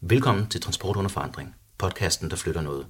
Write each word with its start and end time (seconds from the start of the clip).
Velkommen 0.00 0.46
til 0.46 0.60
Transport 0.60 0.96
under 0.96 1.08
forandring, 1.08 1.54
podcasten, 1.78 2.30
der 2.30 2.36
flytter 2.36 2.60
noget. 2.60 2.86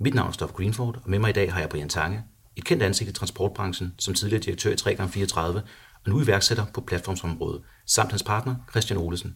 Mit 0.00 0.14
navn 0.14 0.28
er 0.28 0.32
Stoff 0.32 0.52
Greenford, 0.52 0.96
og 1.04 1.10
med 1.10 1.18
mig 1.18 1.30
i 1.30 1.32
dag 1.32 1.52
har 1.52 1.60
jeg 1.60 1.68
Brian 1.68 1.88
Tange, 1.88 2.24
et 2.56 2.64
kendt 2.64 2.82
ansigt 2.82 3.10
i 3.10 3.12
transportbranchen, 3.12 3.94
som 3.98 4.14
tidligere 4.14 4.42
direktør 4.42 4.70
i 4.70 4.74
3x34, 4.74 5.40
og 5.40 5.62
nu 6.06 6.20
iværksætter 6.20 6.64
på 6.74 6.80
platformsområdet, 6.80 7.62
samt 7.86 8.10
hans 8.10 8.22
partner, 8.22 8.54
Christian 8.70 8.98
Olesen. 8.98 9.34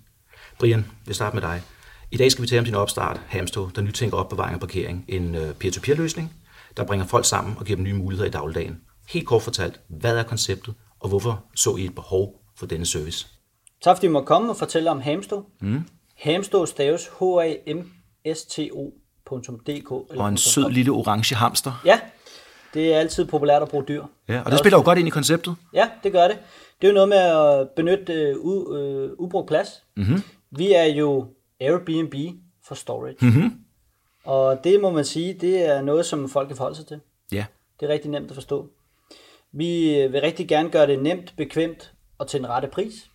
Brian, 0.58 0.86
vi 1.06 1.14
starter 1.14 1.34
med 1.34 1.42
dig. 1.42 1.62
I 2.10 2.16
dag 2.16 2.32
skal 2.32 2.42
vi 2.42 2.48
tale 2.48 2.58
om 2.58 2.64
din 2.64 2.74
opstart, 2.74 3.21
Hamstå, 3.27 3.71
der 3.74 3.83
nytænker 3.83 4.17
opbevaring 4.17 4.54
og 4.54 4.61
parkering, 4.61 5.04
en 5.08 5.35
øh, 5.35 5.54
peer-to-peer-løsning, 5.54 6.33
der 6.77 6.87
bringer 6.87 7.06
folk 7.06 7.24
sammen 7.24 7.56
og 7.58 7.65
giver 7.65 7.77
dem 7.77 7.85
nye 7.85 7.95
muligheder 7.95 8.29
i 8.29 8.33
dagligdagen. 8.33 8.81
Helt 9.08 9.27
kort 9.27 9.43
fortalt, 9.43 9.81
hvad 9.88 10.17
er 10.17 10.22
konceptet, 10.22 10.74
og 11.01 11.08
hvorfor 11.08 11.45
så 11.54 11.77
I 11.77 11.85
et 11.85 11.95
behov 11.95 12.43
for 12.58 12.67
denne 12.67 12.87
service? 12.87 13.27
Tak 13.83 13.97
fordi 13.97 14.06
I 14.06 14.11
må 14.11 14.24
komme 14.24 14.51
og 14.51 14.56
fortælle 14.56 14.90
om 14.90 15.01
Hamstå. 15.01 15.47
Mm. 15.61 15.85
Hamstå 16.16 16.66
staves 16.66 17.10
h 17.19 17.23
a 17.23 17.55
m 17.74 17.91
s 18.34 18.45
t 18.45 18.59
o.dk. 18.73 19.91
Og 19.91 20.29
en 20.29 20.37
sød 20.37 20.70
lille 20.70 20.92
orange 20.92 21.34
hamster. 21.34 21.83
Ja, 21.84 22.01
det 22.75 22.95
er 22.95 22.98
altid 22.98 23.25
populært 23.25 23.62
at 23.62 23.69
bruge 23.69 23.84
dyr. 23.89 24.05
Ja, 24.29 24.42
og 24.45 24.51
det 24.51 24.59
spiller 24.59 24.79
jo 24.79 24.84
godt 24.84 24.98
ind 24.98 25.09
i 25.09 25.11
konceptet. 25.11 25.56
Ja, 25.75 25.91
det 26.02 26.12
gør 26.12 26.29
det. 26.29 26.39
Det 26.80 26.87
er 26.87 26.92
jo 26.92 26.95
noget 26.95 27.09
med 27.09 27.19
at 27.19 27.69
benytte 27.70 28.41
uh, 28.41 28.47
u, 28.47 28.77
uh, 28.77 29.11
ubrugt 29.19 29.48
plads. 29.48 29.69
Mm-hmm. 29.97 30.23
Vi 30.51 30.73
er 30.73 30.84
jo 30.84 31.27
Airbnb 31.61 32.15
for 32.69 32.75
storage. 32.75 33.17
Mm-hmm. 33.20 33.53
Og 34.25 34.64
det 34.64 34.80
må 34.80 34.91
man 34.91 35.05
sige, 35.05 35.34
det 35.34 35.69
er 35.69 35.80
noget, 35.80 36.06
som 36.06 36.28
folk 36.28 36.48
kan 36.48 36.56
forholde 36.56 36.77
sig 36.77 36.87
til. 36.87 37.01
Ja. 37.33 37.45
Det 37.80 37.89
er 37.89 37.92
rigtig 37.92 38.11
nemt 38.11 38.30
at 38.30 38.34
forstå. 38.34 38.69
Vi 39.53 39.92
vil 40.11 40.20
rigtig 40.20 40.48
gerne 40.48 40.70
gøre 40.70 40.87
det 40.87 41.03
nemt, 41.03 41.34
bekvemt 41.37 41.92
og 42.19 42.28
til 42.28 42.41
en 42.41 42.48
rette 42.48 42.69
pris 42.69 43.11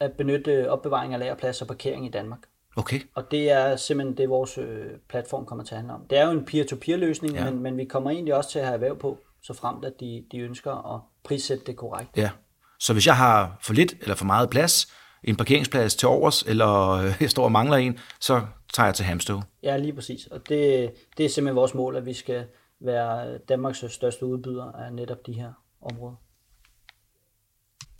at 0.00 0.12
benytte 0.12 0.70
opbevaring 0.70 1.14
af 1.14 1.20
lagerplads 1.20 1.62
og 1.62 1.68
parkering 1.68 2.06
i 2.06 2.10
Danmark. 2.10 2.38
Okay. 2.76 3.00
Og 3.14 3.30
det 3.30 3.50
er 3.50 3.76
simpelthen 3.76 4.16
det, 4.16 4.28
vores 4.28 4.58
øh, 4.58 4.86
platform 5.08 5.46
kommer 5.46 5.64
til 5.64 5.74
at 5.74 5.78
handle 5.78 5.94
om. 5.94 6.06
Det 6.10 6.18
er 6.18 6.24
jo 6.24 6.30
en 6.30 6.44
peer-to-peer 6.44 6.96
løsning, 6.96 7.34
ja. 7.34 7.44
men, 7.44 7.62
men 7.62 7.76
vi 7.76 7.84
kommer 7.84 8.10
egentlig 8.10 8.34
også 8.34 8.50
til 8.50 8.58
at 8.58 8.64
have 8.64 8.74
erhverv 8.74 8.98
på, 8.98 9.18
så 9.42 9.54
fremt 9.54 9.84
at 9.84 9.92
de, 10.00 10.24
de 10.32 10.38
ønsker 10.38 10.94
at 10.94 11.00
prissætte 11.24 11.64
det 11.64 11.76
korrekt. 11.76 12.16
Ja. 12.16 12.30
Så 12.78 12.92
hvis 12.92 13.06
jeg 13.06 13.16
har 13.16 13.58
for 13.62 13.74
lidt 13.74 13.94
eller 14.00 14.14
for 14.14 14.24
meget 14.24 14.50
plads, 14.50 14.92
en 15.24 15.36
parkeringsplads 15.36 15.96
til 15.96 16.08
overs, 16.08 16.42
eller 16.42 16.90
øh, 16.90 17.16
jeg 17.20 17.30
står 17.30 17.44
og 17.44 17.52
mangler 17.52 17.76
en, 17.76 17.98
så 18.20 18.40
tager 18.74 18.86
jeg 18.86 18.94
til 18.94 19.04
Hamstøv. 19.04 19.40
Ja, 19.62 19.76
lige 19.76 19.92
præcis. 19.92 20.26
Og 20.26 20.48
det, 20.48 20.92
det 21.16 21.24
er 21.24 21.28
simpelthen 21.28 21.56
vores 21.56 21.74
mål, 21.74 21.96
at 21.96 22.06
vi 22.06 22.12
skal 22.12 22.46
være 22.80 23.38
Danmarks 23.38 23.84
største 23.88 24.26
udbyder 24.26 24.72
af 24.72 24.92
netop 24.92 25.26
de 25.26 25.32
her 25.32 25.52
områder. 25.82 26.14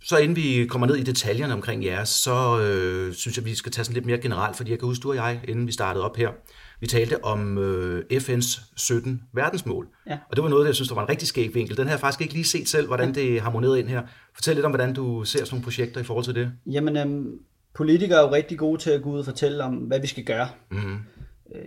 Så 0.03 0.17
inden 0.17 0.35
vi 0.35 0.65
kommer 0.69 0.87
ned 0.87 0.95
i 0.95 1.03
detaljerne 1.03 1.53
omkring 1.53 1.85
jeres, 1.85 2.09
så 2.09 2.59
øh, 2.61 3.13
synes 3.13 3.37
jeg, 3.37 3.45
vi 3.45 3.55
skal 3.55 3.71
tage 3.71 3.85
sådan 3.85 3.93
lidt 3.93 4.05
mere 4.05 4.17
generelt, 4.17 4.55
fordi 4.57 4.71
jeg 4.71 4.79
kan 4.79 4.87
huske, 4.87 5.03
du 5.03 5.09
og 5.09 5.15
jeg, 5.15 5.41
inden 5.47 5.67
vi 5.67 5.71
startede 5.71 6.05
op 6.05 6.17
her, 6.17 6.29
vi 6.79 6.87
talte 6.87 7.23
om 7.23 7.57
øh, 7.57 8.03
FN's 8.13 8.61
17 8.75 9.21
verdensmål. 9.33 9.87
Ja. 10.07 10.17
Og 10.29 10.35
det 10.35 10.43
var 10.43 10.49
noget, 10.49 10.67
jeg 10.67 10.75
synes, 10.75 10.89
der 10.89 10.95
var 10.95 11.03
en 11.03 11.09
rigtig 11.09 11.27
skæg 11.27 11.55
vinkel. 11.55 11.77
Den 11.77 11.85
har 11.85 11.93
jeg 11.93 11.99
faktisk 11.99 12.21
ikke 12.21 12.33
lige 12.33 12.45
set 12.45 12.69
selv, 12.69 12.87
hvordan 12.87 13.15
det 13.15 13.41
harmonerede 13.41 13.79
ind 13.79 13.87
her. 13.87 14.01
Fortæl 14.35 14.55
lidt 14.55 14.65
om, 14.65 14.71
hvordan 14.71 14.93
du 14.93 15.23
ser 15.23 15.39
sådan 15.39 15.49
nogle 15.51 15.63
projekter 15.63 16.01
i 16.01 16.03
forhold 16.03 16.25
til 16.25 16.35
det. 16.35 16.51
Jamen, 16.65 16.97
øhm, 16.97 17.39
politikere 17.75 18.19
er 18.19 18.27
jo 18.27 18.33
rigtig 18.33 18.57
gode 18.57 18.81
til 18.81 18.89
at 18.89 19.01
gå 19.01 19.09
ud 19.09 19.19
og 19.19 19.25
fortælle 19.25 19.63
om, 19.63 19.75
hvad 19.75 19.99
vi 19.99 20.07
skal 20.07 20.23
gøre. 20.23 20.47
Mm-hmm. 20.71 20.97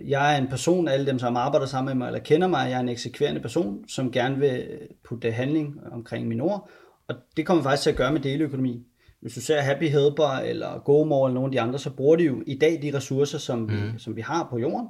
Jeg 0.07 0.33
er 0.33 0.37
en 0.37 0.47
person, 0.47 0.87
alle 0.87 1.05
dem, 1.05 1.19
som 1.19 1.37
arbejder 1.37 1.65
sammen 1.65 1.97
med 1.97 2.05
mig 2.05 2.07
eller 2.07 2.19
kender 2.19 2.47
mig, 2.47 2.69
jeg 2.69 2.75
er 2.75 2.79
en 2.79 2.89
eksekverende 2.89 3.41
person, 3.41 3.87
som 3.87 4.11
gerne 4.11 4.39
vil 4.39 4.63
putte 5.07 5.31
handling 5.31 5.79
omkring 5.91 6.27
mine 6.27 6.43
ord, 6.43 6.69
og 7.07 7.15
det 7.37 7.45
kommer 7.45 7.63
faktisk 7.63 7.83
til 7.83 7.89
at 7.89 7.95
gøre 7.95 8.13
med 8.13 8.21
deleøkonomi. 8.21 8.85
Hvis 9.21 9.33
du 9.33 9.41
ser 9.41 9.61
Happy 9.61 9.83
Helper 9.83 10.37
eller 10.37 10.79
GoMore 10.79 11.29
eller 11.29 11.33
nogle 11.33 11.47
af 11.47 11.51
de 11.51 11.61
andre, 11.61 11.79
så 11.79 11.89
bruger 11.89 12.15
de 12.15 12.23
jo 12.23 12.43
i 12.47 12.57
dag 12.57 12.79
de 12.81 12.97
ressourcer, 12.97 13.37
som, 13.37 13.59
mm. 13.59 13.67
vi, 13.69 13.79
som 13.97 14.15
vi 14.15 14.21
har 14.21 14.47
på 14.49 14.57
jorden. 14.57 14.87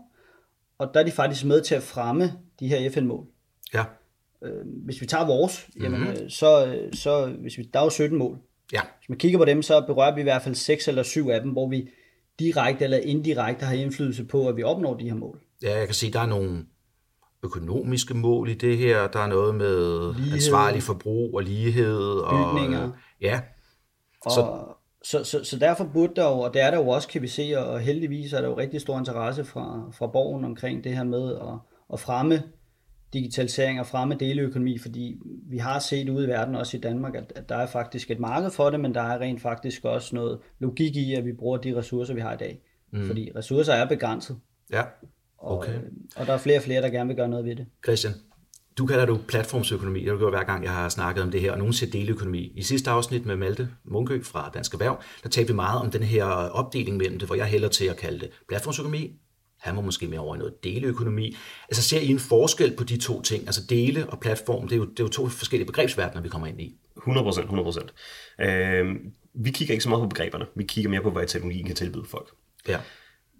Og 0.78 0.92
der 0.94 1.00
er 1.00 1.03
de 1.03 1.11
faktisk 1.11 1.45
med 1.45 1.61
til 1.61 1.75
at 1.75 1.83
fremme 1.83 2.33
de 2.59 2.67
her 2.67 2.89
FN-mål. 2.89 3.25
Ja. 3.73 3.83
Hvis 4.86 5.02
vi 5.02 5.05
tager 5.05 5.25
vores, 5.25 5.70
mm. 5.75 5.83
jamen, 5.83 6.08
øh, 6.08 6.30
så, 6.30 6.80
så 6.93 7.26
hvis 7.26 7.58
vi, 7.58 7.64
der 7.73 7.80
er 7.80 7.83
jo 7.83 7.89
17 7.89 8.17
mål. 8.17 8.37
Ja. 8.73 8.82
Hvis 8.99 9.10
man 9.10 9.17
kigger 9.17 9.39
på 9.39 9.45
dem, 9.45 9.61
så 9.61 9.82
berører 9.82 10.16
vi 10.16 10.21
i 10.21 10.23
hvert 10.23 10.42
fald 10.42 10.55
6 10.55 10.87
eller 10.87 11.04
7 11.04 11.30
af 11.30 11.42
dem, 11.42 11.52
hvor 11.52 11.70
vi 11.70 11.89
direkte 12.39 12.83
eller 12.83 12.98
indirekte 12.98 13.66
har 13.66 13.73
indflydelse 13.73 14.26
på, 14.26 14.48
at 14.48 14.58
vi 14.58 14.64
opnår 14.64 14.98
de 14.98 15.10
her 15.10 15.16
mål. 15.16 15.39
Ja, 15.64 15.77
jeg 15.77 15.87
kan 15.87 15.95
sige, 15.95 16.14
der 16.14 16.20
er 16.20 16.26
nogle 16.26 16.66
økonomiske 17.43 18.14
mål 18.14 18.49
i 18.49 18.54
det 18.54 18.77
her. 18.77 19.08
Der 19.08 19.20
er 19.20 19.27
noget 19.27 19.55
med 19.55 20.14
lighed. 20.15 20.33
ansvarlig 20.33 20.83
forbrug 20.83 21.36
og 21.36 21.43
lighed. 21.43 22.23
Bygninger. 22.30 22.83
Og, 22.83 22.93
ja. 23.21 23.42
Og, 24.21 24.31
så, 24.31 24.65
så, 25.04 25.23
så, 25.23 25.43
så 25.43 25.59
derfor 25.59 25.89
burde 25.93 26.14
der 26.15 26.30
jo, 26.30 26.39
og 26.39 26.54
det 26.54 26.61
er 26.61 26.71
der 26.71 26.77
jo 26.77 26.87
også, 26.87 27.08
kan 27.08 27.21
vi 27.21 27.27
se, 27.27 27.54
og 27.58 27.80
heldigvis 27.80 28.33
er 28.33 28.42
der 28.42 28.48
jo 28.48 28.58
rigtig 28.58 28.81
stor 28.81 28.99
interesse 28.99 29.45
fra, 29.45 29.92
fra 29.92 30.08
borgen 30.08 30.45
omkring 30.45 30.83
det 30.83 30.95
her 30.95 31.04
med 31.04 31.36
at, 31.36 31.59
at 31.93 31.99
fremme 31.99 32.43
digitalisering 33.14 33.80
og 33.80 33.87
fremme 33.87 34.15
deleøkonomi, 34.15 34.77
fordi 34.77 35.20
vi 35.49 35.58
har 35.58 35.80
set 35.80 36.10
ude 36.10 36.25
i 36.25 36.27
verden, 36.27 36.55
også 36.55 36.77
i 36.77 36.80
Danmark, 36.80 37.15
at, 37.15 37.33
at 37.36 37.49
der 37.49 37.55
er 37.55 37.65
faktisk 37.65 38.11
et 38.11 38.20
marked 38.20 38.52
for 38.52 38.70
det, 38.70 38.80
men 38.80 38.93
der 38.93 39.02
er 39.02 39.20
rent 39.20 39.42
faktisk 39.42 39.86
også 39.86 40.15
noget 40.15 40.39
logik 40.60 40.95
i, 40.95 41.14
at 41.14 41.25
vi 41.25 41.33
bruger 41.33 41.58
de 41.58 41.77
ressourcer, 41.77 42.14
vi 42.14 42.21
har 42.21 42.33
i 42.33 42.37
dag. 42.37 42.61
Mm. 42.92 43.05
Fordi 43.05 43.31
ressourcer 43.36 43.73
er 43.73 43.87
begrænset. 43.87 44.39
Ja, 44.71 44.83
okay. 45.52 45.76
Og, 45.76 45.81
og 46.15 46.27
der 46.27 46.33
er 46.33 46.37
flere 46.37 46.58
og 46.58 46.64
flere, 46.64 46.81
der 46.81 46.89
gerne 46.89 47.08
vil 47.08 47.17
gøre 47.17 47.27
noget 47.27 47.45
ved 47.45 47.55
det. 47.55 47.65
Christian, 47.83 48.14
du 48.77 48.86
kalder 48.86 49.05
det 49.05 49.27
platformsøkonomi. 49.27 49.99
Det 49.99 50.08
har 50.08 50.14
du 50.14 50.20
gjort 50.20 50.33
hver 50.33 50.43
gang, 50.43 50.64
jeg 50.64 50.71
har 50.71 50.89
snakket 50.89 51.23
om 51.23 51.31
det 51.31 51.42
her, 51.42 51.52
og 51.52 51.58
nogen 51.58 51.73
siger 51.73 51.92
deleøkonomi. 51.92 52.54
I 52.55 52.64
sidste 52.64 52.92
afsnit 52.92 53.26
med 53.26 53.36
Malte 53.36 53.70
Munkø 53.86 54.21
fra 54.23 54.52
Dansk 54.54 54.73
Erhverv, 54.73 55.02
der 55.23 55.30
talte 55.30 55.54
vi 55.54 55.55
meget 55.55 55.81
om 55.81 55.92
den 55.92 56.04
her 56.04 56.26
opdeling 56.26 56.98
mellem 56.98 57.20
det, 57.20 57.27
hvor 57.27 57.36
jeg 57.36 57.45
hælder 57.45 57.70
til 57.70 57.86
at 57.86 57.98
kalde 57.98 58.20
det 58.20 58.30
platformsøkonomi, 58.48 59.20
han 59.64 59.76
var 59.76 59.81
måske 59.81 60.08
mere 60.08 60.20
over 60.20 60.36
i 60.36 60.37
noget 60.37 60.64
deleøkonomi. 60.64 61.36
Altså 61.70 61.83
ser 61.83 61.99
I 61.99 62.08
en 62.08 62.20
forskel 62.20 62.75
på 62.75 62.83
de 62.83 62.98
to 62.98 63.21
ting? 63.21 63.45
Altså 63.45 63.61
dele 63.70 64.10
og 64.10 64.20
platform, 64.20 64.67
det 64.67 64.75
er 64.75 64.77
jo, 64.77 64.86
det 64.86 64.99
er 64.99 65.04
jo 65.04 65.10
to 65.10 65.27
forskellige 65.27 65.65
begrebsverdener, 65.65 66.21
vi 66.21 66.30
kommer 66.30 66.48
ind 66.48 66.61
i. 66.61 66.75
100 66.98 67.25
procent, 67.25 67.43
100 67.43 67.65
procent. 67.65 67.93
Øh, 68.42 68.95
vi 69.33 69.52
kigger 69.52 69.73
ikke 69.73 69.83
så 69.83 69.89
meget 69.89 70.04
på 70.04 70.08
begreberne, 70.08 70.45
vi 70.55 70.64
kigger 70.64 70.89
mere 70.89 71.02
på, 71.02 71.11
hvad 71.11 71.27
teknologien 71.27 71.65
kan 71.65 71.75
tilbyde 71.75 72.05
folk. 72.05 72.30
Ja. 72.67 72.80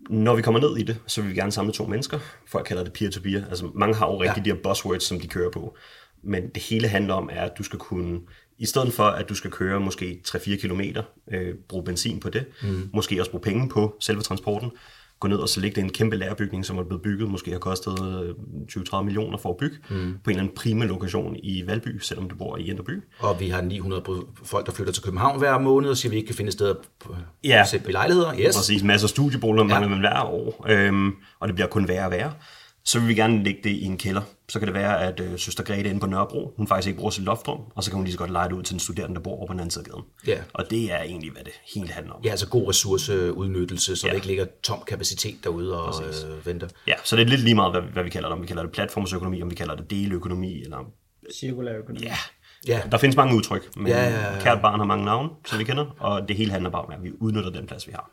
Når 0.10 0.36
vi 0.36 0.42
kommer 0.42 0.60
ned 0.60 0.78
i 0.78 0.84
det, 0.84 0.98
så 1.08 1.22
vil 1.22 1.30
vi 1.30 1.36
gerne 1.36 1.52
samle 1.52 1.74
to 1.74 1.86
mennesker. 1.86 2.20
Folk 2.48 2.66
kalder 2.66 2.84
det 2.84 2.94
peer-to-peer. 2.94 3.46
Altså 3.46 3.72
mange 3.76 3.96
har 3.96 4.08
jo 4.08 4.22
rigtig 4.22 4.46
ja. 4.46 4.52
de 4.52 4.56
her 4.56 4.64
buzzwords, 4.64 5.04
som 5.04 5.20
de 5.20 5.28
kører 5.28 5.52
på. 5.52 5.78
Men 6.24 6.50
det 6.50 6.64
hele 6.64 6.88
handler 6.88 7.14
om, 7.14 7.30
er, 7.32 7.42
at 7.42 7.52
du 7.58 7.64
skal 7.64 7.80
kunne, 7.80 8.20
i 8.58 8.66
stedet 8.66 8.94
for 8.94 9.04
at 9.04 9.30
du 9.30 9.36
skal 9.36 9.52
køre 9.52 9.80
måske 9.80 10.22
3-4 10.28 10.62
kilometer, 10.62 11.04
øh, 11.32 11.56
bruge 11.70 11.84
benzin 11.84 12.20
på 12.20 12.30
det, 12.30 12.46
mm. 12.64 12.90
måske 12.94 13.22
også 13.22 13.32
bruge 13.32 13.42
penge 13.42 13.70
på 13.70 13.98
selve 14.00 14.22
transporten, 14.22 14.72
gå 15.24 15.28
ned 15.28 15.38
og 15.38 15.50
så 15.50 15.60
lægge 15.60 15.76
det 15.76 15.82
i 15.82 15.84
en 15.86 15.92
kæmpe 15.92 16.16
lærebygning, 16.16 16.66
som 16.66 16.78
er 16.78 16.84
blevet 16.84 17.02
bygget, 17.02 17.30
måske 17.30 17.52
har 17.52 17.60
kostet 17.60 17.94
20-30 18.72 19.02
millioner 19.02 19.38
for 19.38 19.50
at 19.50 19.58
bygge, 19.58 19.78
mm. 19.90 19.96
på 19.96 19.96
en 19.96 20.12
eller 20.28 20.44
anden 20.44 20.56
prima 20.56 20.86
lokation 20.86 21.36
i 21.44 21.64
Valby, 21.68 22.00
selvom 22.00 22.30
du 22.30 22.36
bor 22.36 22.58
i 22.58 22.70
Indreby. 22.70 23.04
Og 23.20 23.40
vi 23.40 23.50
har 23.50 23.62
900 23.62 24.04
folk, 24.44 24.66
der 24.66 24.72
flytter 24.72 24.94
til 24.94 25.04
København 25.04 25.40
hver 25.40 25.60
måned, 25.60 25.90
og 25.90 25.98
siger, 25.98 26.10
at 26.10 26.12
vi 26.12 26.18
ikke 26.18 26.28
kan 26.28 26.36
finde 26.36 26.50
et 26.50 26.54
sted 26.54 26.76
på 27.00 27.16
ja. 27.44 27.64
i 27.88 27.92
lejligheder. 27.92 28.34
Yes. 28.40 28.56
Præcis, 28.56 28.84
masser 28.84 29.06
af 29.06 29.10
studieboliger 29.10 29.64
mangler 29.64 29.90
ja. 29.90 29.96
man 29.96 30.00
hver 30.00 30.22
år, 30.22 30.66
øhm, 30.70 31.12
og 31.40 31.48
det 31.48 31.56
bliver 31.56 31.68
kun 31.68 31.88
værre 31.88 32.06
og 32.06 32.12
værre 32.12 32.32
så 32.86 33.00
vil 33.00 33.08
vi 33.08 33.14
gerne 33.14 33.44
lægge 33.44 33.60
det 33.64 33.70
i 33.70 33.84
en 33.84 33.98
kælder. 33.98 34.22
Så 34.50 34.60
kan 34.60 34.68
det 34.68 34.74
være, 34.74 35.08
at 35.08 35.20
øh, 35.20 35.40
søster 35.40 35.64
Grete 35.64 35.90
inde 35.90 36.00
på 36.00 36.06
Nørrebro, 36.06 36.54
hun 36.58 36.68
faktisk 36.68 36.88
ikke 36.88 36.98
bruger 36.98 37.12
sit 37.12 37.24
loftrum, 37.24 37.60
og 37.76 37.84
så 37.84 37.92
kan 37.92 37.96
hun 37.96 38.04
lige 38.04 38.12
så 38.12 38.18
godt 38.18 38.32
lege 38.32 38.50
det 38.50 38.56
ud 38.56 38.64
til 38.64 38.74
en 38.74 38.80
studerende, 38.80 39.16
der 39.16 39.22
bor 39.22 39.38
over 39.38 39.48
på 39.48 39.54
den 39.54 39.60
anden 39.60 39.72
side 39.72 39.86
af 39.88 39.92
gaden. 39.92 40.06
Ja. 40.28 40.44
Og 40.54 40.70
det 40.70 40.92
er 40.92 41.02
egentlig, 41.02 41.32
hvad 41.32 41.44
det 41.44 41.54
helt 41.76 41.92
handler 41.92 42.14
om. 42.14 42.22
Ja, 42.24 42.30
altså 42.30 42.48
god 42.48 42.70
ressourceudnyttelse, 42.70 43.96
så 43.96 44.08
ja. 44.08 44.12
der 44.12 44.16
ikke 44.16 44.28
ligger 44.28 44.46
tom 44.64 44.84
kapacitet 44.88 45.44
derude 45.44 45.84
og 45.84 45.94
øh, 46.04 46.46
venter. 46.46 46.68
Ja, 46.88 46.94
så 47.04 47.16
det 47.16 47.22
er 47.22 47.28
lidt 47.28 47.42
lige 47.42 47.56
meget, 47.56 47.74
hvad, 47.74 47.82
hvad 47.82 48.04
vi 48.04 48.10
kalder 48.10 48.30
det. 48.30 48.36
Om 48.36 48.42
vi 48.42 48.48
kalder 48.48 48.64
det 48.64 48.72
platformsøkonomi, 48.72 49.42
om 49.42 49.50
vi 49.50 49.56
kalder 49.56 49.76
det 49.76 49.92
deleøkonomi, 49.92 50.64
eller... 50.64 50.78
Cirkulær 51.34 51.78
økonomi. 51.78 52.06
Ja, 52.06 52.18
Ja. 52.68 52.82
Der 52.92 52.98
findes 52.98 53.16
mange 53.16 53.36
udtryk, 53.36 53.76
men 53.76 53.88
ja, 53.88 54.10
ja, 54.10 54.34
ja. 54.34 54.40
kært 54.40 54.62
barn 54.62 54.80
har 54.80 54.86
mange 54.86 55.06
navne, 55.06 55.30
som 55.46 55.60
vi 55.60 55.64
kender, 55.64 55.86
og 56.00 56.28
det 56.28 56.36
hele 56.36 56.52
handler 56.52 56.70
bare 56.70 56.82
om, 56.82 56.92
at 56.92 57.04
vi 57.04 57.12
udnytter 57.20 57.50
den 57.50 57.68
plads, 57.68 57.88
vi 57.88 57.92
har. 57.92 58.12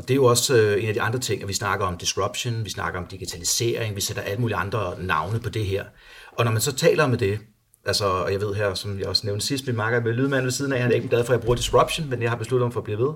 Og 0.00 0.08
det 0.08 0.14
er 0.14 0.16
jo 0.16 0.24
også 0.24 0.56
øh, 0.56 0.82
en 0.82 0.88
af 0.88 0.94
de 0.94 1.02
andre 1.02 1.18
ting, 1.18 1.42
at 1.42 1.48
vi 1.48 1.52
snakker 1.52 1.86
om 1.86 1.96
disruption, 1.96 2.64
vi 2.64 2.70
snakker 2.70 3.00
om 3.00 3.06
digitalisering, 3.06 3.96
vi 3.96 4.00
sætter 4.00 4.22
alle 4.22 4.40
mulige 4.40 4.56
andre 4.56 4.94
navne 5.02 5.40
på 5.40 5.48
det 5.48 5.66
her. 5.66 5.84
Og 6.32 6.44
når 6.44 6.52
man 6.52 6.60
så 6.60 6.72
taler 6.72 7.06
med 7.06 7.18
det, 7.18 7.38
altså, 7.86 8.04
og 8.04 8.32
jeg 8.32 8.40
ved 8.40 8.54
her, 8.54 8.74
som 8.74 8.98
jeg 8.98 9.06
også 9.06 9.26
nævnte 9.26 9.46
sidst, 9.46 9.66
min 9.66 9.76
makker 9.76 10.00
med 10.00 10.12
lydmanden 10.12 10.44
ved 10.44 10.50
siden 10.50 10.72
af, 10.72 10.80
han 10.80 10.90
er 10.90 10.94
ikke 10.94 11.08
glad 11.08 11.24
for, 11.24 11.32
at 11.32 11.38
jeg 11.38 11.44
bruger 11.44 11.56
disruption, 11.56 12.10
men 12.10 12.22
jeg 12.22 12.30
har 12.30 12.36
besluttet 12.36 12.64
om 12.64 12.72
for 12.72 12.80
at 12.80 12.84
blive 12.84 12.98
ved. 12.98 13.12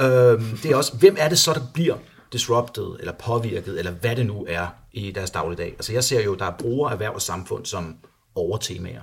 Øhm, 0.00 0.58
det 0.62 0.70
er 0.70 0.76
også, 0.76 0.96
hvem 0.96 1.16
er 1.18 1.28
det 1.28 1.38
så, 1.38 1.52
der 1.52 1.60
bliver 1.74 1.96
disrupted, 2.32 2.96
eller 2.98 3.12
påvirket, 3.12 3.78
eller 3.78 3.90
hvad 3.90 4.16
det 4.16 4.26
nu 4.26 4.46
er 4.48 4.66
i 4.92 5.10
deres 5.10 5.30
dagligdag. 5.30 5.72
Altså 5.72 5.92
jeg 5.92 6.04
ser 6.04 6.24
jo, 6.24 6.34
der 6.34 6.44
er 6.44 6.56
brugere, 6.58 6.92
erhverv 6.92 7.14
og 7.14 7.22
samfund 7.22 7.66
som 7.66 7.96
overtemaer. 8.34 9.02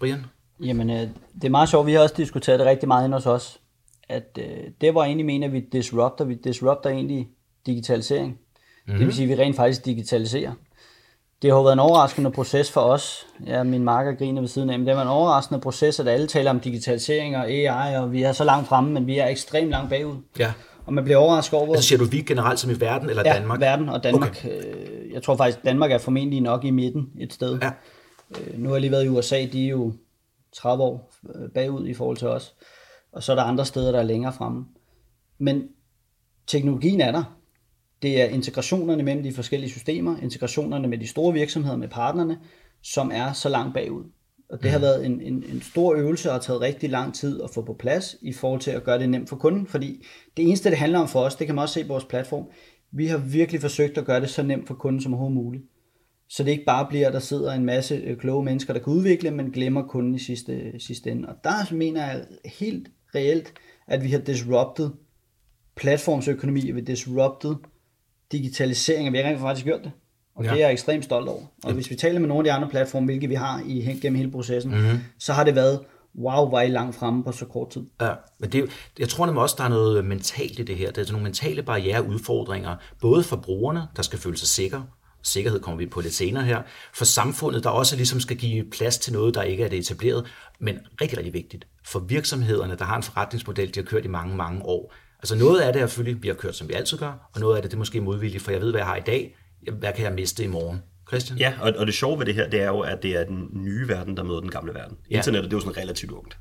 Brian? 0.00 0.26
Jamen, 0.60 0.90
øh, 0.90 1.08
det 1.34 1.44
er 1.44 1.50
meget 1.50 1.68
sjovt. 1.68 1.86
Vi 1.86 1.92
har 1.92 2.00
også 2.00 2.14
diskuteret 2.16 2.58
det 2.58 2.66
rigtig 2.66 2.88
meget 2.88 3.04
ind 3.04 3.14
hos 3.14 3.26
os 3.26 3.60
at 4.08 4.38
øh, 4.38 4.70
det, 4.80 4.92
hvor 4.92 5.02
jeg 5.02 5.08
egentlig 5.08 5.26
mener, 5.26 5.46
at 5.46 5.52
vi 5.52 5.60
disrupter, 5.72 6.24
vi 6.24 6.34
disrupter 6.34 6.90
egentlig 6.90 7.28
digitalisering. 7.66 8.28
Mm-hmm. 8.28 8.92
Det 8.92 8.98
vil 8.98 9.06
mhm. 9.06 9.12
sige, 9.12 9.32
at 9.32 9.38
vi 9.38 9.42
rent 9.42 9.56
faktisk 9.56 9.84
digitaliserer. 9.84 10.52
Det 11.42 11.52
har 11.52 11.62
været 11.62 11.72
en 11.72 11.78
overraskende 11.78 12.30
proces 12.30 12.72
for 12.72 12.80
os. 12.80 13.26
Ja, 13.46 13.62
min 13.62 13.84
marker 13.84 14.12
griner 14.12 14.40
ved 14.40 14.48
siden 14.48 14.70
af, 14.70 14.78
men 14.78 14.88
det 14.88 14.96
var 14.96 15.02
en 15.02 15.08
overraskende 15.08 15.60
proces, 15.60 16.00
at 16.00 16.08
alle 16.08 16.26
taler 16.26 16.50
om 16.50 16.60
digitalisering 16.60 17.36
og 17.36 17.48
AI, 17.48 17.96
og 17.96 18.12
vi 18.12 18.22
er 18.22 18.32
så 18.32 18.44
langt 18.44 18.68
fremme, 18.68 18.90
men 18.92 19.06
vi 19.06 19.18
er 19.18 19.26
ekstremt 19.26 19.70
langt 19.70 19.90
bagud. 19.90 20.16
Ja. 20.38 20.52
Og 20.86 20.92
man 20.92 21.04
bliver 21.04 21.16
overrasket 21.16 21.58
over... 21.58 21.74
Altså 21.74 21.88
siger 21.88 21.98
du 21.98 22.04
vi 22.04 22.20
generelt 22.20 22.60
som 22.60 22.70
i 22.70 22.80
verden, 22.80 23.10
eller 23.10 23.22
ja, 23.26 23.32
Danmark? 23.34 23.60
verden 23.60 23.88
og 23.88 24.04
Danmark. 24.04 24.30
Okay. 24.30 24.48
Øh, 24.48 25.12
jeg 25.12 25.22
tror 25.22 25.36
faktisk, 25.36 25.64
Danmark 25.64 25.90
er 25.90 25.98
formentlig 25.98 26.40
nok 26.40 26.64
i 26.64 26.70
midten 26.70 27.10
et 27.20 27.32
sted. 27.32 27.58
Ja. 27.62 27.70
Øh, 28.30 28.58
nu 28.58 28.68
har 28.68 28.74
jeg 28.74 28.80
lige 28.80 28.92
været 28.92 29.04
i 29.04 29.08
USA, 29.08 29.46
de 29.52 29.64
er 29.64 29.70
jo 29.70 29.92
30 30.56 30.82
år 30.82 31.12
øh, 31.34 31.50
bagud 31.54 31.86
i 31.86 31.94
forhold 31.94 32.16
til 32.16 32.28
os. 32.28 32.54
Og 33.14 33.22
så 33.22 33.32
er 33.32 33.36
der 33.36 33.42
andre 33.42 33.66
steder, 33.66 33.92
der 33.92 33.98
er 33.98 34.04
længere 34.04 34.32
fremme. 34.32 34.64
Men 35.38 35.62
teknologien 36.46 37.00
er 37.00 37.12
der. 37.12 37.38
Det 38.02 38.22
er 38.22 38.24
integrationerne 38.24 39.02
mellem 39.02 39.22
de 39.22 39.32
forskellige 39.32 39.70
systemer, 39.70 40.16
integrationerne 40.22 40.88
med 40.88 40.98
de 40.98 41.06
store 41.06 41.32
virksomheder, 41.32 41.76
med 41.76 41.88
partnerne, 41.88 42.38
som 42.82 43.10
er 43.14 43.32
så 43.32 43.48
langt 43.48 43.74
bagud. 43.74 44.04
Og 44.50 44.62
det 44.62 44.70
har 44.70 44.78
været 44.78 45.06
en, 45.06 45.20
en, 45.20 45.44
en 45.52 45.62
stor 45.62 45.94
øvelse 45.94 46.28
og 46.28 46.34
har 46.34 46.40
taget 46.40 46.60
rigtig 46.60 46.90
lang 46.90 47.14
tid 47.14 47.42
at 47.42 47.50
få 47.50 47.62
på 47.62 47.72
plads 47.74 48.16
i 48.22 48.32
forhold 48.32 48.60
til 48.60 48.70
at 48.70 48.84
gøre 48.84 48.98
det 48.98 49.10
nemt 49.10 49.28
for 49.28 49.36
kunden. 49.36 49.66
Fordi 49.66 50.06
det 50.36 50.48
eneste, 50.48 50.70
det 50.70 50.78
handler 50.78 50.98
om 50.98 51.08
for 51.08 51.20
os, 51.20 51.34
det 51.34 51.46
kan 51.46 51.54
man 51.54 51.62
også 51.62 51.74
se 51.74 51.84
på 51.84 51.88
vores 51.88 52.04
platform, 52.04 52.44
vi 52.92 53.06
har 53.06 53.18
virkelig 53.18 53.60
forsøgt 53.60 53.98
at 53.98 54.04
gøre 54.04 54.20
det 54.20 54.30
så 54.30 54.42
nemt 54.42 54.66
for 54.66 54.74
kunden 54.74 55.00
som 55.00 55.14
overhovedet 55.14 55.44
muligt. 55.44 55.64
Så 56.28 56.44
det 56.44 56.50
ikke 56.50 56.64
bare 56.64 56.86
bliver, 56.88 57.06
at 57.06 57.12
der 57.12 57.18
sidder 57.18 57.52
en 57.52 57.64
masse 57.64 57.94
øh, 57.94 58.16
kloge 58.16 58.44
mennesker, 58.44 58.72
der 58.72 58.80
kan 58.80 58.92
udvikle, 58.92 59.30
men 59.30 59.50
glemmer 59.50 59.82
kunden 59.82 60.14
i 60.14 60.18
sidste, 60.18 60.80
sidste 60.80 61.10
ende. 61.10 61.28
Og 61.28 61.34
der 61.44 61.74
mener 61.74 62.06
jeg 62.06 62.26
helt 62.44 62.88
reelt, 63.14 63.52
at 63.86 64.04
vi 64.04 64.10
har 64.10 64.18
disrupted 64.18 64.90
platformsøkonomi, 65.76 66.70
og 66.70 66.76
vi 66.76 66.80
har 66.80 66.86
disrupted 66.86 67.54
digitalisering, 68.32 69.06
og 69.08 69.12
vi 69.12 69.18
har 69.18 69.24
rent 69.24 69.40
faktisk 69.40 69.64
gjort 69.64 69.80
det. 69.84 69.92
Og 70.34 70.44
ja. 70.44 70.50
det 70.50 70.56
er 70.56 70.60
jeg 70.60 70.72
ekstremt 70.72 71.04
stolt 71.04 71.28
over. 71.28 71.40
Og 71.40 71.68
ja. 71.68 71.72
hvis 71.72 71.90
vi 71.90 71.94
taler 71.94 72.20
med 72.20 72.28
nogle 72.28 72.40
af 72.40 72.44
de 72.44 72.52
andre 72.52 72.68
platforme, 72.68 73.06
hvilke 73.06 73.28
vi 73.28 73.34
har 73.34 73.62
i, 73.66 73.98
gennem 74.02 74.16
hele 74.16 74.30
processen, 74.30 74.72
mm-hmm. 74.72 74.98
så 75.18 75.32
har 75.32 75.44
det 75.44 75.54
været, 75.54 75.80
wow, 76.18 76.50
var 76.50 76.62
I 76.62 76.68
langt 76.68 76.96
fremme 76.96 77.24
på 77.24 77.32
så 77.32 77.44
kort 77.44 77.70
tid. 77.70 77.82
Ja, 78.00 78.12
men 78.38 78.52
det, 78.52 78.70
jeg 78.98 79.08
tror 79.08 79.26
nemlig 79.26 79.42
også, 79.42 79.54
der 79.58 79.64
er 79.64 79.68
noget 79.68 80.04
mentalt 80.04 80.58
i 80.58 80.62
det 80.62 80.76
her. 80.76 80.90
Der 80.90 81.02
er 81.02 81.12
nogle 81.12 81.24
mentale 81.24 81.62
barriere 81.62 82.08
udfordringer, 82.08 82.76
både 83.00 83.22
for 83.22 83.36
brugerne, 83.36 83.82
der 83.96 84.02
skal 84.02 84.18
føle 84.18 84.36
sig 84.36 84.48
sikre, 84.48 84.86
sikkerhed 85.24 85.60
kommer 85.60 85.78
vi 85.78 85.86
på 85.86 86.00
lidt 86.00 86.14
senere 86.14 86.44
her, 86.44 86.62
for 86.94 87.04
samfundet, 87.04 87.64
der 87.64 87.70
også 87.70 87.96
ligesom 87.96 88.20
skal 88.20 88.36
give 88.36 88.64
plads 88.70 88.98
til 88.98 89.12
noget, 89.12 89.34
der 89.34 89.42
ikke 89.42 89.64
er 89.64 89.68
det 89.68 89.78
etableret, 89.78 90.26
men 90.60 90.78
rigtig, 91.00 91.18
rigtig 91.18 91.34
vigtigt 91.34 91.66
for 91.84 91.98
virksomhederne, 91.98 92.76
der 92.78 92.84
har 92.84 92.96
en 92.96 93.02
forretningsmodel, 93.02 93.74
de 93.74 93.80
har 93.80 93.84
kørt 93.84 94.04
i 94.04 94.08
mange, 94.08 94.36
mange 94.36 94.62
år. 94.62 94.94
Altså 95.18 95.36
noget 95.36 95.60
af 95.60 95.72
det 95.72 95.82
er 95.82 95.86
selvfølgelig, 95.86 96.22
vi 96.22 96.28
har 96.28 96.34
kørt, 96.34 96.56
som 96.56 96.68
vi 96.68 96.74
altid 96.74 96.98
gør, 96.98 97.30
og 97.34 97.40
noget 97.40 97.56
af 97.56 97.62
det, 97.62 97.70
det 97.70 97.76
er 97.76 97.78
måske 97.78 98.00
modvilligt, 98.00 98.42
for 98.42 98.50
jeg 98.50 98.60
ved, 98.60 98.70
hvad 98.70 98.80
jeg 98.80 98.86
har 98.86 98.96
i 98.96 99.02
dag, 99.06 99.36
hvad 99.78 99.92
kan 99.92 100.04
jeg 100.04 100.12
miste 100.12 100.44
i 100.44 100.46
morgen? 100.46 100.82
Christian? 101.08 101.38
Ja, 101.38 101.52
og, 101.60 101.72
og 101.76 101.86
det 101.86 101.94
sjove 101.94 102.18
ved 102.18 102.26
det 102.26 102.34
her, 102.34 102.50
det 102.50 102.60
er 102.60 102.66
jo, 102.66 102.80
at 102.80 103.02
det 103.02 103.16
er 103.16 103.24
den 103.24 103.48
nye 103.52 103.88
verden, 103.88 104.16
der 104.16 104.22
møder 104.22 104.40
den 104.40 104.50
gamle 104.50 104.74
verden. 104.74 104.96
Ja. 105.10 105.16
Internettet, 105.16 105.50
det 105.50 105.56
er 105.56 105.60
jo 105.60 105.66
sådan 105.66 105.82
relativt 105.82 106.12
ungt. 106.12 106.36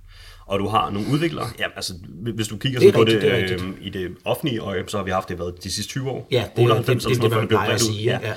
Og 0.46 0.60
du 0.60 0.68
har 0.68 0.90
nogle 0.90 1.08
udviklere, 1.12 1.48
ja, 1.60 1.66
altså 1.76 1.94
hvis 2.36 2.48
du 2.48 2.58
kigger 2.58 2.80
sådan 2.80 3.00
rigtigt, 3.00 3.22
på 3.22 3.28
det, 3.30 3.50
det 3.50 3.62
øh, 3.62 3.74
i 3.82 3.90
det 3.90 4.12
offentlige 4.26 4.60
øje, 4.60 4.84
så 4.88 4.98
har 4.98 5.04
vi 5.04 5.12
haft 5.12 5.30
det 5.30 5.40
været 5.40 5.64
de 5.64 5.72
sidste 5.72 5.92
20 5.92 6.10
år. 6.10 6.28
Ja, 6.32 6.46
det, 6.56 6.64
98, 6.64 7.04
det, 7.04 7.10
det, 7.10 7.22
det, 7.22 7.32
det, 7.32 7.40
man 7.40 7.48
plejer 7.48 7.74
at 7.74 7.82
sige. 7.82 8.04
Ja. 8.04 8.20
Ja. 8.22 8.34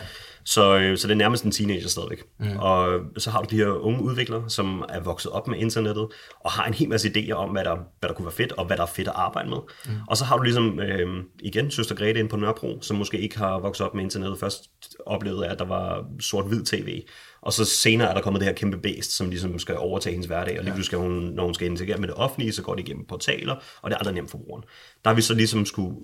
Så, 0.46 0.78
øh, 0.78 0.98
så 0.98 1.08
det 1.08 1.12
er 1.12 1.18
nærmest 1.18 1.44
en 1.44 1.50
teenager 1.50 1.88
stadigvæk. 1.88 2.22
Mm. 2.38 2.56
Og 2.56 3.00
så 3.18 3.30
har 3.30 3.42
du 3.42 3.46
de 3.50 3.56
her 3.56 3.68
unge 3.68 4.02
udviklere, 4.02 4.44
som 4.48 4.84
er 4.88 5.00
vokset 5.00 5.32
op 5.32 5.48
med 5.48 5.58
internettet, 5.58 6.06
og 6.40 6.50
har 6.50 6.64
en 6.64 6.74
hel 6.74 6.88
masse 6.88 7.08
idéer 7.08 7.32
om, 7.32 7.50
hvad 7.50 7.64
der, 7.64 7.76
hvad 8.00 8.08
der 8.08 8.14
kunne 8.14 8.26
være 8.26 8.34
fedt, 8.34 8.52
og 8.52 8.66
hvad 8.66 8.76
der 8.76 8.82
er 8.82 8.86
fedt 8.86 9.08
at 9.08 9.14
arbejde 9.16 9.48
med. 9.48 9.58
Mm. 9.86 9.92
Og 10.08 10.16
så 10.16 10.24
har 10.24 10.36
du 10.36 10.42
ligesom, 10.42 10.80
øh, 10.80 11.24
igen, 11.40 11.70
søster 11.70 11.94
Grete 11.94 12.20
ind 12.20 12.28
på 12.28 12.36
Nørrebro, 12.36 12.78
som 12.82 12.96
måske 12.96 13.18
ikke 13.18 13.38
har 13.38 13.58
vokset 13.58 13.86
op 13.86 13.94
med 13.94 14.04
internettet. 14.04 14.38
Først 14.38 14.70
oplevede 15.06 15.46
at 15.46 15.58
der 15.58 15.64
var 15.64 16.04
sort-hvid 16.20 16.64
tv, 16.64 17.02
og 17.40 17.52
så 17.52 17.64
senere 17.64 18.08
er 18.08 18.14
der 18.14 18.20
kommet 18.20 18.40
det 18.40 18.48
her 18.48 18.54
kæmpe 18.54 18.78
bæst, 18.78 19.16
som 19.16 19.30
ligesom 19.30 19.58
skal 19.58 19.76
overtage 19.76 20.12
hendes 20.12 20.26
hverdag, 20.26 20.58
og 20.58 20.64
lige 20.64 20.84
skal 20.84 20.98
hun, 20.98 21.12
når 21.12 21.44
hun 21.44 21.54
skal 21.54 21.66
interagere 21.66 21.98
med 21.98 22.08
det 22.08 22.16
offentlige, 22.16 22.52
så 22.52 22.62
går 22.62 22.74
det 22.74 22.82
igennem 22.88 23.06
portaler, 23.06 23.54
og 23.82 23.90
det 23.90 23.94
er 23.94 23.98
aldrig 23.98 24.14
nemt 24.14 24.30
for 24.30 24.38
brugeren. 24.38 24.64
Der 25.04 25.10
har 25.10 25.14
vi 25.14 25.22
så 25.22 25.34
ligesom 25.34 25.66
skulle 25.66 25.96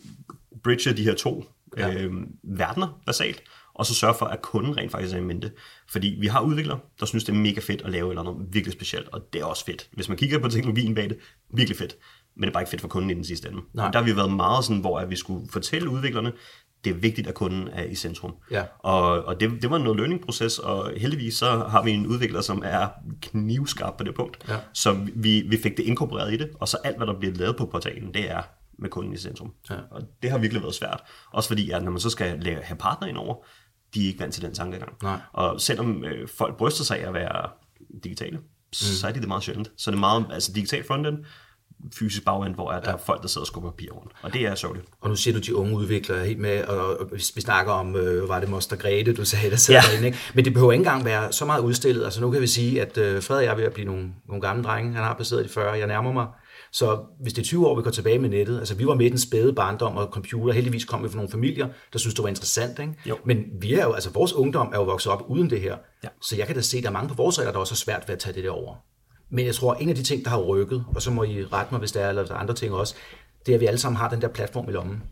bridge 0.65 0.93
de 0.93 1.05
her 1.05 1.15
to 1.15 1.45
ja. 1.79 1.93
øh, 1.95 2.13
verdener 2.43 3.01
basalt, 3.07 3.43
og 3.75 3.87
så 3.87 3.95
sørge 3.95 4.15
for, 4.15 4.27
at 4.27 4.43
kunden 4.43 4.77
rent 4.77 4.93
faktisk 4.93 5.15
er 5.15 5.19
i 5.19 5.23
mente. 5.23 5.53
Fordi 5.89 6.17
vi 6.21 6.27
har 6.27 6.41
udviklere, 6.41 6.79
der 7.01 7.07
synes, 7.07 7.25
det 7.25 7.33
er 7.33 7.37
mega 7.37 7.61
fedt 7.61 7.83
at 7.83 7.91
lave 7.91 8.11
eller 8.11 8.23
noget 8.23 8.47
virkelig 8.51 8.73
specielt, 8.73 9.09
og 9.09 9.33
det 9.33 9.41
er 9.41 9.45
også 9.45 9.65
fedt. 9.65 9.89
Hvis 9.93 10.09
man 10.09 10.19
kigger 10.19 10.39
på 10.39 10.49
teknologien 10.49 10.95
bag 10.95 11.09
det, 11.09 11.19
virkelig 11.55 11.79
fedt. 11.79 11.97
Men 12.35 12.43
det 12.43 12.49
er 12.49 12.53
bare 12.53 12.63
ikke 12.63 12.71
fedt 12.71 12.81
for 12.81 12.89
kunden 12.89 13.11
i 13.11 13.15
den 13.15 13.25
sidste 13.25 13.49
ende. 13.49 13.61
Nej. 13.73 13.91
Der 13.91 13.99
har 13.99 14.05
vi 14.05 14.17
været 14.17 14.33
meget 14.33 14.65
sådan, 14.65 14.81
hvor 14.81 14.99
at 14.99 15.11
vi 15.11 15.17
skulle 15.17 15.49
fortælle 15.53 15.91
udviklerne, 15.91 16.33
det 16.85 16.91
er 16.91 16.95
vigtigt, 16.95 17.27
at 17.27 17.35
kunden 17.35 17.69
er 17.69 17.85
i 17.85 17.95
centrum. 17.95 18.35
Ja. 18.51 18.65
Og, 18.79 19.25
og 19.25 19.41
det, 19.41 19.63
det 19.63 19.71
var 19.71 19.77
en 19.77 19.97
learning-proces, 19.97 20.59
og 20.59 20.93
heldigvis 20.97 21.35
så 21.35 21.59
har 21.59 21.83
vi 21.83 21.91
en 21.91 22.07
udvikler, 22.07 22.41
som 22.41 22.63
er 22.65 22.89
knivskarp 23.23 23.97
på 23.97 24.05
det 24.05 24.15
punkt. 24.15 24.45
Ja. 24.49 24.57
Så 24.73 25.07
vi, 25.15 25.41
vi 25.41 25.57
fik 25.57 25.77
det 25.77 25.83
inkorporeret 25.83 26.33
i 26.33 26.37
det, 26.37 26.51
og 26.61 26.69
så 26.69 26.77
alt, 26.85 26.97
hvad 26.97 27.07
der 27.07 27.19
bliver 27.19 27.35
lavet 27.35 27.57
på 27.57 27.67
portalen, 27.67 28.15
det 28.15 28.31
er 28.31 28.43
med 28.79 28.91
kunden 28.91 29.13
i 29.13 29.17
centrum. 29.17 29.53
Ja. 29.71 29.77
Og 29.91 30.03
det 30.23 30.31
har 30.31 30.39
virkelig 30.39 30.63
været 30.63 30.75
svært. 30.75 31.03
Også 31.31 31.49
fordi, 31.49 31.71
at 31.71 31.83
når 31.83 31.91
man 31.91 32.01
så 32.01 32.11
skal 32.11 32.45
have 32.63 32.79
partner 32.79 33.09
ind 33.09 33.17
over, 33.17 33.35
de 33.95 34.05
er 34.05 34.07
ikke 34.07 34.21
vant 34.21 34.35
til 34.35 34.43
den 34.43 34.55
tankegang. 34.55 34.93
Nej. 35.03 35.19
Og 35.33 35.61
selvom 35.61 36.05
øh, 36.05 36.29
folk 36.29 36.57
bryster 36.57 36.85
sig 36.85 37.01
af 37.01 37.09
at 37.09 37.15
være 37.15 37.51
digitale, 38.05 38.37
mm. 38.37 38.45
så 38.73 39.07
er 39.09 39.13
de 39.13 39.21
det 39.21 39.29
meget 39.29 39.43
sjældent. 39.43 39.71
Så 39.77 39.91
det 39.91 39.97
er 39.97 40.01
meget 40.01 40.27
altså 40.33 40.53
digital 40.53 40.85
frontend, 40.87 41.19
fysisk 41.95 42.25
bagend, 42.25 42.55
hvor 42.55 42.73
er 42.73 42.81
der 42.81 42.91
ja. 42.91 42.97
er 42.97 43.01
folk, 43.07 43.23
der 43.23 43.29
sidder 43.29 43.43
og 43.43 43.47
skubber 43.47 43.71
papir 43.71 43.91
rundt. 43.93 44.13
Og 44.23 44.33
det 44.33 44.47
er 44.47 44.55
sørgeligt. 44.55 44.87
Og 45.01 45.09
nu 45.09 45.17
siger 45.17 45.35
du, 45.35 45.41
de 45.41 45.57
unge 45.57 45.75
udviklere 45.75 46.27
helt 46.27 46.39
med, 46.39 46.65
og, 46.65 47.01
og 47.01 47.11
vi 47.13 47.41
snakker 47.41 47.73
om, 47.73 47.97
øh, 47.97 48.29
var 48.29 48.41
det 48.41 48.49
Moster 48.49 48.77
Grete, 48.77 49.15
du 49.15 49.25
sagde, 49.25 49.51
der 49.51 49.57
sidder 49.57 49.81
ja. 49.85 49.91
derinde. 49.91 50.07
Ikke? 50.07 50.19
Men 50.35 50.45
det 50.45 50.53
behøver 50.53 50.73
ikke 50.73 50.81
engang 50.81 51.05
være 51.05 51.33
så 51.33 51.45
meget 51.45 51.61
udstillet. 51.61 52.05
Altså 52.05 52.21
nu 52.21 52.31
kan 52.31 52.41
vi 52.41 52.47
sige, 52.47 52.83
at 52.83 52.99
øh, 52.99 53.23
Fred 53.23 53.37
og 53.37 53.45
jeg 53.45 53.51
er 53.51 53.57
ved 53.57 53.65
at 53.65 53.73
blive 53.73 53.87
nogle, 53.87 54.13
nogle 54.29 54.43
gamle 54.43 54.63
drenge. 54.63 54.93
Han 54.93 55.05
har 55.05 55.15
passeret 55.15 55.45
de 55.45 55.49
40, 55.49 55.73
jeg 55.73 55.87
nærmer 55.87 56.13
mig 56.13 56.27
så 56.73 56.99
hvis 57.21 57.33
det 57.33 57.43
er 57.43 57.45
20 57.45 57.67
år, 57.67 57.77
vi 57.77 57.83
går 57.83 57.91
tilbage 57.91 58.19
med 58.19 58.29
nettet, 58.29 58.59
altså 58.59 58.75
vi 58.75 58.87
var 58.87 58.95
med 58.95 59.07
i 59.07 59.09
den 59.09 59.19
spæde 59.19 59.53
barndom 59.53 59.97
og 59.97 60.07
computer, 60.07 60.55
heldigvis 60.55 60.85
kom 60.85 61.05
vi 61.05 61.09
fra 61.09 61.17
nogle 61.17 61.31
familier, 61.31 61.69
der 61.93 61.99
synes 61.99 62.15
det 62.15 62.23
var 62.23 62.29
interessant, 62.29 62.79
ikke? 62.79 62.95
Jo. 63.07 63.17
men 63.25 63.45
vi 63.61 63.75
er 63.75 63.85
jo, 63.85 63.93
altså 63.93 64.11
vores 64.11 64.33
ungdom 64.33 64.71
er 64.73 64.79
jo 64.79 64.85
vokset 64.85 65.13
op 65.13 65.25
uden 65.29 65.51
det 65.51 65.61
her, 65.61 65.77
ja. 66.05 66.09
så 66.23 66.37
jeg 66.37 66.47
kan 66.47 66.57
da 66.57 66.63
se, 66.63 66.77
at 66.77 66.83
der 66.83 66.89
er 66.89 66.93
mange 66.93 67.09
på 67.09 67.15
vores 67.15 67.39
alder, 67.39 67.53
der 67.53 67.59
også 67.59 67.75
er 67.75 67.77
svært 67.77 68.05
ved 68.07 68.15
at 68.15 68.19
tage 68.19 68.35
det 68.35 68.45
der 68.45 68.51
over. 68.51 68.75
Men 69.31 69.47
jeg 69.47 69.55
tror, 69.55 69.73
at 69.73 69.83
en 69.83 69.89
af 69.89 69.95
de 69.95 70.03
ting, 70.03 70.25
der 70.25 70.31
har 70.31 70.39
rykket, 70.39 70.85
og 70.95 71.03
så 71.03 71.11
må 71.11 71.23
I 71.23 71.45
rette 71.45 71.75
mig, 71.75 71.79
hvis 71.79 71.93
der 71.93 72.01
er, 72.01 72.09
eller 72.09 72.25
der 72.25 72.35
er 72.35 72.39
andre 72.39 72.55
ting 72.55 72.75
også, 72.75 72.95
det 73.47 73.53
er, 73.53 73.57
at 73.57 73.61
vi 73.61 73.67
alle 73.67 73.79
sammen 73.79 73.97
har 73.97 74.09
den 74.09 74.23
der 74.23 74.29
platform 74.29 74.69
i 74.69 74.73
lommen. 74.73 75.03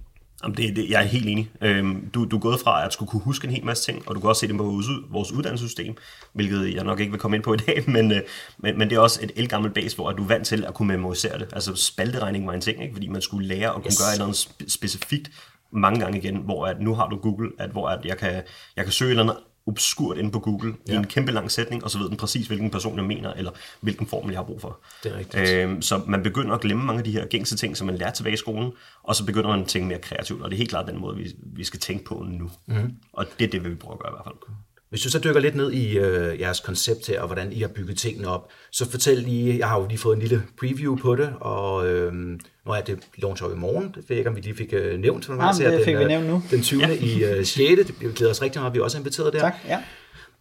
Jamen 0.42 0.56
det, 0.56 0.76
det, 0.76 0.90
jeg 0.90 1.02
er 1.02 1.06
helt 1.06 1.26
enig. 1.26 1.50
Øhm, 1.62 2.10
du, 2.14 2.24
du 2.24 2.36
er 2.36 2.40
gået 2.40 2.60
fra 2.60 2.86
at 2.86 2.92
skulle 2.92 3.10
kunne 3.10 3.22
huske 3.22 3.46
en 3.46 3.54
hel 3.54 3.64
masse 3.64 3.92
ting, 3.92 4.08
og 4.08 4.14
du 4.14 4.20
kan 4.20 4.28
også 4.28 4.40
se 4.40 4.48
dem 4.48 4.56
på 4.56 4.64
vores, 4.64 4.86
vores 5.10 5.32
uddannelsessystem, 5.32 5.96
hvilket 6.32 6.74
jeg 6.74 6.84
nok 6.84 7.00
ikke 7.00 7.12
vil 7.12 7.20
komme 7.20 7.36
ind 7.36 7.44
på 7.44 7.54
i 7.54 7.56
dag, 7.56 7.84
men, 7.90 8.12
øh, 8.12 8.20
men, 8.58 8.78
men 8.78 8.90
det 8.90 8.96
er 8.96 9.00
også 9.00 9.20
et 9.22 9.30
elgammelt 9.36 9.74
base, 9.74 9.96
hvor 9.96 10.12
du 10.12 10.22
er 10.22 10.26
vant 10.26 10.46
til 10.46 10.64
at 10.64 10.74
kunne 10.74 10.88
memorisere 10.88 11.38
det. 11.38 11.48
Altså 11.52 11.74
spalteregning 11.74 12.46
var 12.46 12.52
en 12.52 12.60
ting, 12.60 12.82
ikke? 12.82 12.94
fordi 12.94 13.08
man 13.08 13.22
skulle 13.22 13.48
lære 13.48 13.68
at 13.68 13.74
kunne 13.74 13.84
yes. 13.86 13.98
gøre 13.98 14.18
noget 14.18 14.36
specifikt 14.68 15.30
mange 15.72 16.00
gange 16.00 16.18
igen, 16.18 16.36
hvor 16.36 16.66
at 16.66 16.80
nu 16.80 16.94
har 16.94 17.08
du 17.08 17.16
Google, 17.16 17.50
at 17.58 17.70
hvor 17.70 17.88
at 17.88 18.04
jeg 18.04 18.18
kan, 18.18 18.42
jeg 18.76 18.84
kan 18.84 18.92
søge 18.92 19.08
et 19.08 19.10
eller 19.10 19.22
andet 19.22 19.44
obskurt 19.70 20.18
inde 20.18 20.30
på 20.30 20.38
Google 20.38 20.74
ja. 20.88 20.92
i 20.92 20.96
en 20.96 21.06
kæmpe 21.06 21.32
lang 21.32 21.50
sætning, 21.50 21.84
og 21.84 21.90
så 21.90 21.98
ved 21.98 22.08
den 22.08 22.16
præcis, 22.16 22.46
hvilken 22.46 22.70
person 22.70 22.96
jeg 22.96 23.04
mener, 23.04 23.32
eller 23.32 23.50
hvilken 23.80 24.06
formel 24.06 24.30
jeg 24.32 24.38
har 24.38 24.44
brug 24.44 24.60
for. 24.60 24.80
Det 25.04 25.12
er 25.12 25.18
rigtigt. 25.18 25.50
Øhm, 25.50 25.82
så 25.82 26.00
man 26.06 26.22
begynder 26.22 26.54
at 26.54 26.60
glemme 26.60 26.84
mange 26.84 26.98
af 26.98 27.04
de 27.04 27.12
her 27.12 27.26
gængse 27.26 27.56
ting, 27.56 27.76
som 27.76 27.86
man 27.86 27.96
lærer 27.96 28.10
tilbage 28.10 28.34
i 28.34 28.36
skolen, 28.36 28.72
og 29.02 29.16
så 29.16 29.26
begynder 29.26 29.48
man 29.48 29.60
at 29.60 29.68
tænke 29.68 29.88
mere 29.88 29.98
kreativt, 29.98 30.42
og 30.42 30.50
det 30.50 30.56
er 30.56 30.58
helt 30.58 30.70
klart 30.70 30.86
den 30.86 31.00
måde, 31.00 31.16
vi, 31.16 31.34
vi 31.42 31.64
skal 31.64 31.80
tænke 31.80 32.04
på 32.04 32.26
nu. 32.28 32.50
Mm-hmm. 32.66 32.94
Og 33.12 33.26
det 33.38 33.44
er 33.44 33.50
det, 33.50 33.70
vi 33.70 33.74
prøver 33.74 33.94
at 33.94 34.00
gøre 34.00 34.12
i 34.12 34.14
hvert 34.14 34.24
fald. 34.24 34.54
Hvis 34.90 35.00
du 35.00 35.10
så 35.10 35.18
dykker 35.18 35.40
lidt 35.40 35.54
ned 35.54 35.72
i 35.72 35.98
øh, 35.98 36.40
jeres 36.40 36.60
koncept 36.60 37.06
her, 37.06 37.20
og 37.20 37.26
hvordan 37.26 37.52
I 37.52 37.60
har 37.60 37.68
bygget 37.68 37.98
tingene 37.98 38.28
op, 38.28 38.50
så 38.70 38.90
fortæl 38.90 39.16
lige, 39.16 39.58
jeg 39.58 39.68
har 39.68 39.80
jo 39.80 39.86
lige 39.86 39.98
fået 39.98 40.14
en 40.14 40.20
lille 40.22 40.42
preview 40.58 40.96
på 40.96 41.16
det, 41.16 41.32
og 41.40 41.88
øh, 41.88 42.12
nu 42.12 42.72
er 42.72 42.80
det 42.80 42.98
launcher 43.18 43.52
i 43.52 43.56
morgen, 43.56 43.84
det 43.84 43.96
ved 43.96 44.04
jeg 44.08 44.18
ikke, 44.18 44.30
om 44.30 44.36
vi 44.36 44.40
lige 44.40 44.56
fik 44.56 44.72
øh, 44.72 44.98
nævnt. 45.00 45.28
Ja, 45.28 45.76
det 45.76 45.84
fik 45.84 45.94
den, 45.94 45.98
vi 45.98 46.08
nævnt 46.08 46.26
nu. 46.26 46.42
Den 46.50 46.62
20. 46.62 46.80
Ja. 46.80 46.88
i 46.88 47.24
øh, 47.24 47.44
6. 47.44 47.86
Det 47.86 48.14
glæder 48.14 48.30
os 48.30 48.42
rigtig 48.42 48.60
meget, 48.60 48.70
at 48.70 48.74
vi 48.74 48.80
også 48.80 48.98
er 48.98 49.00
inviteret 49.00 49.32
der. 49.32 49.40
Tak, 49.40 49.54
ja 49.68 49.78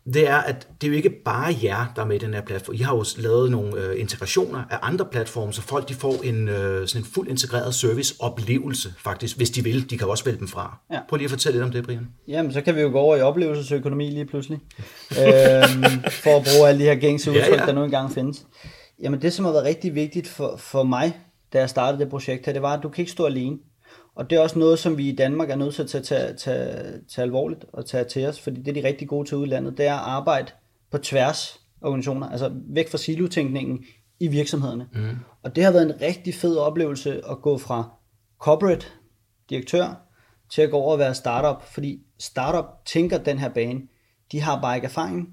det 0.06 0.28
er, 0.28 0.38
at 0.38 0.68
det 0.82 0.88
er 0.88 0.92
jo 0.92 0.98
ikke 0.98 1.10
bare 1.10 1.56
jer, 1.64 1.86
der 1.96 2.02
er 2.02 2.06
med 2.06 2.16
i 2.16 2.20
den 2.26 2.34
her 2.34 2.42
platform. 2.42 2.76
I 2.76 2.78
har 2.78 2.96
jo 2.96 3.06
lavet 3.18 3.52
nogle 3.52 3.78
øh, 3.78 4.00
integrationer 4.00 4.64
af 4.70 4.78
andre 4.82 5.06
platforme, 5.06 5.54
så 5.54 5.62
folk 5.62 5.90
de 5.90 5.94
får 5.94 6.24
en, 6.24 6.48
øh, 6.48 6.88
sådan 6.88 7.02
en 7.02 7.06
fuld 7.14 7.28
integreret 7.28 7.76
serviceoplevelse, 7.76 8.94
faktisk, 9.00 9.38
hvis 9.38 9.50
de 9.50 9.64
vil. 9.64 9.90
De 9.90 9.98
kan 9.98 10.08
også 10.08 10.24
vælge 10.24 10.40
dem 10.40 10.48
fra. 10.48 10.80
Ja. 10.92 11.00
Prøv 11.10 11.18
lige 11.18 11.26
at 11.26 11.32
fortælle 11.32 11.56
lidt 11.56 11.66
om 11.66 11.72
det, 11.72 11.86
Brian. 11.86 12.08
Jamen, 12.28 12.54
så 12.54 12.62
kan 12.62 12.76
vi 12.76 12.82
jo 12.82 12.90
gå 12.90 12.98
over 13.00 13.16
i 13.16 13.22
oplevelsesøkonomi 13.22 14.10
lige 14.10 14.26
pludselig, 14.26 14.60
øhm, 15.20 15.84
for 16.10 16.38
at 16.38 16.48
bruge 16.54 16.70
alle 16.70 16.80
de 16.80 16.86
her 16.86 16.96
gængse 16.96 17.32
udtryk, 17.32 17.52
ja, 17.52 17.60
ja. 17.60 17.66
der 17.66 17.74
nu 17.74 17.84
engang 17.84 18.12
findes. 18.12 18.46
Jamen, 19.02 19.22
det, 19.22 19.34
som 19.34 19.46
har 19.46 19.52
været 19.52 19.66
rigtig 19.66 19.96
vigtigt 19.96 20.28
for, 20.28 20.56
for 20.58 20.84
mig, 20.84 21.20
da 21.54 21.60
jeg 21.60 21.70
startede 21.70 22.04
det 22.04 22.10
projekt 22.10 22.46
her, 22.46 22.54
det 22.54 22.62
var, 22.62 22.78
at 22.78 22.84
du 22.84 22.90
kan 22.90 23.02
ikke 23.02 23.12
stå 23.12 23.26
alene. 23.26 23.58
Og 24.20 24.30
det 24.30 24.36
er 24.36 24.40
også 24.40 24.60
noget, 24.60 24.80
som 24.80 24.98
vi 24.98 25.10
i 25.10 25.16
Danmark 25.16 25.50
er 25.50 25.56
nødt 25.56 25.76
til 25.76 25.82
at 25.82 25.90
tage, 25.90 26.04
tage, 26.04 26.34
tage, 26.34 27.02
tage 27.10 27.24
alvorligt 27.24 27.66
og 27.74 27.86
tage 27.86 28.04
til 28.04 28.26
os, 28.26 28.40
fordi 28.40 28.62
det 28.62 28.78
er 28.78 28.82
de 28.82 28.88
rigtig 28.88 29.08
gode 29.08 29.28
til 29.28 29.38
udlandet, 29.38 29.78
det 29.78 29.86
er 29.86 29.94
at 29.94 30.00
arbejde 30.00 30.52
på 30.92 30.98
tværs 30.98 31.60
af 31.82 31.88
organisationer, 31.88 32.30
altså 32.30 32.52
væk 32.54 32.90
fra 32.90 32.98
silotænkningen 32.98 33.86
i 34.20 34.28
virksomhederne. 34.28 34.88
Mm. 34.94 35.18
Og 35.44 35.56
det 35.56 35.64
har 35.64 35.72
været 35.72 35.86
en 35.86 36.02
rigtig 36.02 36.36
fed 36.36 36.58
oplevelse 36.58 37.22
at 37.30 37.42
gå 37.42 37.58
fra 37.58 37.90
corporate 38.40 38.86
direktør 39.50 40.02
til 40.50 40.62
at 40.62 40.72
gå 40.72 40.78
over 40.78 40.92
og 40.92 41.00
være 41.00 41.16
startup, 41.16 41.64
fordi 41.64 42.00
startup 42.20 42.66
tænker 42.86 43.18
den 43.18 43.40
her 43.40 43.50
bane. 43.50 43.82
De 44.32 44.42
har 44.42 44.62
bare 44.62 44.76
ikke 44.76 44.86
erfaring. 44.86 45.30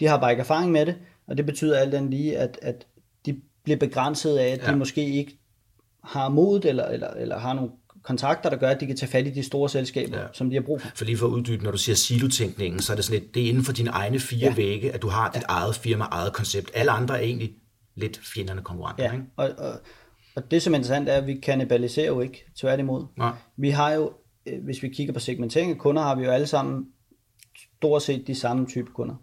De 0.00 0.06
har 0.06 0.20
bare 0.20 0.30
ikke 0.30 0.40
erfaring 0.40 0.72
med 0.72 0.86
det, 0.86 0.96
og 1.26 1.36
det 1.36 1.46
betyder 1.46 1.78
alt 1.78 1.94
andet 1.94 2.10
lige, 2.10 2.38
at, 2.38 2.58
at 2.62 2.86
de 3.26 3.40
bliver 3.64 3.78
begrænset 3.78 4.36
af, 4.36 4.48
at 4.48 4.66
ja. 4.66 4.72
de 4.72 4.76
måske 4.76 5.04
ikke 5.04 5.38
har 6.04 6.28
mod 6.28 6.64
eller, 6.64 6.84
eller, 6.84 7.08
eller 7.08 7.38
har 7.38 7.52
nogle 7.52 7.70
kontrakter, 8.04 8.50
der 8.50 8.56
gør, 8.56 8.68
at 8.68 8.80
de 8.80 8.86
kan 8.86 8.96
tage 8.96 9.10
fat 9.10 9.26
i 9.26 9.30
de 9.30 9.42
store 9.42 9.68
selskaber, 9.68 10.20
ja. 10.20 10.26
som 10.32 10.50
de 10.50 10.56
har 10.56 10.62
brug 10.62 10.80
for. 10.80 10.88
For 10.94 11.04
lige 11.04 11.16
for 11.16 11.26
at 11.26 11.30
uddybe, 11.30 11.64
når 11.64 11.70
du 11.70 11.78
siger 11.78 11.96
silotænkningen, 11.96 12.80
så 12.80 12.92
er 12.92 12.96
det 12.96 13.04
sådan 13.04 13.20
lidt, 13.20 13.34
det 13.34 13.44
er 13.44 13.48
inden 13.48 13.64
for 13.64 13.72
dine 13.72 13.90
egne 13.90 14.18
fire 14.18 14.48
ja. 14.48 14.54
vægge, 14.54 14.92
at 14.92 15.02
du 15.02 15.08
har 15.08 15.30
dit 15.30 15.42
ja. 15.42 15.46
eget 15.48 15.74
firma, 15.74 16.04
eget 16.10 16.32
koncept. 16.32 16.70
Alle 16.74 16.90
andre 16.90 17.18
er 17.18 17.22
egentlig 17.22 17.52
lidt 17.94 18.20
fjenderne 18.34 18.62
konkurrenter. 18.62 19.04
Ja, 19.04 19.12
ikke? 19.12 19.24
og, 19.36 19.50
og, 19.58 19.72
og 20.36 20.50
det 20.50 20.62
som 20.62 20.72
er 20.72 20.76
interessant 20.76 21.08
er, 21.08 21.16
at 21.16 21.26
vi 21.26 21.34
kanibaliserer 21.34 22.06
jo 22.06 22.20
ikke, 22.20 22.44
tværtimod. 22.56 23.06
Nej. 23.16 23.32
Vi 23.56 23.70
har 23.70 23.92
jo, 23.92 24.12
øh, 24.46 24.64
hvis 24.64 24.82
vi 24.82 24.88
kigger 24.88 25.12
på 25.12 25.20
segmentering 25.20 25.70
af 25.70 25.78
kunder, 25.78 26.02
har 26.02 26.14
vi 26.14 26.24
jo 26.24 26.30
alle 26.30 26.46
sammen 26.46 26.86
stort 27.76 28.02
set 28.02 28.26
de 28.26 28.34
samme 28.34 28.66
type 28.66 28.90
kunder. 28.92 29.14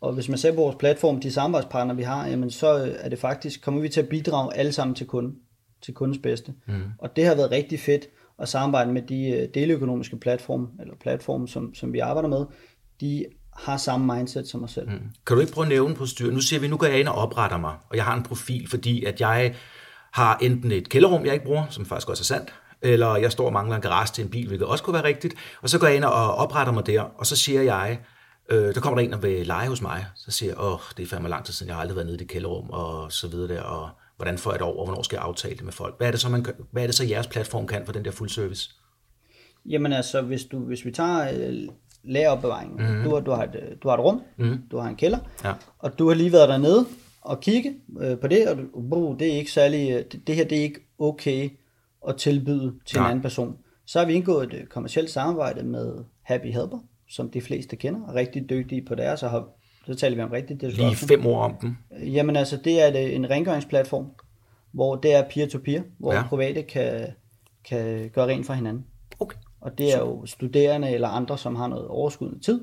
Og 0.00 0.12
hvis 0.12 0.28
man 0.28 0.38
ser 0.38 0.52
på 0.52 0.60
vores 0.60 0.76
platform, 0.76 1.20
de 1.20 1.32
samarbejdspartnere 1.32 1.96
vi 1.96 2.02
har, 2.02 2.26
jamen 2.26 2.50
så 2.50 2.84
øh, 2.84 2.94
er 2.98 3.08
det 3.08 3.18
faktisk, 3.18 3.62
kommer 3.62 3.80
vi 3.80 3.88
til 3.88 4.00
at 4.00 4.08
bidrage 4.08 4.56
alle 4.56 4.72
sammen 4.72 4.94
til 4.94 5.06
kunden, 5.06 5.36
til 5.82 5.94
kundens 5.94 6.18
bedste. 6.22 6.54
Mm. 6.66 6.82
Og 6.98 7.16
det 7.16 7.26
har 7.26 7.34
været 7.34 7.50
rigtig 7.50 7.80
fedt 7.80 8.08
at 8.38 8.48
samarbejde 8.48 8.92
med 8.92 9.02
de 9.02 9.28
øh, 9.28 9.48
deleøkonomiske 9.54 10.16
platforme, 10.16 10.68
eller 10.80 10.94
platforme, 11.00 11.48
som, 11.48 11.74
som 11.74 11.92
vi 11.92 11.98
arbejder 11.98 12.28
med. 12.28 12.44
De 13.00 13.24
har 13.56 13.76
samme 13.76 14.14
mindset 14.14 14.48
som 14.48 14.64
os 14.64 14.70
selv. 14.70 14.88
Mm. 14.88 15.00
Kan 15.26 15.36
du 15.36 15.40
ikke 15.40 15.52
prøve 15.52 15.64
at 15.64 15.68
nævne 15.68 15.94
på 15.94 16.06
styret? 16.06 16.34
Nu 16.34 16.40
siger 16.40 16.60
vi, 16.60 16.68
nu 16.68 16.76
går 16.76 16.86
jeg 16.86 17.00
ind 17.00 17.08
og 17.08 17.14
opretter 17.14 17.58
mig, 17.58 17.74
og 17.88 17.96
jeg 17.96 18.04
har 18.04 18.16
en 18.16 18.22
profil, 18.22 18.68
fordi 18.70 19.04
at 19.04 19.20
jeg 19.20 19.54
har 20.12 20.38
enten 20.42 20.72
et 20.72 20.88
kælderrum, 20.88 21.24
jeg 21.24 21.34
ikke 21.34 21.46
bruger, 21.46 21.66
som 21.70 21.86
faktisk 21.86 22.08
også 22.08 22.20
er 22.20 22.38
sandt, 22.38 22.54
eller 22.82 23.16
jeg 23.16 23.32
står 23.32 23.46
og 23.46 23.52
mangler 23.52 23.76
en 23.76 23.82
garage 23.82 24.12
til 24.12 24.24
en 24.24 24.30
bil, 24.30 24.46
hvilket 24.46 24.66
også 24.66 24.84
kunne 24.84 24.94
være 24.94 25.04
rigtigt, 25.04 25.34
og 25.62 25.70
så 25.70 25.78
går 25.78 25.86
jeg 25.86 25.96
ind 25.96 26.04
og 26.04 26.34
opretter 26.34 26.72
mig 26.72 26.86
der, 26.86 27.00
og 27.00 27.26
så 27.26 27.36
siger 27.36 27.62
jeg, 27.62 27.98
øh, 28.48 28.74
der 28.74 28.80
kommer 28.80 29.00
der 29.00 29.06
en 29.08 29.14
og 29.14 29.22
vil 29.22 29.46
lege 29.46 29.68
hos 29.68 29.82
mig, 29.82 30.06
så 30.14 30.30
siger 30.30 30.50
jeg, 30.50 30.60
åh, 30.60 30.78
det 30.96 31.02
er 31.02 31.06
fandme 31.06 31.28
lang 31.28 31.44
tid 31.44 31.54
siden, 31.54 31.68
jeg 31.68 31.76
har 31.76 31.80
aldrig 31.80 31.96
været 31.96 32.06
nede 32.06 32.16
i 32.16 32.18
det 32.18 32.28
kælderrum, 32.28 32.70
og 32.70 33.12
så 33.12 33.28
videre 33.28 33.54
der, 33.54 33.62
og 33.62 33.90
hvordan 34.16 34.38
får 34.38 34.50
jeg 34.50 34.58
det 34.58 34.66
over, 34.66 34.84
hvornår 34.84 35.02
skal 35.02 35.16
jeg 35.16 35.24
aftale 35.24 35.54
det 35.54 35.64
med 35.64 35.72
folk? 35.72 35.96
Hvad 35.98 36.06
er 36.06 36.10
det 36.10 36.20
så, 36.20 36.28
man, 36.28 36.46
hvad 36.70 36.82
er 36.82 36.86
det 36.86 36.94
så 36.94 37.04
jeres 37.04 37.26
platform 37.26 37.66
kan 37.66 37.86
for 37.86 37.92
den 37.92 38.04
der 38.04 38.10
full 38.10 38.30
service? 38.30 38.70
Jamen 39.66 39.92
altså, 39.92 40.22
hvis, 40.22 40.44
du, 40.44 40.58
hvis 40.58 40.84
vi 40.84 40.90
tager 40.90 41.48
øh, 41.48 41.68
lageropbevaringen, 42.04 42.86
mm-hmm. 42.86 43.04
du, 43.04 43.14
har, 43.14 43.20
du, 43.20 43.30
har 43.30 43.42
et, 43.44 43.54
øh, 43.54 43.76
du 43.82 43.88
har 43.88 43.96
et 43.96 44.04
rum, 44.04 44.22
mm-hmm. 44.36 44.62
du 44.70 44.78
har 44.78 44.88
en 44.88 44.96
kælder, 44.96 45.18
Ja. 45.44 45.52
og 45.78 45.98
du 45.98 46.08
har 46.08 46.14
lige 46.14 46.32
været 46.32 46.48
dernede 46.48 46.86
og 47.20 47.40
kigge 47.40 47.74
øh, 48.00 48.18
på 48.18 48.28
det, 48.28 48.48
og 48.48 48.58
uh, 48.72 49.18
det 49.18 49.32
er 49.32 49.36
ikke 49.38 49.52
særlig, 49.52 49.90
øh, 49.90 50.04
det, 50.12 50.26
det 50.26 50.34
her 50.34 50.44
det 50.44 50.58
er 50.58 50.62
ikke 50.62 50.80
okay 50.98 51.50
at 52.08 52.16
tilbyde 52.16 52.74
til 52.86 52.98
Nej. 52.98 53.06
en 53.06 53.10
anden 53.10 53.22
person. 53.22 53.56
Så 53.86 53.98
har 53.98 54.06
vi 54.06 54.12
indgået 54.12 54.54
et 54.54 54.60
øh, 54.60 54.66
kommersielt 54.66 55.10
samarbejde 55.10 55.62
med 55.62 55.94
Happy 56.22 56.46
Helper, 56.46 56.78
som 57.08 57.30
de 57.30 57.40
fleste 57.40 57.76
kender, 57.76 58.00
og 58.08 58.14
rigtig 58.14 58.50
dygtige 58.50 58.84
på 58.84 58.94
deres, 58.94 59.22
og 59.22 59.30
har, 59.30 59.48
så 59.86 59.94
taler 59.94 60.16
vi 60.16 60.22
om 60.22 60.30
rigtigt 60.30 60.62
Lige 60.62 60.70
disruption. 60.70 61.08
fem 61.08 61.26
ord 61.26 61.44
om 61.44 61.54
den. 61.60 61.78
Jamen 62.04 62.36
altså, 62.36 62.56
det 62.64 62.82
er 62.82 62.86
et, 62.86 63.14
en 63.14 63.30
rengøringsplatform, 63.30 64.06
hvor 64.72 64.96
det 64.96 65.14
er 65.14 65.22
peer-to-peer, 65.34 65.82
hvor 65.98 66.12
Ja. 66.12 66.22
private 66.28 66.62
kan, 66.62 67.06
kan 67.64 68.10
gøre 68.14 68.26
rent 68.26 68.46
for 68.46 68.52
hinanden. 68.52 68.84
Okay. 69.20 69.36
Og 69.60 69.78
det 69.78 69.94
er 69.94 69.98
jo 69.98 70.26
studerende 70.26 70.90
eller 70.90 71.08
andre, 71.08 71.38
som 71.38 71.56
har 71.56 71.66
noget 71.68 71.86
overskydende 71.88 72.38
tid. 72.40 72.60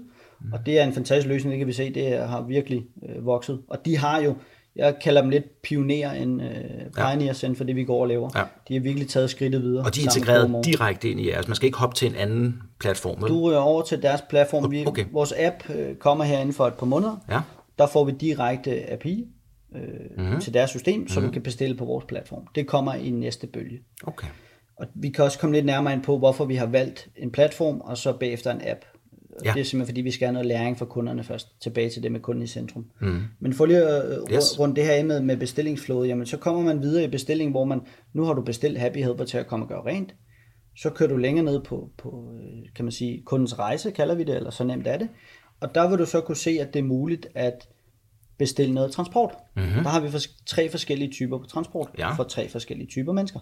Og 0.53 0.59
det 0.65 0.79
er 0.79 0.83
en 0.83 0.93
fantastisk 0.93 1.27
løsning, 1.27 1.51
det 1.51 1.57
kan 1.57 1.67
vi 1.67 1.73
se, 1.73 1.93
det 1.93 2.17
har 2.17 2.41
virkelig 2.41 2.85
øh, 3.09 3.25
vokset. 3.25 3.61
Og 3.67 3.85
de 3.85 3.97
har 3.97 4.21
jo, 4.21 4.35
jeg 4.75 4.95
kalder 5.03 5.21
dem 5.21 5.29
lidt 5.29 5.61
pionerer 5.61 6.13
end 6.13 6.41
øh, 6.41 6.49
pioneers 6.95 7.43
inden 7.43 7.55
for 7.55 7.63
det, 7.63 7.75
vi 7.75 7.83
går 7.83 8.01
og 8.01 8.07
laver. 8.07 8.29
Ja. 8.35 8.43
De 8.67 8.73
har 8.73 8.81
virkelig 8.81 9.07
taget 9.09 9.29
skridtet 9.29 9.61
videre. 9.61 9.85
Og 9.85 9.95
de 9.95 9.99
er 9.99 10.03
integreret 10.03 10.65
direkte 10.65 11.09
ind 11.09 11.19
i 11.19 11.29
jeres. 11.29 11.47
Man 11.47 11.55
skal 11.55 11.65
ikke 11.65 11.77
hoppe 11.77 11.95
til 11.95 12.07
en 12.09 12.15
anden 12.15 12.61
platform. 12.79 13.21
vel? 13.21 13.29
Du 13.29 13.41
ryger 13.49 13.59
over 13.59 13.81
til 13.81 14.01
deres 14.01 14.21
platform. 14.29 14.71
Vi, 14.71 14.85
Okay. 14.87 15.05
Vores 15.11 15.33
app 15.39 15.69
øh, 15.75 15.95
kommer 15.95 16.23
her 16.23 16.39
inden 16.39 16.53
for 16.53 16.67
et 16.67 16.73
par 16.73 16.85
måneder. 16.85 17.17
Ja. 17.29 17.39
Der 17.79 17.87
får 17.87 18.03
vi 18.05 18.11
direkte 18.11 18.91
API 18.91 19.27
øh, 19.75 19.81
Mhm. 19.81 20.25
mm-hmm. 20.25 20.39
til 20.41 20.53
deres 20.53 20.69
system, 20.69 21.07
som 21.07 21.21
mm-hmm. 21.21 21.31
du 21.31 21.33
kan 21.33 21.41
bestille 21.41 21.75
på 21.75 21.85
vores 21.85 22.05
platform. 22.05 22.47
Det 22.55 22.67
kommer 22.67 22.93
i 22.93 23.09
næste 23.09 23.47
bølge. 23.47 23.79
Okay. 24.03 24.27
Og 24.77 24.87
vi 24.95 25.09
kan 25.09 25.23
også 25.25 25.39
komme 25.39 25.55
lidt 25.55 25.65
nærmere 25.65 25.93
ind 25.93 26.03
på, 26.03 26.17
hvorfor 26.17 26.45
vi 26.45 26.55
har 26.55 26.65
valgt 26.65 27.07
en 27.17 27.31
platform, 27.31 27.81
og 27.81 27.97
så 27.97 28.13
bagefter 28.13 28.51
en 28.51 28.61
app. 28.67 28.79
Ja. 29.45 29.53
Det 29.53 29.59
er 29.59 29.63
simpelthen, 29.63 29.85
fordi 29.87 30.01
vi 30.01 30.11
skal 30.11 30.25
have 30.25 30.33
noget 30.33 30.45
læring 30.47 30.77
fra 30.77 30.85
kunderne 30.85 31.23
først, 31.23 31.61
tilbage 31.61 31.89
til 31.89 32.03
det 32.03 32.11
med 32.11 32.19
kunden 32.19 32.43
i 32.43 32.47
centrum. 32.47 32.85
Mm. 33.01 33.21
Men 33.39 33.53
for 33.53 33.65
lige 33.65 33.83
at 33.83 34.05
øh, 34.11 34.17
Yes. 34.17 34.33
yes. 34.33 34.59
rundt 34.59 34.75
det 34.75 34.83
her 34.85 34.91
af 34.93 35.05
med, 35.05 35.21
med 35.21 35.37
bestillingsflåde, 35.37 36.07
jamen 36.07 36.25
så 36.25 36.37
kommer 36.37 36.61
man 36.61 36.81
videre 36.81 37.03
i 37.03 37.07
bestilling, 37.07 37.51
hvor 37.51 37.63
man, 37.65 37.81
nu 38.13 38.23
har 38.23 38.33
du 38.33 38.41
bestilt 38.41 38.79
Happy 38.79 38.97
Helper 38.97 39.25
til 39.25 39.37
at 39.37 39.47
komme 39.47 39.65
og 39.65 39.69
gøre 39.69 39.85
rent, 39.85 40.15
så 40.77 40.89
kører 40.89 41.09
du 41.09 41.17
længere 41.17 41.45
ned 41.45 41.61
på, 41.63 41.89
på 41.97 42.29
øh, 42.33 42.73
kan 42.75 42.85
man 42.85 42.91
sige, 42.91 43.21
kundens 43.25 43.59
rejse, 43.59 43.91
kalder 43.91 44.15
vi 44.15 44.23
det, 44.23 44.35
eller 44.35 44.49
så 44.49 44.63
nemt 44.63 44.87
er 44.87 44.97
det. 44.97 45.09
Og 45.61 45.75
der 45.75 45.89
vil 45.89 45.99
du 45.99 46.05
så 46.05 46.21
kunne 46.21 46.37
se, 46.37 46.57
at 46.61 46.73
det 46.73 46.79
er 46.79 46.83
muligt 46.83 47.27
at 47.35 47.67
bestille 48.37 48.73
noget 48.73 48.91
transport. 48.91 49.33
Mm-hmm. 49.55 49.83
Der 49.83 49.89
har 49.89 49.99
vi 49.99 50.07
fors- 50.07 50.43
tre 50.45 50.69
forskellige 50.69 51.11
typer 51.11 51.37
på 51.37 51.45
transport, 51.45 51.89
Ja. 51.97 52.13
for 52.13 52.23
tre 52.23 52.49
forskellige 52.49 52.87
typer 52.87 53.13
mennesker. 53.13 53.39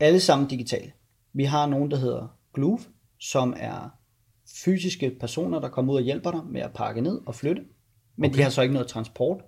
Alle 0.00 0.20
sammen 0.20 0.48
digitale. 0.48 0.92
Vi 1.32 1.44
har 1.44 1.66
nogen, 1.66 1.90
der 1.90 1.96
hedder 1.96 2.36
Groove, 2.54 2.78
som 3.20 3.54
er 3.56 3.98
fysiske 4.64 5.16
personer, 5.20 5.60
der 5.60 5.68
kommer 5.68 5.92
ud 5.92 5.98
og 5.98 6.04
hjælper 6.04 6.30
dig 6.30 6.40
med 6.50 6.60
at 6.60 6.70
pakke 6.74 7.00
ned 7.00 7.20
og 7.26 7.34
flytte. 7.34 7.62
Men 8.16 8.30
okay. 8.30 8.38
de 8.38 8.42
har 8.42 8.50
så 8.50 8.62
ikke 8.62 8.74
noget 8.74 8.88
transport. 8.88 9.40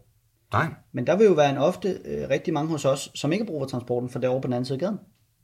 Nej. 0.52 0.66
Men 0.92 1.06
der 1.06 1.16
vil 1.16 1.26
jo 1.26 1.32
være 1.32 1.50
en 1.50 1.58
ofte 1.58 1.88
øh, 2.04 2.28
rigtig 2.30 2.54
mange 2.54 2.70
hos 2.70 2.84
os, 2.84 3.10
som 3.14 3.32
ikke 3.32 3.44
har 3.44 3.46
brug 3.46 3.60
for 3.60 3.66
transporten, 3.66 4.08
for 4.08 4.18
det 4.18 4.26
er 4.26 4.30
over 4.30 4.40
på 4.40 4.46
den 4.46 4.52
anden 4.52 4.64
side 4.64 4.76
af 4.76 4.80
gaden. 4.80 4.98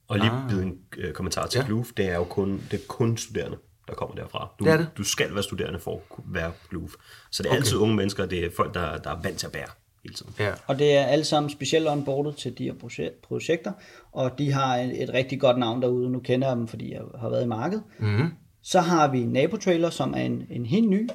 Og 0.08 0.18
lige 0.18 0.30
ah. 0.30 0.62
en 0.62 0.78
øh, 0.98 1.12
kommentar 1.12 1.46
til 1.46 1.58
Ja. 1.68 1.74
det 1.96 2.10
er 2.10 2.14
jo 2.14 2.24
kun, 2.24 2.62
det 2.70 2.80
er 2.80 2.84
kun 2.88 3.16
studerende, 3.16 3.56
der 3.88 3.94
kommer 3.94 4.14
derfra. 4.14 4.54
Du, 4.58 4.64
Det 4.64 4.72
er 4.72 4.76
det. 4.76 4.86
du 4.96 5.04
skal 5.04 5.34
være 5.34 5.42
studerende 5.42 5.78
for 5.78 5.94
at 5.94 6.08
kunne 6.08 6.24
være 6.34 6.52
Gloof. 6.70 6.90
Så 7.30 7.42
det 7.42 7.48
er 7.48 7.52
okay. 7.52 7.58
altid 7.58 7.76
unge 7.76 7.94
mennesker, 7.96 8.26
det 8.26 8.44
er 8.44 8.50
folk, 8.56 8.74
der, 8.74 8.98
der 8.98 9.10
er 9.10 9.22
vant 9.22 9.38
til 9.38 9.46
at 9.46 9.52
bære 9.52 9.66
hele 10.02 10.14
tiden. 10.14 10.34
Ja. 10.38 10.52
Og 10.66 10.78
det 10.78 10.96
er 10.96 11.04
alle 11.04 11.24
sammen 11.24 11.50
specielt 11.50 11.88
onboardet 11.88 12.36
til 12.36 12.58
de 12.58 12.64
her 12.64 12.74
proje- 12.74 13.20
projekter, 13.22 13.72
og 14.12 14.38
de 14.38 14.52
har 14.52 14.76
et, 14.76 15.02
et 15.02 15.10
rigtig 15.14 15.40
godt 15.40 15.58
navn 15.58 15.82
derude. 15.82 16.10
Nu 16.10 16.20
kender 16.20 16.48
jeg 16.48 16.56
dem, 16.56 16.68
fordi 16.68 16.92
jeg 16.92 17.00
har 17.20 17.28
været 17.28 17.44
i 17.44 17.48
markedet. 17.48 17.84
Mm-hmm. 17.98 18.28
Så 18.62 18.80
har 18.80 19.10
vi 19.10 19.24
Nabotrailer, 19.24 19.90
som 19.90 20.14
er 20.14 20.20
en, 20.22 20.42
en 20.50 20.66
helt 20.66 20.88
ny, 20.90 21.08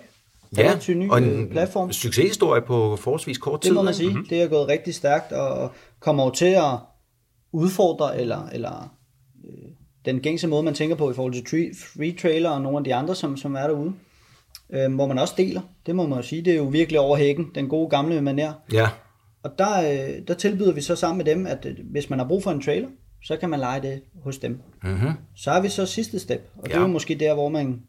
Ja, 0.58 0.75
ny 0.89 1.10
og 1.12 1.22
øh, 1.22 1.39
en 1.39 1.50
platform. 1.50 1.92
succeshistorie 1.92 2.62
på 2.62 2.96
forholdsvis 2.96 3.38
kort 3.38 3.62
tid. 3.62 3.70
Det 3.70 3.75
må 3.75 3.82
man 3.82 3.94
sige. 3.94 4.10
Mm-hmm. 4.10 4.27
Det 4.27 4.42
er 4.42 4.48
gået 4.48 4.68
rigtig 4.68 4.96
stærkt 4.96 5.32
og 5.32 5.72
kommer 6.00 6.24
jo 6.25 6.30
til 6.30 6.46
at 6.46 6.74
udfordre 7.51 8.20
eller, 8.22 8.48
eller 8.54 8.96
øh, 9.46 9.70
den 10.06 10.20
gængse 10.20 10.48
måde, 10.48 10.63
man 10.63 10.74
tænker 10.74 10.96
på 10.96 11.12
i 11.12 11.13
forhold 11.13 11.34
til 11.34 11.46
tree, 11.46 11.72
free 11.96 12.16
trailer 12.22 12.50
og 12.50 12.62
nogle 12.62 12.77
af 12.77 12.84
de 12.84 12.96
andre, 12.96 13.16
som, 13.16 13.38
som 13.38 13.56
er 13.56 13.68
derude. 13.68 13.94
Øh, 14.74 14.94
hvor 14.96 15.08
man 15.08 15.20
også 15.20 15.34
deler. 15.38 15.62
Det 15.86 15.96
må 15.96 16.08
man 16.08 16.18
jo 16.20 16.24
sige. 16.24 16.42
Det 16.42 16.54
er 16.54 16.58
jo 16.58 16.63
virkelig 16.63 17.00
over 17.00 17.18
hækken. 17.18 17.51
Den 17.56 17.68
gode 17.68 17.89
gamle 17.89 18.20
manér. 18.32 18.51
Ja. 18.74 18.89
Og 19.44 19.51
der, 19.58 19.92
øh, 19.92 20.27
der 20.27 20.34
tilbyder 20.34 20.74
vi 20.74 20.82
så 20.82 20.96
sammen 20.96 21.18
med 21.18 21.25
dem, 21.25 21.48
at 21.48 21.66
øh, 21.66 21.75
hvis 21.92 22.10
man 22.10 22.20
har 22.20 22.27
brug 22.27 22.44
for 22.44 22.51
en 22.51 22.62
trailer, 22.62 22.88
så 23.24 23.38
kan 23.38 23.50
man 23.50 23.59
lege 23.59 23.81
det 23.81 24.01
hos 24.24 24.38
dem. 24.38 24.59
Mm-hmm. 24.83 25.12
Så 25.36 25.51
har 25.51 25.62
vi 25.62 25.69
så 25.69 25.86
sidste 25.86 26.19
step, 26.19 26.51
og 26.57 26.63
det 26.63 26.69
Ja. 26.71 26.77
er 26.77 26.81
jo 26.81 26.88
måske 26.88 27.15
der, 27.15 27.33
hvor 27.33 27.50
man, 27.50 27.83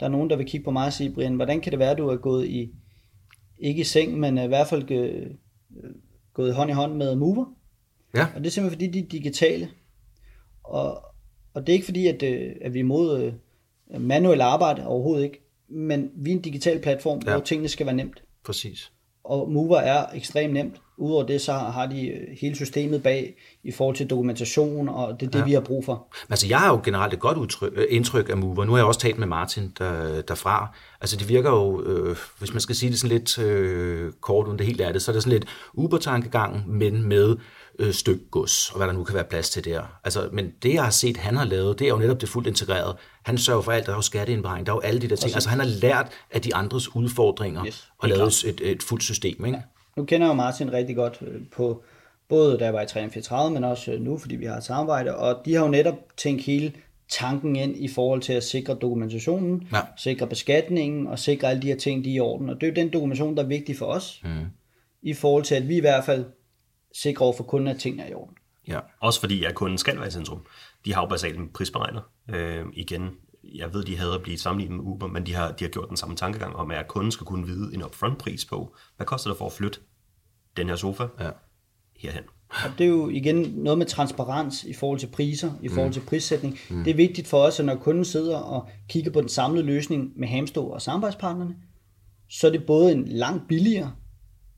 der 0.00 0.06
er 0.06 0.10
nogen, 0.10 0.30
der 0.30 0.36
vil 0.36 0.46
kigge 0.46 0.64
på 0.64 0.70
mig 0.70 0.86
og 0.86 0.92
sige, 0.92 1.10
Brian, 1.12 1.34
hvordan 1.34 1.60
kan 1.60 1.70
det 1.72 1.78
være, 1.78 1.94
du 1.94 2.08
er 2.08 2.16
gået 2.16 2.46
i, 2.46 2.70
ikke 3.58 3.80
i 3.80 3.84
seng, 3.84 4.18
men 4.20 4.38
øh, 4.38 4.44
i 4.44 4.46
hvert 4.46 4.66
fald 4.66 4.90
øh, 4.90 5.26
gået 6.34 6.54
hånd 6.54 6.70
i 6.70 6.74
hånd 6.74 6.94
med 6.96 7.14
Mover? 7.14 7.44
Ja. 8.14 8.26
Og 8.34 8.40
det 8.40 8.46
er 8.46 8.50
simpelthen 8.50 8.70
fordi, 8.88 8.98
de 8.98 9.04
er 9.04 9.08
digitale. 9.08 9.68
Og, 10.64 11.04
og 11.54 11.66
det 11.66 11.68
er 11.68 11.74
ikke 11.74 11.84
fordi, 11.84 12.06
at, 12.06 12.22
øh, 12.22 12.52
at 12.60 12.74
vi 12.74 12.78
er 12.78 12.84
imod 12.84 13.32
manuel 13.98 14.40
arbejde 14.40 14.86
overhovedet 14.86 15.24
ikke, 15.24 15.40
men 15.68 16.10
vi 16.14 16.30
er 16.30 16.36
en 16.36 16.42
digital 16.42 16.80
platform, 16.82 17.20
ja. 17.26 17.32
hvor 17.32 17.40
tingene 17.40 17.68
skal 17.68 17.86
være 17.86 17.94
nemt 17.96 18.22
Præcis. 18.44 18.92
Og 19.30 19.50
Mover 19.50 19.78
er 19.78 20.06
ekstremt 20.14 20.52
nemt. 20.52 20.76
Udover 20.96 21.26
det, 21.26 21.40
så 21.40 21.52
har 21.52 21.86
de 21.86 22.08
øh, 22.08 22.36
hele 22.40 22.56
systemet 22.56 23.02
bag 23.02 23.34
i 23.64 23.72
forhold 23.72 23.96
til 23.96 24.10
dokumentation, 24.10 24.88
og 24.88 25.20
det 25.20 25.26
er 25.26 25.30
det, 25.30 25.38
ja. 25.38 25.44
vi 25.44 25.52
har 25.52 25.60
brug 25.60 25.84
for. 25.84 26.06
Altså, 26.30 26.46
jeg 26.48 26.58
har 26.58 26.68
jo 26.68 26.80
generelt 26.84 27.14
et 27.14 27.20
godt 27.20 27.38
udtryk, 27.38 27.72
øh, 27.76 27.86
indtryk 27.90 28.28
af 28.28 28.36
Mover. 28.36 28.64
Nu 28.64 28.72
har 28.72 28.78
jeg 28.78 28.86
også 28.86 29.00
talt 29.00 29.18
med 29.18 29.26
Martin 29.26 29.72
der, 29.78 30.22
derfra. 30.22 30.74
Altså, 31.00 31.16
det 31.16 31.28
virker 31.28 31.50
jo, 31.50 31.82
øh, 31.82 32.16
hvis 32.38 32.52
man 32.52 32.60
skal 32.60 32.74
sige 32.74 32.90
det 32.90 32.98
sådan 32.98 33.18
lidt 33.18 33.38
øh, 33.38 34.12
kort, 34.20 34.46
uden 34.46 34.58
det 34.58 34.66
helt 34.66 34.80
er 34.80 34.92
det, 34.92 35.02
så 35.02 35.10
er 35.10 35.12
det 35.12 35.22
sådan 35.22 35.38
lidt 35.38 35.48
Uber-tankegang, 35.74 36.64
men 36.66 37.02
med 37.02 37.36
øh, 37.80 37.92
stykgods, 37.92 38.70
og 38.70 38.76
hvad 38.76 38.86
der 38.86 38.92
nu 38.92 39.04
kan 39.04 39.14
være 39.14 39.24
plads 39.24 39.50
til 39.50 39.64
der. 39.64 39.82
Altså, 40.04 40.28
men 40.32 40.52
det, 40.62 40.74
jeg 40.74 40.84
har 40.84 40.90
set, 40.90 41.16
han 41.16 41.36
har 41.36 41.44
lavet, 41.44 41.78
det 41.78 41.84
er 41.84 41.88
jo 41.88 41.98
netop 41.98 42.20
det 42.20 42.28
fuldt 42.28 42.48
integreret. 42.48 42.96
Han 43.22 43.38
sørger 43.38 43.62
for 43.62 43.72
alt, 43.72 43.86
der 43.86 43.92
er 43.92 43.96
jo 43.96 44.02
skatteindberegning, 44.02 44.66
der 44.66 44.72
er 44.72 44.76
jo 44.76 44.80
alle 44.80 45.00
de 45.00 45.08
der 45.08 45.16
ting. 45.16 45.34
Altså, 45.34 45.48
han 45.48 45.58
har 45.58 45.66
lært 45.66 46.06
af 46.30 46.40
de 46.42 46.54
andres 46.54 46.96
udfordringer 46.96 47.66
Yes, 47.66 47.88
og 47.98 48.08
lavet 48.08 48.44
et, 48.44 48.60
et 48.70 48.82
fuldt 48.82 49.02
system, 49.04 49.44
ikke? 49.46 49.62
Nu 49.96 50.04
kender 50.04 50.26
jeg 50.26 50.32
jo 50.32 50.36
Martin 50.36 50.72
rigtig 50.72 50.96
godt 50.96 51.18
øh, 51.26 51.40
på, 51.56 51.82
både 52.28 52.58
da 52.58 52.64
jeg 52.64 52.74
var 52.74 52.82
i 52.82 52.86
334, 52.86 53.54
men 53.54 53.64
også 53.64 53.92
øh, 53.92 54.00
nu, 54.00 54.18
fordi 54.18 54.36
vi 54.36 54.44
har 54.44 54.56
et 54.56 54.64
samarbejde, 54.64 55.16
og 55.16 55.36
de 55.44 55.54
har 55.54 55.62
jo 55.64 55.70
netop 55.70 55.94
tænkt 56.16 56.42
hele 56.42 56.72
tanken 57.08 57.56
ind 57.56 57.76
i 57.76 57.88
forhold 57.88 58.20
til 58.22 58.32
at 58.32 58.42
sikre 58.44 58.74
dokumentationen, 58.74 59.68
Ja. 59.72 59.80
sikre 59.96 60.26
beskatningen 60.26 61.06
og 61.06 61.18
sikre 61.18 61.48
alle 61.50 61.62
de 61.62 61.66
her 61.66 61.76
ting, 61.76 62.04
de 62.04 62.10
er 62.10 62.14
i 62.14 62.20
orden. 62.20 62.50
Og 62.50 62.54
det 62.54 62.62
er 62.62 62.70
jo 62.70 62.74
den 62.74 62.92
dokumentation, 62.92 63.36
der 63.36 63.42
er 63.42 63.46
vigtig 63.46 63.76
for 63.76 63.86
os, 63.86 64.20
mm. 64.24 64.30
i 65.02 65.14
forhold 65.14 65.44
til, 65.44 65.54
at 65.54 65.68
vi 65.68 65.76
i 65.76 65.80
hvert 65.80 66.04
fald 66.04 66.24
sikrer 66.94 67.24
over 67.26 67.36
for 67.36 67.44
kunden, 67.44 67.68
at 67.68 67.78
tingene 67.78 68.02
er 68.02 68.08
i 68.10 68.14
orden. 68.14 68.36
Ja. 68.68 68.80
Også 69.00 69.20
fordi, 69.20 69.44
at 69.44 69.54
kunden 69.54 69.78
skal 69.78 69.98
være 69.98 70.08
i 70.08 70.10
centrum. 70.10 70.46
De 70.84 70.94
har 70.94 71.02
jo 71.02 71.08
basalt 71.08 71.38
en 71.38 71.48
prisberegner. 71.54 72.00
Øh, 72.28 72.66
igen, 72.72 73.10
jeg 73.54 73.74
ved, 73.74 73.84
de 73.84 73.96
havde 73.96 74.14
at 74.14 74.22
blive 74.22 74.38
sammenlignet 74.38 74.76
med 74.76 74.84
Uber, 74.92 75.06
men 75.06 75.26
de 75.26 75.34
har, 75.34 75.52
de 75.52 75.64
har 75.64 75.70
gjort 75.70 75.88
den 75.88 75.96
samme 75.96 76.16
tankegang 76.16 76.56
om, 76.56 76.70
at 76.70 76.88
kunden 76.88 77.12
skal 77.12 77.26
kunne 77.26 77.46
vide 77.46 77.74
en 77.74 77.82
upfront 77.84 78.18
pris 78.18 78.44
på, 78.44 78.74
hvad 78.96 79.06
koster 79.06 79.30
det 79.30 79.38
for 79.38 79.46
at 79.46 79.52
flytte 79.52 79.80
den 80.56 80.68
her 80.68 80.76
sofa 80.76 81.06
Ja. 81.20 81.30
herhen. 81.96 82.24
Og 82.48 82.70
det 82.78 82.84
er 82.84 82.88
jo 82.88 83.08
igen 83.08 83.36
noget 83.36 83.78
med 83.78 83.86
transparens 83.86 84.64
i 84.64 84.72
forhold 84.72 84.98
til 84.98 85.06
priser, 85.06 85.52
i 85.62 85.68
forhold 85.68 85.92
til 85.92 86.00
prissætning. 86.00 86.58
Mm. 86.70 86.84
Det 86.84 86.90
er 86.90 86.94
vigtigt 86.94 87.26
for 87.28 87.38
os, 87.38 87.60
at 87.60 87.66
når 87.66 87.74
kunden 87.76 88.04
sidder 88.04 88.36
og 88.36 88.68
kigger 88.88 89.10
på 89.12 89.20
den 89.20 89.28
samlede 89.28 89.66
løsning 89.66 90.12
med 90.16 90.28
Hamstå 90.28 90.66
og 90.66 90.82
samarbejdspartnerne, 90.82 91.56
så 92.30 92.46
er 92.46 92.50
det 92.50 92.66
både 92.66 92.92
en 92.92 93.08
langt 93.08 93.48
billigere, 93.48 93.92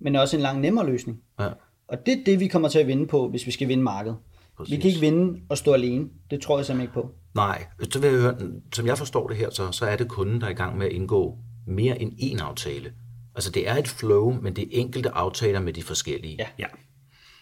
men 0.00 0.16
også 0.16 0.36
en 0.36 0.42
langt 0.42 0.60
nemmere 0.60 0.86
løsning. 0.86 1.20
Ja. 1.40 1.48
Og 1.92 2.06
det 2.06 2.20
er 2.20 2.24
det, 2.26 2.40
vi 2.40 2.48
kommer 2.48 2.68
til 2.68 2.78
at 2.78 2.86
vinde 2.86 3.06
på, 3.06 3.28
hvis 3.28 3.46
vi 3.46 3.50
skal 3.50 3.68
vinde 3.68 3.82
markedet. 3.82 4.16
Præcis. 4.56 4.72
Vi 4.72 4.80
kan 4.80 4.88
ikke 4.88 5.00
vinde 5.00 5.40
og 5.48 5.58
stå 5.58 5.72
alene. 5.72 6.08
Det 6.30 6.40
tror 6.40 6.58
jeg 6.58 6.66
simpelthen 6.66 6.84
ikke 6.84 6.94
på. 6.94 7.14
Nej, 7.34 7.64
så 7.90 8.00
vil 8.00 8.10
jeg 8.10 8.20
høre, 8.20 8.36
som 8.74 8.86
jeg 8.86 8.98
forstår 8.98 9.28
det 9.28 9.36
her, 9.36 9.50
så, 9.50 9.72
så 9.72 9.86
er 9.86 9.96
det 9.96 10.08
kunden, 10.08 10.40
der 10.40 10.46
er 10.46 10.50
i 10.50 10.54
gang 10.54 10.78
med 10.78 10.86
at 10.86 10.92
indgå 10.92 11.38
mere 11.66 12.02
end 12.02 12.12
én 12.12 12.42
aftale. 12.42 12.92
Altså 13.34 13.50
det 13.50 13.68
er 13.68 13.74
et 13.74 13.88
flow, 13.88 14.30
men 14.42 14.56
det 14.56 14.64
er 14.64 14.68
enkelte 14.80 15.10
aftaler 15.10 15.60
med 15.60 15.72
de 15.72 15.82
forskellige. 15.82 16.36
Ja. 16.38 16.46
ja. 16.58 16.66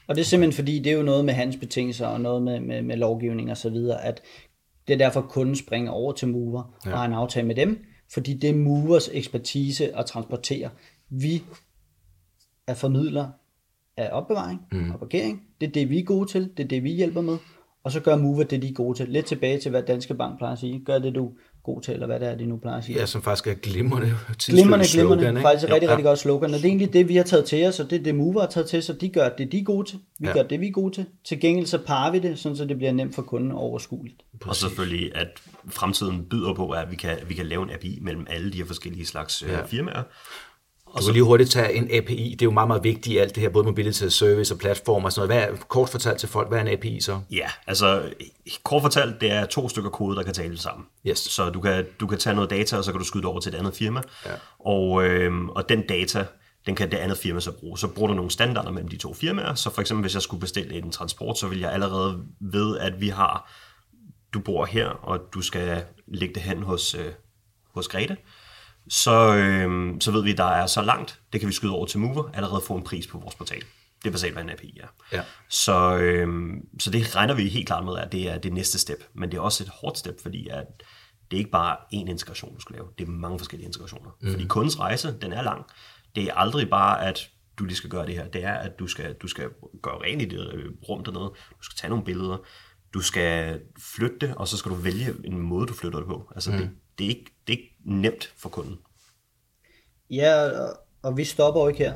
Og 0.06 0.14
det 0.14 0.20
er 0.20 0.24
simpelthen 0.24 0.56
fordi, 0.56 0.78
det 0.78 0.92
er 0.92 0.96
jo 0.96 1.02
noget 1.02 1.24
med 1.24 1.34
hans 1.34 1.56
betingelser 1.56 2.06
og 2.06 2.20
noget 2.20 2.42
med, 2.42 2.60
med, 2.60 2.82
med 2.82 2.96
lovgivning 2.96 3.50
og 3.50 3.56
så 3.56 3.70
videre, 3.70 4.04
at 4.04 4.22
det 4.88 4.94
er 4.94 4.98
derfor, 4.98 5.20
kunden 5.20 5.56
springer 5.56 5.90
over 5.90 6.12
til 6.12 6.28
Mover 6.28 6.76
ja. 6.86 6.92
og 6.92 6.98
har 6.98 7.04
en 7.04 7.12
aftale 7.12 7.46
med 7.46 7.54
dem, 7.54 7.84
fordi 8.12 8.34
det 8.34 8.50
er 8.50 8.54
Movers 8.54 9.08
ekspertise 9.12 9.96
at 9.96 10.06
transportere. 10.06 10.70
Vi 11.08 11.42
er 12.66 12.74
formidler 12.74 13.28
af 13.96 14.08
opbevaring 14.12 14.60
mm. 14.72 14.90
og 14.90 14.98
parkering. 14.98 15.42
Det 15.60 15.66
er 15.66 15.72
det, 15.72 15.90
vi 15.90 15.98
er 15.98 16.04
gode 16.04 16.28
til. 16.30 16.50
Det 16.56 16.64
er 16.64 16.68
det, 16.68 16.84
vi 16.84 16.90
hjælper 16.90 17.20
med. 17.20 17.36
Og 17.84 17.92
så 17.92 18.00
gør 18.00 18.16
Mover 18.16 18.42
det, 18.42 18.62
de 18.62 18.68
er 18.68 18.72
gode 18.72 18.98
til. 18.98 19.08
Lidt 19.08 19.26
tilbage 19.26 19.60
til, 19.60 19.70
hvad 19.70 19.82
Danske 19.82 20.14
Bank 20.14 20.38
plejer 20.38 20.52
at 20.52 20.58
sige. 20.58 20.82
Gør 20.84 20.98
det, 20.98 21.14
du 21.14 21.30
god 21.62 21.82
til, 21.82 21.94
eller 21.94 22.06
hvad 22.06 22.20
det 22.20 22.28
er, 22.28 22.34
de 22.34 22.46
nu 22.46 22.56
plejer 22.56 22.78
at 22.78 22.84
sige. 22.84 22.98
Ja, 22.98 23.06
som 23.06 23.22
faktisk 23.22 23.46
er 23.46 23.54
glimrende 23.54 24.16
Glimrende, 24.46 24.84
glimrende. 24.84 24.84
Slogan, 24.84 25.42
faktisk 25.42 25.68
er 25.68 25.74
rigtig, 25.74 25.86
ja. 25.86 25.92
rigtig 25.92 26.04
godt 26.04 26.18
slogan. 26.18 26.50
Og 26.50 26.56
det 26.56 26.64
er 26.64 26.68
egentlig 26.68 26.92
det, 26.92 27.08
vi 27.08 27.16
har 27.16 27.24
taget 27.24 27.44
til 27.44 27.66
os, 27.66 27.80
og 27.80 27.90
det 27.90 27.98
er 27.98 28.02
det, 28.02 28.14
Mover 28.14 28.40
har 28.40 28.46
taget 28.46 28.68
til 28.68 28.82
sig. 28.82 29.00
De 29.00 29.08
gør 29.08 29.28
det, 29.28 29.52
de 29.52 29.58
er 29.58 29.64
gode 29.64 29.90
til. 29.90 29.98
Vi 30.20 30.26
ja. 30.26 30.32
gør 30.32 30.42
det, 30.42 30.60
vi 30.60 30.66
er 30.66 30.72
gode 30.72 30.94
til. 30.94 31.06
Til 31.24 31.40
gengæld 31.40 31.66
så 31.66 31.78
parer 31.78 32.12
vi 32.12 32.18
det, 32.18 32.38
sådan 32.38 32.56
så 32.56 32.64
det 32.64 32.76
bliver 32.76 32.92
nemt 32.92 33.14
for 33.14 33.22
kunden 33.22 33.52
overskueligt. 33.52 34.22
Og 34.46 34.56
selvfølgelig, 34.56 35.16
at 35.16 35.28
fremtiden 35.68 36.24
byder 36.30 36.54
på, 36.54 36.70
at 36.70 36.90
vi 36.90 36.96
kan, 36.96 37.16
vi 37.28 37.34
kan 37.34 37.46
lave 37.46 37.62
en 37.62 37.70
API 37.70 37.98
mellem 38.02 38.26
alle 38.30 38.52
de 38.52 38.58
her 38.58 38.64
forskellige 38.64 39.06
slags 39.06 39.42
øh, 39.42 39.48
ja. 39.48 39.64
firmaer. 39.64 40.02
Og 40.92 41.00
du 41.00 41.06
kan 41.06 41.12
lige 41.12 41.24
hurtigt 41.24 41.50
tage 41.50 41.72
en 41.72 41.88
API. 41.94 42.30
Det 42.30 42.42
er 42.42 42.46
jo 42.46 42.50
meget, 42.50 42.68
meget 42.68 42.84
vigtigt 42.84 43.06
i 43.06 43.18
alt 43.18 43.34
det 43.34 43.40
her, 43.40 43.50
både 43.50 43.64
mobility 43.64 44.08
service 44.08 44.54
og 44.54 44.58
platform 44.58 45.04
og 45.04 45.12
sådan 45.12 45.28
noget. 45.28 45.48
Hvad 45.48 45.58
er, 45.58 45.62
kort 45.68 45.88
fortalt 45.88 46.18
til 46.18 46.28
folk, 46.28 46.48
hvad 46.48 46.58
er 46.58 46.62
en 46.62 46.68
API 46.68 47.00
så? 47.00 47.20
Ja, 47.30 47.48
altså 47.66 48.12
kort 48.64 48.82
fortalt, 48.82 49.20
det 49.20 49.30
er 49.30 49.46
to 49.46 49.68
stykker 49.68 49.90
kode, 49.90 50.16
der 50.16 50.22
kan 50.22 50.34
tale 50.34 50.58
sammen. 50.58 50.86
Yes. 51.06 51.18
Så 51.18 51.50
du 51.50 51.60
kan, 51.60 51.86
du 52.00 52.06
kan 52.06 52.18
tage 52.18 52.34
noget 52.34 52.50
data, 52.50 52.76
og 52.76 52.84
så 52.84 52.92
kan 52.92 52.98
du 52.98 53.04
skyde 53.04 53.22
det 53.22 53.30
over 53.30 53.40
til 53.40 53.54
et 53.54 53.58
andet 53.58 53.74
firma. 53.74 54.00
Ja. 54.26 54.30
Og, 54.58 55.04
øhm, 55.04 55.48
og 55.48 55.68
den 55.68 55.86
data, 55.86 56.26
den 56.66 56.74
kan 56.74 56.90
det 56.90 56.96
andet 56.96 57.18
firma 57.18 57.40
så 57.40 57.52
bruge. 57.52 57.78
Så 57.78 57.88
bruger 57.88 58.08
du 58.08 58.14
nogle 58.14 58.30
standarder 58.30 58.70
mellem 58.70 58.88
de 58.88 58.96
to 58.96 59.14
firmaer. 59.14 59.54
Så 59.54 59.70
for 59.70 59.80
eksempel, 59.80 60.02
hvis 60.02 60.14
jeg 60.14 60.22
skulle 60.22 60.40
bestille 60.40 60.74
en 60.74 60.92
transport, 60.92 61.38
så 61.38 61.46
vil 61.46 61.60
jeg 61.60 61.72
allerede 61.72 62.24
ved, 62.40 62.78
at 62.78 63.00
vi 63.00 63.08
har, 63.08 63.52
du 64.34 64.40
bor 64.40 64.64
her, 64.64 64.88
og 64.88 65.20
du 65.34 65.42
skal 65.42 65.82
lægge 66.06 66.34
det 66.34 66.42
hen 66.42 66.62
hos, 66.62 66.94
øh, 66.94 67.12
hos 67.74 67.88
Grete 67.88 68.16
så, 68.90 69.36
øh, 69.36 69.94
så 70.00 70.10
ved 70.10 70.22
vi, 70.22 70.32
at 70.32 70.38
der 70.38 70.44
er 70.44 70.66
så 70.66 70.82
langt, 70.82 71.20
det 71.32 71.40
kan 71.40 71.48
vi 71.48 71.52
skyde 71.52 71.72
over 71.72 71.86
til 71.86 71.98
Mover, 71.98 72.30
allerede 72.34 72.60
få 72.66 72.74
en 72.74 72.84
pris 72.84 73.06
på 73.06 73.18
vores 73.18 73.34
portal. 73.34 73.62
Det 74.02 74.08
er 74.08 74.12
basalt, 74.12 74.32
hvad 74.32 74.42
en 74.42 74.50
API 74.50 74.78
er. 74.82 74.86
Ja. 75.12 75.22
Så, 75.48 75.96
øh, 75.96 76.52
så 76.80 76.90
det 76.90 77.16
regner 77.16 77.34
vi 77.34 77.48
helt 77.48 77.66
klart 77.66 77.84
med, 77.84 77.98
at 77.98 78.12
det 78.12 78.30
er 78.30 78.38
det 78.38 78.52
næste 78.52 78.78
step. 78.78 79.04
Men 79.14 79.30
det 79.30 79.36
er 79.36 79.40
også 79.40 79.64
et 79.64 79.68
hårdt 79.68 79.98
step, 79.98 80.22
fordi 80.22 80.48
at 80.48 80.66
det 81.30 81.36
er 81.36 81.38
ikke 81.38 81.50
bare 81.50 81.76
én 81.76 82.10
integration, 82.10 82.54
du 82.54 82.60
skal 82.60 82.74
lave. 82.76 82.88
Det 82.98 83.06
er 83.06 83.10
mange 83.10 83.38
forskellige 83.38 83.66
integrationer. 83.66 84.10
Mm. 84.20 84.30
Fordi 84.30 84.46
kundens 84.46 84.80
rejse, 84.80 85.16
den 85.22 85.32
er 85.32 85.42
lang. 85.42 85.64
Det 86.14 86.24
er 86.24 86.34
aldrig 86.34 86.70
bare, 86.70 87.06
at 87.06 87.30
du 87.58 87.64
lige 87.64 87.76
skal 87.76 87.90
gøre 87.90 88.06
det 88.06 88.14
her. 88.14 88.28
Det 88.28 88.44
er, 88.44 88.54
at 88.54 88.78
du 88.78 88.86
skal, 88.86 89.14
du 89.14 89.28
skal 89.28 89.48
gøre 89.82 90.02
rent 90.02 90.22
i 90.22 90.24
det 90.24 90.54
øh, 90.54 90.72
rum 90.88 91.04
dernede. 91.04 91.32
Du 91.58 91.62
skal 91.62 91.76
tage 91.76 91.88
nogle 91.88 92.04
billeder. 92.04 92.36
Du 92.94 93.00
skal 93.00 93.60
flytte 93.78 94.26
det, 94.26 94.34
og 94.34 94.48
så 94.48 94.56
skal 94.56 94.70
du 94.70 94.76
vælge 94.76 95.14
en 95.24 95.40
måde, 95.40 95.66
du 95.66 95.74
flytter 95.74 95.98
det 95.98 96.08
på. 96.08 96.32
Altså, 96.34 96.50
mm. 96.50 96.58
det, 96.58 96.70
det, 96.98 97.04
er 97.04 97.08
ikke, 97.08 97.34
det 97.50 97.56
er 97.56 97.62
ikke 97.62 97.76
nemt 97.84 98.34
for 98.36 98.48
kunden. 98.48 98.76
Ja, 100.10 100.50
og 101.02 101.16
vi 101.16 101.24
stopper 101.24 101.60
jo 101.60 101.68
ikke 101.68 101.78
her. 101.78 101.92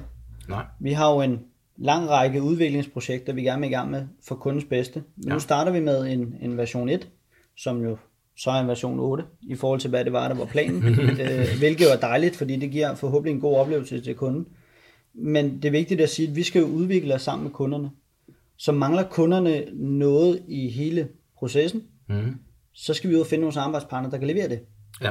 Nej. 0.48 0.64
Vi 0.80 0.92
har 0.92 1.12
jo 1.12 1.20
en 1.20 1.40
lang 1.76 2.08
række 2.08 2.42
udviklingsprojekter, 2.42 3.32
vi 3.32 3.42
gerne 3.42 3.60
vil 3.60 3.70
i 3.70 3.72
gang 3.72 3.90
med 3.90 4.06
for 4.28 4.34
kundens 4.34 4.64
bedste. 4.64 5.02
Men 5.16 5.28
ja. 5.28 5.32
nu 5.32 5.40
starter 5.40 5.72
vi 5.72 5.80
med 5.80 6.06
en, 6.06 6.34
en 6.40 6.56
version 6.56 6.88
1, 6.88 7.08
som 7.56 7.82
jo 7.82 7.96
så 8.36 8.50
er 8.50 8.60
en 8.60 8.68
version 8.68 8.98
8, 9.00 9.24
i 9.42 9.54
forhold 9.54 9.80
til 9.80 9.90
hvad 9.90 10.04
det 10.04 10.12
var, 10.12 10.28
der 10.28 10.34
var 10.34 10.44
planen. 10.44 10.84
øh, 11.20 11.58
hvilket 11.58 11.92
er 11.92 12.00
dejligt, 12.00 12.36
fordi 12.36 12.56
det 12.56 12.70
giver 12.70 12.94
forhåbentlig 12.94 13.34
en 13.34 13.40
god 13.40 13.56
oplevelse 13.56 14.00
til 14.00 14.14
kunden. 14.14 14.46
Men 15.14 15.56
det 15.56 15.64
er 15.64 15.70
vigtigt 15.70 16.00
at 16.00 16.10
sige, 16.10 16.28
at 16.28 16.36
vi 16.36 16.42
skal 16.42 16.60
jo 16.60 16.66
udvikle 16.66 17.14
os 17.14 17.22
sammen 17.22 17.44
med 17.44 17.52
kunderne. 17.52 17.90
Så 18.56 18.72
mangler 18.72 19.08
kunderne 19.08 19.64
noget 19.72 20.42
i 20.48 20.68
hele 20.68 21.08
processen, 21.38 21.82
mm. 22.08 22.36
så 22.72 22.94
skal 22.94 23.10
vi 23.10 23.14
ud 23.14 23.20
og 23.20 23.26
finde 23.26 23.40
nogle 23.40 23.54
samarbejdspartnere, 23.54 24.10
der 24.10 24.18
kan 24.18 24.26
levere 24.26 24.48
det. 24.48 24.60
Ja. 25.02 25.10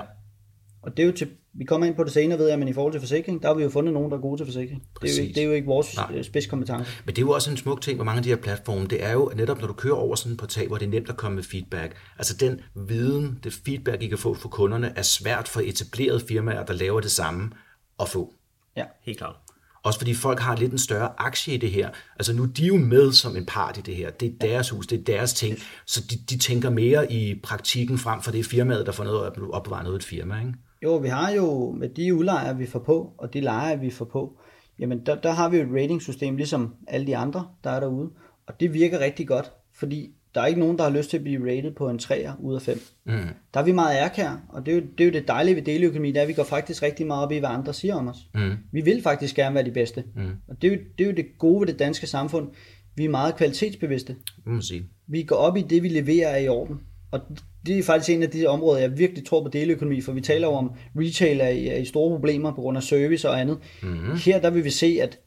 Og 0.83 0.97
det 0.97 1.03
er 1.03 1.07
jo 1.07 1.13
til, 1.13 1.29
vi 1.53 1.65
kommer 1.65 1.87
ind 1.87 1.95
på 1.95 2.03
det 2.03 2.11
senere, 2.11 2.39
ved 2.39 2.49
jeg, 2.49 2.59
men 2.59 2.67
i 2.67 2.73
forhold 2.73 2.93
til 2.93 3.01
forsikring, 3.01 3.41
der 3.41 3.47
har 3.47 3.55
vi 3.55 3.63
jo 3.63 3.69
fundet 3.69 3.93
nogen, 3.93 4.11
der 4.11 4.17
er 4.17 4.21
gode 4.21 4.39
til 4.39 4.45
forsikring. 4.45 4.83
Det 5.01 5.19
er, 5.19 5.23
jo, 5.23 5.27
det 5.27 5.37
er 5.37 5.45
jo 5.45 5.51
ikke 5.51 5.67
vores 5.67 5.95
Nej. 5.95 6.11
Øh, 6.15 6.23
spidskompetence. 6.23 6.91
Men 7.05 7.15
det 7.15 7.21
er 7.21 7.25
jo 7.25 7.31
også 7.31 7.51
en 7.51 7.57
smuk 7.57 7.81
ting 7.81 7.97
med 7.97 8.05
mange 8.05 8.17
af 8.17 8.23
de 8.23 8.29
her 8.29 8.35
platforme, 8.35 8.87
det 8.87 9.03
er 9.03 9.11
jo 9.11 9.31
netop, 9.35 9.59
når 9.59 9.67
du 9.67 9.73
kører 9.73 9.95
over 9.95 10.15
sådan 10.15 10.31
en 10.31 10.37
portal, 10.37 10.67
hvor 10.67 10.77
det 10.77 10.85
er 10.85 10.89
nemt 10.89 11.09
at 11.09 11.17
komme 11.17 11.35
med 11.35 11.43
feedback. 11.43 11.95
Altså 12.17 12.37
den 12.37 12.61
viden, 12.87 13.39
det 13.43 13.53
feedback, 13.53 14.03
I 14.03 14.07
kan 14.07 14.17
få 14.17 14.33
fra 14.33 14.49
kunderne, 14.49 14.93
er 14.95 15.01
svært 15.01 15.47
for 15.47 15.59
etablerede 15.59 16.19
firmaer, 16.27 16.65
der 16.65 16.73
laver 16.73 16.99
det 16.99 17.11
samme, 17.11 17.51
at 17.99 18.09
få. 18.09 18.33
Ja, 18.77 18.83
helt 19.05 19.17
klart. 19.17 19.35
Også 19.83 19.99
fordi 19.99 20.13
folk 20.13 20.39
har 20.39 20.55
lidt 20.55 20.71
en 20.71 20.77
større 20.77 21.09
aktie 21.17 21.53
i 21.53 21.57
det 21.57 21.71
her. 21.71 21.89
Altså 22.15 22.33
nu 22.33 22.43
er 22.43 22.47
de 22.47 22.65
jo 22.65 22.77
med 22.77 23.11
som 23.11 23.37
en 23.37 23.45
part 23.45 23.77
i 23.77 23.81
det 23.81 23.95
her. 23.95 24.09
Det 24.09 24.27
er 24.27 24.47
deres 24.47 24.69
hus, 24.69 24.87
det 24.87 24.99
er 24.99 25.03
deres 25.03 25.33
ting. 25.33 25.57
Så 25.85 26.01
de, 26.11 26.17
de 26.29 26.37
tænker 26.37 26.69
mere 26.69 27.11
i 27.11 27.39
praktikken 27.43 27.97
frem 27.97 28.21
for 28.21 28.31
det 28.31 28.45
firmaet, 28.45 28.85
der 28.85 28.91
får 28.91 29.03
noget 29.03 29.25
at 29.25 29.33
opbevare 29.53 29.83
noget 29.83 29.95
et 29.95 30.03
firma. 30.03 30.39
Ikke? 30.39 30.53
Jo, 30.83 30.95
vi 30.95 31.07
har 31.07 31.31
jo 31.31 31.71
med 31.71 31.89
de 31.89 32.15
udlejere, 32.15 32.57
vi 32.57 32.65
får 32.65 32.79
på, 32.79 33.13
og 33.17 33.33
de 33.33 33.41
lejere, 33.41 33.79
vi 33.79 33.89
får 33.89 34.05
på, 34.05 34.37
jamen 34.79 35.05
der, 35.05 35.15
der 35.15 35.31
har 35.31 35.49
vi 35.49 35.57
jo 35.57 35.63
et 35.63 35.83
ratingsystem, 35.83 36.35
ligesom 36.35 36.75
alle 36.87 37.07
de 37.07 37.17
andre, 37.17 37.47
der 37.63 37.69
er 37.69 37.79
derude. 37.79 38.09
Og 38.47 38.59
det 38.59 38.73
virker 38.73 38.99
rigtig 38.99 39.27
godt, 39.27 39.51
fordi 39.73 40.11
der 40.35 40.41
er 40.41 40.45
ikke 40.45 40.59
nogen, 40.59 40.77
der 40.77 40.83
har 40.83 40.91
lyst 40.91 41.09
til 41.09 41.17
at 41.17 41.23
blive 41.23 41.51
rated 41.51 41.71
på 41.71 41.89
en 41.89 41.99
3'er 42.03 42.41
ud 42.41 42.55
af 42.55 42.61
5. 42.61 42.79
Mm. 43.05 43.13
Der 43.53 43.59
er 43.59 43.63
vi 43.63 43.71
meget 43.71 43.97
ærkær, 43.97 44.41
og 44.49 44.65
det 44.65 44.71
er, 44.71 44.75
jo, 44.75 44.81
det 44.97 45.03
er 45.03 45.05
jo 45.05 45.11
det 45.11 45.27
dejlige 45.27 45.55
ved 45.55 45.61
deleøkonomi, 45.61 46.07
det 46.07 46.17
er, 46.17 46.21
at 46.21 46.27
vi 46.27 46.33
går 46.33 46.43
faktisk 46.43 46.83
rigtig 46.83 47.07
meget 47.07 47.23
op 47.23 47.31
i, 47.31 47.37
hvad 47.37 47.49
andre 47.49 47.73
siger 47.73 47.95
om 47.95 48.07
os. 48.07 48.17
Mm. 48.35 48.51
Vi 48.71 48.81
vil 48.81 49.01
faktisk 49.03 49.35
gerne 49.35 49.55
være 49.55 49.65
de 49.65 49.71
bedste. 49.71 50.03
Mm. 50.15 50.31
Og 50.47 50.61
det 50.61 50.67
er, 50.67 50.75
jo, 50.75 50.81
det 50.97 51.03
er 51.03 51.07
jo 51.09 51.15
det 51.15 51.25
gode 51.39 51.59
ved 51.59 51.67
det 51.67 51.79
danske 51.79 52.07
samfund. 52.07 52.47
Vi 52.95 53.05
er 53.05 53.09
meget 53.09 53.35
kvalitetsbevidste. 53.35 54.15
Mm. 54.45 54.61
sige. 54.61 54.85
Vi 55.07 55.23
går 55.23 55.35
op 55.35 55.57
i 55.57 55.61
det, 55.61 55.83
vi 55.83 55.89
leverer 55.89 56.29
er 56.29 56.37
i 56.37 56.47
orden. 56.47 56.79
Og 57.11 57.19
det 57.65 57.79
er 57.79 57.83
faktisk 57.83 58.09
en 58.09 58.23
af 58.23 58.29
de 58.29 58.47
områder, 58.47 58.79
jeg 58.79 58.97
virkelig 58.97 59.25
tror 59.25 59.43
på 59.43 59.49
deleøkonomi, 59.49 60.01
for 60.01 60.11
vi 60.11 60.21
taler 60.21 60.47
jo 60.47 60.53
om 60.53 60.71
retail 60.99 61.39
er 61.39 61.47
i, 61.47 61.67
er 61.67 61.77
i 61.77 61.85
store 61.85 62.09
problemer 62.09 62.51
på 62.55 62.61
grund 62.61 62.77
af 62.77 62.83
service 62.83 63.29
og 63.29 63.39
andet. 63.39 63.57
Mm. 63.83 64.15
Her 64.25 64.41
der 64.41 64.49
vil 64.49 64.63
vi 64.63 64.69
se, 64.69 64.99
at 65.01 65.19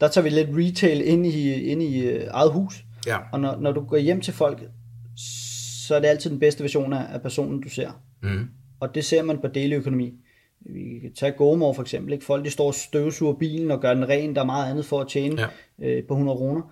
der 0.00 0.08
tager 0.08 0.22
vi 0.22 0.30
lidt 0.30 0.48
retail 0.52 1.08
ind 1.08 1.26
i, 1.26 1.52
ind 1.52 1.82
i 1.82 2.06
øh, 2.06 2.26
eget 2.30 2.52
hus. 2.52 2.84
Ja. 3.06 3.18
Og 3.32 3.40
når, 3.40 3.56
når 3.60 3.72
du 3.72 3.80
går 3.80 3.96
hjem 3.96 4.20
til 4.20 4.34
folk, 4.34 4.62
så 5.86 5.94
er 5.94 6.00
det 6.00 6.08
altid 6.08 6.30
den 6.30 6.40
bedste 6.40 6.62
version 6.62 6.92
af, 6.92 7.14
af 7.14 7.22
personen, 7.22 7.60
du 7.62 7.68
ser. 7.68 7.90
Mm. 8.22 8.48
Og 8.80 8.94
det 8.94 9.04
ser 9.04 9.22
man 9.22 9.38
på 9.38 9.46
deleøkonomi. 9.46 10.14
Vi 10.60 10.98
kan 11.02 11.12
tage 11.14 11.32
GoMore 11.32 11.74
for 11.74 11.82
eksempel. 11.82 12.12
Ikke? 12.12 12.24
Folk 12.24 12.44
de 12.44 12.50
står 12.50 12.66
og 12.66 12.74
støvsuger 12.74 13.34
bilen 13.34 13.70
og 13.70 13.80
gør 13.80 13.94
den 13.94 14.08
ren. 14.08 14.34
Der 14.34 14.40
er 14.40 14.46
meget 14.46 14.70
andet 14.70 14.86
for 14.86 15.00
at 15.00 15.08
tjene 15.08 15.48
ja. 15.80 15.86
øh, 15.86 16.06
på 16.06 16.14
100 16.14 16.38
kroner. 16.38 16.62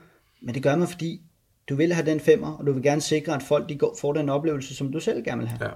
Men 0.42 0.55
det 0.55 0.62
gør 0.62 0.77
man, 0.77 0.88
fordi 0.88 1.21
du 1.68 1.77
vil 1.77 1.92
have 1.92 2.07
den 2.07 2.20
femmer, 2.20 2.53
og 2.53 2.66
du 2.66 2.72
vil 2.72 2.83
gerne 2.83 3.01
sikre, 3.01 3.35
at 3.35 3.42
folk 3.42 3.68
de 3.68 3.77
går, 3.77 3.96
får 4.01 4.12
den 4.12 4.29
oplevelse, 4.29 4.75
som 4.75 4.92
du 4.92 5.01
selv 5.01 5.25
gerne 5.25 5.38
vil 5.38 5.48
have. 5.48 5.64
Ja. 5.64 5.70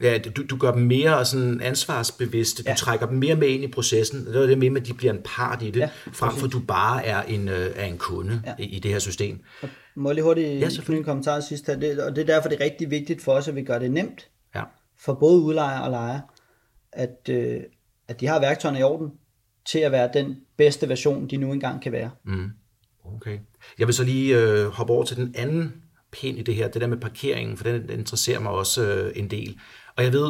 Ja, 0.00 0.18
du, 0.18 0.42
du 0.42 0.56
gør 0.56 0.72
dem 0.72 0.82
mere 0.82 1.24
sådan 1.24 1.60
ansvarsbevidste, 1.60 2.62
du 2.62 2.68
ja. 2.70 2.74
trækker 2.74 3.06
dem 3.06 3.18
mere 3.18 3.36
med 3.36 3.48
ind 3.48 3.64
i 3.64 3.68
processen, 3.68 4.26
det 4.26 4.36
er 4.36 4.46
det 4.46 4.58
med, 4.58 4.80
at 4.80 4.86
de 4.86 4.94
bliver 4.94 5.12
en 5.12 5.20
part 5.24 5.62
i 5.62 5.70
det, 5.70 5.80
ja, 5.80 5.88
frem 6.12 6.36
for 6.36 6.46
at 6.46 6.52
du 6.52 6.60
bare 6.60 7.04
er 7.04 7.22
en, 7.22 7.48
øh, 7.48 7.70
er 7.76 7.84
en 7.84 7.98
kunde 7.98 8.42
ja. 8.46 8.54
i, 8.58 8.64
i 8.64 8.78
det 8.78 8.90
her 8.90 8.98
system. 8.98 9.40
Og 9.62 9.68
må 9.94 10.08
jeg 10.08 10.14
lige 10.14 10.24
hurtigt 10.24 10.60
ja, 10.60 10.68
knytte 10.68 10.96
en 10.96 11.04
kommentar 11.04 11.40
sidst 11.40 11.66
her, 11.66 11.76
det, 11.76 12.00
og 12.00 12.16
det 12.16 12.22
er 12.22 12.26
derfor, 12.26 12.48
det 12.48 12.60
er 12.60 12.64
rigtig 12.64 12.90
vigtigt 12.90 13.22
for 13.22 13.32
os, 13.32 13.48
at 13.48 13.54
vi 13.54 13.62
gør 13.62 13.78
det 13.78 13.90
nemt 13.90 14.28
ja. 14.54 14.62
for 15.00 15.14
både 15.14 15.40
udlejer 15.40 15.80
og 15.80 15.90
lejer, 15.90 16.20
at, 16.92 17.28
øh, 17.30 17.60
at 18.08 18.20
de 18.20 18.26
har 18.26 18.40
værktøjerne 18.40 18.80
i 18.80 18.82
orden 18.82 19.12
til 19.66 19.78
at 19.78 19.92
være 19.92 20.10
den 20.14 20.36
bedste 20.56 20.88
version, 20.88 21.26
de 21.26 21.36
nu 21.36 21.52
engang 21.52 21.82
kan 21.82 21.92
være. 21.92 22.10
Mm. 22.24 22.50
Okay. 23.04 23.38
Jeg 23.78 23.86
vil 23.86 23.94
så 23.94 24.04
lige 24.04 24.38
øh, 24.38 24.66
hoppe 24.66 24.92
over 24.92 25.04
til 25.04 25.16
den 25.16 25.34
anden 25.38 25.74
pind 26.12 26.38
i 26.38 26.42
det 26.42 26.54
her, 26.54 26.68
det 26.68 26.80
der 26.80 26.86
med 26.86 26.96
parkeringen, 26.96 27.56
for 27.56 27.64
den, 27.64 27.82
den 27.82 27.98
interesserer 27.98 28.40
mig 28.40 28.52
også 28.52 28.86
øh, 28.86 29.12
en 29.16 29.30
del. 29.30 29.58
Og 29.96 30.04
jeg 30.04 30.12
ved, 30.12 30.24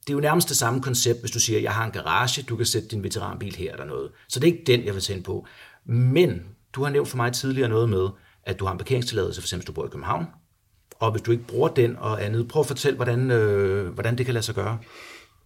det 0.00 0.10
er 0.10 0.12
jo 0.12 0.20
nærmest 0.20 0.48
det 0.48 0.56
samme 0.56 0.82
koncept, 0.82 1.20
hvis 1.20 1.30
du 1.30 1.40
siger, 1.40 1.60
jeg 1.60 1.72
har 1.72 1.84
en 1.84 1.92
garage, 1.92 2.42
du 2.42 2.56
kan 2.56 2.66
sætte 2.66 2.88
din 2.88 3.02
veteranbil 3.02 3.56
her 3.56 3.72
eller 3.72 3.84
noget. 3.84 4.10
Så 4.28 4.40
det 4.40 4.48
er 4.48 4.52
ikke 4.52 4.64
den, 4.66 4.84
jeg 4.84 4.94
vil 4.94 5.02
tænde 5.02 5.22
på. 5.22 5.46
Men 5.84 6.42
du 6.72 6.82
har 6.84 6.90
nævnt 6.90 7.08
for 7.08 7.16
mig 7.16 7.32
tidligere 7.32 7.68
noget 7.68 7.88
med, 7.88 8.08
at 8.44 8.60
du 8.60 8.64
har 8.64 8.72
en 8.72 8.78
parkeringstilladelse, 8.78 9.40
for 9.40 9.44
eksempel 9.44 9.60
hvis 9.60 9.66
du 9.66 9.72
bor 9.72 9.86
i 9.86 9.88
København, 9.88 10.26
og 10.98 11.10
hvis 11.10 11.22
du 11.22 11.32
ikke 11.32 11.44
bruger 11.44 11.68
den 11.68 11.96
og 11.96 12.24
andet, 12.24 12.48
prøv 12.48 12.60
at 12.60 12.66
fortælle, 12.66 12.96
hvordan, 12.96 13.30
øh, 13.30 13.88
hvordan 13.88 14.18
det 14.18 14.26
kan 14.26 14.34
lade 14.34 14.44
sig 14.44 14.54
gøre. 14.54 14.78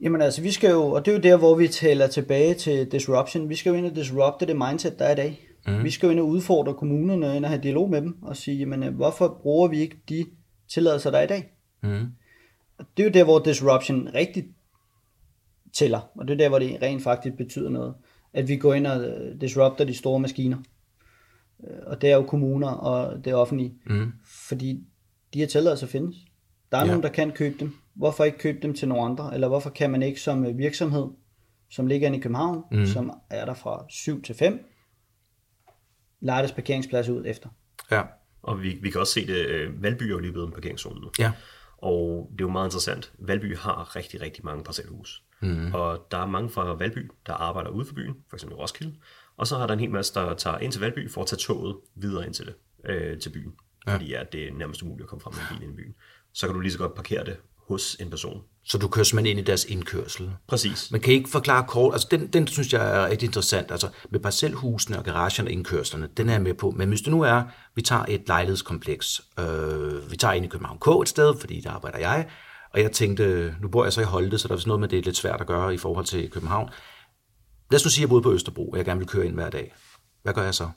Jamen 0.01 0.21
altså, 0.21 0.43
vi 0.43 0.51
skal 0.53 0.71
jo, 0.71 0.83
og 0.91 1.05
det 1.05 1.11
er 1.11 1.17
jo 1.17 1.23
der, 1.23 1.37
hvor 1.37 1.55
vi 1.55 1.69
taler 1.69 2.07
tilbage 2.07 2.55
til 2.55 2.93
disruption, 2.93 3.49
vi 3.49 3.55
skal 3.55 3.71
jo 3.71 3.77
ind 3.77 3.87
og 3.87 3.97
disrupte 3.97 4.47
det 4.47 4.57
mindset, 4.57 4.99
der 4.99 5.05
er 5.05 5.13
i 5.13 5.17
dag. 5.17 5.49
Mm. 5.67 5.85
Vi 5.85 5.91
skal 5.91 6.07
jo 6.07 6.11
ind 6.11 6.21
og 6.21 6.29
udfordre 6.29 6.75
kommunerne, 6.75 7.37
ind 7.37 7.45
og 7.45 7.51
have 7.51 7.63
dialog 7.63 7.91
med 7.91 8.03
dem, 8.03 8.23
og 8.23 8.37
sige, 8.37 8.59
jamen, 8.59 8.83
øh, 8.83 8.95
hvorfor 8.95 9.39
bruger 9.43 9.69
vi 9.69 9.81
ikke 9.81 9.97
de 10.09 10.27
tilladelser, 10.69 11.11
der 11.11 11.19
er 11.19 11.23
i 11.23 11.27
dag? 11.27 11.53
Mm. 11.83 12.07
Det 12.97 13.03
er 13.03 13.05
jo 13.05 13.11
der, 13.11 13.25
hvor 13.25 13.39
disruption 13.39 14.09
rigtig 14.15 14.45
tæller, 15.73 16.01
og 16.15 16.29
det 16.29 16.35
er 16.35 16.39
der, 16.39 16.49
hvor 16.49 16.59
det 16.59 16.83
rent 16.83 17.03
faktisk 17.03 17.37
betyder 17.37 17.71
noget. 17.71 17.95
At 18.33 18.49
vi 18.49 18.57
går 18.57 18.75
ind 18.75 18.87
og 18.87 19.05
øh, 19.05 19.41
disrupter 19.41 19.85
de 19.85 19.95
store 19.95 20.21
maskiner. 20.21 20.59
Øh, 21.65 21.77
og 21.87 22.01
det 22.01 22.11
er 22.11 22.17
jo 22.17 22.23
kommuner 22.23 22.69
og 22.69 23.25
det 23.25 23.35
offentlige. 23.35 23.75
Mm. 23.87 24.13
Fordi 24.49 24.85
de 25.35 25.39
her 25.39 25.47
tilladelser 25.47 25.87
findes. 25.87 26.17
Der 26.73 26.79
er 26.79 26.83
ja. 26.83 26.87
nogen, 26.87 27.03
der 27.03 27.09
kan 27.09 27.31
købe 27.31 27.57
dem. 27.61 27.75
Hvorfor 27.95 28.25
ikke 28.25 28.39
købe 28.39 28.59
dem 28.63 28.75
til 28.75 28.89
nogle 28.89 29.05
andre? 29.05 29.35
Eller 29.35 29.49
hvorfor 29.49 29.71
kan 29.71 29.91
man 29.91 30.03
ikke 30.03 30.21
som 30.21 30.59
virksomhed, 30.59 31.07
som 31.71 31.87
ligger 31.87 32.07
inde 32.07 32.19
i 32.19 32.21
København, 32.21 32.63
mm. 32.71 32.87
som 32.87 33.13
er 33.31 33.45
der 33.45 33.55
fra 33.55 33.85
7 33.89 34.23
til 34.23 34.35
5, 34.35 34.67
deres 36.33 36.53
parkeringsplads 36.53 37.09
ud 37.09 37.23
efter? 37.27 37.49
Ja. 37.91 38.03
Og 38.43 38.63
vi, 38.63 38.79
vi 38.83 38.91
kan 38.91 39.01
også 39.01 39.13
se 39.13 39.27
det, 39.27 39.47
øh, 39.47 39.83
Valby 39.83 40.03
er 40.03 40.09
jo 40.09 40.19
lige 40.19 40.33
blevet 40.33 40.47
en 40.47 40.53
parkeringszone 40.53 41.01
nu. 41.01 41.11
Ja. 41.19 41.33
Og 41.79 42.29
det 42.33 42.41
er 42.41 42.45
jo 42.45 42.51
meget 42.51 42.67
interessant. 42.67 43.13
Valby 43.19 43.57
har 43.57 43.97
rigtig, 43.97 44.21
rigtig 44.21 44.45
mange 44.45 44.65
parcelhus. 44.65 45.23
Mm. 45.41 45.75
Og 45.75 46.07
der 46.11 46.19
er 46.19 46.27
mange 46.27 46.51
fra 46.51 46.75
Valby, 46.75 47.11
der 47.27 47.33
arbejder 47.33 47.71
ude 47.71 47.87
for 47.87 47.95
byen, 47.95 48.15
f.eks. 48.31 48.43
i 48.43 48.47
Roskilde. 48.47 48.95
Og 49.37 49.47
så 49.47 49.57
har 49.57 49.67
der 49.67 49.75
en 49.75 49.81
hel 49.81 49.91
masse, 49.91 50.15
der 50.15 50.35
tager 50.35 50.59
ind 50.59 50.73
til 50.73 50.81
Valby 50.81 51.11
for 51.11 51.21
at 51.21 51.27
tage 51.27 51.39
toget 51.39 51.77
videre 51.95 52.27
ind 52.27 52.35
til, 52.35 52.47
det, 52.47 52.55
øh, 52.85 53.21
til 53.21 53.31
byen. 53.31 53.53
Ja. 53.87 53.95
Fordi 53.95 54.11
ja, 54.11 54.23
det 54.33 54.49
er 54.49 54.53
nærmest 54.53 54.83
umuligt 54.83 55.05
at 55.05 55.09
komme 55.09 55.23
frem 55.23 55.35
med 55.35 55.43
en 55.43 55.59
bil 55.59 55.69
ind 55.69 55.79
i 55.79 55.83
byen. 55.83 55.95
Så 56.33 56.47
kan 56.47 56.55
du 56.55 56.61
lige 56.61 56.73
så 56.73 56.79
godt 56.79 56.95
parkere 56.95 57.25
det 57.25 57.37
hos 57.69 57.97
en 58.01 58.11
person. 58.11 58.43
Så 58.65 58.79
du 58.79 58.89
kører 58.89 59.05
simpelthen 59.05 59.39
ind 59.39 59.47
i 59.47 59.51
deres 59.51 59.65
indkørsel. 59.65 60.31
Præcis. 60.49 60.91
Man 60.91 61.01
kan 61.01 61.15
ikke 61.15 61.31
forklare 61.31 61.65
kort, 61.69 61.95
altså 61.95 62.09
den, 62.11 62.27
den 62.27 62.47
synes 62.47 62.73
jeg 62.73 62.97
er 62.97 63.09
rigtig 63.09 63.27
interessant, 63.27 63.71
altså 63.71 63.89
med 64.11 64.21
parcelhusene 64.21 64.99
og 64.99 65.05
garagerne 65.05 65.49
og 65.49 65.53
indkørslerne, 65.53 66.09
den 66.17 66.29
er 66.29 66.33
jeg 66.33 66.43
med 66.43 66.55
på. 66.55 66.71
Men 66.71 66.89
hvis 66.89 67.01
det 67.01 67.11
nu 67.11 67.23
er, 67.23 67.43
vi 67.75 67.83
tager 67.83 68.05
et 68.09 68.23
lejlighedskompleks, 68.27 69.21
øh, 69.41 70.11
vi 70.11 70.17
tager 70.17 70.33
ind 70.33 70.45
i 70.45 70.49
København 70.49 70.79
K 70.79 71.03
et 71.03 71.09
sted, 71.09 71.35
fordi 71.41 71.61
der 71.61 71.71
arbejder 71.71 71.99
jeg, 71.99 72.27
og 72.75 72.81
jeg 72.81 72.93
tænkte, 72.93 73.55
nu 73.61 73.69
bor 73.69 73.85
jeg 73.85 73.93
så 73.93 74.01
i 74.01 74.05
Holte, 74.05 74.39
så 74.39 74.49
der 74.49 74.55
er 74.55 74.63
noget 74.67 74.81
med, 74.81 74.89
det 74.89 74.99
er 74.99 75.03
lidt 75.03 75.17
svært 75.17 75.41
at 75.41 75.47
gøre 75.47 75.75
i 75.75 75.79
forhold 75.79 76.05
til 76.05 76.31
København. 76.31 76.69
Lad 77.71 77.81
os 77.81 77.85
nu 77.85 77.91
sige, 77.91 78.01
at 78.01 78.03
jeg 78.03 78.09
boede 78.09 78.23
på 78.23 78.33
Østerbro, 78.33 78.71
og 78.71 78.77
jeg 78.77 78.85
gerne 78.85 79.01
vil 79.01 79.09
køre 79.09 79.27
ind 79.27 79.35
hver 79.35 79.51
dag. 79.51 79.75
Hvad 80.23 80.35
gør 80.35 80.43
jeg 80.43 80.55
så? 80.55 80.69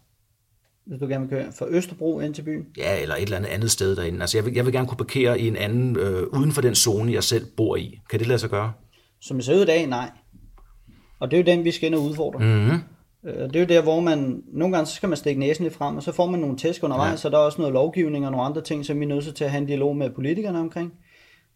Hvis 0.88 1.00
du 1.00 1.08
gerne 1.08 1.30
vil 1.30 1.30
køre 1.30 1.52
fra 1.60 1.66
Østerbro 1.70 2.20
ind 2.20 2.34
til 2.34 2.42
byen? 2.42 2.66
Ja, 2.78 3.02
eller 3.02 3.16
et 3.16 3.22
eller 3.22 3.38
andet 3.38 3.50
andet 3.50 3.72
sted 3.72 3.96
derinde. 3.96 4.22
Altså, 4.22 4.38
jeg 4.38 4.46
vil, 4.46 4.54
jeg 4.54 4.66
vil 4.66 4.74
gerne 4.74 4.88
kunne 4.88 4.98
parkere 4.98 5.40
i 5.40 5.48
en 5.48 5.56
anden, 5.56 5.96
øh, 5.96 6.24
uden 6.24 6.52
for 6.52 6.62
den 6.62 6.76
zone, 6.76 7.14
jeg 7.14 7.24
selv 7.24 7.46
bor 7.58 7.76
i. 7.76 8.00
Kan 8.10 8.20
det 8.20 8.28
lade 8.28 8.40
sig 8.40 8.50
gøre? 8.50 8.74
Som 9.22 9.38
jeg 9.38 9.44
ser 9.44 9.56
ud 9.56 9.62
i 9.62 9.66
dag, 9.66 9.88
nej. 9.88 10.10
Og 11.20 11.32
det 11.32 11.38
er 11.38 11.42
jo 11.42 11.58
den, 11.58 11.66
vi 11.66 11.72
skal 11.72 11.88
ind 11.88 11.96
og 11.96 12.02
udfordre. 12.02 12.40
Mm-hmm. 12.40 12.80
Det 13.24 13.56
er 13.56 13.60
jo 13.60 13.66
der, 13.66 13.82
hvor 13.82 14.00
man, 14.00 14.44
nogle 14.54 14.76
gange 14.76 14.88
så 14.88 14.96
skal 14.96 15.10
man 15.10 15.18
stikke 15.18 15.40
næsen 15.40 15.64
lidt 15.64 15.74
frem, 15.74 15.96
og 15.96 16.04
så 16.04 16.12
får 16.12 16.26
man 16.26 16.40
nogle 16.40 16.58
tæsk 16.58 16.84
undervejs, 16.84 17.12
ja. 17.12 17.18
så 17.18 17.30
der 17.30 17.38
er 17.38 17.42
også 17.42 17.58
noget 17.62 17.74
lovgivning 17.74 18.26
og 18.26 18.32
nogle 18.32 18.46
andre 18.46 18.62
ting, 18.62 18.86
som 18.86 19.00
vi 19.00 19.06
er 19.06 19.10
nødt 19.10 19.36
til 19.36 19.44
at 19.44 19.52
have 19.52 19.62
en 19.62 19.68
dialog 19.68 19.98
med 19.98 20.10
politikerne 20.10 20.60
omkring. 20.60 20.94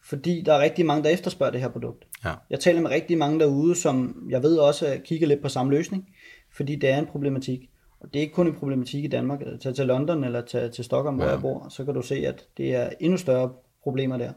Fordi 0.04 0.44
der 0.46 0.54
er 0.54 0.62
rigtig 0.62 0.86
mange, 0.86 1.04
der 1.04 1.10
efterspørger 1.10 1.52
det 1.52 1.62
her 1.62 1.70
produkt. 1.70 2.06
Ja. 2.26 2.34
Jeg 2.50 2.60
taler 2.60 2.82
med 2.82 2.90
rigtig 2.90 3.18
mange 3.18 3.40
derude, 3.40 3.76
som 3.76 4.16
jeg 4.30 4.44
ved 4.44 4.58
også 4.58 4.98
kigger 5.06 5.28
lidt 5.28 5.42
på 5.42 5.50
samme 5.50 5.72
løsning, 5.72 6.06
fordi 6.56 6.76
det 6.76 6.90
er 6.90 7.00
en 7.00 7.06
problematik. 7.06 7.60
Og 8.02 8.14
det 8.14 8.20
er 8.20 8.22
ikke 8.22 8.34
kun 8.34 8.48
en 8.48 8.56
problematik 8.56 9.04
i 9.04 9.08
Danmark. 9.08 9.40
Tag 9.62 9.76
til 9.76 9.86
London 9.86 10.24
eller 10.24 10.42
tag 10.42 10.72
til 10.72 10.84
Stockholm, 10.84 11.20
ja. 11.20 11.24
hvor 11.24 11.32
jeg 11.32 11.42
bor, 11.42 11.70
så 11.70 11.86
kan 11.86 11.94
du 11.94 12.02
se, 12.02 12.16
at 12.16 12.48
det 12.58 12.76
er 12.76 12.90
endnu 13.00 13.18
større 13.18 13.54
problemer 13.84 14.18
der. 14.18 14.34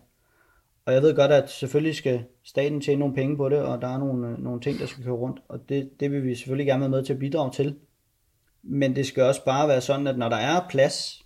Og 0.87 0.92
jeg 0.94 1.03
ved 1.03 1.16
godt, 1.16 1.33
at 1.33 1.50
selvfølgelig 1.50 1.96
skal 1.96 2.24
staten 2.44 2.81
tjene 2.81 2.98
nogle 2.98 3.14
penge 3.14 3.37
på 3.37 3.48
det, 3.48 3.59
og 3.59 3.83
der 3.83 3.88
er 3.88 3.98
nogle, 3.98 4.42
nogle 4.42 4.61
ting, 4.61 4.79
der 4.79 4.87
skal 4.87 5.05
køre 5.05 5.14
rundt. 5.14 5.40
Og 5.48 5.68
det, 5.68 5.90
det 6.00 6.11
vil 6.11 6.24
vi 6.24 6.35
selvfølgelig 6.35 6.66
gerne 6.66 6.81
være 6.81 6.90
med 6.90 7.05
til 7.05 7.12
at 7.12 7.18
bidrage 7.18 7.53
til. 7.53 7.77
Men 8.62 8.96
det 8.96 9.07
skal 9.07 9.22
også 9.22 9.44
bare 9.44 9.68
være 9.68 9.81
sådan, 9.81 10.07
at 10.07 10.18
når 10.18 10.29
der 10.29 10.37
er 10.37 10.68
plads 10.70 11.24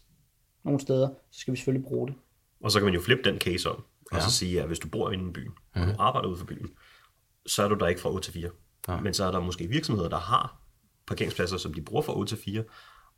nogle 0.64 0.80
steder, 0.80 1.08
så 1.30 1.40
skal 1.40 1.52
vi 1.52 1.56
selvfølgelig 1.56 1.88
bruge 1.88 2.08
det. 2.08 2.16
Og 2.60 2.70
så 2.70 2.78
kan 2.78 2.84
man 2.84 2.94
jo 2.94 3.00
flippe 3.00 3.30
den 3.30 3.38
case 3.38 3.70
om, 3.70 3.84
og 4.12 4.16
ja. 4.16 4.20
så 4.20 4.30
sige, 4.30 4.60
at 4.60 4.66
hvis 4.66 4.78
du 4.78 4.88
bor 4.88 5.10
inde 5.10 5.28
i 5.28 5.32
byen, 5.32 5.52
og 5.74 5.86
du 5.86 5.92
arbejder 5.98 6.28
ude 6.28 6.38
for 6.38 6.46
byen, 6.46 6.68
så 7.46 7.62
er 7.62 7.68
du 7.68 7.74
der 7.74 7.86
ikke 7.86 8.00
fra 8.00 8.10
8 8.10 8.26
til 8.26 8.32
4. 8.32 8.50
Ja. 8.88 9.00
Men 9.00 9.14
så 9.14 9.24
er 9.24 9.30
der 9.30 9.40
måske 9.40 9.68
virksomheder, 9.68 10.08
der 10.08 10.18
har 10.18 10.60
parkeringspladser, 11.08 11.56
som 11.56 11.74
de 11.74 11.82
bruger 11.82 12.02
fra 12.02 12.18
8 12.18 12.36
til 12.36 12.44
4, 12.44 12.62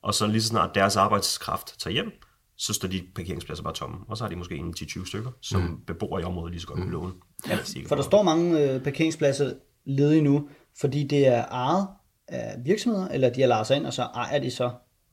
og 0.02 0.14
så 0.14 0.26
lige 0.26 0.42
så 0.42 0.48
snart 0.48 0.70
deres 0.74 0.96
arbejdskraft 0.96 1.80
tager 1.80 1.92
hjem, 1.92 2.12
så 2.56 2.72
står 2.72 2.88
de 2.88 3.02
parkeringspladser 3.14 3.64
bare 3.64 3.74
tomme. 3.74 3.96
Og 4.08 4.16
så 4.16 4.24
har 4.24 4.28
de 4.28 4.36
måske 4.36 4.56
en 4.56 4.74
10-20 4.78 5.06
stykker, 5.06 5.30
som 5.40 5.60
mm. 5.60 5.80
bebor 5.86 6.18
i 6.18 6.22
området 6.22 6.52
lige 6.52 6.60
så 6.60 6.66
godt 6.66 6.78
med 6.78 6.86
mm. 6.86 6.92
låne. 6.92 7.12
Ja, 7.48 7.58
for 7.86 7.94
der 7.94 8.02
står 8.02 8.22
mange 8.22 8.60
øh, 8.60 8.82
parkeringspladser 8.82 9.52
ledige 9.84 10.22
nu, 10.22 10.48
fordi 10.80 11.02
det 11.02 11.26
er 11.26 11.44
ejet 11.44 11.86
af 12.28 12.56
virksomheder, 12.64 13.08
eller 13.08 13.30
de 13.30 13.40
har 13.40 13.48
lejet 13.48 13.66
sig 13.66 13.76
ind, 13.76 13.86
og 13.86 13.92
så 13.92 14.02
ejer 14.02 14.38
de 14.38 14.50
så 14.50 14.70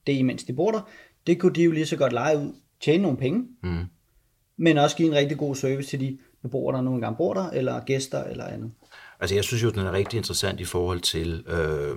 det, 0.07 0.13
imens 0.13 0.43
de 0.43 0.53
bor 0.53 0.71
der. 0.71 0.81
Det 1.27 1.39
kunne 1.39 1.53
de 1.53 1.63
jo 1.63 1.71
lige 1.71 1.85
så 1.85 1.95
godt 1.95 2.13
lege 2.13 2.37
ud, 2.37 2.53
tjene 2.81 3.03
nogle 3.03 3.17
penge, 3.17 3.47
mm. 3.63 3.85
men 4.57 4.77
også 4.77 4.97
give 4.97 5.07
en 5.07 5.15
rigtig 5.15 5.37
god 5.37 5.55
service 5.55 5.89
til 5.89 5.99
de 5.99 6.17
beboere, 6.41 6.75
der 6.75 6.81
nu 6.81 6.93
engang 6.93 7.17
bor 7.17 7.33
der, 7.33 7.49
eller 7.49 7.79
gæster, 7.79 8.23
eller 8.23 8.45
andet. 8.45 8.71
Altså 9.19 9.35
jeg 9.35 9.43
synes 9.43 9.63
jo, 9.63 9.69
den 9.69 9.79
er 9.79 9.91
rigtig 9.91 10.17
interessant 10.17 10.59
i 10.59 10.65
forhold 10.65 10.99
til 10.99 11.43
øh, 11.47 11.95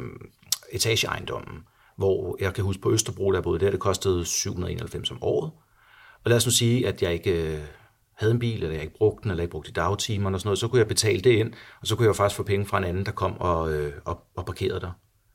etageejendommen, 0.73 1.59
hvor 1.97 2.37
jeg 2.41 2.55
kan 2.55 2.65
huske 2.65 2.83
på 2.83 2.93
Østerbro, 2.93 3.33
der 3.33 3.41
boede 3.41 3.65
der, 3.65 3.71
det 3.71 3.81
kostede 3.81 4.25
791 4.25 5.11
om 5.11 5.19
året. 5.23 5.51
Og 6.25 6.29
lad 6.31 6.37
os 6.37 6.47
nu 6.47 6.53
sige, 6.53 6.89
at 6.89 7.03
jeg 7.03 7.13
ikke 7.13 7.53
øh, 7.53 7.61
havde 8.15 8.33
en 8.33 8.39
bil, 8.39 8.55
eller 8.55 8.75
jeg 8.75 8.83
ikke 8.83 8.99
brugte 8.99 9.23
den, 9.23 9.31
eller 9.31 9.43
jeg 9.43 9.45
ikke 9.45 9.53
brugte 9.53 9.71
i 9.71 9.73
dagtimerne 9.73 10.37
og 10.37 10.41
sådan 10.41 10.49
noget, 10.49 10.59
så 10.59 10.69
kunne 10.69 10.79
jeg 10.79 10.89
betale 10.89 11.21
det 11.21 11.31
ind, 11.31 11.53
og 11.81 11.87
så 11.87 11.97
kunne 11.97 12.07
jeg 12.07 12.17
faktisk 12.17 12.37
få 12.37 12.43
penge 12.43 12.67
fra 12.67 12.79
en 12.79 12.85
anden, 12.85 13.07
der 13.07 13.13
kom 13.13 13.41
og, 13.41 13.73
øh, 13.73 13.93
og, 14.05 14.19
og 14.37 14.47
parkerede 14.47 14.81
der. 14.81 14.91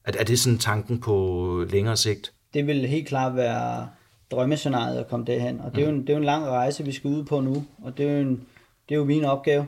Er, 0.05 0.11
er 0.19 0.23
det 0.23 0.39
sådan 0.39 0.59
tanken 0.59 1.01
på 1.01 1.65
længere 1.69 1.97
sigt? 1.97 2.33
Det 2.53 2.67
vil 2.67 2.87
helt 2.87 3.07
klart 3.07 3.35
være 3.35 3.89
drømmescenariet 4.31 4.99
at 4.99 5.07
komme 5.07 5.25
derhen, 5.25 5.59
og 5.59 5.75
det 5.75 5.81
er, 5.81 5.85
jo 5.85 5.93
en, 5.95 6.01
det 6.01 6.09
er 6.09 6.13
jo 6.13 6.19
en 6.19 6.25
lang 6.25 6.47
rejse, 6.47 6.85
vi 6.85 6.91
skal 6.91 7.07
ud 7.07 7.23
på 7.23 7.39
nu, 7.39 7.65
og 7.83 7.97
det 7.97 8.05
er 8.05 8.11
jo, 8.11 8.19
en, 8.19 8.47
det 8.89 8.95
er 8.95 8.99
jo 8.99 9.03
min 9.03 9.25
opgave. 9.25 9.67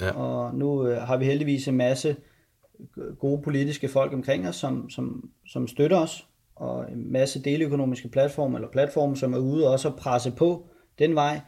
Ja. 0.00 0.10
Og 0.10 0.54
nu 0.54 0.86
øh, 0.86 1.02
har 1.02 1.16
vi 1.16 1.24
heldigvis 1.24 1.68
en 1.68 1.76
masse 1.76 2.16
gode 3.20 3.42
politiske 3.42 3.88
folk 3.88 4.12
omkring 4.12 4.48
os, 4.48 4.56
som, 4.56 4.90
som, 4.90 5.30
som 5.46 5.68
støtter 5.68 5.98
os, 5.98 6.26
og 6.56 6.92
en 6.92 7.12
masse 7.12 7.42
deleøkonomiske 7.42 8.08
platforme, 8.08 8.56
eller 8.56 8.68
platforme, 8.72 9.16
som 9.16 9.34
er 9.34 9.38
ude 9.38 9.70
også 9.70 9.88
at 9.88 9.96
presse 9.96 10.30
på 10.30 10.66
den 10.98 11.14
vej. 11.14 11.40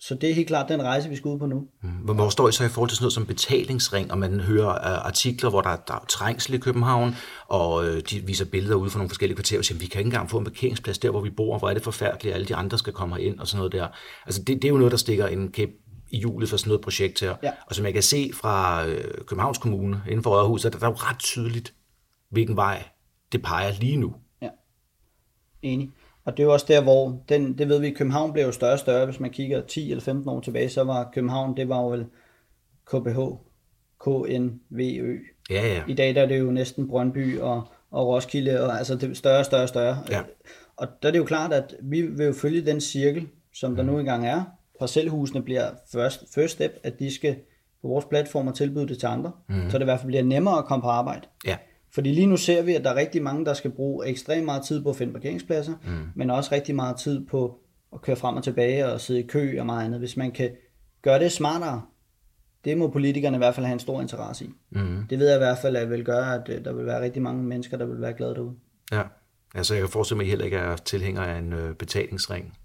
Så 0.00 0.14
det 0.14 0.30
er 0.30 0.34
helt 0.34 0.46
klart 0.46 0.68
den 0.68 0.82
rejse, 0.82 1.08
vi 1.08 1.16
skal 1.16 1.28
ud 1.28 1.38
på 1.38 1.46
nu. 1.46 1.66
Mm. 1.82 2.14
Hvor 2.14 2.28
står 2.28 2.48
I 2.48 2.52
så 2.52 2.64
i 2.64 2.68
forhold 2.68 2.88
til 2.90 2.96
sådan 2.96 3.04
noget 3.04 3.12
som 3.12 3.26
betalingsring, 3.26 4.12
og 4.12 4.18
man 4.18 4.40
hører 4.40 4.70
øh, 4.70 5.06
artikler, 5.06 5.50
hvor 5.50 5.60
der, 5.60 5.70
er, 5.70 5.76
der 5.88 5.94
er 5.94 6.04
trængsel 6.08 6.54
i 6.54 6.58
København, 6.58 7.14
og 7.48 7.86
øh, 7.86 8.02
de 8.10 8.20
viser 8.26 8.44
billeder 8.44 8.74
ude 8.74 8.90
fra 8.90 8.98
nogle 8.98 9.08
forskellige 9.08 9.36
kvarterer, 9.36 9.58
og 9.58 9.64
siger, 9.64 9.78
vi 9.78 9.86
kan 9.86 9.98
ikke 9.98 10.08
engang 10.08 10.30
få 10.30 10.38
en 10.38 10.44
parkeringsplads 10.44 10.98
der, 10.98 11.10
hvor 11.10 11.20
vi 11.20 11.30
bor, 11.30 11.58
hvor 11.58 11.68
er 11.68 11.74
det 11.74 11.82
forfærdeligt, 11.82 12.32
at 12.32 12.34
alle 12.34 12.46
de 12.46 12.54
andre 12.54 12.78
skal 12.78 12.92
komme 12.92 13.22
ind 13.22 13.38
og 13.38 13.46
sådan 13.46 13.58
noget 13.58 13.72
der. 13.72 13.86
Altså 14.26 14.42
det, 14.42 14.56
det 14.56 14.64
er 14.64 14.68
jo 14.68 14.78
noget, 14.78 14.90
der 14.90 14.98
stikker 14.98 15.26
en 15.26 15.52
kæp 15.52 15.70
i 16.10 16.18
julet 16.18 16.48
for 16.48 16.56
sådan 16.56 16.68
noget 16.68 16.80
projekt 16.80 17.20
her. 17.20 17.34
Ja. 17.42 17.50
Og 17.66 17.74
som 17.74 17.84
jeg 17.84 17.92
kan 17.92 18.02
se 18.02 18.30
fra 18.34 18.86
øh, 18.86 19.04
Københavns 19.26 19.58
Kommune 19.58 20.02
inden 20.06 20.22
for 20.22 20.30
Rådhus, 20.30 20.62
så 20.62 20.68
er 20.68 20.72
der 20.72 20.86
jo 20.86 20.92
ret 20.92 21.18
tydeligt, 21.18 21.74
hvilken 22.30 22.56
vej 22.56 22.82
det 23.32 23.42
peger 23.42 23.72
lige 23.80 23.96
nu. 23.96 24.14
Ja, 24.42 24.48
enig. 25.62 25.90
Og 26.24 26.36
det 26.36 26.42
er 26.42 26.46
jo 26.46 26.52
også 26.52 26.66
der, 26.68 26.82
hvor, 26.82 27.22
den, 27.28 27.58
det 27.58 27.68
ved 27.68 27.80
vi, 27.80 27.90
København 27.90 28.32
blev 28.32 28.44
jo 28.44 28.52
større 28.52 28.72
og 28.72 28.78
større, 28.78 29.04
hvis 29.04 29.20
man 29.20 29.30
kigger 29.30 29.60
10 29.60 29.90
eller 29.90 30.02
15 30.02 30.28
år 30.28 30.40
tilbage, 30.40 30.68
så 30.68 30.84
var 30.84 31.10
København, 31.14 31.56
det 31.56 31.68
var 31.68 31.80
jo 31.80 31.88
vel 31.88 32.06
KBH, 32.86 33.18
KNVØ. 34.00 35.18
Ja, 35.50 35.66
ja. 35.66 35.82
I 35.88 35.94
dag 35.94 36.14
der 36.14 36.22
er 36.22 36.26
det 36.26 36.38
jo 36.38 36.50
næsten 36.50 36.88
Brøndby 36.88 37.38
og, 37.38 37.68
og 37.90 38.06
Roskilde, 38.06 38.64
og 38.64 38.78
altså 38.78 38.94
det 38.94 39.16
større 39.16 39.38
og 39.38 39.44
større 39.44 39.62
og 39.62 39.68
større. 39.68 39.98
Ja. 40.10 40.22
Og 40.76 40.88
der 41.02 41.08
er 41.08 41.12
det 41.12 41.18
jo 41.18 41.24
klart, 41.24 41.52
at 41.52 41.74
vi 41.82 42.02
vil 42.02 42.26
jo 42.26 42.32
følge 42.32 42.66
den 42.66 42.80
cirkel, 42.80 43.28
som 43.54 43.76
der 43.76 43.82
mm. 43.82 43.88
nu 43.88 43.98
engang 43.98 44.26
er, 44.26 44.44
parcelhusene 44.78 45.42
bliver 45.42 45.70
first, 45.92 46.24
first 46.34 46.54
step, 46.54 46.72
at 46.82 46.98
de 46.98 47.14
skal 47.14 47.36
på 47.82 47.88
vores 47.88 48.04
platform 48.04 48.46
og 48.46 48.54
tilbyde 48.54 48.88
det 48.88 48.98
til 48.98 49.06
andre, 49.06 49.32
mm. 49.48 49.70
så 49.70 49.78
det 49.78 49.82
i 49.82 49.84
hvert 49.84 50.00
fald 50.00 50.06
bliver 50.06 50.22
nemmere 50.22 50.58
at 50.58 50.64
komme 50.64 50.82
på 50.82 50.88
arbejde. 50.88 51.26
Ja. 51.46 51.56
Fordi 51.94 52.12
lige 52.12 52.26
nu 52.26 52.36
ser 52.36 52.62
vi, 52.62 52.74
at 52.74 52.84
der 52.84 52.90
er 52.90 52.94
rigtig 52.94 53.22
mange, 53.22 53.44
der 53.44 53.54
skal 53.54 53.70
bruge 53.70 54.06
ekstremt 54.06 54.44
meget 54.44 54.62
tid 54.64 54.82
på 54.82 54.90
at 54.90 54.96
finde 54.96 55.12
parkeringspladser, 55.12 55.74
mm. 55.84 56.08
men 56.14 56.30
også 56.30 56.54
rigtig 56.54 56.74
meget 56.74 56.96
tid 56.96 57.26
på 57.26 57.58
at 57.92 58.02
køre 58.02 58.16
frem 58.16 58.36
og 58.36 58.44
tilbage 58.44 58.86
og 58.86 59.00
sidde 59.00 59.20
i 59.20 59.26
kø 59.26 59.60
og 59.60 59.66
meget 59.66 59.84
andet. 59.84 59.98
Hvis 59.98 60.16
man 60.16 60.30
kan 60.30 60.50
gøre 61.02 61.18
det 61.18 61.32
smartere, 61.32 61.82
det 62.64 62.78
må 62.78 62.88
politikerne 62.88 63.36
i 63.36 63.38
hvert 63.38 63.54
fald 63.54 63.66
have 63.66 63.72
en 63.72 63.80
stor 63.80 64.00
interesse 64.00 64.44
i. 64.44 64.50
Mm. 64.70 65.06
Det 65.10 65.18
ved 65.18 65.26
jeg 65.26 65.36
i 65.36 65.38
hvert 65.38 65.58
fald, 65.58 65.76
at 65.76 65.90
vil 65.90 66.04
gøre, 66.04 66.34
at 66.34 66.48
øh, 66.48 66.64
der 66.64 66.72
vil 66.72 66.86
være 66.86 67.00
rigtig 67.00 67.22
mange 67.22 67.42
mennesker, 67.42 67.76
der 67.76 67.86
vil 67.86 68.00
være 68.00 68.12
glade 68.12 68.34
derude. 68.34 68.54
Ja, 68.92 69.02
altså 69.54 69.74
jeg 69.74 69.82
kan 69.82 69.90
forestille 69.90 70.16
mig, 70.16 70.24
at 70.24 70.26
I 70.26 70.30
heller 70.30 70.44
ikke 70.44 70.56
er 70.56 70.76
tilhænger 70.76 71.22
af 71.22 71.38
en 71.38 71.52
øh, 71.52 71.74
betalingsring. 71.74 72.58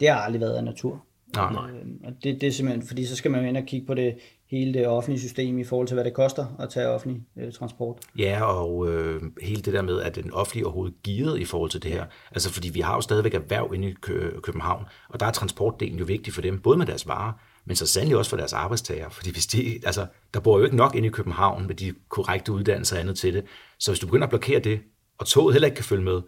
Det 0.00 0.08
har 0.08 0.16
aldrig 0.20 0.40
været 0.40 0.54
af 0.54 0.64
natur. 0.64 1.04
Nej. 1.36 1.52
nej. 1.52 1.70
Øh, 1.70 1.86
og 2.04 2.12
det, 2.24 2.40
det 2.40 2.46
er 2.46 2.50
simpelthen, 2.50 2.86
fordi 2.86 3.06
så 3.06 3.16
skal 3.16 3.30
man 3.30 3.40
jo 3.40 3.48
ind 3.48 3.56
og 3.56 3.62
kigge 3.66 3.86
på 3.86 3.94
det 3.94 4.14
hele 4.50 4.74
det 4.74 4.86
offentlige 4.86 5.20
system 5.20 5.58
i 5.58 5.64
forhold 5.64 5.88
til, 5.88 5.94
hvad 5.94 6.04
det 6.04 6.14
koster 6.14 6.46
at 6.58 6.70
tage 6.70 6.88
offentlig 6.88 7.22
øh, 7.38 7.52
transport. 7.52 7.98
Ja, 8.18 8.44
og 8.44 8.88
øh, 8.90 9.22
hele 9.42 9.62
det 9.62 9.72
der 9.72 9.82
med, 9.82 10.00
at 10.00 10.14
den 10.16 10.32
offentlige 10.32 10.66
overhovedet 10.66 10.94
givet 11.02 11.40
i 11.40 11.44
forhold 11.44 11.70
til 11.70 11.82
det 11.82 11.90
her. 11.90 12.04
Altså 12.30 12.52
fordi 12.52 12.68
vi 12.68 12.80
har 12.80 12.94
jo 12.94 13.00
stadigvæk 13.00 13.34
erhverv 13.34 13.72
inde 13.74 13.88
i 13.88 13.92
Kø- 13.92 14.40
København, 14.40 14.84
og 15.08 15.20
der 15.20 15.26
er 15.26 15.30
transportdelen 15.30 15.98
jo 15.98 16.04
vigtig 16.04 16.32
for 16.32 16.42
dem, 16.42 16.60
både 16.60 16.78
med 16.78 16.86
deres 16.86 17.08
varer, 17.08 17.32
men 17.64 17.76
så 17.76 17.86
sandelig 17.86 18.16
også 18.16 18.30
for 18.30 18.36
deres 18.36 18.52
arbejdstager. 18.52 19.08
Fordi 19.08 19.32
hvis 19.32 19.46
de, 19.46 19.80
altså, 19.86 20.06
der 20.34 20.40
bor 20.40 20.58
jo 20.58 20.64
ikke 20.64 20.76
nok 20.76 20.94
inde 20.94 21.08
i 21.08 21.10
København 21.10 21.66
med 21.66 21.74
de 21.74 21.94
korrekte 22.08 22.52
uddannelser 22.52 22.96
og 22.96 23.00
andet 23.00 23.16
til 23.16 23.34
det. 23.34 23.44
Så 23.78 23.90
hvis 23.90 23.98
du 23.98 24.06
begynder 24.06 24.26
at 24.26 24.30
blokere 24.30 24.60
det, 24.60 24.80
og 25.18 25.26
toget 25.26 25.54
heller 25.54 25.66
ikke 25.66 25.76
kan 25.76 25.84
følge 25.84 26.04
med, 26.04 26.20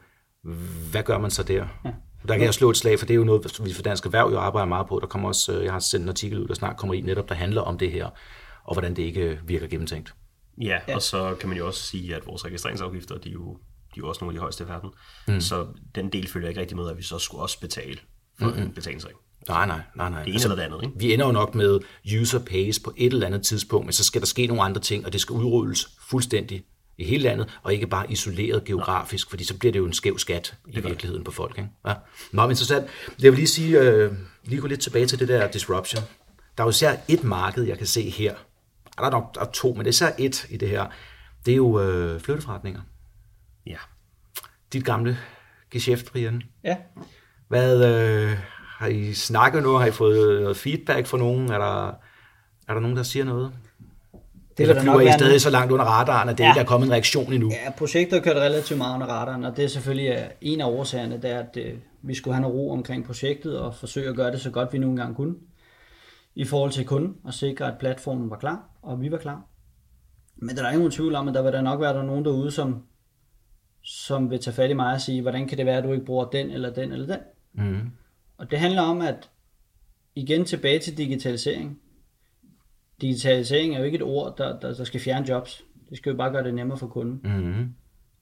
hvad 0.91 1.03
gør 1.03 1.19
man 1.19 1.31
så 1.31 1.43
der? 1.43 1.67
Ja. 1.85 1.91
Der 2.29 2.37
kan 2.37 2.45
jeg 2.45 2.55
slå 2.55 2.71
et 2.71 2.77
slag, 2.77 2.99
for 2.99 3.07
det 3.07 3.15
er 3.15 3.19
jo 3.19 3.25
noget, 3.25 3.61
vi 3.65 3.73
for 3.73 3.83
Dansk 3.83 4.07
Erhverv 4.07 4.31
jo 4.31 4.39
arbejder 4.39 4.67
meget 4.67 4.87
på. 4.87 4.99
Der 5.01 5.07
kommer 5.07 5.29
også, 5.29 5.53
øh, 5.53 5.65
jeg 5.65 5.73
har 5.73 5.81
sendt 5.81 6.03
en 6.03 6.09
artikel 6.09 6.39
ud, 6.39 6.49
der 6.49 6.55
snart 6.55 6.77
kommer 6.77 6.95
i 6.95 7.01
netop, 7.01 7.29
der 7.29 7.35
handler 7.35 7.61
om 7.61 7.79
det 7.79 7.91
her, 7.91 8.09
og 8.65 8.75
hvordan 8.75 8.97
det 8.97 9.03
ikke 9.03 9.41
virker 9.47 9.67
gennemtænkt. 9.67 10.15
Ja, 10.63 10.79
ja, 10.89 10.95
og 10.95 11.03
så 11.03 11.37
kan 11.41 11.49
man 11.49 11.59
jo 11.59 11.67
også 11.67 11.83
sige, 11.83 12.17
at 12.17 12.27
vores 12.27 12.45
registreringsafgifter, 12.45 13.19
de 13.19 13.29
er 13.29 13.33
jo, 13.33 13.53
de 13.95 13.97
er 13.97 13.99
jo 13.99 14.09
også 14.09 14.25
nogle 14.25 14.31
af 14.31 14.35
de 14.35 14.41
højeste 14.41 14.65
i 14.65 14.69
verden. 14.69 14.91
Mm. 15.29 15.41
Så 15.41 15.67
den 15.95 16.09
del 16.13 16.29
følger 16.29 16.49
ikke 16.49 16.61
rigtig 16.61 16.77
med, 16.77 16.91
at 16.91 16.97
vi 16.97 17.03
så 17.03 17.19
skulle 17.19 17.43
også 17.43 17.61
betale 17.61 17.99
for 18.39 18.47
mm-hmm. 18.47 18.63
en 18.63 18.73
betalingsring. 18.73 19.17
Nej, 19.49 19.67
nej, 19.67 19.81
nej, 19.97 20.11
nej. 20.11 20.19
Det 20.19 20.27
ene 20.27 20.35
altså, 20.35 20.49
eller 20.49 20.57
det 20.57 20.73
andet, 20.73 20.85
ikke? 20.85 20.99
Vi 20.99 21.13
ender 21.15 21.27
jo 21.27 21.33
nok 21.33 21.55
med 21.55 21.81
user 22.21 22.39
pays 22.39 22.81
på 22.81 22.93
et 22.97 23.13
eller 23.13 23.27
andet 23.27 23.43
tidspunkt, 23.43 23.87
men 23.87 23.93
så 23.93 24.05
skal 24.05 24.21
der 24.21 24.27
ske 24.27 24.47
nogle 24.47 24.63
andre 24.63 24.81
ting, 24.81 25.07
og 25.07 25.13
det 25.13 25.21
skal 25.21 25.33
udrulles 25.33 25.89
fuldstændig 26.01 26.65
i 26.99 27.05
hele 27.05 27.23
landet, 27.23 27.59
og 27.63 27.75
ikke 27.75 27.87
bare 27.87 28.13
isoleret 28.13 28.65
geografisk, 28.65 29.31
fordi 29.31 29.45
så 29.45 29.59
bliver 29.59 29.73
det 29.73 29.79
jo 29.79 29.87
en 29.87 29.93
skæv 29.93 30.19
skat 30.19 30.55
i 30.67 30.81
virkeligheden 30.81 31.25
på 31.25 31.31
folk. 31.31 31.59
Ikke? 31.59 31.71
Ja. 31.87 31.95
Meget 32.33 32.51
interessant. 32.51 32.87
Jeg 33.23 33.33
vil 33.33 33.39
lige 33.39 33.47
sige, 33.47 33.81
øh, 33.81 34.13
lige 34.45 34.61
gå 34.61 34.67
lidt 34.67 34.81
tilbage 34.81 35.07
til 35.07 35.19
det 35.19 35.29
der 35.29 35.51
disruption. 35.51 36.03
Der 36.57 36.63
er 36.63 36.67
jo 36.67 36.71
især 36.71 36.97
et 37.09 37.25
marked, 37.25 37.65
jeg 37.65 37.79
kan 37.79 37.87
se 37.87 38.11
her. 38.11 38.35
Der 38.99 39.05
er 39.05 39.11
nok 39.11 39.35
der 39.35 39.41
er 39.41 39.51
to, 39.51 39.69
men 39.73 39.79
det 39.79 39.87
er 39.87 39.89
især 39.89 40.13
et 40.19 40.47
i 40.51 40.57
det 40.57 40.69
her. 40.69 40.87
Det 41.47 41.53
er 41.53 41.57
jo 41.57 41.81
øh, 41.81 42.21
flytteforretninger. 42.21 42.81
Ja. 43.67 43.77
Dit 44.73 44.85
gamle 44.85 45.19
geschæft, 45.71 46.13
Brian. 46.13 46.43
Ja. 46.65 46.77
Hvad, 47.49 47.85
øh, 47.85 48.39
har 48.79 48.87
I 48.87 49.15
snakket 49.15 49.63
nu? 49.63 49.73
Har 49.73 49.87
I 49.87 49.91
fået 49.91 50.43
noget 50.43 50.57
feedback 50.57 51.07
fra 51.07 51.19
nogen? 51.19 51.53
Er 51.53 51.59
der, 51.59 51.87
er 52.69 52.75
der 52.75 52.81
nogen, 52.81 52.97
der 52.97 53.03
siger 53.03 53.25
noget? 53.25 53.53
Det 54.57 54.63
Eller 54.63 54.83
flyver 54.83 55.01
I 55.01 55.13
stadig 55.13 55.41
så 55.41 55.51
langt 55.51 55.73
under 55.73 55.85
radaren, 55.85 56.29
at 56.29 56.39
det 56.39 56.45
ja. 56.45 56.51
ikke 56.51 56.61
er 56.61 56.65
kommet 56.65 56.87
en 56.87 56.93
reaktion 56.93 57.33
endnu? 57.33 57.51
Ja, 57.51 57.71
projektet 57.71 58.19
har 58.19 58.25
kørt 58.25 58.37
relativt 58.37 58.79
meget 58.79 58.95
under 58.95 59.07
radaren, 59.07 59.45
og 59.45 59.57
det 59.57 59.65
er 59.65 59.69
selvfølgelig 59.69 60.11
øh, 60.11 60.25
en 60.41 60.61
af 60.61 60.67
årsagerne, 60.67 61.23
det 61.23 61.31
er, 61.31 61.39
at 61.39 61.57
øh, 61.57 61.75
vi 62.03 62.15
skulle 62.15 62.35
have 62.35 62.43
noget 62.43 62.57
ro 62.57 62.71
omkring 62.71 63.05
projektet 63.05 63.59
og 63.59 63.75
forsøge 63.75 64.09
at 64.09 64.17
gøre 64.17 64.33
det 64.33 64.41
så 64.41 64.51
godt, 64.51 64.73
vi 64.73 64.79
nu 64.79 64.91
engang 64.91 65.17
kunne 65.17 65.35
i 66.35 66.45
forhold 66.45 66.71
til 66.71 66.87
kunden 66.87 67.17
og 67.25 67.35
sikre, 67.35 67.73
at 67.73 67.79
platformen 67.79 68.31
var 68.31 68.37
klar, 68.37 68.69
og 68.83 69.01
vi 69.01 69.11
var 69.11 69.19
klar. 69.19 69.43
Men 70.37 70.57
der 70.57 70.65
er 70.65 70.69
ikke 70.69 70.79
nogen 70.79 70.93
tvivl 70.93 71.15
om, 71.15 71.29
at 71.29 71.35
der 71.35 71.43
vil 71.43 71.53
der 71.53 71.63
nok 71.63 71.81
være 71.81 71.95
der 71.95 72.03
nogen 72.03 72.25
derude, 72.25 72.51
som, 72.51 72.83
som 73.83 74.31
vil 74.31 74.41
tage 74.41 74.55
fat 74.55 74.71
i 74.71 74.75
mig 74.75 74.95
og 74.95 75.01
sige, 75.01 75.23
hvordan 75.23 75.49
kan 75.49 75.59
det 75.59 75.67
være, 75.67 75.79
at 75.79 75.85
du 75.85 75.93
ikke 75.93 76.05
bruger 76.05 76.25
den 76.25 76.51
eller 76.51 76.71
den 76.73 76.93
eller 76.93 77.07
den? 77.07 77.19
Mm. 77.67 77.91
Og 78.39 78.51
det 78.51 78.59
handler 78.59 78.83
om, 78.83 79.01
at 79.01 79.31
igen 80.15 80.45
tilbage 80.45 80.79
til 80.79 80.99
digitalisering. 80.99 81.79
Digitalisering 83.01 83.75
er 83.75 83.79
jo 83.79 83.85
ikke 83.85 83.97
et 83.97 84.03
ord, 84.03 84.37
der, 84.39 84.59
der, 84.59 84.75
der 84.75 84.85
skal 84.85 85.01
fjerne 85.01 85.29
jobs. 85.29 85.63
Det 85.91 85.97
skal 85.97 86.11
jo 86.11 86.17
bare 86.17 86.31
gøre 86.31 86.45
det 86.45 86.55
nemmere 86.55 86.79
for 86.79 86.87
kunden. 86.87 87.21
Mm-hmm. 87.25 87.75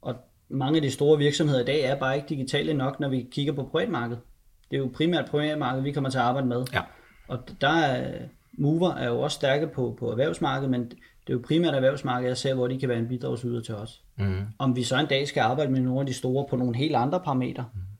Og 0.02 0.14
mange 0.48 0.76
af 0.76 0.82
de 0.82 0.90
store 0.90 1.18
virksomheder 1.18 1.60
i 1.60 1.64
dag 1.64 1.80
er 1.80 1.94
bare 1.94 2.16
ikke 2.16 2.28
digitale 2.28 2.74
nok, 2.74 3.00
når 3.00 3.08
vi 3.08 3.28
kigger 3.30 3.52
på 3.52 3.62
privatmarkedet. 3.62 4.22
Det 4.70 4.76
er 4.76 4.80
jo 4.80 4.90
primært 4.94 5.30
privatmarkedet, 5.30 5.84
vi 5.84 5.92
kommer 5.92 6.10
til 6.10 6.18
at 6.18 6.24
arbejde 6.24 6.46
med. 6.46 6.64
Ja. 6.72 6.80
Og 7.28 7.38
der 7.60 7.68
er, 7.68 8.18
mover 8.52 8.94
er 8.94 9.08
jo 9.08 9.20
også 9.20 9.34
stærke 9.34 9.66
på, 9.66 9.96
på 9.98 10.10
erhvervsmarkedet, 10.10 10.70
men 10.70 10.84
det 10.90 11.28
er 11.28 11.32
jo 11.32 11.42
primært 11.46 11.74
erhvervsmarkedet, 11.74 12.28
jeg 12.28 12.36
ser, 12.36 12.54
hvor 12.54 12.68
de 12.68 12.80
kan 12.80 12.88
være 12.88 12.98
en 12.98 13.08
bidragsyder 13.08 13.60
til 13.60 13.74
os. 13.74 14.02
Mm. 14.18 14.40
Om 14.58 14.76
vi 14.76 14.82
så 14.82 15.00
en 15.00 15.06
dag 15.06 15.28
skal 15.28 15.40
arbejde 15.40 15.72
med 15.72 15.80
nogle 15.80 16.00
af 16.00 16.06
de 16.06 16.14
store 16.14 16.46
på 16.50 16.56
nogle 16.56 16.76
helt 16.76 16.96
andre 16.96 17.20
parametre, 17.20 17.64
mm 17.74 17.91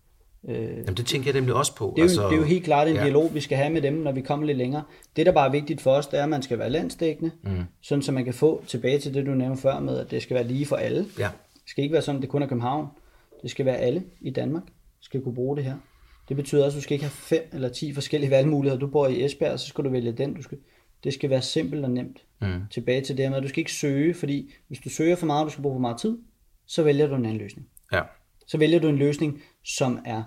Øh, 0.48 0.54
Jamen 0.56 0.94
det 0.94 1.06
tænker 1.06 1.30
jeg 1.30 1.34
nemlig 1.34 1.54
også 1.54 1.74
på. 1.74 1.92
Det 1.96 2.02
er, 2.02 2.04
jo, 2.04 2.08
altså, 2.08 2.28
det 2.28 2.32
er 2.32 2.36
jo 2.36 2.44
helt 2.44 2.64
klart 2.64 2.88
en 2.88 2.94
ja. 2.94 3.02
dialog, 3.02 3.34
vi 3.34 3.40
skal 3.40 3.58
have 3.58 3.70
med 3.70 3.82
dem, 3.82 3.92
når 3.92 4.12
vi 4.12 4.20
kommer 4.20 4.46
lidt 4.46 4.58
længere. 4.58 4.82
Det, 5.16 5.26
der 5.26 5.32
bare 5.32 5.46
er 5.46 5.52
vigtigt 5.52 5.80
for 5.80 5.90
os, 5.90 6.06
det 6.06 6.18
er, 6.18 6.22
at 6.22 6.28
man 6.28 6.42
skal 6.42 6.58
være 6.58 6.70
landsdækkende, 6.70 7.30
mm. 7.42 7.64
sådan 7.80 8.02
så 8.02 8.12
man 8.12 8.24
kan 8.24 8.34
få 8.34 8.64
tilbage 8.66 8.98
til 8.98 9.14
det, 9.14 9.26
du 9.26 9.30
nævnte 9.30 9.62
før 9.62 9.80
med, 9.80 9.98
at 9.98 10.10
det 10.10 10.22
skal 10.22 10.34
være 10.34 10.44
lige 10.44 10.66
for 10.66 10.76
alle. 10.76 11.06
Ja. 11.18 11.28
Det 11.54 11.70
skal 11.70 11.84
ikke 11.84 11.92
være 11.92 12.02
sådan, 12.02 12.16
at 12.16 12.22
det 12.22 12.30
kun 12.30 12.42
er 12.42 12.46
København. 12.46 12.86
Det 13.42 13.50
skal 13.50 13.66
være 13.66 13.76
alle 13.76 14.02
i 14.20 14.30
Danmark, 14.30 14.62
skal 15.00 15.20
kunne 15.20 15.34
bruge 15.34 15.56
det 15.56 15.64
her. 15.64 15.74
Det 16.28 16.36
betyder 16.36 16.64
også, 16.64 16.76
at 16.76 16.80
du 16.80 16.82
skal 16.82 16.94
ikke 16.94 17.04
have 17.04 17.10
fem 17.10 17.50
eller 17.52 17.68
ti 17.68 17.94
forskellige 17.94 18.30
valgmuligheder. 18.30 18.80
Du 18.80 18.86
bor 18.86 19.06
i 19.06 19.24
Esbjerg, 19.24 19.60
så 19.60 19.66
skal 19.66 19.84
du 19.84 19.90
vælge 19.90 20.12
den. 20.12 20.34
Du 20.34 20.42
skal, 20.42 20.58
det 21.04 21.14
skal 21.14 21.30
være 21.30 21.42
simpelt 21.42 21.84
og 21.84 21.90
nemt. 21.90 22.24
Mm. 22.40 22.60
Tilbage 22.70 23.00
til 23.00 23.16
det 23.16 23.24
her 23.24 23.30
med, 23.30 23.36
at 23.36 23.42
du 23.42 23.48
skal 23.48 23.60
ikke 23.60 23.72
søge, 23.72 24.14
fordi 24.14 24.54
hvis 24.68 24.78
du 24.78 24.88
søger 24.88 25.16
for 25.16 25.26
meget, 25.26 25.40
og 25.40 25.46
du 25.46 25.52
skal 25.52 25.62
bruge 25.62 25.74
for 25.74 25.80
meget 25.80 25.98
tid, 25.98 26.18
så 26.66 26.82
vælger 26.82 27.06
du 27.06 27.14
en 27.14 27.24
anden 27.24 27.38
løsning. 27.38 27.68
Ja. 27.92 28.00
Så 28.46 28.58
vælger 28.58 28.80
du 28.80 28.88
en 28.88 28.96
løsning, 28.96 29.42
som 29.64 29.98
er 30.04 30.22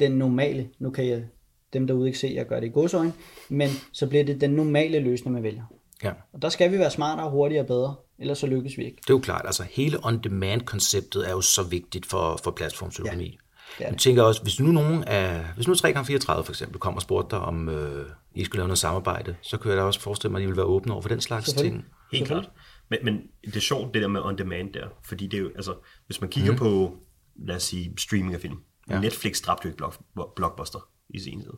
den 0.00 0.12
normale, 0.12 0.68
nu 0.78 0.90
kan 0.90 1.06
jeg 1.06 1.24
dem 1.72 1.86
derude 1.86 2.06
ikke 2.06 2.18
se, 2.18 2.26
at 2.26 2.34
jeg 2.34 2.46
gør 2.46 2.60
det 2.60 2.66
i 2.66 2.70
godsøjne, 2.70 3.12
men 3.48 3.68
så 3.92 4.06
bliver 4.06 4.24
det 4.24 4.40
den 4.40 4.50
normale 4.50 4.98
løsning, 4.98 5.34
man 5.34 5.42
vælger. 5.42 5.62
Ja. 6.04 6.12
Og 6.32 6.42
der 6.42 6.48
skal 6.48 6.72
vi 6.72 6.78
være 6.78 6.90
smartere, 6.90 7.30
hurtigere 7.30 7.62
og 7.62 7.66
bedre, 7.66 7.94
ellers 8.18 8.38
så 8.38 8.46
lykkes 8.46 8.78
vi 8.78 8.84
ikke. 8.84 8.96
Det 8.96 9.10
er 9.10 9.14
jo 9.14 9.20
klart, 9.20 9.42
altså 9.44 9.64
hele 9.70 9.98
on-demand-konceptet 10.06 11.28
er 11.28 11.30
jo 11.30 11.40
så 11.40 11.62
vigtigt 11.62 12.06
for, 12.06 12.40
for 12.44 12.50
platformsøkonomi. 12.50 13.24
Ja. 13.24 13.84
Det 13.84 13.90
jeg 13.90 13.98
tænker 13.98 14.22
også, 14.22 14.42
hvis 14.42 14.60
nu 14.60 14.66
nogen 14.66 15.04
af, 15.04 15.44
hvis 15.54 15.68
nu 15.68 15.74
3x34 15.74 16.42
for 16.42 16.50
eksempel 16.50 16.80
kommer 16.80 16.98
og 16.98 17.02
spurgte 17.02 17.36
dig, 17.36 17.44
om 17.44 17.68
øh, 17.68 18.06
I 18.34 18.44
skulle 18.44 18.58
lave 18.58 18.68
noget 18.68 18.78
samarbejde, 18.78 19.36
så 19.42 19.58
kan 19.58 19.70
jeg 19.70 19.78
da 19.78 19.82
også 19.82 20.00
forestille 20.00 20.32
mig, 20.32 20.38
at 20.38 20.44
I 20.44 20.46
vil 20.46 20.56
være 20.56 20.66
åbne 20.66 20.92
over 20.92 21.02
for 21.02 21.08
den 21.08 21.20
slags 21.20 21.52
ting. 21.52 21.84
Helt 22.12 22.26
klart. 22.26 22.50
Men, 22.90 22.98
men 23.02 23.20
det 23.44 23.56
er 23.56 23.60
sjovt, 23.60 23.94
det 23.94 24.02
der 24.02 24.08
med 24.08 24.20
on-demand 24.20 24.72
der, 24.72 24.86
fordi 25.04 25.26
det 25.26 25.36
er 25.36 25.42
jo, 25.42 25.50
altså, 25.56 25.74
hvis 26.06 26.20
man 26.20 26.30
kigger 26.30 26.52
mm. 26.52 26.58
på, 26.58 26.96
lad 27.36 27.56
os 27.56 27.62
sige, 27.62 27.94
streaming 27.98 28.34
af 28.34 28.40
film, 28.40 28.58
Ja. 28.90 29.00
Netflix 29.00 29.40
dræbte 29.40 29.64
jo 29.64 29.68
ikke 29.68 29.76
block, 29.76 30.34
Blockbuster 30.36 30.88
i 31.10 31.20
sin 31.20 31.40
tid. 31.40 31.50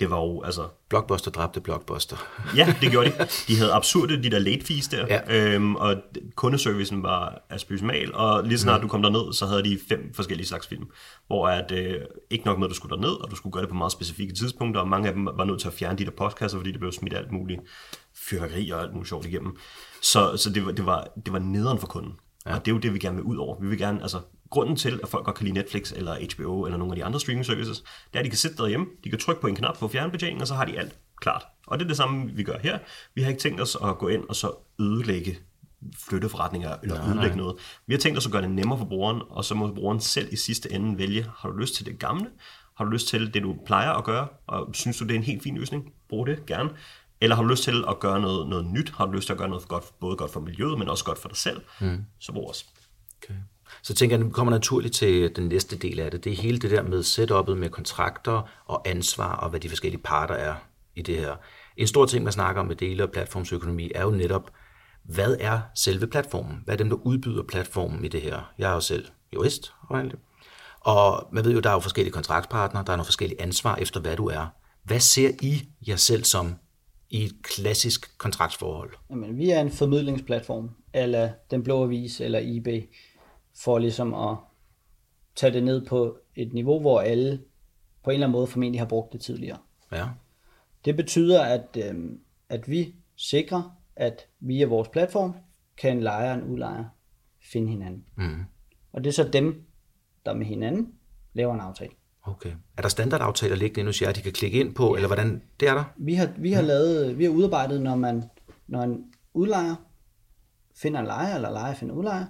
Det 0.00 0.10
var 0.10 0.16
jo, 0.16 0.42
altså... 0.42 0.68
Blockbuster 0.88 1.30
dræbte 1.30 1.60
Blockbuster. 1.60 2.16
ja, 2.56 2.74
det 2.80 2.90
gjorde 2.90 3.10
de. 3.10 3.14
De 3.48 3.56
havde 3.56 3.72
absurde 3.72 4.22
de 4.22 4.30
der 4.30 4.38
late 4.38 4.64
fees 4.64 4.88
der, 4.88 5.06
ja. 5.08 5.54
øhm, 5.54 5.76
og 5.76 5.96
kundeservicen 6.34 7.02
var 7.02 7.46
asbysmal, 7.50 8.14
og 8.14 8.44
lige 8.44 8.58
snart 8.58 8.80
mm. 8.80 8.82
du 8.82 8.90
kom 8.90 9.02
derned, 9.02 9.32
så 9.32 9.46
havde 9.46 9.64
de 9.64 9.78
fem 9.88 10.14
forskellige 10.14 10.46
slags 10.46 10.66
film, 10.66 10.84
hvor 11.26 11.48
at, 11.48 11.72
øh, 11.72 12.00
ikke 12.30 12.44
nok 12.46 12.58
med, 12.58 12.66
at 12.66 12.70
du 12.70 12.74
skulle 12.74 12.96
derned, 12.96 13.22
og 13.22 13.30
du 13.30 13.36
skulle 13.36 13.52
gøre 13.52 13.62
det 13.62 13.70
på 13.70 13.76
meget 13.76 13.92
specifikke 13.92 14.34
tidspunkter, 14.34 14.80
og 14.80 14.88
mange 14.88 15.08
af 15.08 15.14
dem 15.14 15.26
var 15.26 15.44
nødt 15.44 15.60
til 15.60 15.68
at 15.68 15.74
fjerne 15.74 15.98
de 15.98 16.04
der 16.04 16.10
postkasser, 16.10 16.58
fordi 16.58 16.72
det 16.72 16.80
blev 16.80 16.92
smidt 16.92 17.14
alt 17.14 17.32
muligt 17.32 17.60
fyrkeri 18.14 18.70
og 18.70 18.80
alt 18.82 18.92
muligt 18.92 19.08
sjovt 19.08 19.26
igennem. 19.26 19.56
Så, 20.02 20.36
så 20.36 20.50
det, 20.50 20.66
var, 20.66 20.72
det, 20.72 20.86
var, 20.86 21.08
det 21.24 21.32
var 21.32 21.38
nederen 21.38 21.78
for 21.78 21.86
kunden. 21.86 22.12
Ja. 22.46 22.54
Og 22.54 22.64
det 22.64 22.70
er 22.70 22.74
jo 22.74 22.80
det, 22.80 22.94
vi 22.94 22.98
gerne 22.98 23.16
vil 23.16 23.24
ud 23.24 23.36
over. 23.36 23.60
Vi 23.60 23.68
vil 23.68 23.78
gerne, 23.78 24.02
altså, 24.02 24.20
grunden 24.54 24.76
til, 24.76 25.00
at 25.02 25.08
folk 25.08 25.24
godt 25.24 25.36
kan 25.36 25.44
lide 25.44 25.54
Netflix 25.54 25.92
eller 25.92 26.16
HBO 26.34 26.64
eller 26.64 26.78
nogle 26.78 26.92
af 26.92 26.96
de 26.96 27.04
andre 27.04 27.20
streaming 27.20 27.46
services, 27.46 27.78
det 27.78 28.14
er, 28.14 28.18
at 28.18 28.24
de 28.24 28.30
kan 28.30 28.38
sidde 28.38 28.56
derhjemme, 28.56 28.86
de 29.04 29.10
kan 29.10 29.18
trykke 29.18 29.40
på 29.40 29.46
en 29.46 29.56
knap 29.56 29.78
på 29.78 29.88
fjernbetjeningen, 29.88 30.40
og 30.40 30.48
så 30.48 30.54
har 30.54 30.64
de 30.64 30.78
alt 30.78 30.98
klart. 31.20 31.46
Og 31.66 31.78
det 31.78 31.84
er 31.84 31.88
det 31.88 31.96
samme, 31.96 32.30
vi 32.32 32.42
gør 32.42 32.58
her. 32.62 32.78
Vi 33.14 33.22
har 33.22 33.28
ikke 33.28 33.40
tænkt 33.40 33.60
os 33.60 33.76
at 33.84 33.98
gå 33.98 34.08
ind 34.08 34.24
og 34.28 34.36
så 34.36 34.52
ødelægge 34.80 35.38
flytteforretninger 36.08 36.76
eller 36.82 36.96
nej, 36.96 37.06
ødelægge 37.06 37.36
nej. 37.36 37.44
noget. 37.44 37.56
Vi 37.86 37.94
har 37.94 37.98
tænkt 37.98 38.18
os 38.18 38.26
at 38.26 38.32
gøre 38.32 38.42
det 38.42 38.50
nemmere 38.50 38.78
for 38.78 38.84
brugeren, 38.84 39.22
og 39.30 39.44
så 39.44 39.54
må 39.54 39.74
brugeren 39.74 40.00
selv 40.00 40.32
i 40.32 40.36
sidste 40.36 40.72
ende 40.72 40.98
vælge, 40.98 41.26
har 41.36 41.48
du 41.48 41.56
lyst 41.56 41.74
til 41.74 41.86
det 41.86 41.98
gamle, 41.98 42.30
har 42.76 42.84
du 42.84 42.90
lyst 42.90 43.08
til 43.08 43.34
det, 43.34 43.42
du 43.42 43.56
plejer 43.66 43.90
at 43.90 44.04
gøre, 44.04 44.26
og 44.46 44.70
synes 44.74 44.98
du, 44.98 45.04
det 45.04 45.10
er 45.10 45.18
en 45.18 45.24
helt 45.24 45.42
fin 45.42 45.56
løsning, 45.56 45.92
brug 46.08 46.26
det 46.26 46.46
gerne. 46.46 46.70
Eller 47.20 47.36
har 47.36 47.42
du 47.42 47.48
lyst 47.48 47.64
til 47.64 47.84
at 47.88 48.00
gøre 48.00 48.20
noget, 48.20 48.48
noget 48.48 48.66
nyt, 48.66 48.90
har 48.90 49.06
du 49.06 49.12
lyst 49.12 49.26
til 49.26 49.32
at 49.32 49.38
gøre 49.38 49.48
noget 49.48 49.68
godt, 49.68 49.84
både 50.00 50.16
godt 50.16 50.32
for 50.32 50.40
miljøet, 50.40 50.78
men 50.78 50.88
også 50.88 51.04
godt 51.04 51.18
for 51.18 51.28
dig 51.28 51.36
selv, 51.36 51.60
mm. 51.80 52.04
så 52.18 52.32
brug 52.32 52.50
os. 52.50 52.66
Okay. 53.22 53.34
Så 53.84 53.94
tænker 53.94 54.16
jeg, 54.16 54.26
at 54.26 54.32
kommer 54.32 54.50
naturligt 54.50 54.94
til 54.94 55.36
den 55.36 55.48
næste 55.48 55.76
del 55.76 56.00
af 56.00 56.10
det. 56.10 56.24
Det 56.24 56.32
er 56.32 56.36
hele 56.36 56.58
det 56.58 56.70
der 56.70 56.82
med 56.82 57.00
setup'et 57.00 57.54
med 57.54 57.68
kontrakter 57.68 58.42
og 58.66 58.88
ansvar 58.88 59.36
og 59.36 59.50
hvad 59.50 59.60
de 59.60 59.68
forskellige 59.68 60.02
parter 60.02 60.34
er 60.34 60.54
i 60.96 61.02
det 61.02 61.18
her. 61.18 61.34
En 61.76 61.86
stor 61.86 62.06
ting, 62.06 62.24
man 62.24 62.32
snakker 62.32 62.60
om 62.60 62.66
med 62.66 62.76
dele- 62.76 63.02
og 63.02 63.10
platformsøkonomi, 63.10 63.90
er 63.94 64.02
jo 64.02 64.10
netop, 64.10 64.50
hvad 65.02 65.36
er 65.40 65.60
selve 65.74 66.06
platformen? 66.06 66.60
Hvad 66.64 66.74
er 66.74 66.78
dem, 66.78 66.88
der 66.88 66.96
udbyder 66.96 67.42
platformen 67.42 68.04
i 68.04 68.08
det 68.08 68.20
her? 68.20 68.52
Jeg 68.58 68.70
er 68.70 68.74
jo 68.74 68.80
selv 68.80 69.06
jurist, 69.34 69.72
og 70.80 71.28
man 71.32 71.44
ved 71.44 71.52
jo, 71.52 71.60
der 71.60 71.70
er 71.70 71.74
jo 71.74 71.80
forskellige 71.80 72.12
kontraktpartnere, 72.12 72.84
der 72.84 72.92
er 72.92 72.96
nogle 72.96 73.04
forskellige 73.04 73.42
ansvar 73.42 73.76
efter, 73.76 74.00
hvad 74.00 74.16
du 74.16 74.26
er. 74.26 74.46
Hvad 74.84 75.00
ser 75.00 75.30
I 75.42 75.68
jer 75.88 75.96
selv 75.96 76.24
som 76.24 76.54
i 77.10 77.24
et 77.24 77.32
klassisk 77.42 78.18
kontraktsforhold? 78.18 78.90
Jamen, 79.10 79.38
vi 79.38 79.50
er 79.50 79.60
en 79.60 79.70
formidlingsplatform, 79.70 80.70
eller 80.94 81.30
Den 81.50 81.62
Blå 81.62 81.84
Avis, 81.84 82.20
eller 82.20 82.40
eBay 82.42 82.82
for 83.56 83.78
ligesom 83.78 84.14
at 84.14 84.36
tage 85.34 85.52
det 85.52 85.64
ned 85.64 85.86
på 85.86 86.18
et 86.36 86.52
niveau, 86.52 86.80
hvor 86.80 87.00
alle 87.00 87.40
på 88.04 88.10
en 88.10 88.14
eller 88.14 88.26
anden 88.26 88.32
måde 88.32 88.46
formentlig 88.46 88.80
har 88.80 88.86
brugt 88.86 89.12
det 89.12 89.20
tidligere. 89.20 89.58
Ja. 89.92 90.08
Det 90.84 90.96
betyder, 90.96 91.42
at, 91.42 91.76
øh, 91.76 92.10
at 92.48 92.68
vi 92.68 92.94
sikrer, 93.16 93.76
at 93.96 94.26
via 94.40 94.66
vores 94.66 94.88
platform 94.88 95.34
kan 95.76 95.96
en 95.96 96.02
lejer 96.02 96.32
og 96.32 96.38
en 96.38 96.44
udlejer 96.44 96.84
finde 97.52 97.68
hinanden. 97.68 98.04
Mm. 98.16 98.44
Og 98.92 99.04
det 99.04 99.10
er 99.10 99.14
så 99.14 99.28
dem, 99.32 99.64
der 100.26 100.34
med 100.34 100.46
hinanden 100.46 100.92
laver 101.32 101.54
en 101.54 101.60
aftale. 101.60 101.90
Okay. 102.22 102.52
Er 102.76 102.82
der 102.82 102.88
standardaftaler 102.88 103.56
liggende 103.56 103.80
endnu, 103.80 103.92
siger, 103.92 104.08
at 104.08 104.16
de 104.16 104.22
kan 104.22 104.32
klikke 104.32 104.60
ind 104.60 104.74
på, 104.74 104.88
ja. 104.88 104.94
eller 104.94 105.08
hvordan 105.08 105.42
det 105.60 105.68
er 105.68 105.74
der? 105.74 105.84
Vi 105.96 106.14
har, 106.14 106.28
vi 106.38 106.52
har 106.52 106.62
mm. 106.62 106.66
lavet, 106.66 107.18
vi 107.18 107.24
har 107.24 107.30
udarbejdet, 107.30 107.82
når 107.82 107.96
man, 107.96 108.24
når 108.66 108.82
en 108.82 109.12
udlejer 109.34 109.74
finder 110.74 111.00
en 111.00 111.06
lejer, 111.06 111.34
eller 111.34 111.50
lejer 111.50 111.74
finder 111.74 111.94
udlejer, 111.94 112.26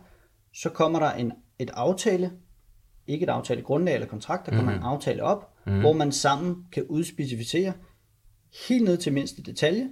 så 0.54 0.70
kommer 0.70 0.98
der 0.98 1.12
en, 1.12 1.32
et 1.58 1.70
aftale, 1.74 2.32
ikke 3.06 3.24
et 3.24 3.30
aftale 3.30 3.62
grundlag 3.62 3.94
eller 3.94 4.06
kontrakt, 4.06 4.46
der 4.46 4.52
kommer 4.52 4.72
mm. 4.72 4.78
en 4.78 4.84
aftale 4.84 5.22
op, 5.22 5.54
mm. 5.66 5.80
hvor 5.80 5.92
man 5.92 6.12
sammen 6.12 6.66
kan 6.72 6.86
udspecificere 6.88 7.72
helt 8.68 8.84
ned 8.84 8.96
til 8.96 9.12
mindste 9.12 9.42
detalje, 9.42 9.88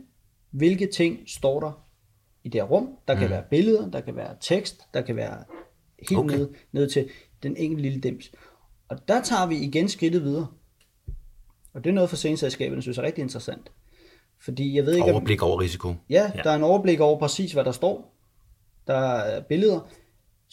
hvilke 0.51 0.87
ting 0.87 1.20
står 1.27 1.61
der 1.61 1.87
i 2.44 2.48
det 2.48 2.61
her 2.61 2.68
rum. 2.68 2.88
Der 3.09 3.14
kan 3.14 3.25
mm. 3.25 3.31
være 3.31 3.44
billeder, 3.51 3.90
der 3.90 4.01
kan 4.01 4.16
være 4.16 4.37
tekst, 4.40 4.81
der 4.94 5.03
kan 5.03 5.16
være 5.16 5.44
helt 6.09 6.20
okay. 6.20 6.37
ned, 6.37 6.48
ned 6.72 6.90
til 6.90 7.09
den 7.42 7.57
enkelte 7.57 7.83
lille 7.83 8.01
dims. 8.01 8.33
Og 8.88 9.09
der 9.09 9.22
tager 9.22 9.46
vi 9.46 9.57
igen 9.57 9.88
skridtet 9.88 10.22
videre. 10.22 10.46
Og 11.72 11.85
det 11.85 11.90
er 11.90 11.94
noget 11.94 12.11
for 12.11 12.16
sceneselskaberne, 12.16 12.83
synes 12.83 12.98
er 12.98 13.03
rigtig 13.03 13.22
interessant. 13.22 13.72
Fordi 14.40 14.77
jeg 14.77 14.87
ved 14.87 14.94
ikke... 14.94 15.12
Overblik 15.12 15.42
over 15.42 15.61
risiko. 15.61 15.94
Ja, 16.09 16.33
der 16.44 16.51
er 16.51 16.57
en 16.57 16.62
overblik 16.62 17.01
over 17.01 17.18
præcis, 17.18 17.53
hvad 17.53 17.64
der 17.64 17.72
står. 17.72 18.14
Der 18.87 18.94
er 18.94 19.40
billeder. 19.40 19.88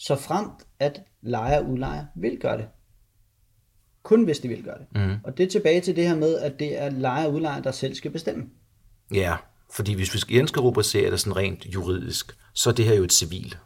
Så 0.02 0.16
fremt, 0.16 0.62
at 0.78 1.00
lejer 1.22 1.58
og 1.58 1.70
udlejer 1.70 2.04
vil 2.16 2.38
gøre 2.40 2.58
det. 2.58 2.66
Kun 4.02 4.24
hvis 4.24 4.38
de 4.38 4.48
vil 4.48 4.62
gøre 4.62 4.78
det. 4.78 4.86
Mm. 5.02 5.16
Og 5.24 5.38
det 5.38 5.44
er 5.46 5.50
tilbage 5.50 5.80
til 5.80 5.96
det 5.96 6.08
her 6.08 6.16
med, 6.16 6.38
at 6.38 6.58
det 6.58 6.78
er 6.82 6.90
lejer 6.90 7.26
og 7.26 7.34
udlejer, 7.34 7.62
der 7.62 7.70
selv 7.70 7.94
skal 7.94 8.10
bestemme. 8.10 8.44
Ja, 9.14 9.36
fordi 9.72 9.94
hvis 9.94 10.14
vi 10.14 10.18
skal, 10.18 10.34
igen 10.36 10.48
skal 10.48 10.60
rubricere 10.60 11.10
det 11.10 11.20
sådan 11.20 11.36
rent 11.36 11.66
juridisk, 11.66 12.36
så 12.54 12.70
er 12.70 12.74
det 12.74 12.84
her 12.84 12.94
jo 12.94 13.04
et 13.04 13.12
civil 13.12 13.56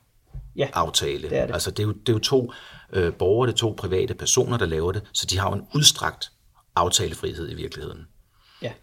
Ja, 0.57 0.69
aftale. 0.73 1.29
det 1.31 1.39
er 1.39 1.47
det. 1.47 1.55
Altså 1.55 1.71
det 1.71 1.79
er 1.79 1.87
jo, 1.87 1.93
det 1.93 2.09
er 2.09 2.13
jo 2.13 2.19
to 2.19 2.53
øh, 2.93 3.13
borgere, 3.15 3.47
det 3.47 3.53
er 3.53 3.57
to 3.59 3.75
private 3.79 4.15
personer, 4.15 4.57
der 4.59 4.67
laver 4.67 4.93
det, 4.93 5.03
så 5.13 5.27
de 5.27 5.39
har 5.39 5.49
jo 5.49 5.55
en 5.55 5.67
udstrakt 5.75 6.33
aftalefrihed 6.77 7.51
i 7.51 7.55
virkeligheden. 7.55 8.07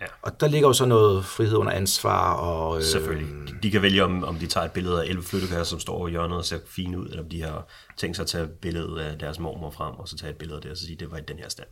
Ja. 0.02 0.06
Og 0.22 0.39
der 0.39 0.48
ligger 0.48 0.67
jo 0.67 0.74
så 0.74 0.86
noget 0.86 1.26
frihed 1.26 1.56
under 1.56 1.72
ansvar 1.72 2.34
og... 2.34 2.78
Øh, 2.78 2.84
Selvfølgelig. 2.84 3.28
De, 3.63 3.72
kan 3.72 3.82
vælge, 3.82 4.04
om, 4.04 4.24
om 4.24 4.36
de 4.36 4.48
tager 4.48 4.65
et 4.65 4.72
billede 4.72 5.04
af 5.04 5.08
11 5.08 5.24
flyttekasser, 5.24 5.63
som 5.63 5.80
står 5.80 5.94
over 5.94 6.08
hjørnet 6.08 6.38
og 6.38 6.46
ser 6.46 6.60
fine 6.67 7.00
ud, 7.00 7.06
eller 7.06 7.24
om 7.24 7.30
de 7.30 7.41
har 7.44 7.67
tænkt 7.98 8.15
sig 8.15 8.24
at 8.24 8.28
tage 8.28 8.44
et 8.44 8.52
billede 8.52 9.04
af 9.06 9.20
deres 9.20 9.39
mormor 9.39 9.70
frem, 9.70 9.94
og 9.96 10.08
så 10.08 10.17
tage 10.17 10.30
et 10.30 10.38
billede 10.38 10.56
af 10.56 10.62
det, 10.62 10.72
og 10.72 10.78
så 10.78 10.86
sige, 10.86 10.96
det 10.96 11.12
var 11.12 11.17
i 11.17 11.22
den 11.28 11.38
her 11.38 11.50
stand. 11.50 11.67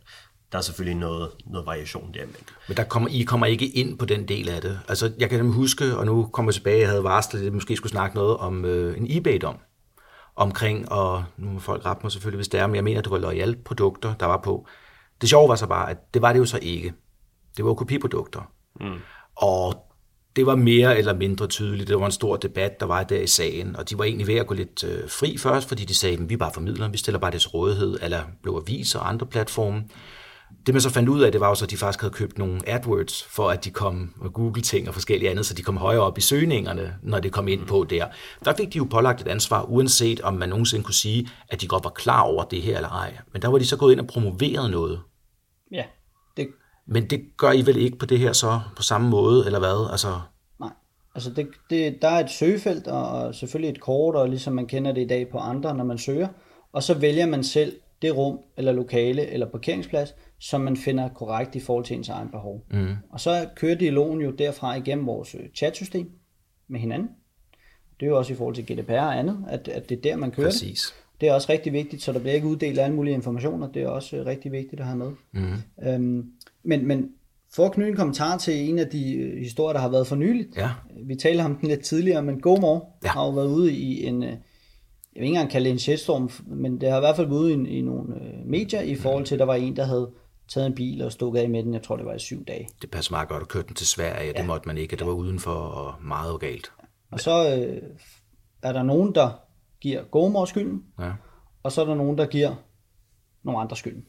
Der 0.52 0.58
er 0.58 0.62
selvfølgelig 0.62 0.98
noget, 1.00 1.30
noget 1.46 1.66
variation 1.66 2.14
der. 2.14 2.26
Men 2.26 2.36
Men 2.68 2.76
der 2.76 2.84
kommer, 2.84 3.08
I 3.12 3.22
kommer 3.22 3.46
ikke 3.46 3.68
ind 3.68 3.98
på 3.98 4.04
den 4.04 4.28
del 4.28 4.48
af 4.48 4.60
det. 4.60 4.80
Altså, 4.88 5.12
jeg 5.18 5.30
kan 5.30 5.38
nemlig 5.38 5.54
huske, 5.54 5.96
og 5.96 6.06
nu 6.06 6.26
kommer 6.32 6.50
jeg 6.50 6.54
tilbage, 6.54 6.80
jeg 6.80 6.88
havde 6.88 7.04
varslet, 7.04 7.40
at 7.40 7.44
jeg 7.44 7.52
måske 7.52 7.76
skulle 7.76 7.90
snakke 7.90 8.16
noget 8.16 8.36
om 8.36 8.64
øh, 8.64 8.98
en 8.98 9.06
eBay-dom. 9.10 9.58
Omkring, 10.36 10.92
og 10.92 11.24
nu 11.36 11.50
må 11.50 11.58
folk 11.58 11.86
rette 11.86 12.00
mig 12.02 12.12
selvfølgelig, 12.12 12.38
hvis 12.38 12.48
det 12.48 12.60
er, 12.60 12.66
men 12.66 12.76
jeg 12.76 12.84
mener, 12.84 13.00
det 13.00 13.10
var 13.10 13.18
loyal 13.18 13.56
produkter, 13.56 14.14
der 14.14 14.26
var 14.26 14.36
på. 14.36 14.66
Det 15.20 15.28
sjove 15.28 15.48
var 15.48 15.56
så 15.56 15.66
bare, 15.66 15.90
at 15.90 16.14
det 16.14 16.22
var 16.22 16.32
det 16.32 16.38
jo 16.40 16.44
så 16.44 16.58
ikke. 16.62 16.94
Det 17.56 17.64
var 17.64 17.74
kopiprodukter. 17.74 18.40
Mm. 18.80 18.98
Og 19.36 19.74
det 20.36 20.46
var 20.46 20.56
mere 20.56 20.98
eller 20.98 21.14
mindre 21.14 21.46
tydeligt. 21.46 21.88
Det 21.88 22.00
var 22.00 22.06
en 22.06 22.12
stor 22.12 22.36
debat, 22.36 22.80
der 22.80 22.86
var 22.86 23.02
der 23.02 23.20
i 23.20 23.26
sagen, 23.26 23.76
og 23.76 23.90
de 23.90 23.98
var 23.98 24.04
egentlig 24.04 24.26
ved 24.26 24.34
at 24.34 24.46
gå 24.46 24.54
lidt 24.54 24.84
øh, 24.84 25.08
fri 25.08 25.38
først, 25.38 25.68
fordi 25.68 25.84
de 25.84 25.94
sagde, 25.94 26.16
at 26.16 26.28
vi 26.28 26.34
er 26.34 26.38
bare 26.38 26.50
formidler, 26.54 26.88
vi 26.88 26.98
stiller 26.98 27.18
bare 27.18 27.30
det 27.30 27.40
til 27.40 27.50
rådighed, 27.50 27.98
eller 28.02 28.22
blev 28.42 28.62
aviser 28.66 28.98
og 28.98 29.08
andre 29.08 29.26
platforme. 29.26 29.84
Det 30.66 30.74
man 30.74 30.80
så 30.80 30.90
fandt 30.90 31.08
ud 31.08 31.20
af, 31.20 31.32
det 31.32 31.40
var 31.40 31.48
jo 31.48 31.54
så, 31.54 31.64
at 31.64 31.70
de 31.70 31.76
faktisk 31.76 32.00
havde 32.00 32.14
købt 32.14 32.38
nogle 32.38 32.68
AdWords, 32.68 33.24
for 33.24 33.50
at 33.50 33.64
de 33.64 33.70
kom 33.70 34.14
og 34.20 34.32
Google-ting 34.32 34.88
og 34.88 34.94
forskellige 34.94 35.30
andet, 35.30 35.46
så 35.46 35.54
de 35.54 35.62
kom 35.62 35.76
højere 35.76 36.02
op 36.02 36.18
i 36.18 36.20
søgningerne, 36.20 36.94
når 37.02 37.20
det 37.20 37.32
kom 37.32 37.48
ind 37.48 37.66
på 37.66 37.86
der. 37.90 38.06
Der 38.44 38.54
fik 38.56 38.72
de 38.72 38.78
jo 38.78 38.86
pålagt 38.90 39.20
et 39.20 39.28
ansvar, 39.28 39.62
uanset 39.62 40.20
om 40.20 40.34
man 40.34 40.48
nogensinde 40.48 40.84
kunne 40.84 40.94
sige, 40.94 41.28
at 41.48 41.60
de 41.60 41.66
godt 41.66 41.84
var 41.84 41.90
klar 41.90 42.20
over 42.20 42.44
det 42.44 42.62
her 42.62 42.76
eller 42.76 42.88
ej. 42.88 43.18
Men 43.32 43.42
der 43.42 43.48
var 43.48 43.58
de 43.58 43.66
så 43.66 43.76
gået 43.76 43.92
ind 43.92 44.00
og 44.00 44.06
promoveret 44.06 44.70
noget. 44.70 45.00
Men 46.92 47.10
det 47.10 47.36
gør 47.36 47.52
I 47.52 47.66
vel 47.66 47.76
ikke 47.76 47.98
på 47.98 48.06
det 48.06 48.18
her 48.18 48.32
så 48.32 48.60
på 48.76 48.82
samme 48.82 49.08
måde, 49.08 49.46
eller 49.46 49.58
hvad? 49.58 49.88
Altså, 49.90 50.20
nej. 50.60 50.70
Altså 51.14 51.30
det, 51.30 51.48
det, 51.70 52.02
der 52.02 52.08
er 52.08 52.24
et 52.24 52.30
søgefelt, 52.30 52.86
og 52.86 53.34
selvfølgelig 53.34 53.70
et 53.70 53.80
kort, 53.80 54.14
og 54.14 54.28
ligesom 54.28 54.52
man 54.52 54.66
kender 54.66 54.92
det 54.92 55.00
i 55.00 55.06
dag 55.06 55.28
på 55.28 55.38
andre, 55.38 55.74
når 55.74 55.84
man 55.84 55.98
søger. 55.98 56.28
Og 56.72 56.82
så 56.82 56.94
vælger 56.94 57.26
man 57.26 57.44
selv 57.44 57.76
det 58.02 58.16
rum, 58.16 58.38
eller 58.56 58.72
lokale, 58.72 59.26
eller 59.26 59.46
parkeringsplads, 59.46 60.14
som 60.38 60.60
man 60.60 60.76
finder 60.76 61.08
korrekt 61.08 61.54
i 61.54 61.60
forhold 61.60 61.84
til 61.84 61.96
ens 61.96 62.08
egen 62.08 62.28
behov. 62.28 62.64
Mm. 62.70 62.94
Og 63.10 63.20
så 63.20 63.48
kører 63.56 63.74
dialogen 63.74 64.20
jo 64.20 64.30
derfra 64.30 64.74
igennem 64.74 65.06
vores 65.06 65.34
øh, 65.34 65.40
chatsystem 65.56 66.10
med 66.68 66.80
hinanden. 66.80 67.08
Det 68.00 68.06
er 68.06 68.10
jo 68.10 68.18
også 68.18 68.32
i 68.32 68.36
forhold 68.36 68.54
til 68.54 68.64
GDPR 68.66 68.92
og 68.92 69.18
andet, 69.18 69.44
at, 69.48 69.68
at 69.68 69.88
det 69.88 69.98
er 69.98 70.02
der, 70.02 70.16
man 70.16 70.30
kører 70.30 70.46
det. 70.46 70.54
præcis. 70.54 70.94
Det 71.20 71.28
er 71.28 71.32
også 71.34 71.52
rigtig 71.52 71.72
vigtigt, 71.72 72.02
så 72.02 72.12
der 72.12 72.18
bliver 72.18 72.34
ikke 72.34 72.46
uddelt 72.46 72.78
alle 72.78 72.96
mulige 72.96 73.14
informationer. 73.14 73.68
Det 73.72 73.82
er 73.82 73.88
også 73.88 74.16
øh, 74.16 74.26
rigtig 74.26 74.52
vigtigt 74.52 74.80
at 74.80 74.86
have 74.86 74.98
med. 74.98 75.12
Mm. 75.32 75.88
Øhm, 75.88 76.32
men, 76.62 76.86
men 76.86 77.08
for 77.54 77.66
at 77.66 77.72
knytte 77.72 77.90
en 77.90 77.96
kommentar 77.96 78.38
til 78.38 78.68
en 78.68 78.78
af 78.78 78.86
de 78.86 79.14
øh, 79.14 79.38
historier, 79.38 79.72
der 79.72 79.80
har 79.80 79.88
været 79.88 80.06
for 80.06 80.16
nyligt. 80.16 80.56
Ja. 80.56 80.70
Vi 81.06 81.14
talte 81.14 81.42
om 81.42 81.56
den 81.56 81.68
lidt 81.68 81.80
tidligere, 81.84 82.22
men 82.22 82.40
GoMore 82.40 82.80
Ja. 83.04 83.08
har 83.08 83.24
jo 83.24 83.30
været 83.30 83.48
ude 83.48 83.72
i 83.72 84.04
en, 84.06 84.22
øh, 84.22 84.28
jeg 84.28 84.38
vil 85.14 85.22
ikke 85.22 85.26
engang 85.28 85.50
kalde 85.50 85.64
det 85.64 85.72
en 85.72 85.78
shitstorm, 85.78 86.30
men 86.46 86.80
det 86.80 86.90
har 86.90 86.96
i 86.96 87.00
hvert 87.00 87.16
fald 87.16 87.26
været 87.28 87.38
ude 87.40 87.52
i, 87.70 87.78
i 87.78 87.80
nogle 87.82 88.14
øh, 88.14 88.46
medier 88.46 88.80
i 88.80 88.94
forhold 88.94 89.24
til, 89.24 89.34
at 89.34 89.38
der 89.38 89.44
var 89.44 89.54
en, 89.54 89.76
der 89.76 89.84
havde 89.84 90.10
taget 90.48 90.66
en 90.66 90.74
bil 90.74 91.02
og 91.02 91.12
stukket 91.12 91.40
af 91.40 91.48
med 91.48 91.62
den, 91.62 91.74
jeg 91.74 91.82
tror 91.82 91.96
det 91.96 92.06
var 92.06 92.14
i 92.14 92.18
syv 92.18 92.44
dage. 92.44 92.68
Det 92.82 92.90
passer 92.90 93.12
meget 93.12 93.28
godt 93.28 93.42
at 93.42 93.48
køre 93.48 93.62
den 93.68 93.74
til 93.74 93.86
Sverige, 93.86 94.26
ja. 94.26 94.32
det 94.40 94.46
måtte 94.46 94.68
man 94.68 94.78
ikke, 94.78 94.96
det 94.96 95.06
var 95.06 95.12
udenfor 95.12 95.50
og 95.50 95.94
meget 96.04 96.40
galt. 96.40 96.72
Og 97.10 97.20
så 97.20 97.56
øh, 97.56 97.82
er 98.62 98.72
der 98.72 98.82
nogen, 98.82 99.14
der 99.14 99.30
giver 99.80 100.02
GoMore 100.04 100.46
skylden, 100.46 100.82
Ja. 101.00 101.12
og 101.62 101.72
så 101.72 101.80
er 101.80 101.84
der 101.84 101.94
nogen, 101.94 102.18
der 102.18 102.26
giver 102.26 102.54
nogle 103.42 103.60
andre 103.60 103.76
skylden. 103.76 104.04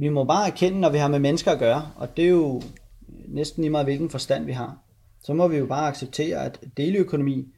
Vi 0.00 0.08
må 0.08 0.24
bare 0.24 0.46
erkende, 0.46 0.80
når 0.80 0.90
vi 0.90 0.98
har 0.98 1.08
med 1.08 1.18
mennesker 1.18 1.50
at 1.50 1.58
gøre, 1.58 1.90
og 1.96 2.16
det 2.16 2.24
er 2.24 2.28
jo 2.28 2.62
næsten 3.28 3.62
lige 3.62 3.70
meget, 3.70 3.86
hvilken 3.86 4.10
forstand 4.10 4.44
vi 4.44 4.52
har, 4.52 4.78
så 5.22 5.34
må 5.34 5.48
vi 5.48 5.56
jo 5.56 5.66
bare 5.66 5.88
acceptere, 5.88 6.44
at 6.44 6.60
deleøkonomi, 6.76 7.48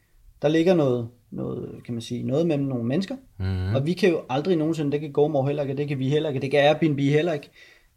der 0.43 0.49
ligger 0.49 0.75
noget, 0.75 1.09
noget, 1.31 1.85
kan 1.85 1.95
man 1.95 2.03
sige, 2.03 2.23
noget 2.23 2.47
mellem 2.47 2.67
nogle 2.67 2.85
mennesker, 2.85 3.17
mm. 3.39 3.75
og 3.75 3.87
vi 3.87 3.93
kan 3.93 4.11
jo 4.11 4.23
aldrig 4.29 4.57
nogensinde, 4.57 4.93
det 4.93 5.01
kan 5.01 5.13
GoMore 5.13 5.47
heller 5.47 5.63
ikke, 5.63 5.77
det 5.77 5.89
kan 5.89 5.99
vi 5.99 6.09
heller 6.09 6.29
ikke, 6.29 6.41
det 6.41 6.51
kan 6.51 6.61
Airbnb 6.61 6.99
heller 6.99 7.33
ikke, 7.33 7.51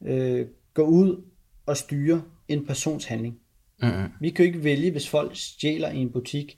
øh, 0.05 0.45
gå 0.73 0.83
ud 0.83 1.23
og 1.65 1.77
styre 1.77 2.21
en 2.47 2.65
persons 2.65 3.05
handling. 3.05 3.39
Mm-hmm. 3.81 4.09
Vi 4.19 4.29
kan 4.29 4.45
jo 4.45 4.47
ikke 4.47 4.63
vælge, 4.63 4.91
hvis 4.91 5.09
folk 5.09 5.31
stjæler 5.35 5.91
i 5.91 5.97
en 5.97 6.11
butik. 6.11 6.57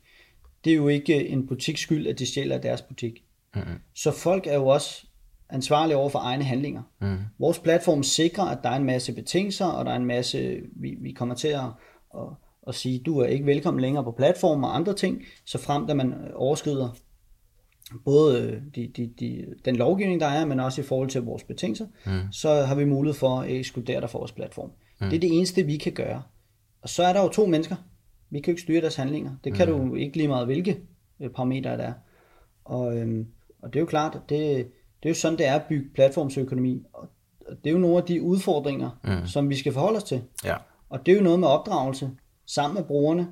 Det 0.64 0.72
er 0.72 0.76
jo 0.76 0.88
ikke 0.88 1.28
en 1.28 1.48
butiks 1.48 1.82
skyld, 1.82 2.08
at 2.08 2.20
de 2.20 2.26
stjæler 2.26 2.58
deres 2.58 2.82
butik. 2.82 3.24
Mm-hmm. 3.56 3.76
Så 3.96 4.12
folk 4.12 4.48
er 4.48 4.56
jo 4.56 4.68
også 4.68 5.06
ansvarlige 5.50 5.98
over 5.98 6.10
for 6.10 6.20
egne 6.20 6.44
handlinger. 6.44 6.82
Mm. 7.02 7.18
Vores 7.40 7.60
platform 7.60 8.04
sikrer, 8.04 8.44
at 8.44 8.58
der 8.64 8.70
er 8.70 8.76
en 8.76 8.84
masse 8.84 9.14
betingelser, 9.14 9.66
og 9.66 9.86
der 9.86 9.92
er 9.92 9.96
en 9.96 10.06
masse, 10.06 10.62
vi, 10.76 10.96
vi 11.02 11.12
kommer 11.12 11.36
til 11.36 11.48
at, 11.48 11.64
at, 12.16 12.28
at 12.68 12.76
sige, 12.76 13.00
du 13.00 13.20
er 13.20 13.26
ikke 13.26 13.46
velkommen 13.46 13.82
længere 13.82 14.04
på 14.04 14.12
platformen 14.12 14.64
og 14.64 14.76
andre 14.76 14.94
ting, 14.94 15.22
så 15.46 15.58
frem 15.58 15.90
at 15.90 15.98
man 15.98 16.14
overskrider 16.34 16.90
både 18.06 18.42
øh, 18.42 18.62
de, 18.76 18.92
de, 18.98 19.14
de, 19.20 19.46
den 19.66 19.76
lovgivning, 19.76 20.20
der 20.20 20.28
er, 20.28 20.46
men 20.46 20.60
også 20.60 20.82
i 20.82 20.84
forhold 20.84 21.10
til 21.10 21.22
vores 21.22 21.44
betingelser, 21.44 21.86
mm. 22.06 22.32
så 22.32 22.50
har 22.50 22.76
vi 22.76 22.86
mulighed 22.86 23.20
for 23.20 23.40
at 23.40 23.52
ekskludere 23.52 24.02
dig 24.02 24.10
fra 24.10 24.20
vores 24.20 24.32
platform. 24.32 24.72
Mm. 25.02 25.10
Det 25.10 25.16
er 25.16 25.20
det 25.20 25.38
eneste, 25.38 25.64
vi 25.64 25.78
kan 25.78 25.94
gøre. 25.94 26.24
Og 26.82 26.90
så 26.90 27.04
er 27.04 27.14
der 27.14 27.22
jo 27.22 27.30
to 27.30 27.46
mennesker. 27.46 27.76
Vi 28.30 28.40
kan 28.40 28.52
jo 28.52 28.54
ikke 28.54 28.62
styre 28.62 28.82
deres 28.82 28.96
handlinger. 28.96 29.32
Det 29.44 29.54
kan 29.54 29.70
mm. 29.72 29.90
du 29.90 29.96
ikke 29.96 30.18
lige 30.18 30.28
meget, 30.28 30.46
hvilke 30.46 30.80
øh, 31.20 31.30
parametre 31.30 31.78
der 31.78 31.84
er. 31.84 31.94
Og, 32.66 32.98
øhm, 32.98 33.28
og 33.62 33.74
det 33.74 33.80
er 33.80 33.82
jo 33.82 33.86
klart, 33.86 34.16
at 34.16 34.22
det, 34.30 34.68
det 35.04 35.10
er 35.10 35.10
jo 35.10 35.16
sådan, 35.16 35.38
det 35.38 35.46
er 35.46 35.56
at 35.56 35.66
bygge 35.70 35.90
platformsøkonomi. 35.94 36.84
Og 36.94 37.10
det 37.64 37.70
er 37.70 37.72
jo 37.72 37.78
nogle 37.78 37.98
af 37.98 38.04
de 38.04 38.22
udfordringer, 38.22 39.00
mm. 39.04 39.28
som 39.28 39.50
vi 39.50 39.56
skal 39.56 39.74
forholde 39.74 39.98
os 39.98 40.04
til. 40.04 40.22
Ja. 40.46 40.56
Og 40.90 41.06
det 41.06 41.12
er 41.12 41.16
jo 41.16 41.24
noget 41.24 41.40
med 41.40 41.48
opdragelse 41.48 42.12
sammen 42.46 42.76
med 42.76 42.84
brugerne. 42.84 43.28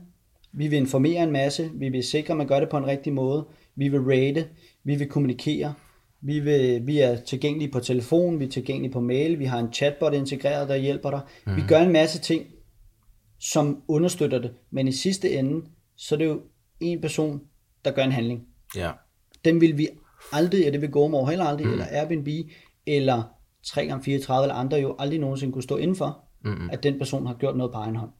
Vi 0.51 0.67
vil 0.67 0.79
informere 0.79 1.23
en 1.23 1.31
masse, 1.31 1.71
vi 1.73 1.89
vil 1.89 2.03
sikre, 2.03 2.31
at 2.31 2.37
man 2.37 2.47
gør 2.47 2.59
det 2.59 2.69
på 2.69 2.77
en 2.77 2.87
rigtig 2.87 3.13
måde, 3.13 3.45
vi 3.75 3.87
vil 3.87 4.01
rate, 4.01 4.47
vi 4.83 4.95
vil 4.95 5.07
kommunikere, 5.09 5.73
vi, 6.21 6.39
vil, 6.39 6.87
vi 6.87 6.99
er 6.99 7.15
tilgængelige 7.15 7.71
på 7.71 7.79
telefon, 7.79 8.39
vi 8.39 8.45
er 8.45 8.49
tilgængelige 8.49 8.93
på 8.93 8.99
mail, 8.99 9.39
vi 9.39 9.45
har 9.45 9.59
en 9.59 9.73
chatbot 9.73 10.13
integreret, 10.13 10.69
der 10.69 10.75
hjælper 10.75 11.09
dig. 11.09 11.21
Mm. 11.47 11.55
Vi 11.55 11.61
gør 11.67 11.79
en 11.79 11.91
masse 11.93 12.19
ting, 12.19 12.45
som 13.39 13.83
understøtter 13.87 14.39
det, 14.39 14.53
men 14.71 14.87
i 14.87 14.91
sidste 14.91 15.31
ende, 15.31 15.65
så 15.95 16.15
er 16.15 16.19
det 16.19 16.25
jo 16.25 16.41
en 16.79 17.01
person, 17.01 17.41
der 17.85 17.91
gør 17.91 18.03
en 18.03 18.11
handling. 18.11 18.41
Ja. 18.75 18.91
Den 19.45 19.61
vil 19.61 19.77
vi 19.77 19.87
aldrig, 20.31 20.67
og 20.67 20.73
det 20.73 20.81
vil 20.81 20.91
GoMore 20.91 21.29
heller 21.29 21.45
aldrig, 21.45 21.67
mm. 21.67 21.73
eller 21.73 21.85
Airbnb, 21.91 22.27
eller 22.87 23.23
3x34 23.67 24.41
eller 24.41 24.55
andre 24.55 24.77
jo 24.77 24.95
aldrig 24.99 25.19
nogensinde 25.19 25.53
kunne 25.53 25.63
stå 25.63 25.77
indenfor, 25.77 26.19
mm. 26.43 26.69
at 26.71 26.83
den 26.83 26.97
person 26.97 27.27
har 27.27 27.33
gjort 27.33 27.57
noget 27.57 27.73
på 27.73 27.77
egen 27.77 27.95
hånd. 27.95 28.11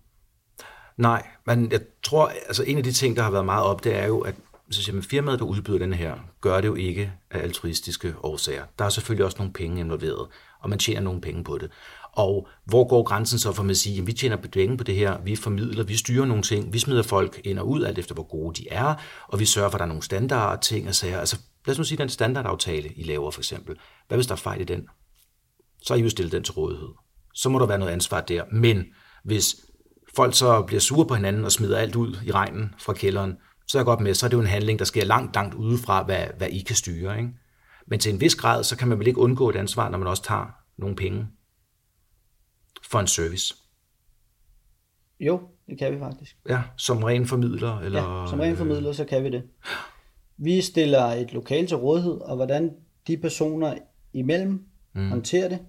Nej, 0.98 1.28
men 1.46 1.72
jeg 1.72 1.82
tror, 2.04 2.32
altså 2.48 2.63
en 2.63 2.78
af 2.78 2.84
de 2.84 2.92
ting, 2.92 3.16
der 3.16 3.24
har 3.24 3.32
været 3.32 3.46
meget 3.46 3.63
op, 3.66 3.84
det 3.84 3.96
er 3.96 4.08
jo, 4.08 4.20
at 4.20 4.36
så 4.70 4.84
siger 4.84 4.94
man, 4.94 5.04
firmaet, 5.04 5.39
der 5.39 5.46
udbyder 5.46 5.78
den 5.78 5.94
her, 5.94 6.16
gør 6.42 6.62
det 6.62 6.68
jo 6.68 6.76
ikke 6.76 7.12
af 7.32 7.39
altruistiske 7.39 8.13
årsager. 8.24 8.63
Der 8.80 8.86
er 8.86 8.89
selvfølgelig 8.89 9.26
også 9.26 9.38
nogle 9.38 9.54
penge 9.54 9.80
involveret, 9.80 10.28
og 10.60 10.70
man 10.70 10.80
tjener 10.80 11.02
nogle 11.02 11.22
penge 11.22 11.44
på 11.44 11.58
det. 11.58 11.72
Og 12.12 12.48
hvor 12.66 12.88
går 12.88 13.04
grænsen 13.04 13.39
så 13.39 13.51
for 13.51 13.70
at 13.70 13.78
sige, 13.78 14.01
at 14.01 14.08
vi 14.08 14.14
tjener 14.14 14.36
penge 14.36 14.78
på 14.78 14.84
det 14.84 14.95
her, 14.95 15.18
vi 15.24 15.36
formidler, 15.36 15.84
vi 15.84 15.95
styrer 15.95 16.26
nogle 16.26 16.43
ting, 16.43 16.74
vi 16.74 16.80
smider 16.80 17.04
folk 17.04 17.41
ind 17.43 17.60
og 17.60 17.68
ud, 17.68 17.84
alt 17.84 17.99
efter 17.99 18.14
hvor 18.14 18.24
gode 18.24 18.62
de 18.62 18.68
er, 18.72 18.93
og 19.28 19.39
vi 19.39 19.45
sørger 19.45 19.70
for, 19.70 19.76
at 19.76 19.80
der 19.80 19.86
er 19.86 19.88
nogle 19.88 20.04
standard 20.04 20.62
ting 20.62 20.88
og 20.88 20.95
sager. 20.95 21.20
Altså 21.20 21.39
lad 21.66 21.74
os 21.74 21.78
nu 21.78 21.84
sige, 21.84 21.97
den 21.97 22.09
standardaftale, 22.09 22.89
I 22.89 23.03
laver 23.03 23.32
for 23.32 23.41
eksempel. 23.41 23.76
Hvad 24.07 24.18
hvis 24.18 24.28
der 24.28 24.34
er 24.34 24.38
fejl 24.38 24.61
i 24.61 24.64
den? 24.64 24.88
Så 25.84 25.93
har 25.93 25.99
I 25.99 26.03
jo 26.03 26.09
stillet 26.09 26.32
den 26.32 26.43
til 26.43 26.53
rådighed. 26.53 26.89
Så 27.34 27.49
må 27.49 27.59
der 27.59 27.66
være 27.66 27.78
noget 27.78 27.91
ansvar 27.91 28.22
der. 28.22 28.43
Men 28.51 28.86
hvis 29.24 29.55
folk 30.16 30.36
så 30.36 30.61
bliver 30.61 30.80
sure 30.80 31.07
på 31.07 31.16
hinanden 31.16 31.45
og 31.45 31.51
smider 31.51 31.78
alt 31.78 31.95
ud 31.95 32.16
i 32.26 32.32
regnen 32.32 32.76
fra 32.80 32.93
kælderen, 32.93 33.38
så 33.68 33.78
er 33.78 33.80
jeg 33.80 33.86
godt 33.86 33.99
med, 33.99 34.14
så 34.14 34.26
er 34.26 34.30
det 34.30 34.38
jo 34.38 34.41
en 34.41 34.47
handling, 34.47 34.80
der 34.80 34.86
sker 34.86 35.05
langt, 35.05 35.36
langt 35.36 35.55
udefra, 35.55 36.03
hvad, 36.03 36.28
hvad 36.38 36.47
I 36.49 36.59
kan 36.59 36.76
styre. 36.76 37.18
Ikke? 37.18 37.30
Men 37.88 37.99
til 37.99 38.14
en 38.14 38.22
vis 38.22 38.36
grad, 38.36 38.64
så 38.64 38.78
kan 38.78 38.88
man 38.88 38.99
vel 38.99 39.07
ikke 39.07 39.20
undgå 39.20 39.49
et 39.49 39.55
ansvar, 39.55 39.89
når 39.89 39.97
man 39.97 40.07
også 40.07 40.24
tager 40.24 40.45
nogle 40.78 40.95
penge 40.95 41.28
for 42.91 42.99
en 42.99 43.07
service. 43.07 43.55
Jo, 45.20 45.41
det 45.68 45.80
kan 45.80 45.93
vi 45.93 45.99
faktisk. 45.99 46.38
Ja, 46.49 46.61
som 46.78 47.03
ren 47.03 47.28
formidler? 47.28 47.80
Eller, 47.80 48.22
Ja, 48.22 48.28
som 48.28 48.39
ren 48.39 48.57
formidler, 48.57 48.91
så 48.93 49.05
kan 49.05 49.24
vi 49.24 49.30
det. 49.30 49.43
Vi 50.44 50.62
stiller 50.62 51.04
et 51.04 51.34
lokal 51.34 51.68
til 51.68 51.78
rådighed, 51.78 52.22
og 52.22 52.36
hvordan 52.36 52.72
de 53.08 53.18
personer 53.18 53.74
imellem 54.14 54.64
mm. 54.96 55.10
håndterer 55.10 55.50
det, 55.50 55.60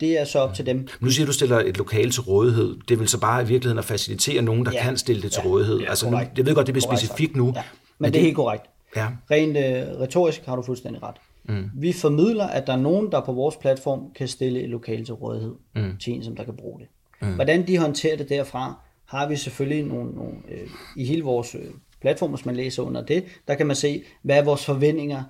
det 0.00 0.20
er 0.20 0.24
så 0.24 0.38
op 0.38 0.54
til 0.54 0.66
dem. 0.66 0.88
Nu 1.00 1.10
siger 1.10 1.26
du, 1.26 1.32
stiller 1.32 1.58
et 1.58 1.76
lokal 1.76 2.10
til 2.10 2.22
rådighed. 2.22 2.76
Det 2.88 2.98
vil 2.98 3.08
så 3.08 3.20
bare 3.20 3.42
i 3.42 3.46
virkeligheden 3.46 3.78
at 3.78 3.84
facilitere 3.84 4.42
nogen, 4.42 4.66
der 4.66 4.72
ja. 4.72 4.82
kan 4.82 4.96
stille 4.96 5.22
det 5.22 5.32
til 5.32 5.42
ja. 5.44 5.50
rådighed. 5.50 5.78
Ja, 5.78 5.88
altså, 5.88 6.10
nu, 6.10 6.18
jeg 6.36 6.46
ved 6.46 6.54
godt, 6.54 6.66
det 6.66 6.72
bliver 6.72 6.86
korrekt. 6.86 7.00
specifikt 7.00 7.36
nu. 7.36 7.46
Ja. 7.46 7.52
Men, 7.52 7.62
men 7.98 8.12
det 8.12 8.18
er 8.18 8.22
helt 8.22 8.36
korrekt. 8.36 8.64
Ja. 8.96 9.08
Rent 9.30 9.56
øh, 9.56 10.00
retorisk 10.00 10.44
har 10.44 10.56
du 10.56 10.62
fuldstændig 10.62 11.02
ret. 11.02 11.16
Mm. 11.44 11.70
Vi 11.74 11.92
formidler, 11.92 12.46
at 12.46 12.66
der 12.66 12.72
er 12.72 12.80
nogen, 12.80 13.12
der 13.12 13.20
på 13.20 13.32
vores 13.32 13.56
platform 13.56 14.00
kan 14.14 14.28
stille 14.28 14.62
et 14.62 14.68
lokale 14.68 15.04
til 15.04 15.14
rådighed 15.14 15.54
mm. 15.76 15.96
til 15.96 16.12
en, 16.12 16.24
som 16.24 16.36
der 16.36 16.44
kan 16.44 16.56
bruge 16.56 16.80
det. 16.80 16.88
Mm. 17.22 17.34
Hvordan 17.34 17.66
de 17.66 17.78
håndterer 17.78 18.16
det 18.16 18.28
derfra, 18.28 18.80
har 19.04 19.28
vi 19.28 19.36
selvfølgelig 19.36 19.84
nogle, 19.84 20.10
nogle 20.14 20.34
øh, 20.48 20.68
i 20.96 21.04
hele 21.04 21.22
vores 21.22 21.54
øh, 21.54 21.60
platform, 22.06 22.30
hvis 22.30 22.46
man 22.46 22.56
læser 22.56 22.82
under 22.82 23.04
det, 23.04 23.24
der 23.48 23.54
kan 23.54 23.66
man 23.66 23.76
se, 23.76 24.02
hvad 24.22 24.38
er 24.38 24.44
vores 24.44 24.64
forventninger 24.64 25.22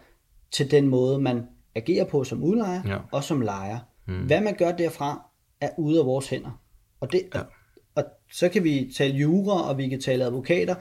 til 0.53 0.71
den 0.71 0.89
måde, 0.89 1.19
man 1.19 1.43
agerer 1.75 2.05
på 2.05 2.25
som 2.25 2.43
udlejer 2.43 2.83
ja. 2.87 2.97
og 3.13 3.25
som 3.25 3.41
lejer. 3.41 3.79
Mm. 4.09 4.27
Hvad 4.27 4.41
man 4.41 4.55
gør 4.55 4.73
derfra, 4.73 5.31
er 5.61 5.69
ude 5.79 6.01
af 6.01 6.07
vores 6.07 6.29
hænder. 6.29 6.61
Og, 7.01 7.13
det, 7.13 7.23
ja. 7.35 7.41
og, 7.41 7.47
og 7.95 8.05
så 8.33 8.49
kan 8.49 8.65
vi 8.65 8.93
tale 8.97 9.15
jura, 9.15 9.69
og 9.69 9.79
vi 9.79 9.89
kan 9.89 10.01
tale 10.01 10.25
advokater. 10.25 10.75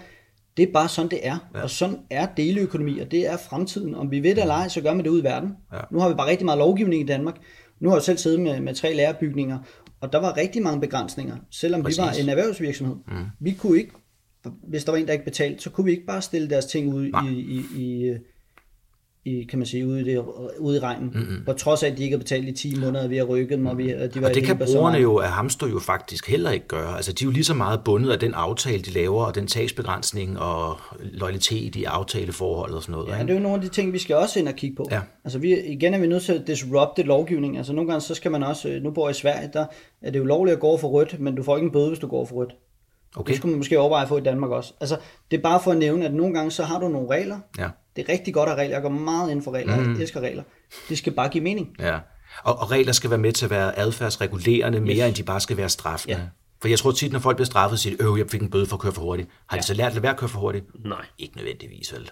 Det 0.57 0.67
er 0.67 0.73
bare 0.73 0.87
sådan, 0.87 1.11
det 1.11 1.27
er. 1.27 1.37
Ja. 1.55 1.61
Og 1.61 1.69
sådan 1.69 1.97
er 2.09 2.27
deleøkonomi, 2.37 2.99
og 2.99 3.11
det 3.11 3.27
er 3.27 3.37
fremtiden. 3.37 3.95
Om 3.95 4.11
vi 4.11 4.23
ved 4.23 4.35
det 4.35 4.41
eller 4.41 4.55
ej, 4.55 4.67
så 4.67 4.81
gør 4.81 4.93
man 4.93 5.05
det 5.05 5.11
ud 5.11 5.21
i 5.21 5.23
verden. 5.23 5.53
Ja. 5.73 5.79
Nu 5.91 5.99
har 5.99 6.09
vi 6.09 6.15
bare 6.15 6.29
rigtig 6.29 6.45
meget 6.45 6.57
lovgivning 6.57 7.01
i 7.01 7.05
Danmark. 7.05 7.35
Nu 7.79 7.89
har 7.89 7.95
jeg 7.95 8.03
selv 8.03 8.17
siddet 8.17 8.39
med, 8.39 8.59
med 8.59 8.75
tre 8.75 8.93
lærerbygninger, 8.93 9.59
og 10.01 10.13
der 10.13 10.19
var 10.19 10.37
rigtig 10.37 10.61
mange 10.63 10.81
begrænsninger, 10.81 11.37
selvom 11.51 11.83
Præcis. 11.83 11.97
vi 11.97 12.03
var 12.03 12.11
en 12.11 12.29
erhvervsvirksomhed. 12.29 12.95
Mm. 13.07 13.25
Vi 13.39 13.51
kunne 13.51 13.77
ikke, 13.77 13.91
hvis 14.67 14.83
der 14.83 14.91
var 14.91 14.99
en, 14.99 15.07
der 15.07 15.13
ikke 15.13 15.25
betalte, 15.25 15.63
så 15.63 15.69
kunne 15.69 15.85
vi 15.85 15.91
ikke 15.91 16.05
bare 16.05 16.21
stille 16.21 16.49
deres 16.49 16.65
ting 16.65 16.93
ud 16.93 17.05
i, 17.05 17.11
i, 17.29 17.65
i, 17.75 18.13
i, 19.25 19.43
kan 19.43 19.59
man 19.59 19.65
sige, 19.65 19.87
ude 19.87 20.01
i, 20.01 20.03
det, 20.03 20.25
ude 20.59 20.77
i 20.77 20.79
regnen. 20.79 21.11
Mm-hmm. 21.13 21.45
På 21.45 21.53
trods 21.53 21.83
af, 21.83 21.91
at 21.91 21.97
de 21.97 22.03
ikke 22.03 22.13
har 22.13 22.19
betalt 22.19 22.47
i 22.47 22.51
10 22.51 22.79
måneder, 22.79 23.07
vi 23.07 23.17
har 23.17 23.23
rykket 23.23 23.57
dem, 23.57 23.65
og, 23.65 23.77
vi, 23.77 23.93
og 23.93 24.13
de 24.13 24.21
var 24.21 24.27
og 24.27 24.35
det 24.35 24.43
kan 24.43 24.57
brugerne 24.57 24.97
jo 24.97 25.17
af 25.17 25.29
Hamster 25.29 25.67
jo 25.67 25.79
faktisk 25.79 26.29
heller 26.29 26.51
ikke 26.51 26.67
gøre. 26.67 26.95
Altså, 26.95 27.13
de 27.13 27.23
er 27.23 27.25
jo 27.25 27.31
lige 27.31 27.43
så 27.43 27.53
meget 27.53 27.83
bundet 27.83 28.11
af 28.11 28.19
den 28.19 28.33
aftale, 28.33 28.81
de 28.81 28.91
laver, 28.91 29.25
og 29.25 29.35
den 29.35 29.47
tagsbegrænsning 29.47 30.39
og 30.39 30.77
loyalitet 30.99 31.75
i 31.75 31.83
aftaleforholdet 31.83 32.75
og 32.75 32.81
sådan 32.81 32.93
noget. 32.93 33.07
Ja, 33.07 33.13
ikke? 33.13 33.27
det 33.27 33.29
er 33.29 33.37
jo 33.37 33.43
nogle 33.43 33.55
af 33.55 33.61
de 33.61 33.69
ting, 33.69 33.93
vi 33.93 33.99
skal 33.99 34.15
også 34.15 34.39
ind 34.39 34.47
og 34.47 34.55
kigge 34.55 34.75
på. 34.75 34.87
Ja. 34.91 35.01
Altså, 35.23 35.39
vi, 35.39 35.59
igen 35.59 35.93
er 35.93 35.99
vi 35.99 36.07
nødt 36.07 36.23
til 36.23 36.33
at 36.33 36.47
disrupte 36.47 37.03
lovgivning. 37.03 37.57
Altså, 37.57 37.73
nogle 37.73 37.89
gange 37.89 38.01
så 38.01 38.15
skal 38.15 38.31
man 38.31 38.43
også, 38.43 38.79
nu 38.83 38.91
bor 38.91 39.07
jeg 39.07 39.15
i 39.15 39.19
Sverige, 39.19 39.49
der 39.53 39.65
er 40.01 40.11
det 40.11 40.19
jo 40.19 40.25
lovligt 40.25 40.53
at 40.53 40.59
gå 40.59 40.77
for 40.77 40.87
rødt, 40.87 41.19
men 41.19 41.35
du 41.35 41.43
får 41.43 41.57
ikke 41.57 41.65
en 41.65 41.71
bøde, 41.71 41.87
hvis 41.87 41.99
du 41.99 42.07
går 42.07 42.25
for 42.25 42.35
rødt. 42.35 42.55
Okay. 43.15 43.29
Det 43.29 43.37
skulle 43.37 43.51
man 43.51 43.57
måske 43.57 43.79
overveje 43.79 44.03
at 44.03 44.09
få 44.09 44.17
i 44.17 44.21
Danmark 44.21 44.51
også. 44.51 44.73
Altså, 44.79 44.97
det 45.31 45.37
er 45.37 45.41
bare 45.41 45.59
for 45.63 45.71
at 45.71 45.77
nævne, 45.77 46.05
at 46.05 46.13
nogle 46.13 46.33
gange 46.33 46.51
så 46.51 46.63
har 46.63 46.79
du 46.79 46.87
nogle 46.87 47.09
regler. 47.09 47.39
Ja. 47.57 47.69
Det 47.95 48.05
er 48.09 48.13
rigtig 48.13 48.33
godt 48.33 48.49
at 48.49 48.57
regler. 48.57 48.75
Jeg 48.75 48.81
går 48.81 48.89
meget 48.89 49.31
ind 49.31 49.41
for 49.41 49.51
regler. 49.51 49.79
Mm. 49.79 49.93
Jeg 49.93 50.01
elsker 50.01 50.19
regler. 50.19 50.43
Det 50.89 50.97
skal 50.97 51.13
bare 51.13 51.29
give 51.29 51.43
mening. 51.43 51.75
Ja. 51.79 51.99
Og, 52.43 52.59
og 52.59 52.71
regler 52.71 52.93
skal 52.93 53.09
være 53.09 53.19
med 53.19 53.31
til 53.31 53.45
at 53.45 53.51
være 53.51 53.79
adfærdsregulerende 53.79 54.79
mere, 54.81 54.95
yes. 54.95 55.03
end 55.05 55.15
de 55.15 55.23
bare 55.23 55.39
skal 55.39 55.57
være 55.57 55.69
straffende. 55.69 56.15
Ja. 56.15 56.21
For 56.61 56.67
jeg 56.67 56.79
tror 56.79 56.91
tit, 56.91 57.11
når 57.11 57.19
folk 57.19 57.37
bliver 57.37 57.45
straffet, 57.45 57.79
siger 57.79 57.97
de, 57.97 58.03
øh, 58.03 58.19
jeg 58.19 58.29
fik 58.29 58.41
en 58.41 58.49
bøde 58.49 58.65
for 58.65 58.75
at 58.75 58.81
køre 58.81 58.91
for 58.91 59.01
hurtigt. 59.01 59.29
Har 59.47 59.57
ja. 59.57 59.61
de 59.61 59.65
så 59.65 59.73
lært 59.73 59.87
at 59.87 59.93
lade 59.93 60.03
være 60.03 60.11
at 60.11 60.17
køre 60.17 60.29
for 60.29 60.39
hurtigt? 60.39 60.65
Nej. 60.85 61.05
Ikke 61.17 61.37
nødvendigvis, 61.37 61.93
vel? 61.93 62.11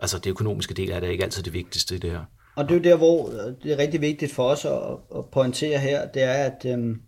Altså, 0.00 0.18
det 0.18 0.30
økonomiske 0.30 0.74
del 0.74 0.90
er 0.90 1.00
det 1.00 1.08
ikke 1.08 1.24
altid 1.24 1.42
det 1.42 1.52
vigtigste 1.52 1.94
i 1.94 1.98
det 1.98 2.10
her. 2.10 2.20
Og 2.56 2.68
det 2.68 2.70
er 2.70 2.76
jo 2.76 2.82
der, 2.82 2.96
hvor 2.96 3.30
det 3.62 3.72
er 3.72 3.78
rigtig 3.78 4.00
vigtigt 4.00 4.32
for 4.32 4.48
os 4.48 4.64
at, 4.64 4.78
at 5.16 5.24
pointere 5.32 5.78
her, 5.78 6.06
det 6.06 6.22
er, 6.22 6.32
at, 6.32 6.66
øhm, 6.66 7.00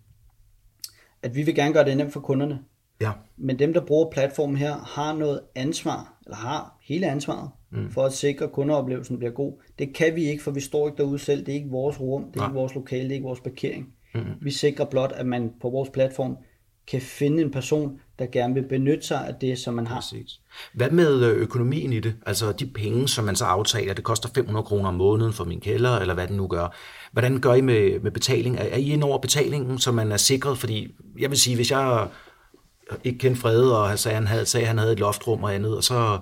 at 1.23 1.35
vi 1.35 1.43
vil 1.43 1.55
gerne 1.55 1.73
gøre 1.73 1.85
det 1.85 1.97
nemt 1.97 2.13
for 2.13 2.21
kunderne. 2.21 2.59
Ja. 3.01 3.13
Men 3.37 3.59
dem, 3.59 3.73
der 3.73 3.81
bruger 3.81 4.11
platformen 4.11 4.57
her, 4.57 4.77
har 4.79 5.13
noget 5.15 5.41
ansvar, 5.55 6.15
eller 6.27 6.37
har 6.37 6.79
hele 6.83 7.07
ansvaret, 7.07 7.51
mm. 7.71 7.91
for 7.91 8.05
at 8.05 8.13
sikre, 8.13 8.45
at 8.45 8.53
kundeoplevelsen 8.53 9.19
bliver 9.19 9.33
god. 9.33 9.53
Det 9.79 9.95
kan 9.95 10.17
vi 10.17 10.25
ikke, 10.25 10.43
for 10.43 10.51
vi 10.51 10.61
står 10.61 10.89
ikke 10.89 10.99
derude 10.99 11.19
selv. 11.19 11.47
Det 11.47 11.53
er 11.53 11.57
ikke 11.57 11.71
vores 11.71 12.01
rum, 12.01 12.25
det 12.25 12.37
er 12.37 12.41
Nej. 12.41 12.49
ikke 12.49 12.59
vores 12.59 12.75
lokale, 12.75 13.03
det 13.03 13.11
er 13.11 13.15
ikke 13.15 13.27
vores 13.27 13.41
parkering. 13.41 13.89
Mm. 14.15 14.21
Vi 14.41 14.51
sikrer 14.51 14.85
blot, 14.85 15.13
at 15.13 15.27
man 15.27 15.51
på 15.61 15.71
vores 15.71 15.89
platform 15.91 16.37
kan 16.91 17.01
finde 17.01 17.43
en 17.43 17.51
person, 17.51 18.01
der 18.19 18.27
gerne 18.27 18.55
vil 18.55 18.63
benytte 18.69 19.07
sig 19.07 19.27
af 19.27 19.35
det, 19.35 19.59
som 19.59 19.75
man 19.75 19.87
har. 19.87 19.97
Præcis. 19.97 20.41
Hvad 20.75 20.91
med 20.91 21.25
øh, 21.25 21.37
økonomien 21.37 21.93
i 21.93 22.01
det? 22.01 22.15
Altså 22.27 22.53
de 22.53 22.67
penge, 22.67 23.09
som 23.09 23.25
man 23.25 23.37
så 23.37 23.45
aftaler, 23.45 23.95
det 23.95 24.05
koster 24.05 24.29
500 24.35 24.65
kroner 24.65 24.89
om 24.89 24.95
måneden 24.95 25.33
for 25.33 25.45
min 25.45 25.61
kælder, 25.61 25.99
eller 25.99 26.15
hvad 26.15 26.27
det 26.27 26.37
nu 26.37 26.47
gør. 26.47 26.77
Hvordan 27.13 27.41
gør 27.41 27.55
I 27.55 27.61
med, 27.61 28.01
med 28.01 28.11
betaling? 28.11 28.57
Er 28.59 28.77
I 28.77 28.85
ind 28.85 29.03
over 29.03 29.19
betalingen, 29.19 29.79
så 29.79 29.93
man 29.93 30.13
er 30.13 30.17
sikret? 30.17 30.59
Fordi 30.59 30.95
jeg 31.19 31.31
vil 31.31 31.39
sige, 31.39 31.57
hvis 31.57 31.71
jeg 31.71 32.09
ikke 33.05 33.19
kendte 33.19 33.41
Frede, 33.41 33.79
og 33.79 33.99
sagde, 33.99 34.15
han 34.15 34.27
havde, 34.27 34.47
sagde, 34.47 34.67
han 34.67 34.79
havde 34.79 34.93
et 34.93 35.01
loftrum 35.01 35.45
og 35.45 35.55
andet, 35.55 35.77
og 35.77 35.85
så 35.85 36.19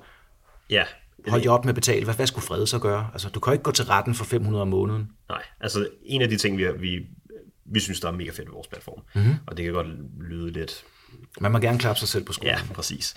ja, 0.70 0.84
holdt 1.28 1.44
jeg 1.44 1.52
op 1.52 1.64
med 1.64 1.70
at 1.70 1.74
betale. 1.74 2.04
Hvad, 2.04 2.14
hvad 2.14 2.26
skulle 2.26 2.46
Frede 2.46 2.66
så 2.66 2.78
gøre? 2.78 3.10
Altså, 3.12 3.28
du 3.28 3.40
kan 3.40 3.50
jo 3.50 3.52
ikke 3.52 3.62
gå 3.62 3.72
til 3.72 3.84
retten 3.84 4.14
for 4.14 4.24
500 4.24 4.62
om 4.62 4.68
måneden. 4.68 5.10
Nej, 5.28 5.42
altså 5.60 5.88
en 6.02 6.22
af 6.22 6.28
de 6.28 6.36
ting, 6.36 6.58
vi, 6.58 6.66
vi, 6.78 7.06
vi 7.64 7.80
synes, 7.80 8.00
der 8.00 8.08
er 8.08 8.12
mega 8.12 8.30
fedt 8.30 8.48
ved 8.48 8.52
vores 8.52 8.68
platform, 8.68 9.02
mm-hmm. 9.14 9.34
og 9.46 9.56
det 9.56 9.64
kan 9.64 9.74
godt 9.74 9.86
lyde 10.20 10.52
lidt 10.52 10.84
man 11.40 11.52
må 11.52 11.58
gerne 11.58 11.78
klappe 11.78 12.00
sig 12.00 12.08
selv 12.08 12.24
på 12.24 12.32
skolen. 12.32 12.54
Ja, 12.54 12.60
præcis. 12.74 13.14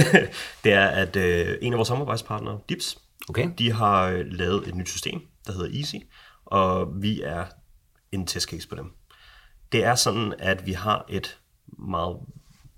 det 0.64 0.72
er, 0.72 0.86
at 0.86 1.16
øh, 1.16 1.58
en 1.62 1.72
af 1.72 1.76
vores 1.76 1.88
samarbejdspartnere, 1.88 2.60
Dips, 2.68 2.98
okay. 3.28 3.50
de 3.58 3.72
har 3.72 4.08
øh, 4.08 4.26
lavet 4.26 4.68
et 4.68 4.74
nyt 4.74 4.88
system, 4.88 5.20
der 5.46 5.52
hedder 5.52 5.78
Easy, 5.78 5.96
og 6.44 7.02
vi 7.02 7.22
er 7.22 7.44
en 8.12 8.26
testcase 8.26 8.68
på 8.68 8.74
dem. 8.74 8.92
Det 9.72 9.84
er 9.84 9.94
sådan, 9.94 10.34
at 10.38 10.66
vi 10.66 10.72
har 10.72 11.04
et 11.08 11.38
meget 11.78 12.16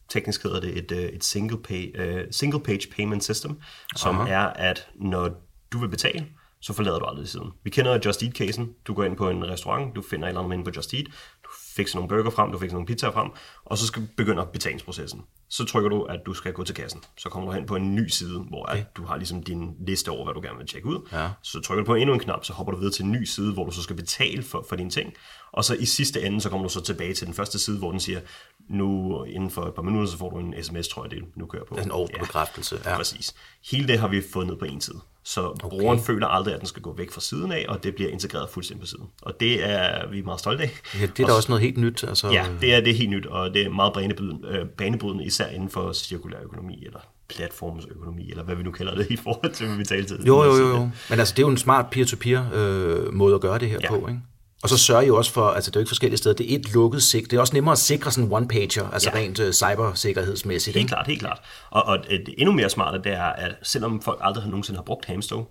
teknisk 0.09 0.43
hedder 0.43 0.61
det 0.61 0.79
et, 0.79 0.93
øh, 0.93 1.09
et 1.09 1.25
single, 1.25 1.63
pay, 1.63 2.01
uh, 2.01 2.21
single 2.31 2.61
page 2.61 2.89
payment 2.97 3.25
system, 3.25 3.61
som 3.97 4.19
Aha. 4.19 4.33
er, 4.33 4.47
at 4.47 4.89
når 4.95 5.31
du 5.73 5.79
vil 5.79 5.89
betale, 5.89 6.27
så 6.61 6.73
forlader 6.73 6.99
du 6.99 7.05
aldrig 7.05 7.29
siden. 7.29 7.51
Vi 7.65 7.71
kender 7.71 7.99
Just 8.05 8.23
Eat-casen. 8.23 8.65
Du 8.87 8.95
går 8.95 9.05
ind 9.05 9.17
på 9.17 9.31
en 9.31 9.45
restaurant, 9.45 9.97
du 9.97 10.03
finder 10.03 10.27
et 10.27 10.29
eller 10.29 10.41
andet 10.41 10.55
inde 10.55 10.65
på 10.65 10.71
Just 10.77 10.95
Eat, 10.95 11.07
du 11.45 11.51
fikser 11.77 11.97
nogle 11.97 12.09
burger 12.09 12.31
frem, 12.31 12.53
du 12.53 12.59
fikser 12.59 12.75
nogle 12.75 12.87
pizza 12.87 13.09
frem, 13.09 13.31
og 13.67 13.79
så 13.79 13.87
skal 13.87 14.09
begynde 14.17 14.47
betalingsprocessen. 14.53 15.23
Så 15.49 15.65
trykker 15.65 15.91
du, 15.91 16.03
at 16.03 16.21
du 16.27 16.35
skal 16.35 16.53
gå 16.53 16.65
til 16.65 16.75
kassen. 16.75 17.01
Så 17.19 17.29
kommer 17.29 17.51
du 17.51 17.55
hen 17.55 17.67
på 17.67 17.77
en 17.77 17.95
ny 17.95 18.09
side, 18.09 18.39
hvor 18.39 18.63
okay. 18.63 18.81
at 18.81 18.97
du 18.97 19.05
har 19.05 19.17
ligesom 19.17 19.43
din 19.43 19.75
liste 19.87 20.09
over, 20.09 20.25
hvad 20.25 20.35
du 20.35 20.41
gerne 20.41 20.59
vil 20.59 20.67
tjekke 20.67 20.89
ud. 20.89 21.09
Ja. 21.13 21.29
Så 21.43 21.61
trykker 21.61 21.85
du 21.85 21.87
på 21.87 21.95
endnu 21.95 22.15
en 22.15 22.21
knap, 22.21 22.45
så 22.45 22.53
hopper 22.53 22.73
du 22.73 22.79
videre 22.79 22.93
til 22.93 23.05
en 23.05 23.13
ny 23.13 23.25
side, 23.25 23.53
hvor 23.53 23.65
du 23.65 23.71
så 23.71 23.83
skal 23.83 23.97
betale 23.97 24.43
for, 24.43 24.67
for 24.69 24.77
dine 24.77 24.91
ting. 24.91 25.13
Og 25.53 25.65
så 25.65 25.75
i 25.75 25.85
sidste 25.85 26.23
ende, 26.23 26.41
så 26.41 26.51
kommer 26.51 26.67
du 26.67 26.73
så 26.73 26.81
tilbage 26.81 27.15
til 27.15 27.27
den 27.27 27.35
første 27.35 27.59
side, 27.59 27.79
hvor 27.79 27.91
den 27.91 28.01
siger, 28.01 28.21
nu 28.69 29.25
inden 29.25 29.51
for 29.51 29.63
et 29.63 29.75
par 29.75 29.83
minutter, 29.83 30.11
så 30.11 30.19
får 30.19 30.31
du 30.31 30.39
en 30.39 30.55
sms, 30.63 30.89
tror 30.89 31.05
jeg, 31.05 31.11
det 31.11 31.23
nu 31.37 31.47
kører 31.47 31.65
på. 31.65 31.75
Er 31.75 31.83
en 31.83 31.91
ordrebekræftelse. 31.91 32.81
Ja, 32.85 32.91
ja, 32.91 32.97
præcis. 32.97 33.35
Hele 33.71 33.89
det 33.89 33.99
har 33.99 34.09
vi 34.09 34.23
fået 34.33 34.47
ned 34.47 34.57
på 34.57 34.65
en 34.65 34.81
side. 34.81 35.01
Så 35.25 35.47
okay. 35.49 35.69
brugeren 35.69 36.01
føler 36.01 36.27
aldrig, 36.27 36.55
at 36.55 36.61
den 36.61 36.69
skal 36.69 36.83
gå 36.83 36.95
væk 36.97 37.11
fra 37.11 37.21
siden 37.21 37.53
af, 37.53 37.67
og 37.69 37.83
det 37.83 37.95
bliver 37.95 38.11
integreret 38.11 38.49
fuldstændig 38.51 38.81
på 38.81 38.87
siden. 38.87 39.05
Og 39.23 39.41
det 39.41 39.65
er 39.71 40.07
vi 40.09 40.23
meget 40.23 40.41
stolte 40.41 40.63
af. 40.63 40.71
Ja, 41.01 41.07
det 41.07 41.21
er 41.21 41.27
da 41.27 41.33
også 41.33 41.49
noget 41.49 41.63
helt 41.63 41.77
nyt. 41.77 42.05
Altså... 42.05 42.31
Ja, 42.31 42.47
det 42.61 42.75
er, 42.75 42.81
det 42.81 42.91
er 42.91 42.95
helt 42.95 43.11
nyt, 43.11 43.27
og 43.27 43.55
det 43.57 43.67
er 43.67 43.71
meget 43.71 43.93
banebrydende, 43.93 44.49
øh, 44.49 44.67
banebrydende 44.67 45.25
især 45.25 45.47
inden 45.47 45.71
for 45.71 45.93
cirkulær 45.93 46.39
økonomi, 46.45 46.85
eller 46.87 47.01
platformsøkonomi, 47.29 48.31
eller 48.31 48.45
hvad 48.45 48.55
vi 48.55 48.63
nu 48.63 48.71
kalder 48.71 48.95
det 48.95 49.07
i 49.11 49.17
forhold 49.17 49.53
til, 49.53 49.67
hvad 49.67 49.77
vi 49.77 49.85
taler 49.85 50.07
til. 50.07 50.17
Jo, 50.27 50.45
jo, 50.45 50.57
jo, 50.57 50.69
jo. 50.69 50.91
Men 51.11 51.19
altså, 51.19 51.35
det 51.35 51.43
er 51.43 51.47
jo 51.47 51.51
en 51.51 51.57
smart 51.57 51.87
peer-to-peer 51.91 52.45
øh, 52.55 53.15
måde 53.15 53.35
at 53.35 53.41
gøre 53.41 53.59
det 53.59 53.69
her 53.69 53.79
ja. 53.83 53.89
på, 53.89 54.09
ikke? 54.09 54.21
Og 54.63 54.69
så 54.69 54.79
sørger 54.79 55.03
I 55.03 55.07
jo 55.07 55.17
også 55.17 55.33
for, 55.33 55.49
altså 55.49 55.71
det 55.71 55.77
er 55.77 55.81
jo 55.81 55.83
ikke 55.83 55.91
forskellige 55.91 56.19
steder, 56.19 56.35
det 56.35 56.53
er 56.53 56.59
et 56.59 56.75
lukket 56.75 57.03
sigt. 57.03 57.31
Det 57.31 57.37
er 57.37 57.41
også 57.41 57.55
nemmere 57.55 57.73
at 57.73 57.79
sikre 57.79 58.11
sådan 58.11 58.25
en 58.25 58.33
one-pager, 58.33 58.93
altså 58.93 59.11
ja. 59.15 59.19
rent 59.19 59.39
uh, 59.39 59.51
cybersikkerhedsmæssigt. 59.51 60.77
Helt 60.77 60.85
ikke? 60.85 60.89
klart, 60.89 61.07
helt 61.07 61.21
klart. 61.21 61.39
Og, 61.71 61.83
og 61.83 61.99
det 62.09 62.35
endnu 62.39 62.53
mere 62.53 62.71
smarte, 62.71 62.99
det 62.99 63.13
er, 63.13 63.25
at 63.25 63.55
selvom 63.63 64.03
folk 64.03 64.19
aldrig 64.23 64.43
har 64.43 64.51
nogensinde 64.51 64.79
har 64.79 64.85
brugt 64.85 65.05
Hamstow, 65.05 65.47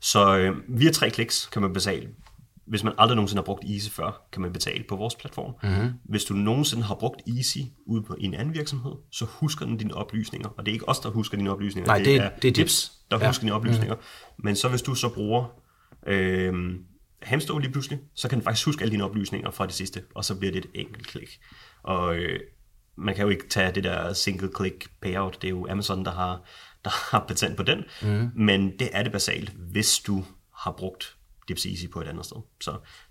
så 0.00 0.36
øh, 0.36 0.56
via 0.68 0.90
tre 0.90 1.10
kliks 1.10 1.48
kan 1.52 1.62
man 1.62 1.72
betale. 1.72 2.08
Hvis 2.66 2.84
man 2.84 2.92
aldrig 2.98 3.16
nogensinde 3.16 3.40
har 3.40 3.44
brugt 3.44 3.64
Easy 3.64 3.90
før, 3.90 4.26
kan 4.32 4.42
man 4.42 4.52
betale 4.52 4.84
på 4.88 4.96
vores 4.96 5.14
platform. 5.14 5.54
Mm-hmm. 5.62 5.92
Hvis 6.04 6.24
du 6.24 6.34
nogensinde 6.34 6.82
har 6.82 6.94
brugt 6.94 7.22
Easy 7.36 7.58
ude 7.86 8.02
på 8.02 8.16
en 8.20 8.34
anden 8.34 8.54
virksomhed, 8.54 8.92
så 9.12 9.24
husker 9.24 9.66
den 9.66 9.76
dine 9.76 9.94
oplysninger. 9.94 10.48
Og 10.48 10.66
det 10.66 10.72
er 10.72 10.72
ikke 10.72 10.88
os, 10.88 11.00
der 11.00 11.10
husker 11.10 11.36
dine 11.36 11.50
oplysninger. 11.50 11.86
Nej, 11.86 11.98
det, 11.98 12.06
det 12.06 12.16
er, 12.16 12.30
det 12.42 12.48
er 12.48 12.52
Dips, 12.52 12.92
der 13.10 13.18
ja. 13.20 13.26
husker 13.26 13.40
dine 13.40 13.52
oplysninger. 13.52 13.94
Mm-hmm. 13.94 14.44
Men 14.44 14.56
så 14.56 14.68
hvis 14.68 14.82
du 14.82 14.94
så 14.94 15.08
bruger... 15.08 15.44
Øh, 16.06 16.54
Hamstone 17.22 17.60
lige 17.60 17.72
pludselig, 17.72 17.98
så 18.14 18.28
kan 18.28 18.38
den 18.38 18.44
faktisk 18.44 18.66
huske 18.66 18.82
alle 18.82 18.92
dine 18.92 19.04
oplysninger 19.04 19.50
fra 19.50 19.66
det 19.66 19.74
sidste, 19.74 20.02
og 20.14 20.24
så 20.24 20.34
bliver 20.38 20.52
det 20.52 20.64
et 20.64 20.70
enkelt 20.74 21.06
klik. 21.06 21.40
Og 21.82 22.16
øh, 22.16 22.40
man 22.96 23.14
kan 23.14 23.24
jo 23.24 23.28
ikke 23.28 23.48
tage 23.48 23.72
det 23.72 23.84
der 23.84 24.12
single 24.12 24.50
click 24.56 24.88
payout, 25.02 25.42
det 25.42 25.48
er 25.48 25.50
jo 25.50 25.66
Amazon, 25.70 26.04
der 26.04 26.10
har, 26.10 26.42
der 26.84 26.90
har 27.10 27.24
patent 27.28 27.56
på 27.56 27.62
den, 27.62 27.84
mm. 28.02 28.30
men 28.34 28.78
det 28.78 28.88
er 28.92 29.02
det 29.02 29.12
basalt, 29.12 29.48
hvis 29.48 29.98
du 29.98 30.24
har 30.56 30.74
brugt 30.78 31.15
Dips 31.48 31.66
Easy 31.66 31.88
på 31.92 32.00
et 32.00 32.08
andet 32.08 32.24
sted. 32.24 32.36
Så 32.60 32.70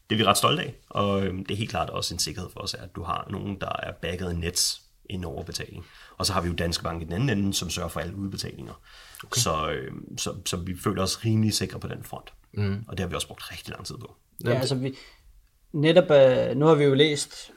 det 0.09 0.15
er 0.15 0.17
vi 0.17 0.23
ret 0.23 0.37
stolte 0.37 0.63
af, 0.63 0.75
og 0.89 1.25
øh, 1.25 1.37
det 1.37 1.51
er 1.51 1.55
helt 1.55 1.69
klart 1.69 1.89
også 1.89 2.15
en 2.15 2.19
sikkerhed 2.19 2.49
for 2.49 2.59
os, 2.59 2.73
at 2.73 2.95
du 2.95 3.03
har 3.03 3.27
nogen, 3.29 3.61
der 3.61 3.71
er 3.83 3.91
backet 3.91 4.31
i 4.31 4.35
nets 4.35 4.81
ind 5.09 5.25
over 5.25 5.43
betaling. 5.43 5.85
Og 6.17 6.25
så 6.25 6.33
har 6.33 6.41
vi 6.41 6.47
jo 6.47 6.53
Danske 6.53 6.83
Bank 6.83 7.01
i 7.01 7.05
den 7.05 7.13
anden 7.13 7.29
ende, 7.29 7.53
som 7.53 7.69
sørger 7.69 7.89
for 7.89 7.99
alle 7.99 8.15
udbetalinger. 8.15 8.81
Okay. 9.23 9.39
Så, 9.39 9.69
øh, 9.69 9.91
så, 10.17 10.33
så 10.45 10.57
vi 10.57 10.77
føler 10.77 11.03
os 11.03 11.25
rimelig 11.25 11.53
sikre 11.53 11.79
på 11.79 11.87
den 11.87 12.03
front. 12.03 12.33
Mm. 12.53 12.85
Og 12.87 12.97
det 12.97 12.99
har 12.99 13.07
vi 13.07 13.15
også 13.15 13.27
brugt 13.27 13.51
rigtig 13.51 13.69
lang 13.69 13.85
tid 13.85 13.95
på. 13.97 14.15
Ja, 14.45 14.53
altså 14.53 14.75
vi, 14.75 14.95
netop, 15.71 16.11
øh, 16.11 16.57
nu 16.57 16.65
har 16.65 16.75
vi 16.75 16.83
jo 16.83 16.93
læst 16.93 17.51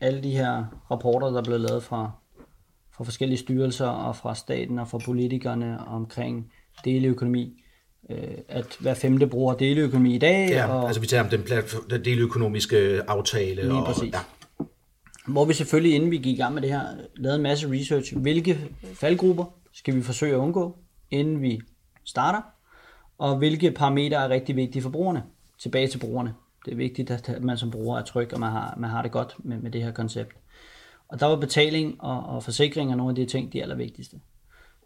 alle 0.00 0.22
de 0.22 0.30
her 0.30 0.64
rapporter, 0.90 1.30
der 1.30 1.38
er 1.38 1.44
blevet 1.44 1.60
lavet 1.60 1.82
fra, 1.82 2.10
fra 2.92 3.04
forskellige 3.04 3.38
styrelser 3.38 3.88
og 3.88 4.16
fra 4.16 4.34
staten 4.34 4.78
og 4.78 4.88
fra 4.88 4.98
politikerne 4.98 5.86
omkring 5.86 6.52
deleøkonomi. 6.84 7.63
Øh, 8.10 8.18
at 8.48 8.76
hver 8.80 8.94
femte 8.94 9.26
bruger 9.26 9.54
deleøkonomi 9.54 10.14
i 10.14 10.18
dag. 10.18 10.48
Ja, 10.48 10.66
og, 10.66 10.86
altså 10.86 11.00
vi 11.00 11.06
tager 11.06 11.22
om 11.22 11.28
den, 11.28 11.42
den 11.90 12.04
deløkonomiske 12.04 13.00
aftale. 13.08 13.62
Lige 13.62 13.74
og, 13.74 13.86
præcis. 13.86 14.12
Ja. 14.12 14.18
Hvor 15.26 15.44
vi 15.44 15.54
selvfølgelig, 15.54 15.94
inden 15.94 16.10
vi 16.10 16.16
gik 16.16 16.38
i 16.38 16.40
gang 16.40 16.54
med 16.54 16.62
det 16.62 16.70
her, 16.70 16.82
lavede 17.16 17.36
en 17.36 17.42
masse 17.42 17.72
research. 17.72 18.16
Hvilke 18.16 18.58
faldgrupper 18.94 19.44
skal 19.72 19.94
vi 19.94 20.02
forsøge 20.02 20.34
at 20.34 20.38
undgå, 20.38 20.76
inden 21.10 21.42
vi 21.42 21.60
starter? 22.04 22.40
Og 23.18 23.36
hvilke 23.36 23.70
parametre 23.70 24.16
er 24.16 24.28
rigtig 24.28 24.56
vigtige 24.56 24.82
for 24.82 24.90
brugerne? 24.90 25.22
Tilbage 25.58 25.88
til 25.88 25.98
brugerne. 25.98 26.34
Det 26.64 26.72
er 26.72 26.76
vigtigt, 26.76 27.10
at 27.10 27.42
man 27.42 27.58
som 27.58 27.70
bruger 27.70 27.98
er 27.98 28.02
tryg, 28.04 28.32
og 28.32 28.40
man 28.40 28.50
har, 28.50 28.74
man 28.78 28.90
har 28.90 29.02
det 29.02 29.12
godt 29.12 29.36
med, 29.38 29.58
med 29.58 29.70
det 29.70 29.82
her 29.82 29.92
koncept. 29.92 30.32
Og 31.08 31.20
der 31.20 31.26
var 31.26 31.36
betaling 31.36 31.96
og, 32.00 32.26
og 32.26 32.42
forsikring 32.42 32.90
og 32.90 32.96
nogle 32.96 33.10
af 33.10 33.14
de 33.14 33.26
ting, 33.26 33.52
de 33.52 33.62
allervigtigste. 33.62 34.16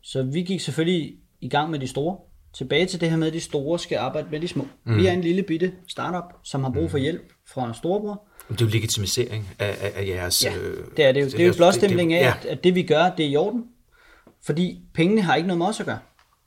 Så 0.02 0.22
vi 0.22 0.42
gik 0.42 0.60
selvfølgelig 0.60 1.14
i 1.40 1.48
gang 1.48 1.70
med 1.70 1.78
de 1.78 1.86
store. 1.86 2.16
Tilbage 2.58 2.86
til 2.86 3.00
det 3.00 3.10
her 3.10 3.16
med, 3.16 3.26
at 3.26 3.32
de 3.32 3.40
store 3.40 3.78
skal 3.78 3.98
arbejde 3.98 4.28
med 4.30 4.40
de 4.40 4.48
små. 4.48 4.66
Mm. 4.84 4.96
Vi 4.96 5.06
er 5.06 5.12
en 5.12 5.20
lille 5.20 5.42
bitte 5.42 5.72
startup, 5.88 6.38
som 6.42 6.62
har 6.64 6.70
brug 6.70 6.90
for 6.90 6.98
hjælp 6.98 7.32
fra 7.46 7.74
storebror. 7.74 8.22
Det 8.48 8.60
er 8.60 8.64
jo 8.64 8.70
legitimisering 8.70 9.48
af, 9.58 9.76
af, 9.80 9.92
af 9.94 10.06
jeres... 10.06 10.44
Ja, 10.44 10.56
øh, 10.56 10.86
det 10.96 11.04
er 11.04 11.12
det 11.12 11.20
jo. 11.20 11.26
Det 11.26 11.40
er 11.40 11.46
jo 11.46 11.54
blåstempling 11.56 12.12
af, 12.12 12.22
ja. 12.22 12.34
at, 12.40 12.46
at 12.46 12.64
det 12.64 12.74
vi 12.74 12.82
gør, 12.82 13.10
det 13.16 13.26
er 13.26 13.30
i 13.30 13.36
orden. 13.36 13.64
Fordi 14.42 14.80
pengene 14.94 15.22
har 15.22 15.34
ikke 15.34 15.46
noget 15.46 15.58
med 15.58 15.66
os 15.66 15.80
at 15.80 15.86
gøre. 15.86 15.98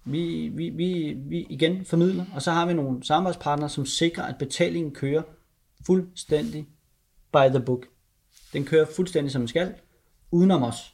Vi, 0.05 0.51
vi, 0.53 0.69
vi, 0.69 1.15
vi 1.17 1.47
igen 1.49 1.85
formidler, 1.85 2.25
og 2.33 2.41
så 2.41 2.51
har 2.51 2.65
vi 2.65 2.73
nogle 2.73 3.03
samarbejdspartnere, 3.03 3.69
som 3.69 3.85
sikrer, 3.85 4.23
at 4.23 4.35
betalingen 4.39 4.93
kører 4.93 5.21
fuldstændig 5.85 6.67
by 7.33 7.49
the 7.49 7.59
book. 7.59 7.85
Den 8.53 8.65
kører 8.65 8.85
fuldstændig 8.95 9.31
som 9.31 9.41
den 9.41 9.47
skal, 9.47 9.73
udenom 10.31 10.63
os. 10.63 10.93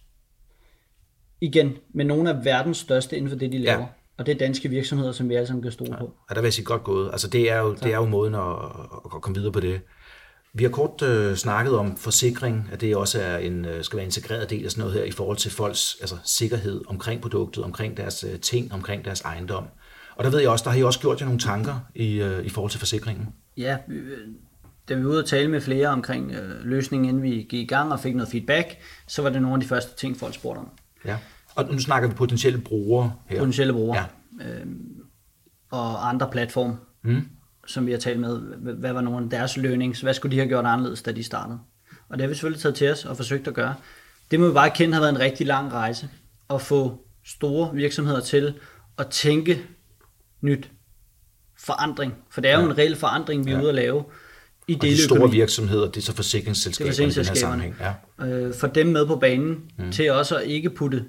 Igen, 1.41 1.73
med 1.93 2.05
nogle 2.05 2.29
af 2.29 2.45
verdens 2.45 2.77
største 2.77 3.17
inden 3.17 3.29
for 3.29 3.37
det, 3.37 3.51
de 3.51 3.57
laver. 3.57 3.79
Ja. 3.79 3.87
Og 4.17 4.25
det 4.25 4.33
er 4.33 4.37
danske 4.37 4.69
virksomheder, 4.69 5.11
som 5.11 5.29
vi 5.29 5.35
alle 5.35 5.47
sammen 5.47 5.63
kan 5.63 5.71
stole 5.71 5.95
på. 5.99 6.13
Ja, 6.29 6.35
der 6.35 6.41
vil 6.41 6.47
jeg 6.47 6.53
sige 6.53 6.65
godt 6.65 6.83
gået. 6.83 7.09
Altså 7.11 7.27
det 7.27 7.51
er 7.51 7.59
jo, 7.59 7.73
det 7.73 7.93
er 7.93 7.97
jo 7.97 8.05
måden 8.05 8.35
at, 8.35 8.55
at 9.15 9.21
komme 9.21 9.35
videre 9.37 9.51
på 9.51 9.59
det. 9.59 9.81
Vi 10.53 10.63
har 10.63 10.69
kort 10.71 11.01
øh, 11.01 11.35
snakket 11.35 11.77
om 11.77 11.97
forsikring, 11.97 12.69
at 12.71 12.81
det 12.81 12.95
også 12.95 13.21
er 13.21 13.37
en, 13.37 13.65
øh, 13.65 13.83
skal 13.83 13.97
være 13.97 14.03
en 14.03 14.07
integreret 14.07 14.49
del 14.49 14.65
af 14.65 14.71
sådan 14.71 14.81
noget 14.81 14.93
her 14.95 15.03
i 15.03 15.11
forhold 15.11 15.37
til 15.37 15.51
folks 15.51 15.97
altså, 16.01 16.15
sikkerhed 16.25 16.81
omkring 16.87 17.21
produktet, 17.21 17.63
omkring 17.63 17.97
deres 17.97 18.23
øh, 18.33 18.39
ting, 18.39 18.73
omkring 18.73 19.05
deres 19.05 19.21
ejendom. 19.21 19.63
Og 20.15 20.23
der 20.23 20.29
ved 20.29 20.39
jeg 20.39 20.49
også, 20.49 20.63
der 20.63 20.69
har 20.69 20.77
I 20.77 20.83
også 20.83 20.99
gjort 20.99 21.19
jer 21.19 21.25
nogle 21.25 21.39
tanker 21.39 21.79
i, 21.95 22.21
øh, 22.21 22.45
i 22.45 22.49
forhold 22.49 22.71
til 22.71 22.79
forsikringen. 22.79 23.27
Ja, 23.57 23.77
vi- 23.87 23.99
da 24.89 24.93
vi 24.93 25.03
var 25.03 25.09
ude 25.09 25.19
og 25.19 25.25
tale 25.25 25.47
med 25.47 25.61
flere 25.61 25.87
omkring 25.87 26.31
øh, 26.31 26.65
løsningen, 26.65 27.09
inden 27.09 27.23
vi 27.23 27.29
gik 27.29 27.53
i 27.53 27.65
gang 27.65 27.91
og 27.91 27.99
fik 27.99 28.15
noget 28.15 28.31
feedback, 28.31 28.77
så 29.07 29.21
var 29.21 29.29
det 29.29 29.41
nogle 29.41 29.55
af 29.55 29.61
de 29.61 29.67
første 29.67 29.95
ting, 29.95 30.17
folk 30.17 30.33
spurgte 30.33 30.59
om. 30.59 30.69
Ja. 31.05 31.17
Og 31.57 31.71
nu 31.71 31.79
snakker 31.79 32.09
vi 32.09 32.15
potentielle 32.15 32.59
brugere 32.61 33.13
her. 33.25 33.37
Potentielle 33.39 33.73
brugere 33.73 34.05
Ja. 34.39 34.43
og 35.71 36.09
andre 36.09 36.29
platforme, 36.31 36.77
Mm. 37.03 37.21
som 37.67 37.85
vi 37.85 37.91
har 37.91 37.99
talt 37.99 38.19
med. 38.19 38.39
Hvad 38.75 38.93
var 38.93 39.01
nogle 39.01 39.23
af 39.23 39.29
deres 39.29 39.57
learnings? 39.57 40.01
Hvad 40.01 40.13
skulle 40.13 40.31
de 40.31 40.37
have 40.37 40.47
gjort 40.47 40.65
anderledes, 40.65 41.01
da 41.01 41.11
de 41.11 41.23
startede? 41.23 41.59
Og 42.09 42.17
det 42.17 42.21
har 42.21 42.27
vi 42.27 42.33
selvfølgelig 42.33 42.61
taget 42.61 42.75
til 42.75 42.91
os 42.91 43.05
og 43.05 43.17
forsøgt 43.17 43.47
at 43.47 43.53
gøre. 43.53 43.73
Det 44.31 44.39
må 44.39 44.47
vi 44.47 44.53
bare 44.53 44.69
kende 44.69 44.93
har 44.93 45.01
været 45.01 45.13
en 45.13 45.19
rigtig 45.19 45.47
lang 45.47 45.73
rejse. 45.73 46.09
At 46.49 46.61
få 46.61 47.05
store 47.25 47.69
virksomheder 47.75 48.19
til 48.19 48.53
at 48.97 49.07
tænke 49.07 49.61
nyt. 50.41 50.71
Forandring. 51.59 52.13
For 52.29 52.41
det 52.41 52.51
er 52.51 52.59
jo 52.59 52.65
en 52.69 52.77
reel 52.77 52.95
forandring, 52.95 53.45
vi 53.45 53.51
er 53.51 53.59
ude 53.61 53.69
at 53.69 53.75
lave 53.75 54.03
i 54.67 54.75
Og 54.75 54.81
de 54.81 55.03
store 55.03 55.31
virksomheder, 55.31 55.85
det 55.85 55.97
er 55.97 56.01
så 56.01 56.13
forsikringsselskaberne 56.15 56.91
Det 56.91 56.99
er 56.99 57.03
i 57.03 57.05
den 57.05 57.13
her 57.15 57.23
forsikringsselskaberne. 57.23 57.73
sammenhæng. 57.73 58.31
Ja. 58.39 58.47
øh, 58.47 58.53
få 58.53 58.67
dem 58.67 58.87
med 58.87 59.05
på 59.07 59.15
banen 59.15 59.71
mm. 59.77 59.91
til 59.91 60.11
også 60.11 60.37
at 60.37 60.43
ikke 60.47 60.69
putte 60.69 61.05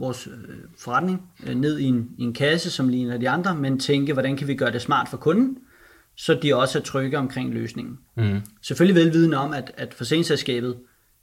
vores 0.00 0.26
øh, 0.26 0.56
forretning 0.78 1.22
øh, 1.46 1.54
ned 1.54 1.78
i 1.78 1.84
en, 1.84 2.10
i 2.18 2.22
en 2.22 2.32
kasse, 2.32 2.70
som 2.70 2.88
ligner 2.88 3.18
de 3.18 3.28
andre, 3.28 3.54
men 3.54 3.78
tænke, 3.78 4.12
hvordan 4.12 4.36
kan 4.36 4.48
vi 4.48 4.54
gøre 4.54 4.72
det 4.72 4.82
smart 4.82 5.08
for 5.08 5.16
kunden, 5.16 5.58
så 6.16 6.38
de 6.42 6.56
også 6.56 6.78
er 6.78 6.82
trygge 6.82 7.18
omkring 7.18 7.54
løsningen. 7.54 7.98
Mm. 8.16 8.40
Selvfølgelig 8.62 9.04
velvidende 9.04 9.36
om, 9.36 9.52
at, 9.52 9.72
at 9.76 9.94
forsikringsselskabet 9.94 10.76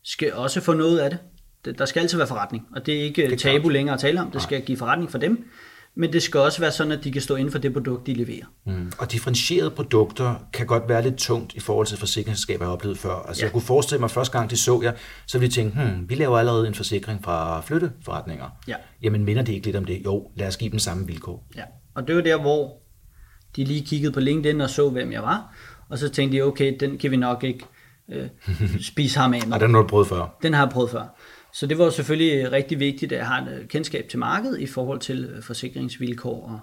skal 0.03 0.33
også 0.33 0.61
få 0.61 0.73
noget 0.73 0.99
af 0.99 1.09
det. 1.09 1.19
det. 1.65 1.79
Der 1.79 1.85
skal 1.85 1.99
altid 1.99 2.17
være 2.17 2.27
forretning, 2.27 2.67
og 2.75 2.85
det 2.85 2.99
er 2.99 3.03
ikke 3.03 3.21
det 3.21 3.33
er 3.33 3.37
tabu 3.37 3.61
klart. 3.61 3.73
længere 3.73 3.93
at 3.93 3.99
tale 3.99 4.21
om. 4.21 4.31
Det 4.31 4.41
skal 4.41 4.61
give 4.61 4.77
forretning 4.77 5.11
for 5.11 5.17
dem, 5.17 5.45
men 5.97 6.13
det 6.13 6.23
skal 6.23 6.39
også 6.39 6.59
være 6.59 6.71
sådan, 6.71 6.91
at 6.91 7.03
de 7.03 7.11
kan 7.11 7.21
stå 7.21 7.35
inden 7.35 7.51
for 7.51 7.59
det 7.59 7.73
produkt, 7.73 8.07
de 8.07 8.13
leverer. 8.13 8.45
Mm. 8.65 8.91
Og 8.99 9.11
differentierede 9.11 9.71
produkter 9.71 10.35
kan 10.53 10.65
godt 10.67 10.83
være 10.89 11.01
lidt 11.03 11.15
tungt 11.15 11.53
i 11.53 11.59
forhold 11.59 11.87
til 11.87 11.97
forsikringsselskaber, 11.97 12.65
jeg 12.65 12.67
har 12.67 12.73
oplevet 12.73 12.97
før. 12.97 13.15
Altså, 13.27 13.41
ja. 13.41 13.45
Jeg 13.45 13.51
kunne 13.51 13.61
forestille 13.61 13.99
mig, 13.99 14.05
at 14.05 14.11
første 14.11 14.37
gang 14.37 14.49
de 14.49 14.57
så 14.57 14.81
jer, 14.83 14.91
så 15.27 15.39
ville 15.39 15.49
de 15.49 15.55
tænke, 15.55 15.81
hmm, 15.81 16.09
vi 16.09 16.15
laver 16.15 16.37
allerede 16.37 16.67
en 16.67 16.73
forsikring 16.73 17.23
fra 17.23 17.61
flytteforretninger. 17.61 18.45
Ja. 18.67 18.75
Jamen, 19.03 19.25
minder 19.25 19.43
det 19.43 19.53
ikke 19.53 19.65
lidt 19.65 19.75
om 19.75 19.85
det? 19.85 20.01
Jo, 20.05 20.31
lad 20.35 20.47
os 20.47 20.57
give 20.57 20.71
dem 20.71 20.79
samme 20.79 21.07
vilkår. 21.07 21.47
Ja, 21.55 21.63
og 21.95 22.07
det 22.07 22.15
var 22.15 22.21
der, 22.21 22.41
hvor 22.41 22.81
de 23.55 23.63
lige 23.63 23.85
kiggede 23.85 24.11
på 24.11 24.19
LinkedIn 24.19 24.61
og 24.61 24.69
så, 24.69 24.89
hvem 24.89 25.11
jeg 25.11 25.21
var. 25.21 25.55
Og 25.89 25.97
så 25.97 26.09
tænkte 26.09 26.37
de, 26.37 26.41
okay, 26.41 26.77
den 26.79 26.97
kan 26.97 27.11
vi 27.11 27.17
nok 27.17 27.43
ikke 27.43 27.65
øh, 28.11 28.27
spise 28.81 29.19
ham 29.19 29.33
af 29.33 29.41
med. 29.47 29.53
Og 29.53 29.59
den 29.59 29.73
har 29.73 29.81
du 29.81 29.87
prøvet 29.87 30.07
før. 30.07 30.37
Den 30.41 30.53
har 30.53 30.65
jeg 30.65 30.71
prøvet 30.71 30.89
før. 30.89 31.17
Så 31.59 31.65
det 31.65 31.77
var 31.77 31.89
selvfølgelig 31.89 32.51
rigtig 32.51 32.79
vigtigt, 32.79 33.11
at 33.11 33.17
jeg 33.17 33.27
har 33.27 33.41
et 33.41 33.59
øh, 33.59 33.67
kendskab 33.67 34.09
til 34.09 34.19
markedet 34.19 34.59
i 34.59 34.67
forhold 34.67 34.99
til 34.99 35.25
øh, 35.25 35.43
forsikringsvilkår 35.43 36.47
og, 36.49 36.59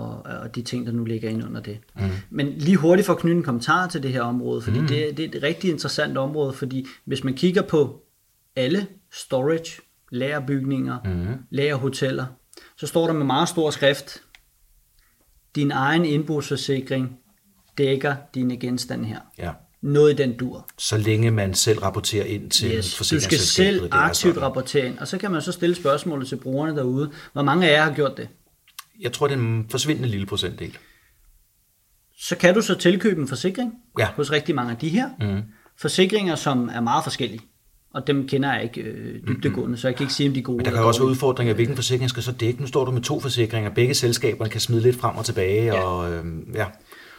og, 0.00 0.22
og 0.40 0.54
de 0.54 0.62
ting, 0.62 0.86
der 0.86 0.92
nu 0.92 1.04
ligger 1.04 1.30
ind 1.30 1.44
under 1.44 1.60
det. 1.60 1.78
Mm. 1.96 2.02
Men 2.30 2.52
lige 2.52 2.76
hurtigt 2.76 3.06
for 3.06 3.12
at 3.12 3.18
knytte 3.18 3.36
en 3.36 3.42
kommentar 3.42 3.88
til 3.88 4.02
det 4.02 4.12
her 4.12 4.22
område, 4.22 4.62
fordi 4.62 4.80
mm. 4.80 4.86
det, 4.86 5.16
det 5.16 5.24
er 5.24 5.38
et 5.38 5.42
rigtig 5.42 5.70
interessant 5.70 6.18
område, 6.18 6.52
fordi 6.52 6.86
hvis 7.04 7.24
man 7.24 7.34
kigger 7.34 7.62
på 7.62 8.02
alle 8.56 8.86
storage, 9.12 9.82
lagerbygninger, 10.12 10.98
mm. 11.04 11.34
lagerhoteller, 11.50 12.26
så 12.76 12.86
står 12.86 13.06
der 13.06 13.12
med 13.12 13.26
meget 13.26 13.48
stor 13.48 13.70
skrift, 13.70 14.22
din 15.54 15.70
egen 15.70 16.04
indbrugsforsikring 16.04 17.18
dækker 17.78 18.16
dine 18.34 18.56
genstande 18.56 19.04
her. 19.04 19.20
Ja. 19.38 19.52
Noget 19.82 20.12
i 20.12 20.16
den 20.16 20.36
dur. 20.36 20.68
Så 20.78 20.96
længe 20.96 21.30
man 21.30 21.54
selv 21.54 21.78
rapporterer 21.78 22.24
ind 22.24 22.50
til 22.50 22.70
Yes, 22.76 22.96
du 22.96 23.20
skal 23.20 23.38
selv 23.38 23.88
aktivt 23.90 24.36
rapportere 24.38 24.86
ind, 24.86 24.98
og 24.98 25.08
så 25.08 25.18
kan 25.18 25.30
man 25.30 25.42
så 25.42 25.52
stille 25.52 25.74
spørgsmålet 25.74 26.28
til 26.28 26.36
brugerne 26.36 26.76
derude. 26.76 27.10
Hvor 27.32 27.42
mange 27.42 27.68
af 27.68 27.72
jer 27.72 27.84
har 27.84 27.92
gjort 27.94 28.16
det? 28.16 28.28
Jeg 29.00 29.12
tror, 29.12 29.26
det 29.26 29.34
er 29.34 29.38
en 29.38 29.66
forsvindende 29.70 30.08
lille 30.08 30.26
procentdel. 30.26 30.78
Så 32.20 32.36
kan 32.36 32.54
du 32.54 32.62
så 32.62 32.74
tilkøbe 32.74 33.20
en 33.20 33.28
forsikring 33.28 33.72
Ja. 33.98 34.08
hos 34.16 34.32
rigtig 34.32 34.54
mange 34.54 34.70
af 34.72 34.76
de 34.78 34.88
her. 34.88 35.08
Mm. 35.20 35.42
Forsikringer, 35.80 36.34
som 36.34 36.68
er 36.74 36.80
meget 36.80 37.04
forskellige. 37.04 37.40
Og 37.94 38.06
dem 38.06 38.28
kender 38.28 38.52
jeg 38.54 38.62
ikke 38.62 38.80
øh, 38.80 39.20
dybdegående, 39.28 39.76
så 39.76 39.88
jeg 39.88 39.96
kan 39.96 40.04
ikke 40.04 40.14
sige, 40.14 40.28
om 40.28 40.32
de 40.34 40.40
er 40.40 40.44
gode 40.44 40.56
Men 40.56 40.64
der 40.64 40.70
kan 40.70 40.82
også 40.82 41.00
være 41.00 41.10
udfordringer, 41.10 41.54
hvilken 41.54 41.76
forsikring 41.76 42.10
skal 42.10 42.22
så 42.22 42.32
dække. 42.32 42.60
Nu 42.60 42.66
står 42.66 42.84
du 42.84 42.90
med 42.90 43.02
to 43.02 43.20
forsikringer. 43.20 43.70
Begge 43.70 43.94
selskaberne 43.94 44.50
kan 44.50 44.60
smide 44.60 44.82
lidt 44.82 44.96
frem 44.96 45.16
og 45.16 45.24
tilbage. 45.24 45.64
Ja. 45.64 45.80
Og, 45.80 46.12
øhm, 46.12 46.52
ja. 46.54 46.66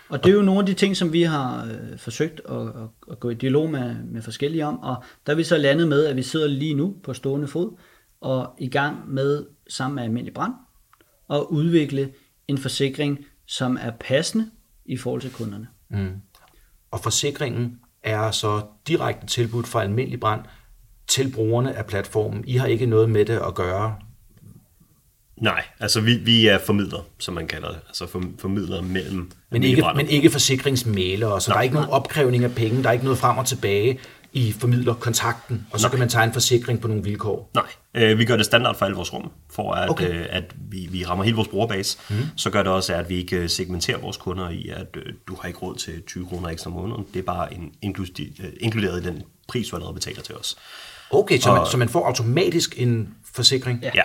Og 0.09 0.23
det 0.23 0.29
er 0.29 0.35
jo 0.35 0.41
nogle 0.41 0.59
af 0.59 0.65
de 0.65 0.73
ting, 0.73 0.97
som 0.97 1.13
vi 1.13 1.23
har 1.23 1.65
øh, 1.65 1.97
forsøgt 1.97 2.41
at, 2.49 2.61
at, 2.61 2.87
at 3.11 3.19
gå 3.19 3.29
i 3.29 3.33
dialog 3.33 3.69
med, 3.69 3.95
med 4.03 4.21
forskellige 4.21 4.65
om, 4.65 4.79
og 4.79 5.03
der 5.25 5.31
er 5.31 5.37
vi 5.37 5.43
så 5.43 5.57
landet 5.57 5.87
med, 5.87 6.05
at 6.05 6.15
vi 6.15 6.23
sidder 6.23 6.47
lige 6.47 6.73
nu 6.73 6.95
på 7.03 7.13
stående 7.13 7.47
fod 7.47 7.77
og 8.21 8.55
i 8.57 8.67
gang 8.67 9.13
med 9.13 9.45
sammen 9.69 9.95
med 9.95 10.03
Almindelig 10.03 10.33
Brand 10.33 10.53
at 11.29 11.39
udvikle 11.49 12.13
en 12.47 12.57
forsikring, 12.57 13.25
som 13.45 13.77
er 13.81 13.91
passende 13.99 14.49
i 14.85 14.97
forhold 14.97 15.21
til 15.21 15.33
kunderne. 15.33 15.67
Mm. 15.89 16.21
Og 16.91 16.99
forsikringen 16.99 17.79
er 18.03 18.31
så 18.31 18.61
direkte 18.87 19.27
tilbudt 19.27 19.67
fra 19.67 19.83
almindelig 19.83 20.19
brand 20.19 20.41
til 21.07 21.31
brugerne 21.31 21.75
af 21.75 21.85
platformen. 21.85 22.43
I 22.47 22.57
har 22.57 22.67
ikke 22.67 22.85
noget 22.85 23.09
med 23.09 23.25
det 23.25 23.39
at 23.47 23.55
gøre. 23.55 23.95
Nej, 25.39 25.63
altså 25.79 26.01
vi, 26.01 26.15
vi 26.15 26.47
er 26.47 26.57
formidler, 26.65 27.05
som 27.19 27.33
man 27.33 27.47
kalder 27.47 27.67
det. 27.67 27.79
Altså 27.87 28.07
for, 28.07 28.23
formidler 28.39 28.81
mellem 28.81 29.31
Men 29.51 29.63
ikke, 29.63 29.83
men 29.95 30.07
ikke 30.07 30.29
forsikringsmælere, 30.29 31.41
så 31.41 31.51
der 31.51 31.57
er 31.57 31.61
ikke 31.61 31.75
nogen 31.75 31.89
opkrævning 31.89 32.43
af 32.43 32.55
penge, 32.55 32.83
der 32.83 32.89
er 32.89 32.93
ikke 32.93 33.05
noget 33.05 33.19
frem 33.19 33.37
og 33.37 33.45
tilbage. 33.45 33.99
I 34.33 34.51
formidler 34.51 34.93
kontakten, 34.93 35.67
og 35.71 35.79
så 35.79 35.85
Nej. 35.87 35.89
kan 35.89 35.99
man 35.99 36.09
tegne 36.09 36.27
en 36.29 36.33
forsikring 36.33 36.81
på 36.81 36.87
nogle 36.87 37.03
vilkår. 37.03 37.51
Nej, 37.53 37.63
øh, 37.93 38.17
vi 38.19 38.25
gør 38.25 38.35
det 38.37 38.45
standard 38.45 38.77
for 38.77 38.85
alle 38.85 38.95
vores 38.95 39.13
rum, 39.13 39.31
for 39.51 39.73
at, 39.73 39.89
Okay. 39.89 40.19
øh, 40.19 40.25
at 40.29 40.43
vi, 40.69 40.87
vi 40.91 41.05
rammer 41.05 41.23
hele 41.23 41.35
vores 41.35 41.47
brugerbase. 41.47 41.97
Mm. 42.09 42.15
Så 42.35 42.49
gør 42.49 42.63
det 42.63 42.71
også, 42.71 42.93
at 42.95 43.09
vi 43.09 43.15
ikke 43.15 43.35
øh, 43.37 43.49
segmenterer 43.49 43.97
vores 43.97 44.17
kunder 44.17 44.49
i, 44.49 44.69
at 44.69 44.87
øh, 44.95 45.13
du 45.27 45.37
har 45.41 45.47
ikke 45.47 45.59
råd 45.59 45.75
til 45.75 46.01
20 46.07 46.27
kroner 46.27 46.49
ekstra 46.49 46.69
om 46.69 46.75
måneden. 46.77 47.05
Det 47.13 47.19
er 47.19 47.23
bare 47.23 47.53
en, 47.53 47.71
øh, 47.83 48.45
inkluderet 48.59 49.03
i 49.03 49.07
den 49.07 49.23
pris, 49.47 49.67
du 49.67 49.75
allerede 49.75 49.93
betaler 49.93 50.21
til 50.21 50.35
os. 50.35 50.55
Okay, 51.11 51.39
så 51.39 51.51
man, 51.51 51.61
Og- 51.61 51.67
så 51.67 51.77
man 51.77 51.89
får 51.89 52.05
automatisk 52.05 52.73
en 52.81 53.09
forsikring? 53.33 53.79
Ja. 53.83 53.91
Ja, 53.95 54.03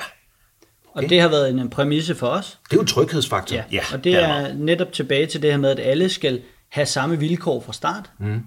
Og 0.94 1.02
det 1.02 1.20
har 1.20 1.28
været 1.28 1.50
en, 1.50 1.58
en 1.58 1.70
præmisse 1.70 2.14
for 2.14 2.26
os. 2.26 2.58
Det 2.64 2.72
er 2.72 2.76
jo 2.76 2.80
en 2.80 2.86
tryghedsfaktor. 2.86 3.56
Ja, 3.56 3.64
Ja, 3.72 3.80
og 3.92 3.96
det 3.96 4.04
det 4.04 4.14
er 4.14 4.26
er 4.26 4.54
netop 4.54 4.92
tilbage 4.92 5.26
til 5.26 5.42
det 5.42 5.50
her 5.50 5.58
med, 5.58 5.70
at 5.70 5.80
alle 5.80 6.08
skal 6.08 6.40
have 6.68 6.86
samme 6.86 7.18
vilkår 7.18 7.60
fra 7.60 7.72
start. 7.72 8.10
Mm. 8.18 8.40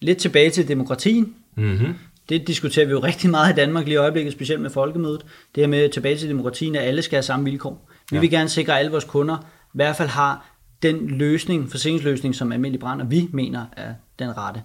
Lidt 0.00 0.18
tilbage 0.18 0.50
til 0.50 0.68
demokratien. 0.68 1.34
Mm-hmm. 1.56 1.94
Det 2.28 2.46
diskuterer 2.46 2.86
vi 2.86 2.90
jo 2.90 2.98
rigtig 3.10 3.30
meget 3.30 3.52
i 3.52 3.56
Danmark 3.56 3.84
lige 3.84 3.94
i 3.94 3.96
øjeblikket, 3.96 4.32
specielt 4.32 4.60
med 4.60 4.70
folkemødet. 4.70 5.20
Det 5.54 5.62
her 5.62 5.68
med 5.68 5.88
tilbage 5.88 6.16
til 6.16 6.28
demokratien, 6.28 6.76
at 6.76 6.82
alle 6.82 7.02
skal 7.02 7.16
have 7.16 7.22
samme 7.22 7.44
vilkår. 7.44 7.90
Vi 8.10 8.16
ja. 8.16 8.20
vil 8.20 8.30
gerne 8.30 8.48
sikre, 8.48 8.72
at 8.72 8.78
alle 8.78 8.90
vores 8.90 9.04
kunder 9.04 9.36
i 9.66 9.74
hvert 9.74 9.96
fald 9.96 10.08
har 10.08 10.48
den 10.82 11.08
løsning, 11.08 11.70
forsikringsløsning, 11.70 12.34
som 12.34 12.52
almindelig 12.52 12.80
brand, 12.80 13.02
og 13.02 13.10
vi 13.10 13.28
mener 13.32 13.66
er 13.76 13.94
den 14.18 14.36
rette. 14.36 14.62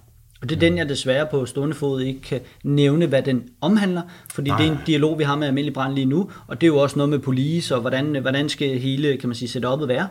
Og 0.47 0.49
det 0.49 0.55
er 0.55 0.69
den, 0.69 0.77
jeg 0.77 0.89
desværre 0.89 1.27
på 1.31 1.45
stående 1.45 1.75
fod 1.75 2.01
ikke 2.01 2.21
kan 2.21 2.41
nævne, 2.63 3.05
hvad 3.05 3.21
den 3.21 3.49
omhandler, 3.61 4.01
fordi 4.33 4.49
Nej. 4.49 4.61
det 4.61 4.67
er 4.67 4.71
en 4.71 4.77
dialog, 4.87 5.19
vi 5.19 5.23
har 5.23 5.35
med 5.35 5.47
almindelig 5.47 5.73
brand 5.73 5.93
lige 5.93 6.05
nu, 6.05 6.31
og 6.47 6.61
det 6.61 6.67
er 6.67 6.71
jo 6.71 6.77
også 6.77 6.95
noget 6.95 7.09
med 7.09 7.19
police, 7.19 7.75
og 7.75 7.81
hvordan, 7.81 8.21
hvordan 8.21 8.49
skal 8.49 8.79
hele, 8.79 9.17
kan 9.17 9.29
man 9.29 9.35
sige, 9.35 9.49
setupet 9.49 9.87
være. 9.87 10.07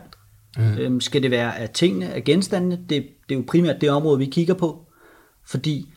Mm. 0.57 0.79
Øhm, 0.79 1.01
skal 1.01 1.23
det 1.23 1.31
være 1.31 1.59
af 1.59 1.71
tingene, 1.71 2.09
af 2.09 2.25
genstandene? 2.25 2.77
Det, 2.77 3.07
det 3.29 3.35
er 3.35 3.39
jo 3.39 3.45
primært 3.49 3.81
det 3.81 3.91
område, 3.91 4.19
vi 4.19 4.25
kigger 4.25 4.55
på. 4.55 4.87
Fordi 5.47 5.89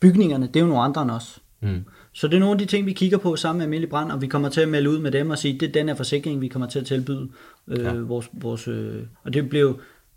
bygningerne, 0.00 0.46
det 0.46 0.56
er 0.56 0.60
jo 0.60 0.66
nogle 0.66 0.82
andre 0.82 1.02
end 1.02 1.10
os. 1.10 1.38
Mm. 1.62 1.84
Så 2.12 2.28
det 2.28 2.34
er 2.34 2.40
nogle 2.40 2.52
af 2.52 2.58
de 2.58 2.64
ting, 2.64 2.86
vi 2.86 2.92
kigger 2.92 3.18
på 3.18 3.36
sammen 3.36 3.58
med 3.58 3.64
Almindelig 3.64 3.90
Brand, 3.90 4.12
og 4.12 4.20
vi 4.20 4.26
kommer 4.26 4.48
til 4.48 4.60
at 4.60 4.68
melde 4.68 4.90
ud 4.90 4.98
med 4.98 5.10
dem 5.10 5.30
og 5.30 5.38
sige, 5.38 5.58
det 5.58 5.68
er 5.68 5.72
den 5.72 5.88
her 5.88 5.94
forsikring, 5.94 6.40
vi 6.40 6.48
kommer 6.48 6.68
til 6.68 6.78
at 6.78 6.86
tilbyde. 6.86 7.28
Øh, 7.68 7.84
ja. 7.84 7.92
vores, 7.92 8.30
vores, 8.32 8.68
øh, 8.68 9.02
og 9.24 9.34
det 9.34 9.48
bliver 9.48 9.72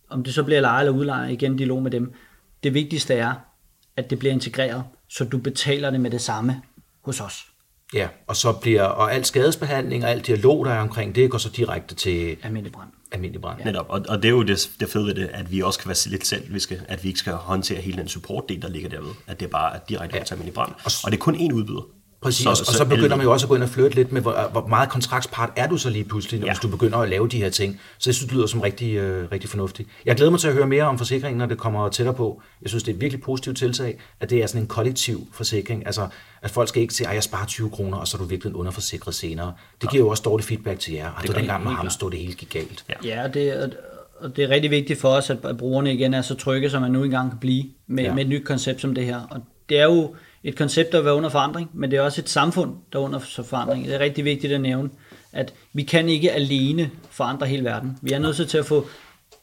om 0.09 0.23
det 0.23 0.33
så 0.33 0.43
bliver 0.43 0.61
leje 0.61 0.79
eller 0.79 0.97
udleje, 0.97 1.33
igen 1.33 1.57
dialog 1.57 1.83
med 1.83 1.91
dem. 1.91 2.13
Det 2.63 2.73
vigtigste 2.73 3.13
er, 3.13 3.33
at 3.97 4.09
det 4.09 4.19
bliver 4.19 4.33
integreret, 4.33 4.83
så 5.09 5.23
du 5.23 5.37
betaler 5.37 5.89
det 5.89 5.99
med 6.01 6.11
det 6.11 6.21
samme 6.21 6.61
hos 7.01 7.21
os. 7.21 7.45
Ja, 7.93 8.07
og 8.27 8.35
så 8.35 8.51
bliver, 8.51 8.83
og 8.83 9.13
al 9.13 9.25
skadesbehandling 9.25 10.03
og 10.03 10.09
alt 10.09 10.27
dialog, 10.27 10.65
der 10.65 10.71
er 10.71 10.79
omkring 10.79 11.15
det, 11.15 11.31
går 11.31 11.37
så 11.37 11.49
direkte 11.49 11.95
til 11.95 12.37
almindelig 12.43 12.73
brand. 12.73 12.89
Almindelig 13.11 13.41
brand. 13.41 13.59
Ja. 13.59 13.65
Netop, 13.65 13.85
og, 13.89 14.05
og 14.09 14.17
det 14.17 14.25
er 14.25 14.31
jo 14.31 14.43
det, 14.43 14.69
det 14.79 14.89
fede 14.89 15.05
ved 15.05 15.13
det, 15.13 15.29
at 15.33 15.51
vi 15.51 15.61
også 15.61 15.79
kan 15.79 15.87
være 15.89 16.09
lidt 16.09 16.27
selv, 16.27 16.53
vi 16.53 16.59
skal, 16.59 16.81
at 16.87 17.03
vi 17.03 17.07
ikke 17.07 17.19
skal 17.19 17.33
håndtere 17.33 17.81
hele 17.81 17.97
den 17.97 18.07
supportdel, 18.07 18.61
der 18.61 18.69
ligger 18.69 18.89
derved. 18.89 19.13
At 19.27 19.39
det 19.39 19.45
er 19.45 19.49
bare 19.49 19.79
direkte 19.89 20.17
ja. 20.17 20.23
til 20.23 20.33
almindelig 20.33 20.53
brand. 20.53 20.71
Og, 20.71 20.91
og 21.03 21.11
det 21.11 21.17
er 21.17 21.21
kun 21.21 21.35
én 21.35 21.53
udbyder. 21.53 21.87
Præcis, 22.25 22.43
så, 22.43 22.49
og 22.49 22.57
så, 22.57 22.73
så 22.73 22.85
begynder 22.85 23.15
man 23.15 23.25
jo 23.25 23.31
også 23.31 23.45
at 23.45 23.49
gå 23.49 23.55
ind 23.55 23.63
og 23.63 23.69
flytte 23.69 23.95
lidt 23.95 24.11
med, 24.11 24.21
hvor, 24.21 24.49
hvor 24.51 24.67
meget 24.67 24.89
kontraktspart 24.89 25.49
er 25.55 25.67
du 25.67 25.77
så 25.77 25.89
lige 25.89 26.03
pludselig, 26.03 26.39
når, 26.39 26.47
ja. 26.47 26.53
hvis 26.53 26.59
du 26.59 26.67
begynder 26.67 26.97
at 26.97 27.09
lave 27.09 27.27
de 27.27 27.37
her 27.37 27.49
ting. 27.49 27.79
Så 27.97 28.09
det 28.09 28.15
synes, 28.15 28.27
det 28.29 28.37
lyder 28.37 28.47
som 28.47 28.61
rigtig, 28.61 28.95
øh, 28.95 29.31
rigtig 29.31 29.49
fornuftigt. 29.49 29.89
Jeg 30.05 30.15
glæder 30.15 30.31
mig 30.31 30.39
til 30.39 30.47
at 30.47 30.53
høre 30.53 30.67
mere 30.67 30.83
om 30.83 30.97
forsikringen, 30.97 31.37
når 31.37 31.45
det 31.45 31.57
kommer 31.57 31.89
tættere 31.89 32.15
på. 32.15 32.41
Jeg 32.61 32.69
synes, 32.69 32.83
det 32.83 32.91
er 32.91 32.95
et 32.95 33.01
virkelig 33.01 33.23
positivt 33.23 33.57
tiltag, 33.57 33.99
at 34.19 34.29
det 34.29 34.43
er 34.43 34.47
sådan 34.47 34.61
en 34.61 34.67
kollektiv 34.67 35.27
forsikring. 35.33 35.85
Altså, 35.85 36.07
at 36.41 36.51
folk 36.51 36.69
skal 36.69 36.81
ikke 36.81 36.93
sige, 36.93 37.07
at 37.07 37.15
jeg 37.15 37.23
sparer 37.23 37.45
20 37.45 37.69
kroner, 37.69 37.97
og 37.97 38.07
så 38.07 38.17
er 38.17 38.19
du 38.19 38.25
virkelig 38.25 38.55
underforsikret 38.55 39.15
senere. 39.15 39.53
Det 39.81 39.89
giver 39.89 40.03
jo 40.03 40.09
også 40.09 40.23
dårlig 40.25 40.45
feedback 40.45 40.79
til 40.79 40.93
jer. 40.93 41.19
Det 41.21 41.29
var 41.29 41.39
dengang 41.39 41.63
med 41.63 41.71
ham 41.71 41.89
stod 41.89 42.11
det 42.11 42.19
hele 42.19 42.33
gik 42.33 42.49
galt. 42.49 42.85
Ja, 42.89 43.21
ja 43.21 43.27
det, 43.27 43.73
og 44.19 44.35
det 44.35 44.43
er 44.43 44.49
rigtig 44.49 44.71
vigtigt 44.71 44.99
for 44.99 45.09
os, 45.09 45.29
at 45.29 45.57
brugerne 45.57 45.93
igen 45.93 46.13
er 46.13 46.21
så 46.21 46.35
trygge, 46.35 46.69
som 46.69 46.81
man 46.81 46.91
nu 46.91 47.03
engang 47.03 47.29
kan 47.29 47.39
blive 47.39 47.63
med, 47.87 48.03
ja. 48.03 48.13
med 48.13 48.23
et 48.23 48.29
nyt 48.29 48.45
koncept 48.45 48.81
som 48.81 48.95
det 48.95 49.05
her. 49.05 49.21
Og 49.31 49.41
det 49.69 49.79
er 49.79 49.85
jo 49.85 50.15
et 50.45 50.55
koncept, 50.55 50.91
der 50.91 51.03
er 51.03 51.11
under 51.11 51.29
forandring, 51.29 51.69
men 51.73 51.91
det 51.91 51.97
er 51.97 52.01
også 52.01 52.21
et 52.21 52.29
samfund, 52.29 52.73
der 52.93 52.99
er 52.99 53.03
under 53.03 53.19
forandring. 53.19 53.85
Det 53.85 53.95
er 53.95 53.99
rigtig 53.99 54.25
vigtigt 54.25 54.53
at 54.53 54.61
nævne, 54.61 54.89
at 55.33 55.53
vi 55.73 55.83
kan 55.83 56.09
ikke 56.09 56.31
alene 56.31 56.89
forandre 57.09 57.47
hele 57.47 57.63
verden. 57.63 57.97
Vi 58.01 58.11
er 58.11 58.19
nødt 58.19 58.49
til 58.49 58.57
at 58.57 58.65
få 58.65 58.87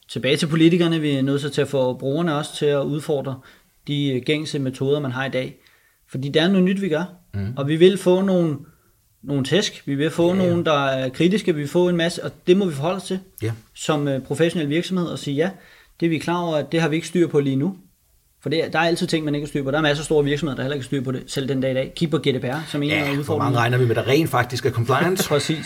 tilbage 0.07 0.37
til 0.37 0.47
politikerne, 0.47 0.99
vi 0.99 1.11
er 1.11 1.21
nødt 1.21 1.53
til 1.53 1.61
at 1.61 1.67
få 1.67 1.93
brugerne 1.93 2.35
også 2.35 2.55
til 2.55 2.65
at 2.65 2.83
udfordre 2.83 3.39
de 3.87 4.21
gængse 4.25 4.59
metoder, 4.59 4.99
man 4.99 5.11
har 5.11 5.25
i 5.25 5.29
dag. 5.29 5.55
Fordi 6.07 6.29
det 6.29 6.41
er 6.41 6.47
noget 6.47 6.63
nyt, 6.63 6.81
vi 6.81 6.89
gør. 6.89 7.03
Mm. 7.33 7.53
Og 7.57 7.67
vi 7.67 7.75
vil 7.75 7.97
få 7.97 8.21
nogle, 8.21 8.57
nogle 9.23 9.45
tæsk, 9.45 9.87
vi 9.87 9.95
vil 9.95 10.09
få 10.09 10.35
ja. 10.35 10.35
nogle, 10.35 10.65
der 10.65 10.85
er 10.85 11.09
kritiske, 11.09 11.55
vi 11.55 11.61
vil 11.61 11.69
få 11.69 11.89
en 11.89 11.97
masse, 11.97 12.23
og 12.23 12.31
det 12.47 12.57
må 12.57 12.65
vi 12.65 12.73
forholde 12.73 12.97
os 12.97 13.03
til 13.03 13.19
ja. 13.41 13.51
som 13.75 14.07
uh, 14.07 14.21
professionel 14.21 14.69
virksomhed 14.69 15.07
og 15.07 15.19
sige, 15.19 15.35
ja, 15.35 15.49
det 15.99 16.05
er 16.05 16.09
vi 16.09 16.17
klar 16.17 16.41
over, 16.41 16.55
at 16.55 16.71
det 16.71 16.81
har 16.81 16.89
vi 16.89 16.95
ikke 16.95 17.07
styr 17.07 17.27
på 17.27 17.39
lige 17.39 17.55
nu. 17.55 17.77
For 18.43 18.49
det, 18.49 18.73
der 18.73 18.79
er 18.79 18.83
altid 18.83 19.07
ting, 19.07 19.25
man 19.25 19.35
ikke 19.35 19.45
har 19.45 19.49
styr 19.49 19.63
på. 19.63 19.71
Der 19.71 19.77
er 19.77 19.81
masser 19.81 20.01
af 20.01 20.05
store 20.05 20.23
virksomheder, 20.23 20.55
der 20.55 20.63
heller 20.63 20.75
ikke 20.75 20.83
har 20.83 20.87
styr 20.87 21.01
på 21.03 21.11
det, 21.11 21.23
selv 21.27 21.47
den 21.47 21.61
dag 21.61 21.71
i 21.71 21.73
dag. 21.73 21.93
Kig 21.95 22.09
på 22.09 22.17
GDPR, 22.17 22.67
som 22.67 22.83
en 22.83 22.89
ja, 22.89 22.95
af 22.95 23.01
udfordringerne. 23.01 23.25
hvor 23.25 23.37
mange 23.37 23.57
regner 23.57 23.77
vi 23.77 23.85
med, 23.85 23.95
der 23.95 24.07
rent 24.07 24.29
faktisk 24.29 24.65
er 24.65 24.71
compliance? 24.71 25.29
Præcis. 25.33 25.65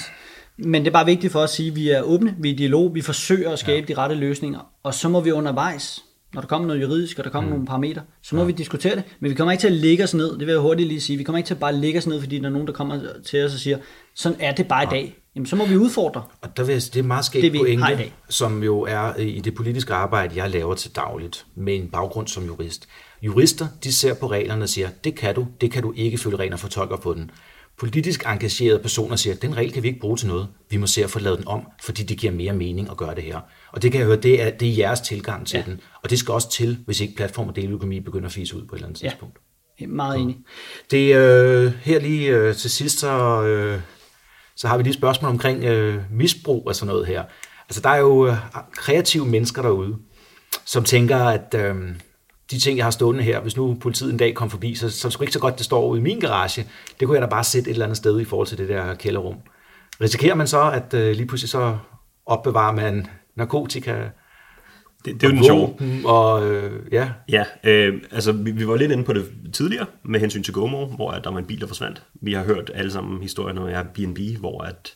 Men 0.58 0.82
det 0.82 0.88
er 0.88 0.94
bare 0.94 1.06
vigtigt 1.06 1.34
for 1.34 1.40
os 1.40 1.50
at 1.52 1.56
sige, 1.56 1.70
at 1.70 1.76
vi 1.76 1.90
er 1.90 2.02
åbne, 2.02 2.36
vi 2.40 2.50
er 2.50 2.54
i 2.54 2.56
dialog, 2.56 2.96
vi 2.96 3.02
forsøger 3.02 3.52
at 3.52 3.60
skabe 3.60 3.86
ja. 3.90 3.94
de 3.94 4.00
rette 4.02 4.16
løsninger, 4.16 4.60
og 4.84 4.94
så 4.94 5.10
må 5.10 5.22
vi 5.22 5.32
undervejs, 5.32 6.04
når 6.34 6.42
der 6.42 6.48
kommer 6.48 6.68
noget 6.68 6.82
juridisk, 6.82 7.18
og 7.20 7.24
der 7.24 7.30
kommer 7.30 7.48
mm. 7.48 7.54
nogle 7.54 7.66
parametre, 7.66 8.02
så 8.24 8.36
må 8.36 8.42
ja. 8.42 8.46
vi 8.46 8.52
diskutere 8.52 8.96
det. 8.96 9.04
Men 9.20 9.30
vi 9.30 9.36
kommer 9.36 9.52
ikke 9.52 9.62
til 9.62 9.68
at 9.68 9.74
lægge 9.74 10.04
os 10.04 10.14
ned, 10.14 10.32
det 10.32 10.40
vil 10.40 10.48
jeg 10.48 10.58
hurtigt 10.62 10.88
lige 10.88 11.02
sige. 11.02 11.18
Vi 11.18 11.24
kommer 11.24 11.38
ikke 11.38 11.48
til 11.48 11.54
at 11.54 11.60
bare 11.60 11.76
lægge 11.76 12.00
os 12.00 12.08
ned, 12.08 12.22
fordi 12.22 12.40
der 12.40 12.46
er 12.46 12.50
nogen, 12.50 12.68
der 12.68 12.74
kommer 12.74 13.00
til 13.26 13.46
os 13.46 13.54
og 13.54 13.60
siger, 13.60 13.78
sådan 14.16 14.38
er 14.42 14.52
det 14.52 14.68
bare 14.68 14.84
i 14.84 14.88
dag. 14.92 15.16
Jamen, 15.38 15.46
så 15.46 15.56
må 15.56 15.66
vi 15.66 15.78
udfordre. 15.78 16.24
Og 16.42 16.58
der 16.58 16.64
vil, 16.64 16.76
det 16.76 16.96
er 16.96 17.04
meget 17.04 17.26
skægt 17.26 17.56
pointe, 17.56 18.12
som 18.30 18.64
jo 18.64 18.82
er 18.82 19.16
i 19.16 19.40
det 19.40 19.56
politiske 19.56 19.94
arbejde, 19.94 20.36
jeg 20.36 20.50
laver 20.50 20.76
til 20.76 20.96
dagligt, 20.96 21.46
med 21.56 21.76
en 21.76 21.90
baggrund 21.90 22.28
som 22.28 22.46
jurist. 22.46 22.88
Jurister, 23.22 23.68
de 23.84 23.94
ser 23.94 24.14
på 24.14 24.28
reglerne 24.28 24.64
og 24.64 24.70
siger, 24.70 24.90
det 25.04 25.16
kan 25.16 25.36
du, 25.36 25.48
det 25.62 25.72
kan 25.72 25.84
du 25.84 25.94
ikke 25.96 26.18
følge 26.18 26.38
reglerne 26.38 26.56
og 26.56 26.60
fortolker 26.60 26.98
på 26.98 27.14
den. 27.14 27.32
Politisk 27.78 28.24
engagerede 28.26 28.80
personer 28.80 29.16
siger, 29.16 29.36
den 29.36 29.58
regel 29.58 29.72
kan 29.72 29.84
vi 29.84 29.88
ikke 29.88 30.00
bruge 30.00 30.18
til 30.18 30.28
noget. 30.28 30.48
Vi 30.70 30.78
må 30.78 30.88
se 30.88 31.04
at 31.04 31.10
få 31.10 31.20
lavet 31.20 31.40
den 31.40 31.48
om, 31.48 31.68
fordi 31.82 32.04
det 32.04 32.18
giver 32.18 32.34
mere 32.34 32.54
mening 32.54 32.90
at 32.92 32.98
gøre 32.98 33.16
det 33.16 33.24
her. 33.24 33.40
Og 33.72 33.82
det 33.82 33.92
kan 33.92 34.00
jeg 34.00 34.08
høre, 34.08 34.18
det 34.18 34.42
er, 34.42 34.50
det 34.50 34.68
er 34.70 34.74
jeres 34.74 35.00
tilgang 35.00 35.48
til 35.48 35.58
ja. 35.58 35.72
den. 35.72 35.80
Og 36.04 36.10
det 36.10 36.20
skal 36.20 36.34
også 36.34 36.52
til, 36.52 36.80
hvis 36.86 37.02
ikke 37.02 37.16
platform 37.16 37.48
og 37.48 37.56
deleøkonomi 37.56 38.00
begynder 38.00 38.28
at 38.28 38.34
fise 38.34 38.58
ud 38.58 38.66
på 38.66 38.76
et 38.76 38.80
eller 38.80 38.88
andet 38.88 39.04
ja. 39.04 39.10
tidspunkt. 39.10 39.38
Meget 39.88 40.20
enig. 40.20 40.38
Det 40.92 41.16
øh, 41.16 41.74
her 41.82 42.00
lige 42.00 42.30
øh, 42.30 42.56
til 42.56 42.70
sidst, 42.70 43.00
så, 43.00 43.44
øh, 43.44 43.80
så 44.58 44.68
har 44.68 44.78
vi 44.78 44.84
lige 44.84 44.91
et 44.91 44.97
spørgsmål 44.97 45.32
omkring 45.32 45.64
øh, 45.64 46.01
misbrug 46.12 46.68
og 46.68 46.76
sådan 46.76 46.93
noget 46.93 47.08
her. 47.08 47.24
Altså 47.70 47.82
der 47.82 47.89
er 47.89 47.97
jo 47.97 48.28
øh, 48.28 48.36
kreative 48.72 49.26
mennesker 49.26 49.62
derude, 49.62 49.97
som 50.66 50.84
tænker, 50.84 51.18
at 51.18 51.55
øh, 51.58 51.76
de 52.51 52.60
ting, 52.60 52.78
jeg 52.78 52.86
har 52.86 52.91
stående 52.91 53.24
her, 53.24 53.39
hvis 53.39 53.58
nu 53.58 53.78
politiet 53.82 54.12
en 54.12 54.18
dag 54.18 54.34
kom 54.34 54.49
forbi, 54.49 54.76
så, 54.76 54.89
så 54.89 55.08
er 55.08 55.10
det 55.10 55.22
ikke 55.22 55.34
så 55.34 55.39
godt, 55.39 55.58
det 55.58 55.66
står 55.66 55.88
ude 55.88 55.99
i 55.99 56.03
min 56.03 56.20
garage. 56.20 56.68
Det 56.99 57.08
kunne 57.08 57.16
jeg 57.16 57.22
da 57.22 57.30
bare 57.30 57.43
sætte 57.43 57.70
et 57.70 57.74
eller 57.74 57.86
andet 57.86 57.97
sted 57.97 58.20
i 58.20 58.26
forhold 58.26 58.47
til 58.47 58.58
det 58.58 58.70
der 58.70 58.95
kælderrum. 58.95 59.36
Risikerer 60.01 60.36
man 60.36 60.47
så, 60.47 60.72
at 60.72 60.93
øh, 60.93 61.16
lige 61.16 61.28
pludselig 61.28 61.49
så 61.49 61.78
opbevarer 62.26 62.72
man 62.72 63.08
narkotika, 63.36 64.03
det, 65.14 65.22
det 65.22 65.28
er 65.28 65.32
jo 65.32 65.36
den 65.36 65.43
sjove. 65.43 66.10
Og, 66.10 66.51
øh, 66.51 66.82
ja. 66.91 67.10
Ja, 67.30 67.43
øh, 67.64 68.01
altså 68.12 68.32
vi, 68.32 68.51
vi 68.51 68.68
var 68.68 68.76
lidt 68.76 68.91
inde 68.91 69.03
på 69.03 69.14
det 69.14 69.26
tidligere 69.53 69.86
med 70.03 70.20
hensyn 70.20 70.43
til 70.43 70.53
GoMo, 70.53 70.86
hvor 70.86 71.12
at 71.12 71.24
der 71.24 71.32
var 71.32 71.39
en 71.39 71.45
bil, 71.45 71.62
der 71.62 71.68
forsvandt. 71.68 72.03
Vi 72.22 72.34
har 72.34 72.43
hørt 72.43 72.72
alle 72.74 72.91
sammen 72.91 73.24
jeg 73.24 73.80
er 73.80 73.84
B&B, 73.84 74.39
hvor 74.39 74.62
at, 74.62 74.95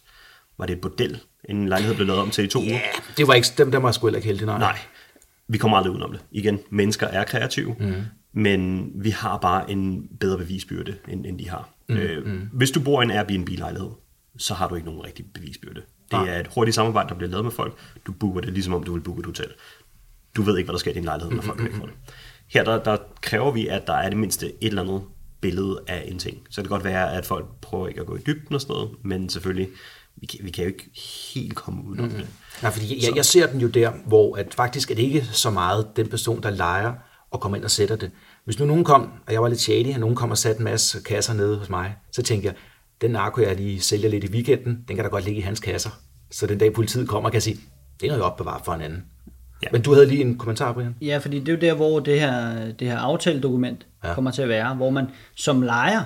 var 0.58 0.66
det 0.66 0.74
et 0.74 0.82
bordel, 0.82 1.20
en 1.50 1.70
lejlighed 1.70 1.96
blev 1.96 2.08
lavet 2.08 2.22
om 2.22 2.30
til 2.30 2.44
i 2.44 2.48
to 2.48 2.60
yeah, 2.60 2.72
uger. 2.72 2.80
det 3.18 3.28
var 3.28 3.34
ikke, 3.34 3.48
dem 3.58 3.72
der 3.72 3.78
var 3.78 3.92
sgu 3.92 4.08
heller 4.08 4.18
ikke 4.18 4.28
heldig, 4.28 4.46
nej. 4.46 4.60
Nej, 4.60 4.78
vi 5.48 5.58
kommer 5.58 5.78
aldrig 5.78 5.92
udenom 5.92 6.12
det. 6.12 6.22
Igen, 6.32 6.60
mennesker 6.70 7.08
er 7.08 7.24
kreative, 7.24 7.76
mm. 7.80 7.94
men 8.34 8.92
vi 8.96 9.10
har 9.10 9.38
bare 9.38 9.72
en 9.72 10.08
bedre 10.20 10.38
bevisbyrde, 10.38 10.96
end, 11.08 11.26
end 11.26 11.40
de 11.40 11.50
har. 11.50 11.70
Mm. 11.90 11.98
Øh, 11.98 12.26
mm. 12.26 12.50
Hvis 12.54 12.72
du 12.72 12.82
bor 12.82 13.02
i 13.02 13.04
en 13.04 13.12
Airbnb-lejlighed, 13.12 13.90
så 14.38 14.54
har 14.54 14.68
du 14.68 14.76
ikke 14.76 14.88
nogen 14.88 15.06
rigtig 15.06 15.26
bevisbyrde. 15.34 15.82
Det 16.12 16.30
er 16.30 16.40
et 16.40 16.48
hurtigt 16.56 16.76
samarbejde, 16.76 17.10
der 17.10 17.16
bliver 17.16 17.30
lavet 17.30 17.46
med 17.46 17.52
folk. 17.52 17.74
Du 18.08 18.12
booker 18.12 18.42
det, 18.42 18.54
ligesom 18.54 18.74
om 18.74 18.84
du 18.84 18.94
vil 18.94 19.02
booke 19.02 19.20
et 19.20 19.26
hotel. 19.26 19.48
Du 20.36 20.42
ved 20.42 20.58
ikke, 20.58 20.68
hvad 20.68 20.74
der 20.74 20.80
sker 20.80 20.92
i 20.92 20.94
din 20.94 21.04
lejlighed, 21.04 21.34
når 21.34 21.42
folk 21.42 21.60
er 21.60 21.64
væk 21.64 21.74
fra 21.74 21.86
det. 21.86 21.94
Her 22.48 22.64
der, 22.64 22.84
der 22.84 22.98
kræver 23.22 23.52
vi, 23.52 23.68
at 23.68 23.88
der 23.88 23.94
er 23.94 24.10
det 24.10 24.18
mindste 24.18 24.46
et 24.48 24.68
eller 24.68 24.82
andet 24.82 25.02
billede 25.42 25.80
af 25.88 26.04
en 26.08 26.20
ting. 26.20 26.38
Så 26.50 26.62
det 26.62 26.70
kan 26.70 26.76
godt 26.76 26.84
være, 26.84 27.14
at 27.14 27.26
folk 27.26 27.46
prøver 27.62 27.88
ikke 27.88 28.02
at 28.02 28.08
gå 28.08 28.16
i 28.16 28.20
dybden 28.20 28.56
og 28.56 28.62
sådan 28.62 28.74
noget, 28.74 28.90
men 29.04 29.30
selvfølgelig, 29.30 29.70
vi 30.16 30.26
kan, 30.26 30.40
vi 30.44 30.50
kan 30.50 30.64
jo 30.64 30.68
ikke 30.68 30.90
helt 31.34 31.56
komme 31.56 31.84
ud 31.84 31.98
af 31.98 32.04
mm-hmm. 32.04 32.18
det. 32.18 32.28
Nej, 32.62 32.72
fordi 32.72 33.06
jeg, 33.06 33.16
jeg 33.16 33.26
ser 33.26 33.48
den 33.48 33.62
jo 33.62 33.68
der, 33.68 33.92
hvor 34.06 34.36
at 34.36 34.54
faktisk 34.54 34.92
er 34.92 34.96
det 34.96 35.04
ikke 35.04 35.26
så 35.26 35.50
meget 35.50 35.88
den 35.96 36.08
person, 36.08 36.44
der 36.44 36.50
leger 36.50 36.94
og 37.32 37.42
kommer 37.42 37.56
ind 37.56 37.66
og 37.66 37.72
sætter 37.72 37.96
det. 37.96 38.12
Hvis 38.46 38.60
nu 38.60 38.66
nogen 38.66 38.84
kom, 38.84 39.12
og 39.28 39.34
jeg 39.34 39.42
var 39.42 39.48
lidt 39.48 39.60
shady, 39.60 39.94
og 39.94 40.00
nogen 40.00 40.16
kom 40.16 40.32
og 40.32 40.38
satte 40.38 40.60
en 40.60 40.64
masse 40.64 41.04
kasser 41.04 41.34
nede 41.34 41.58
hos 41.58 41.70
mig, 41.70 41.96
så 42.12 42.24
tænker 42.24 42.50
jeg, 42.50 42.56
den 43.02 43.12
narko, 43.12 43.42
jeg 43.42 43.56
lige 43.56 43.82
sælger 43.82 44.10
lidt 44.10 44.24
i 44.24 44.32
weekenden, 44.32 44.84
den 44.88 44.96
kan 44.96 45.06
da 45.06 45.10
godt 45.10 45.26
ligge 45.26 45.40
i 45.40 45.44
hans 45.44 45.60
kasser. 45.60 45.90
Så 46.32 46.48
den 46.48 46.58
dag 46.58 46.74
politiet 46.74 47.10
kommer, 47.10 47.30
kan 47.30 47.34
jeg 47.34 47.44
sige, 47.44 47.60
det 48.00 48.06
er 48.06 48.08
noget, 48.08 48.20
jeg 48.20 48.26
opbevarer 48.32 48.64
for 48.64 48.74
en 48.74 48.82
anden. 48.82 49.04
Ja. 49.64 49.68
Men 49.72 49.82
du 49.82 49.94
havde 49.94 50.06
lige 50.06 50.22
en 50.22 50.38
kommentar, 50.38 50.74
Brian? 50.74 50.96
Ja, 51.02 51.18
fordi 51.18 51.40
det 51.40 51.48
er 51.48 51.54
jo 51.54 51.60
der, 51.60 51.74
hvor 51.74 52.00
det 52.00 52.20
her, 52.20 52.72
det 52.72 52.88
her 52.88 52.98
aftaledokument 52.98 53.88
ja. 54.04 54.14
kommer 54.14 54.32
til 54.32 54.42
at 54.42 54.50
være, 54.50 54.76
hvor 54.76 54.90
man 54.90 55.06
som 55.36 55.62
lejer 55.62 56.02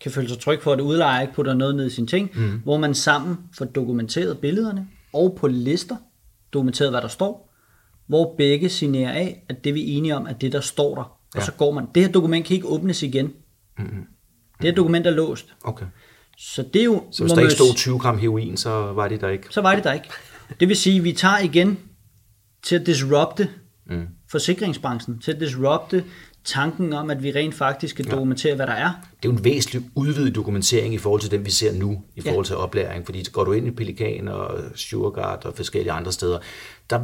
kan 0.00 0.10
føle 0.10 0.28
sig 0.28 0.38
tryg 0.38 0.62
for, 0.62 0.72
at 0.72 0.80
udlejer 0.80 1.20
ikke 1.20 1.34
putter 1.34 1.54
noget 1.54 1.76
ned 1.76 1.86
i 1.86 1.90
sine 1.90 2.06
ting, 2.06 2.30
mm. 2.34 2.60
hvor 2.64 2.78
man 2.78 2.94
sammen 2.94 3.38
får 3.58 3.64
dokumenteret 3.64 4.38
billederne, 4.38 4.86
og 5.12 5.36
på 5.40 5.48
lister 5.48 5.96
dokumenteret, 6.52 6.90
hvad 6.90 7.00
der 7.00 7.08
står, 7.08 7.52
hvor 8.06 8.34
begge 8.38 8.68
signerer 8.68 9.12
af, 9.12 9.44
at 9.48 9.64
det 9.64 9.74
vi 9.74 9.80
er 9.80 9.98
enige 9.98 10.16
om, 10.16 10.26
at 10.26 10.40
det 10.40 10.52
der 10.52 10.60
står 10.60 10.94
der. 10.94 11.18
Ja. 11.34 11.40
Og 11.40 11.46
så 11.46 11.52
går 11.52 11.72
man. 11.72 11.86
Det 11.94 12.02
her 12.02 12.12
dokument 12.12 12.46
kan 12.46 12.54
ikke 12.54 12.68
åbnes 12.68 13.02
igen. 13.02 13.32
Mm-hmm. 13.78 14.06
Det 14.58 14.68
her 14.68 14.74
dokument 14.74 15.06
er 15.06 15.10
låst. 15.10 15.54
Okay. 15.64 15.86
Så 16.38 16.62
det 16.62 16.80
er 16.80 16.84
jo... 16.84 17.02
Så 17.10 17.22
hvis 17.22 17.32
der 17.32 17.40
ikke 17.40 17.52
stod 17.52 17.74
20 17.74 17.98
gram 17.98 18.18
heroin, 18.18 18.56
så 18.56 18.70
var 18.70 19.08
det 19.08 19.20
der 19.20 19.28
ikke? 19.28 19.46
Så 19.50 19.60
var 19.60 19.74
det 19.74 19.84
der 19.84 19.92
ikke. 19.92 20.08
Det 20.60 20.68
vil 20.68 20.76
sige, 20.76 20.98
at 20.98 21.04
vi 21.04 21.12
tager 21.12 21.38
igen 21.38 21.78
til 22.62 22.76
at 22.76 22.86
disrupte 22.86 23.48
mm. 23.86 24.06
forsikringsbranchen, 24.30 25.18
til 25.18 25.32
at 25.32 25.40
disrupte 25.40 26.04
tanken 26.44 26.92
om, 26.92 27.10
at 27.10 27.22
vi 27.22 27.30
rent 27.30 27.54
faktisk 27.54 27.94
skal 27.94 28.10
dokumentere, 28.10 28.50
ja. 28.50 28.56
hvad 28.56 28.66
der 28.66 28.72
er. 28.72 28.90
Det 29.22 29.28
er 29.28 29.32
jo 29.32 29.38
en 29.38 29.44
væsentlig 29.44 29.90
udvidet 29.94 30.34
dokumentering 30.34 30.94
i 30.94 30.98
forhold 30.98 31.20
til 31.20 31.30
den, 31.30 31.46
vi 31.46 31.50
ser 31.50 31.72
nu, 31.72 32.02
i 32.16 32.20
forhold 32.20 32.44
til 32.44 32.56
oplæring. 32.56 33.04
Fordi 33.04 33.24
går 33.32 33.44
du 33.44 33.52
ind 33.52 33.66
i 33.66 33.70
Pelikan 33.70 34.28
og 34.28 34.60
Sugarguard 34.74 35.46
og 35.46 35.54
forskellige 35.56 35.92
andre 35.92 36.12
steder, 36.12 36.38
der 36.90 37.00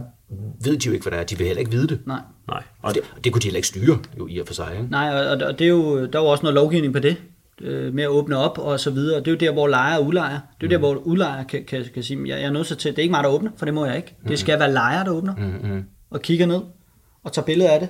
ved 0.64 0.76
de 0.76 0.86
jo 0.86 0.92
ikke, 0.92 1.02
hvad 1.02 1.12
der 1.12 1.18
er. 1.18 1.24
De 1.24 1.38
vil 1.38 1.46
heller 1.46 1.60
ikke 1.60 1.70
vide 1.70 1.88
det. 1.88 2.00
Nej. 2.06 2.20
Nej. 2.48 2.62
Og 2.82 2.94
det, 2.94 3.02
det 3.24 3.32
kunne 3.32 3.40
de 3.40 3.46
heller 3.46 3.58
ikke 3.58 3.68
styre, 3.68 3.98
jo 4.18 4.26
i 4.30 4.38
og 4.38 4.46
for 4.46 4.54
sig. 4.54 4.72
Ikke? 4.76 4.90
Nej, 4.90 5.10
og, 5.10 5.46
og 5.46 5.58
det 5.58 5.64
er 5.64 5.68
jo, 5.68 6.06
der 6.06 6.18
er 6.18 6.22
jo 6.22 6.28
også 6.28 6.42
noget 6.42 6.54
lovgivning 6.54 6.92
på 6.92 6.98
det 6.98 7.16
øh, 7.60 7.94
med 7.94 8.04
at 8.04 8.10
åbne 8.10 8.36
op 8.36 8.58
og 8.58 8.80
så 8.80 8.90
videre. 8.90 9.18
Det 9.18 9.28
er 9.28 9.32
jo 9.32 9.38
der, 9.38 9.52
hvor 9.52 9.68
lejer 9.68 9.98
og 9.98 10.06
udlejer. 10.06 10.40
Det 10.60 10.66
er 10.66 10.66
mm. 10.66 10.70
der, 10.70 10.78
hvor 10.78 10.94
udlejer 10.94 11.44
kan, 11.44 11.64
kan, 11.64 11.84
kan 11.94 12.02
sige, 12.02 12.20
jeg, 12.26 12.38
jeg 12.38 12.46
er 12.46 12.50
nødt 12.50 12.66
til, 12.66 12.76
det 12.78 12.98
er 12.98 13.02
ikke 13.02 13.12
mig, 13.12 13.24
der 13.24 13.30
åbner, 13.30 13.50
for 13.56 13.64
det 13.64 13.74
må 13.74 13.86
jeg 13.86 13.96
ikke. 13.96 14.16
Det 14.28 14.38
skal 14.38 14.58
være 14.58 14.72
lejer, 14.72 15.04
der 15.04 15.12
åbner 15.12 15.34
mm-hmm. 15.36 15.84
og 16.10 16.22
kigger 16.22 16.46
ned 16.46 16.60
og 17.24 17.32
tager 17.32 17.46
billeder 17.46 17.70
af 17.70 17.80
det. 17.80 17.88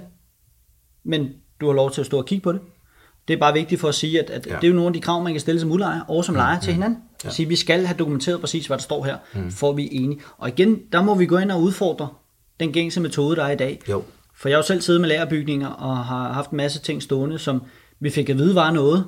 Men 1.04 1.28
du 1.60 1.66
har 1.66 1.72
lov 1.72 1.90
til 1.90 2.00
at 2.00 2.06
stå 2.06 2.18
og 2.18 2.26
kigge 2.26 2.42
på 2.42 2.52
det. 2.52 2.60
Det 3.28 3.34
er 3.34 3.38
bare 3.38 3.52
vigtigt 3.52 3.80
for 3.80 3.88
at 3.88 3.94
sige, 3.94 4.20
at, 4.20 4.30
at 4.30 4.46
ja. 4.46 4.56
det 4.56 4.64
er 4.64 4.68
jo 4.68 4.74
nogle 4.74 4.86
af 4.86 4.92
de 4.92 5.00
krav, 5.00 5.22
man 5.22 5.32
kan 5.32 5.40
stille 5.40 5.60
som 5.60 5.72
udlejer 5.72 6.00
og 6.08 6.24
som 6.24 6.34
lejer 6.34 6.56
mm, 6.56 6.62
til 6.62 6.72
hinanden. 6.72 6.98
Ja. 7.24 7.30
Sige, 7.30 7.48
vi 7.48 7.56
skal 7.56 7.86
have 7.86 7.96
dokumenteret 7.98 8.40
præcis, 8.40 8.66
hvad 8.66 8.76
der 8.76 8.82
står 8.82 9.04
her, 9.04 9.16
mm. 9.34 9.50
for 9.50 9.72
vi 9.72 9.84
er 9.84 9.88
enige. 9.90 10.20
Og 10.38 10.48
igen, 10.48 10.78
der 10.92 11.02
må 11.02 11.14
vi 11.14 11.26
gå 11.26 11.38
ind 11.38 11.50
og 11.50 11.62
udfordre 11.62 12.08
den 12.60 12.72
gængse 12.72 13.00
metode, 13.00 13.36
der 13.36 13.44
er 13.44 13.50
i 13.50 13.56
dag. 13.56 13.80
Jo. 13.88 14.02
For 14.34 14.48
jeg 14.48 14.56
har 14.56 14.62
jo 14.62 14.66
selv 14.66 14.80
siddet 14.80 15.00
med 15.00 15.08
lagerbygninger 15.08 15.68
og 15.68 15.96
har 15.96 16.32
haft 16.32 16.50
en 16.50 16.56
masse 16.56 16.80
ting 16.80 17.02
stående, 17.02 17.38
som 17.38 17.62
vi 18.00 18.10
fik 18.10 18.28
at 18.28 18.38
vide 18.38 18.54
var 18.54 18.70
noget, 18.70 19.04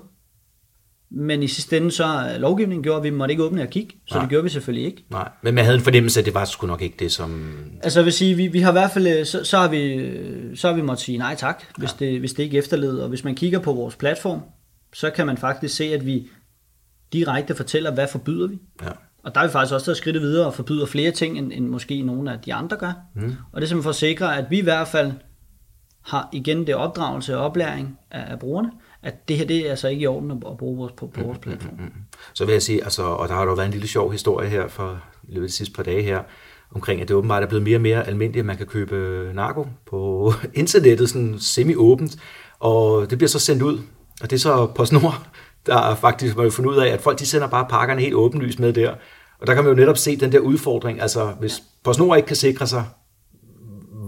men 1.10 1.42
i 1.42 1.48
sidste 1.48 1.76
ende 1.76 1.90
så 1.90 2.36
lovgivningen 2.38 2.82
gjorde, 2.82 2.96
at 2.96 3.04
vi 3.04 3.10
måtte 3.10 3.32
ikke 3.32 3.44
åbne 3.44 3.62
og 3.62 3.68
kigge, 3.68 3.94
så 4.06 4.14
Nej. 4.14 4.22
det 4.22 4.30
gjorde 4.30 4.44
vi 4.44 4.48
selvfølgelig 4.48 4.86
ikke. 4.86 5.04
Nej, 5.10 5.28
men 5.42 5.54
man 5.54 5.64
havde 5.64 5.76
en 5.76 5.82
fornemmelse 5.82 6.20
af, 6.20 6.22
at 6.22 6.26
det 6.26 6.34
var 6.34 6.44
sgu 6.44 6.66
nok 6.66 6.82
ikke 6.82 6.96
det, 6.98 7.12
som... 7.12 7.54
Altså 7.82 8.00
jeg 8.00 8.04
vil 8.04 8.12
sige, 8.12 8.34
vi, 8.34 8.46
vi 8.46 8.60
har 8.60 8.70
i 8.70 8.72
hvert 8.72 8.90
fald, 8.90 9.24
så, 9.24 9.44
så, 9.44 9.58
har 9.58 9.68
vi, 9.68 10.10
så 10.54 10.68
har 10.68 10.74
vi 10.74 10.82
måttet 10.82 11.04
sige 11.04 11.18
nej 11.18 11.34
tak, 11.34 11.64
hvis, 11.76 11.96
ja. 12.00 12.06
det, 12.06 12.20
hvis 12.20 12.32
det 12.32 12.42
ikke 12.42 12.58
efterleder. 12.58 13.02
Og 13.02 13.08
hvis 13.08 13.24
man 13.24 13.34
kigger 13.34 13.58
på 13.58 13.72
vores 13.72 13.96
platform, 13.96 14.40
så 14.94 15.10
kan 15.10 15.26
man 15.26 15.36
faktisk 15.36 15.76
se, 15.76 15.84
at 15.84 16.06
vi 16.06 16.28
direkte 17.12 17.54
fortæller, 17.54 17.90
hvad 17.90 18.08
forbyder 18.08 18.46
vi. 18.46 18.58
Ja. 18.82 18.90
Og 19.24 19.34
der 19.34 19.40
er 19.40 19.46
vi 19.46 19.52
faktisk 19.52 19.74
også 19.74 19.84
taget 19.84 19.96
skridt 19.96 20.20
videre 20.20 20.46
og 20.46 20.54
forbyder 20.54 20.86
flere 20.86 21.10
ting, 21.10 21.38
end, 21.38 21.52
end 21.54 21.66
måske 21.66 22.02
nogle 22.02 22.32
af 22.32 22.38
de 22.38 22.54
andre 22.54 22.76
gør. 22.76 22.92
Mm. 23.14 23.22
Og 23.52 23.60
det 23.60 23.66
er 23.66 23.68
simpelthen 23.68 23.82
for 23.82 23.90
at 23.90 23.96
sikre, 23.96 24.36
at 24.36 24.50
vi 24.50 24.58
i 24.58 24.62
hvert 24.62 24.88
fald 24.88 25.12
har 26.04 26.28
igen 26.32 26.66
det 26.66 26.74
opdragelse 26.74 27.36
og 27.36 27.44
oplæring 27.44 27.98
af, 28.10 28.32
af 28.32 28.38
brugerne, 28.38 28.70
at 29.02 29.28
det 29.28 29.36
her 29.36 29.46
det 29.46 29.66
er 29.66 29.70
altså 29.70 29.88
ikke 29.88 30.02
i 30.02 30.06
orden 30.06 30.30
at 30.30 30.58
bruge 30.58 30.78
vores, 30.78 30.92
på, 30.92 31.06
på 31.06 31.22
vores 31.22 31.38
platform. 31.38 31.74
Mm, 31.74 31.84
mm, 31.84 31.84
mm. 31.84 32.02
Så 32.34 32.44
vil 32.44 32.52
jeg 32.52 32.62
sige, 32.62 32.84
altså, 32.84 33.02
og 33.02 33.28
der 33.28 33.34
har 33.34 33.44
jo 33.44 33.52
været 33.52 33.66
en 33.66 33.72
lille 33.72 33.88
sjov 33.88 34.12
historie 34.12 34.48
her 34.48 34.68
for 34.68 35.00
løbet 35.28 35.42
af 35.42 35.48
de 35.48 35.54
sidste 35.54 35.74
par 35.74 35.82
dage 35.82 36.02
her, 36.02 36.22
omkring, 36.74 37.00
at 37.00 37.08
det 37.08 37.16
åbenbart 37.16 37.42
er 37.42 37.46
blevet 37.46 37.62
mere 37.62 37.76
og 37.76 37.80
mere 37.80 38.06
almindeligt, 38.06 38.42
at 38.42 38.46
man 38.46 38.56
kan 38.56 38.66
købe 38.66 39.30
narko 39.34 39.66
på 39.86 40.32
internettet, 40.54 41.10
sådan 41.10 41.38
semi-åbent, 41.38 42.16
og 42.58 43.10
det 43.10 43.18
bliver 43.18 43.28
så 43.28 43.38
sendt 43.38 43.62
ud, 43.62 43.78
og 44.20 44.30
det 44.30 44.36
er 44.36 44.40
så 44.40 44.66
PostNord, 44.66 45.26
der 45.66 45.94
faktisk 45.94 46.36
har 46.36 46.50
fundet 46.50 46.70
ud 46.70 46.76
af, 46.76 46.88
at 46.88 47.00
folk 47.00 47.18
de 47.18 47.26
sender 47.26 47.48
bare 47.48 47.66
pakkerne 47.70 48.00
helt 48.00 48.14
åbenlyst 48.14 48.58
med 48.58 48.72
der, 48.72 48.94
og 49.40 49.46
der 49.46 49.54
kan 49.54 49.64
man 49.64 49.72
jo 49.72 49.76
netop 49.76 49.98
se 49.98 50.16
den 50.16 50.32
der 50.32 50.38
udfordring, 50.38 51.00
altså 51.00 51.26
hvis 51.40 51.62
PostNord 51.84 52.16
ikke 52.16 52.26
kan 52.26 52.36
sikre 52.36 52.66
sig, 52.66 52.84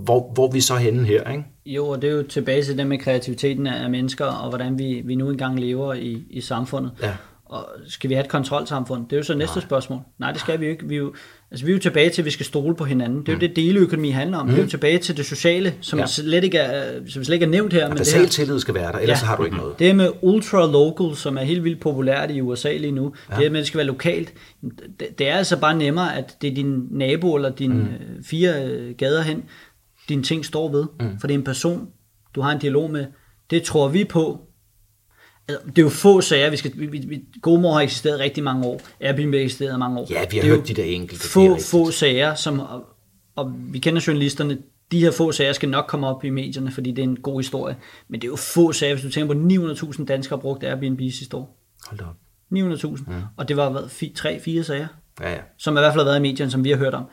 hvor, 0.04 0.30
hvor 0.34 0.50
vi 0.50 0.60
så 0.60 0.76
henne 0.76 1.06
her, 1.06 1.30
ikke? 1.30 1.44
Jo, 1.66 1.88
og 1.88 2.02
det 2.02 2.10
er 2.10 2.14
jo 2.14 2.22
tilbage 2.22 2.62
til 2.62 2.78
det 2.78 2.86
med 2.86 2.98
kreativiteten 2.98 3.66
af 3.66 3.90
mennesker, 3.90 4.24
og 4.24 4.48
hvordan 4.48 4.78
vi, 4.78 5.02
vi 5.04 5.14
nu 5.14 5.30
engang 5.30 5.60
lever 5.60 5.94
i, 5.94 6.22
i 6.30 6.40
samfundet. 6.40 6.92
Ja. 7.02 7.12
Og 7.50 7.68
skal 7.88 8.10
vi 8.10 8.14
have 8.14 8.24
et 8.24 8.30
kontrolsamfund? 8.30 9.04
Det 9.04 9.12
er 9.12 9.16
jo 9.16 9.22
så 9.22 9.34
næste 9.34 9.56
Nej. 9.56 9.64
spørgsmål. 9.64 10.00
Nej, 10.18 10.32
det 10.32 10.40
skal 10.40 10.60
vi 10.60 10.64
jo 10.64 10.70
ikke. 10.70 10.88
Vi 10.88 10.94
er 10.94 10.98
jo, 10.98 11.12
altså, 11.50 11.66
vi 11.66 11.72
er 11.72 11.74
jo 11.74 11.80
tilbage 11.80 12.10
til, 12.10 12.22
at 12.22 12.26
vi 12.26 12.30
skal 12.30 12.46
stole 12.46 12.74
på 12.74 12.84
hinanden. 12.84 13.20
Det 13.20 13.28
er 13.28 13.32
jo 13.32 13.36
mm. 13.36 13.40
det, 13.40 13.56
deleøkonomi 13.56 14.10
handler 14.10 14.38
om. 14.38 14.46
Mm. 14.46 14.48
Det 14.48 14.56
er 14.56 14.62
jo 14.62 14.64
mm. 14.64 14.70
tilbage 14.70 14.98
til 14.98 15.16
det 15.16 15.26
sociale, 15.26 15.74
som, 15.80 15.98
ja. 15.98 16.06
slet, 16.06 16.44
ikke 16.44 16.58
er, 16.58 17.00
som 17.08 17.24
slet 17.24 17.34
ikke 17.34 17.46
er 17.46 17.50
nævnt 17.50 17.72
her. 17.72 17.88
men 17.88 17.96
basal 17.96 18.26
tillid 18.26 18.58
skal 18.58 18.74
være 18.74 18.92
der, 18.92 18.98
ellers 18.98 19.22
ja. 19.22 19.26
har 19.26 19.36
du 19.36 19.44
ikke 19.44 19.56
noget. 19.56 19.78
Det 19.78 19.96
med 19.96 20.10
ultra-local, 20.22 21.16
som 21.16 21.36
er 21.36 21.42
helt 21.42 21.64
vildt 21.64 21.80
populært 21.80 22.30
i 22.30 22.40
USA 22.40 22.76
lige 22.76 22.92
nu, 22.92 23.12
ja. 23.30 23.36
det 23.36 23.52
med, 23.52 23.58
at 23.58 23.62
det 23.62 23.66
skal 23.66 23.78
være 23.78 23.86
lokalt, 23.86 24.34
det, 25.00 25.18
det 25.18 25.28
er 25.28 25.34
altså 25.34 25.56
bare 25.56 25.76
nemmere, 25.76 26.16
at 26.18 26.36
det 26.42 26.50
er 26.50 26.54
din 26.54 26.86
nabo 26.90 27.34
eller 27.34 27.50
din 27.50 27.72
mm. 27.72 27.80
Øh, 27.80 28.24
fire 28.24 28.64
øh, 28.64 28.94
gader 28.94 29.22
hen, 29.22 29.44
dine 30.08 30.22
ting 30.22 30.44
står 30.44 30.68
ved. 30.68 30.86
Mm. 31.00 31.20
For 31.20 31.26
det 31.26 31.34
er 31.34 31.38
en 31.38 31.44
person, 31.44 31.88
du 32.34 32.40
har 32.40 32.52
en 32.52 32.58
dialog 32.58 32.90
med. 32.90 33.06
Det 33.50 33.62
tror 33.62 33.88
vi 33.88 34.04
på. 34.04 34.40
Altså, 35.48 35.66
det 35.66 35.78
er 35.78 35.82
jo 35.82 35.88
få 35.88 36.20
sager, 36.20 36.50
vi 36.50 36.56
skal, 36.56 36.72
vi, 36.76 36.86
vi, 36.86 37.20
GoMore 37.42 37.74
har 37.74 37.80
eksisteret 37.80 38.20
rigtig 38.20 38.44
mange 38.44 38.66
år. 38.66 38.80
Airbnb 39.00 39.34
har 39.34 39.40
eksisteret 39.40 39.78
mange 39.78 39.98
år. 39.98 40.06
Ja, 40.10 40.24
vi 40.30 40.38
har 40.38 40.44
hørt 40.44 40.68
de 40.68 40.74
der 40.74 40.84
enkelte. 40.84 41.28
Få, 41.28 41.58
få 41.60 41.90
sager, 41.90 42.34
som, 42.34 42.60
og, 42.60 42.84
og 43.36 43.52
vi 43.56 43.78
kender 43.78 44.04
journalisterne, 44.06 44.58
de 44.92 45.00
her 45.00 45.10
få 45.10 45.32
sager 45.32 45.52
skal 45.52 45.68
nok 45.68 45.84
komme 45.88 46.06
op 46.06 46.24
i 46.24 46.30
medierne, 46.30 46.70
fordi 46.70 46.90
det 46.90 46.98
er 46.98 47.08
en 47.08 47.16
god 47.16 47.40
historie. 47.40 47.76
Men 48.08 48.20
det 48.20 48.26
er 48.26 48.30
jo 48.30 48.36
få 48.36 48.72
sager, 48.72 48.94
hvis 48.94 49.04
du 49.04 49.10
tænker 49.10 49.34
på 49.34 49.40
900.000 49.92 50.04
danskere 50.04 50.36
har 50.36 50.40
brugt 50.40 50.64
Airbnb 50.64 51.00
sidste 51.00 51.36
år. 51.36 51.56
Hold 51.86 52.00
op. 52.00 52.16
900.000. 52.54 53.10
Mm. 53.10 53.22
Og 53.36 53.48
det 53.48 53.56
var 53.56 53.70
hvad, 53.70 54.14
tre, 54.14 54.40
fire 54.40 54.64
sager, 54.64 54.86
ja, 55.20 55.32
ja. 55.32 55.38
som 55.58 55.76
i 55.76 55.80
hvert 55.80 55.92
fald 55.92 56.00
har 56.00 56.04
været 56.04 56.18
i 56.18 56.22
medierne, 56.22 56.50
som 56.50 56.64
vi 56.64 56.70
har 56.70 56.76
hørt 56.76 56.94
om 56.94 57.04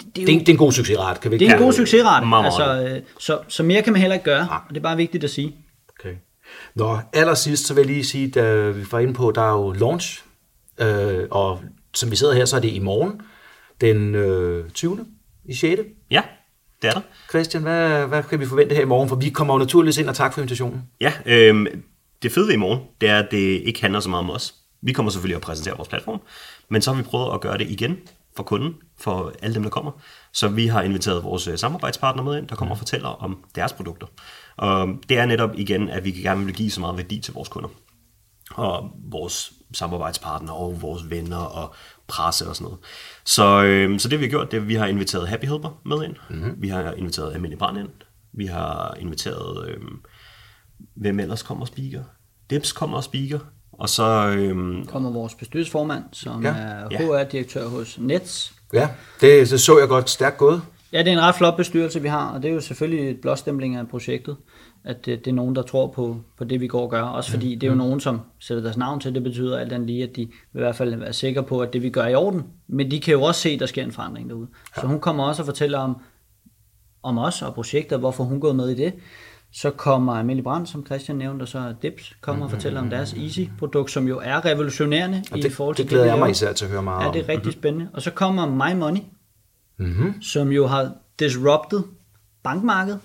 det, 0.00 0.18
er, 0.18 0.22
jo, 0.22 0.26
det, 0.26 0.34
er, 0.34 0.38
det 0.38 0.48
er 0.48 0.52
en 0.52 0.58
god 0.58 0.72
succesret, 0.72 1.20
kan 1.20 1.30
vi 1.30 1.38
Det 1.38 1.48
er 1.48 1.54
en 1.54 1.62
god 1.62 1.72
succesret, 1.72 2.44
altså, 2.44 2.88
øh, 2.88 3.02
så, 3.18 3.38
så 3.48 3.62
mere 3.62 3.82
kan 3.82 3.92
man 3.92 4.00
heller 4.00 4.14
ikke 4.14 4.24
gøre, 4.24 4.42
ja. 4.42 4.54
og 4.54 4.68
det 4.68 4.76
er 4.76 4.82
bare 4.82 4.96
vigtigt 4.96 5.24
at 5.24 5.30
sige. 5.30 5.54
Okay. 6.00 6.14
Nå, 6.74 6.98
allersidst 7.12 7.66
så 7.66 7.74
vil 7.74 7.80
jeg 7.80 7.86
lige 7.86 8.04
sige, 8.04 8.40
at 8.40 8.78
vi 8.78 8.84
får 8.84 8.98
ind 8.98 9.14
på, 9.14 9.32
der 9.34 9.42
er 9.42 9.52
jo 9.52 9.72
launch, 9.72 10.24
øh, 10.80 11.28
og 11.30 11.60
som 11.94 12.10
vi 12.10 12.16
sidder 12.16 12.34
her, 12.34 12.44
så 12.44 12.56
er 12.56 12.60
det 12.60 12.72
i 12.72 12.78
morgen, 12.78 13.20
den 13.80 14.14
øh, 14.14 14.70
20. 14.70 15.06
i 15.44 15.54
6. 15.54 15.82
Ja, 16.10 16.22
det 16.82 16.88
er 16.88 16.92
der. 16.92 17.00
Christian, 17.28 17.62
hvad, 17.62 18.06
hvad 18.06 18.22
kan 18.22 18.40
vi 18.40 18.46
forvente 18.46 18.74
her 18.74 18.82
i 18.82 18.86
morgen? 18.86 19.08
For 19.08 19.16
vi 19.16 19.28
kommer 19.28 19.54
jo 19.54 19.58
naturligvis 19.58 19.98
ind, 19.98 20.08
og 20.08 20.14
tak 20.14 20.34
for 20.34 20.40
invitationen. 20.40 20.82
Ja, 21.00 21.12
øh, 21.26 21.66
det 22.22 22.32
fede 22.32 22.54
i 22.54 22.56
morgen, 22.56 22.80
det 23.00 23.08
er, 23.08 23.18
at 23.18 23.30
det 23.30 23.62
ikke 23.64 23.80
handler 23.80 24.00
så 24.00 24.08
meget 24.08 24.24
om 24.24 24.30
os. 24.30 24.54
Vi 24.82 24.92
kommer 24.92 25.12
selvfølgelig 25.12 25.36
at 25.36 25.42
præsentere 25.42 25.76
vores 25.76 25.88
platform, 25.88 26.20
men 26.68 26.82
så 26.82 26.92
har 26.92 27.02
vi 27.02 27.08
prøvet 27.08 27.34
at 27.34 27.40
gøre 27.40 27.58
det 27.58 27.70
igen 27.70 27.98
for 28.40 28.44
kunden, 28.44 28.74
for 28.98 29.32
alle 29.42 29.54
dem, 29.54 29.62
der 29.62 29.70
kommer. 29.70 29.92
Så 30.32 30.48
vi 30.48 30.66
har 30.66 30.82
inviteret 30.82 31.24
vores 31.24 31.48
øh, 31.48 31.58
samarbejdspartner 31.58 32.22
med 32.22 32.38
ind, 32.38 32.48
der 32.48 32.56
kommer 32.56 32.74
og 32.74 32.78
fortæller 32.78 33.08
om 33.08 33.44
deres 33.54 33.72
produkter. 33.72 34.06
Og 34.56 34.88
det 35.08 35.18
er 35.18 35.26
netop 35.26 35.50
igen, 35.54 35.88
at 35.88 36.04
vi 36.04 36.10
gerne 36.10 36.44
vil 36.44 36.54
give 36.54 36.70
så 36.70 36.80
meget 36.80 36.96
værdi 36.96 37.20
til 37.20 37.34
vores 37.34 37.48
kunder. 37.48 37.68
Og 38.54 38.90
vores 39.10 39.52
samarbejdspartnere 39.72 40.56
og 40.56 40.82
vores 40.82 41.10
venner 41.10 41.36
og 41.36 41.74
presse 42.08 42.48
og 42.48 42.56
sådan 42.56 42.64
noget. 42.64 42.78
Så, 43.24 43.62
øh, 43.62 44.00
så 44.00 44.08
det 44.08 44.18
vi 44.18 44.24
har 44.24 44.30
gjort, 44.30 44.50
det 44.50 44.56
er, 44.56 44.60
at 44.60 44.68
vi 44.68 44.74
har 44.74 44.86
inviteret 44.86 45.28
Happy 45.28 45.44
Helper 45.44 45.80
med 45.84 46.04
ind. 46.04 46.16
Mm-hmm. 46.30 46.62
Vi 46.62 46.68
har 46.68 46.92
inviteret 46.92 47.34
Amelie 47.34 47.56
Brand 47.56 47.78
ind. 47.78 47.88
Vi 48.32 48.46
har 48.46 48.94
inviteret, 49.00 49.68
øh, 49.68 49.80
hvem 50.96 51.20
ellers 51.20 51.42
kommer 51.42 51.64
og 51.64 51.68
speaker? 51.68 52.02
Dips 52.50 52.72
kommer 52.72 52.96
og 52.96 53.04
speaker. 53.04 53.38
Og 53.80 53.88
så... 53.88 54.34
Øhm, 54.36 54.86
kommer 54.86 55.10
vores 55.10 55.34
bestyrelsesformand, 55.34 56.04
som 56.12 56.42
ja. 56.42 56.48
er 56.48 56.88
HR-direktør 56.90 57.68
hos 57.68 57.98
Nets. 57.98 58.52
Ja, 58.72 58.88
det, 59.20 59.50
det 59.50 59.60
så 59.60 59.78
jeg 59.78 59.88
godt 59.88 60.10
stærkt 60.10 60.36
gået. 60.36 60.62
Ja, 60.92 60.98
det 60.98 61.08
er 61.08 61.12
en 61.12 61.20
ret 61.20 61.34
flot 61.34 61.56
bestyrelse, 61.56 62.02
vi 62.02 62.08
har, 62.08 62.30
og 62.30 62.42
det 62.42 62.50
er 62.50 62.54
jo 62.54 62.60
selvfølgelig 62.60 63.10
et 63.10 63.20
blåstempling 63.20 63.76
af 63.76 63.88
projektet, 63.88 64.36
at 64.84 65.06
det, 65.06 65.24
det 65.24 65.30
er 65.30 65.34
nogen, 65.34 65.56
der 65.56 65.62
tror 65.62 65.86
på, 65.86 66.16
på 66.38 66.44
det, 66.44 66.60
vi 66.60 66.66
går 66.66 66.82
og 66.82 66.90
gør. 66.90 67.02
Også 67.02 67.30
fordi 67.30 67.54
det 67.54 67.66
er 67.66 67.70
jo 67.70 67.76
nogen, 67.76 68.00
som 68.00 68.20
sætter 68.38 68.62
deres 68.62 68.76
navn 68.76 69.00
til. 69.00 69.14
Det 69.14 69.22
betyder 69.22 69.58
alt 69.58 69.72
andet 69.72 69.86
lige, 69.86 70.02
at 70.02 70.16
de 70.16 70.20
vil 70.52 70.60
i 70.60 70.62
hvert 70.62 70.76
fald 70.76 70.94
være 70.94 71.12
sikre 71.12 71.42
på, 71.42 71.60
at 71.60 71.72
det, 71.72 71.82
vi 71.82 71.90
gør, 71.90 72.02
er 72.02 72.08
i 72.08 72.14
orden. 72.14 72.44
Men 72.68 72.90
de 72.90 73.00
kan 73.00 73.12
jo 73.12 73.22
også 73.22 73.40
se, 73.40 73.48
at 73.48 73.60
der 73.60 73.66
sker 73.66 73.84
en 73.84 73.92
forandring 73.92 74.30
derude. 74.30 74.48
Ja. 74.76 74.80
Så 74.80 74.86
hun 74.86 75.00
kommer 75.00 75.24
også 75.24 75.42
og 75.42 75.46
fortæller 75.46 75.78
om, 75.78 75.96
om 77.02 77.18
os 77.18 77.42
og 77.42 77.54
projektet, 77.54 77.98
hvorfor 77.98 78.24
hun 78.24 78.40
går 78.40 78.52
med 78.52 78.68
i 78.68 78.74
det. 78.74 78.92
Så 79.52 79.70
kommer 79.70 80.12
Amelie 80.12 80.42
Brandt, 80.42 80.68
som 80.68 80.86
Christian 80.86 81.18
nævnte, 81.18 81.42
og 81.42 81.48
så 81.48 81.74
Dips 81.82 82.16
kommer 82.20 82.44
og 82.44 82.50
fortæller 82.50 82.80
om 82.80 82.90
deres 82.90 83.12
Easy-produkt, 83.12 83.90
som 83.90 84.08
jo 84.08 84.20
er 84.24 84.44
revolutionerende 84.44 85.22
og 85.30 85.36
det, 85.36 85.44
i 85.44 85.50
forhold 85.50 85.76
til 85.76 85.84
det. 85.84 85.90
glæder 85.90 86.04
det, 86.04 86.10
jeg 86.10 86.18
mig 86.18 86.30
især 86.30 86.52
til 86.52 86.64
at 86.64 86.70
høre 86.70 86.82
meget 86.82 87.06
om. 87.06 87.14
Ja, 87.14 87.20
det 87.20 87.24
er 87.24 87.28
rigtig 87.28 87.36
mm-hmm. 87.36 87.52
spændende. 87.52 87.88
Og 87.92 88.02
så 88.02 88.10
kommer 88.10 88.46
My 88.46 88.78
Money, 88.78 89.00
mm-hmm. 89.78 90.22
som 90.22 90.52
jo 90.52 90.66
har 90.66 90.92
disrupted 91.18 91.82
bankmarkedet. 92.42 93.00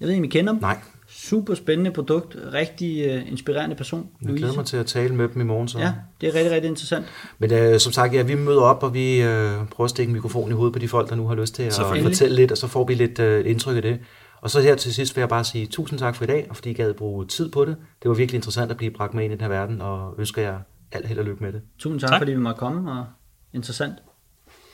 Jeg 0.00 0.06
ved 0.06 0.14
ikke, 0.14 0.20
om 0.20 0.24
I 0.24 0.28
kender 0.28 0.52
dem? 0.52 0.60
Nej. 0.60 0.78
Super 1.08 1.54
spændende 1.54 1.90
produkt, 1.90 2.36
rigtig 2.52 3.16
uh, 3.16 3.30
inspirerende 3.32 3.76
person. 3.76 4.08
Jeg 4.26 4.34
glæder 4.34 4.54
mig 4.54 4.66
til 4.66 4.76
at 4.76 4.86
tale 4.86 5.14
med 5.14 5.28
dem 5.28 5.40
i 5.40 5.44
morgen. 5.44 5.68
Så. 5.68 5.78
Ja, 5.78 5.92
det 6.20 6.28
er 6.28 6.34
rigtig, 6.34 6.52
rigtig 6.52 6.68
interessant. 6.68 7.06
Men 7.38 7.72
uh, 7.72 7.78
som 7.78 7.92
sagt, 7.92 8.14
ja, 8.14 8.22
vi 8.22 8.34
møder 8.34 8.60
op, 8.60 8.82
og 8.82 8.94
vi 8.94 9.18
uh, 9.18 9.26
prøver 9.26 9.84
at 9.84 9.90
stikke 9.90 10.10
en 10.10 10.14
mikrofon 10.14 10.50
i 10.50 10.54
hovedet 10.54 10.72
på 10.72 10.78
de 10.78 10.88
folk, 10.88 11.08
der 11.08 11.14
nu 11.14 11.26
har 11.26 11.34
lyst 11.34 11.54
til 11.54 11.62
at 11.62 11.74
fortælle 12.02 12.36
lidt, 12.36 12.52
og 12.52 12.58
så 12.58 12.66
får 12.66 12.84
vi 12.84 12.94
lidt 12.94 13.18
uh, 13.18 13.50
indtryk 13.50 13.76
af 13.76 13.82
det. 13.82 13.98
Og 14.40 14.50
så 14.50 14.60
her 14.60 14.74
til 14.74 14.94
sidst 14.94 15.16
vil 15.16 15.20
jeg 15.20 15.28
bare 15.28 15.44
sige 15.44 15.66
tusind 15.66 15.98
tak 15.98 16.14
for 16.16 16.24
i 16.24 16.26
dag, 16.26 16.46
og 16.50 16.56
fordi 16.56 16.70
I 16.70 16.72
gad 16.72 16.94
bruge 16.94 17.26
tid 17.26 17.50
på 17.50 17.64
det. 17.64 17.76
Det 18.02 18.08
var 18.08 18.14
virkelig 18.14 18.36
interessant 18.38 18.70
at 18.70 18.76
blive 18.76 18.90
bragt 18.90 19.14
med 19.14 19.24
ind 19.24 19.32
i 19.32 19.36
den 19.36 19.40
her 19.40 19.48
verden, 19.48 19.80
og 19.80 20.14
ønsker 20.18 20.42
jer 20.42 20.58
alt 20.92 21.06
held 21.06 21.18
og 21.18 21.24
lykke 21.24 21.42
med 21.42 21.52
det. 21.52 21.62
Tusind 21.78 22.00
tak, 22.00 22.10
tak. 22.10 22.20
fordi 22.20 22.32
vi 22.32 22.38
måtte 22.38 22.58
komme, 22.58 22.92
og 22.92 23.06
interessant. 23.52 23.94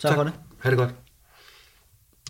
Tak, 0.00 0.08
tak. 0.08 0.14
for 0.14 0.24
det. 0.24 0.32
Ha' 0.58 0.70
det 0.70 0.78
godt. 0.78 0.94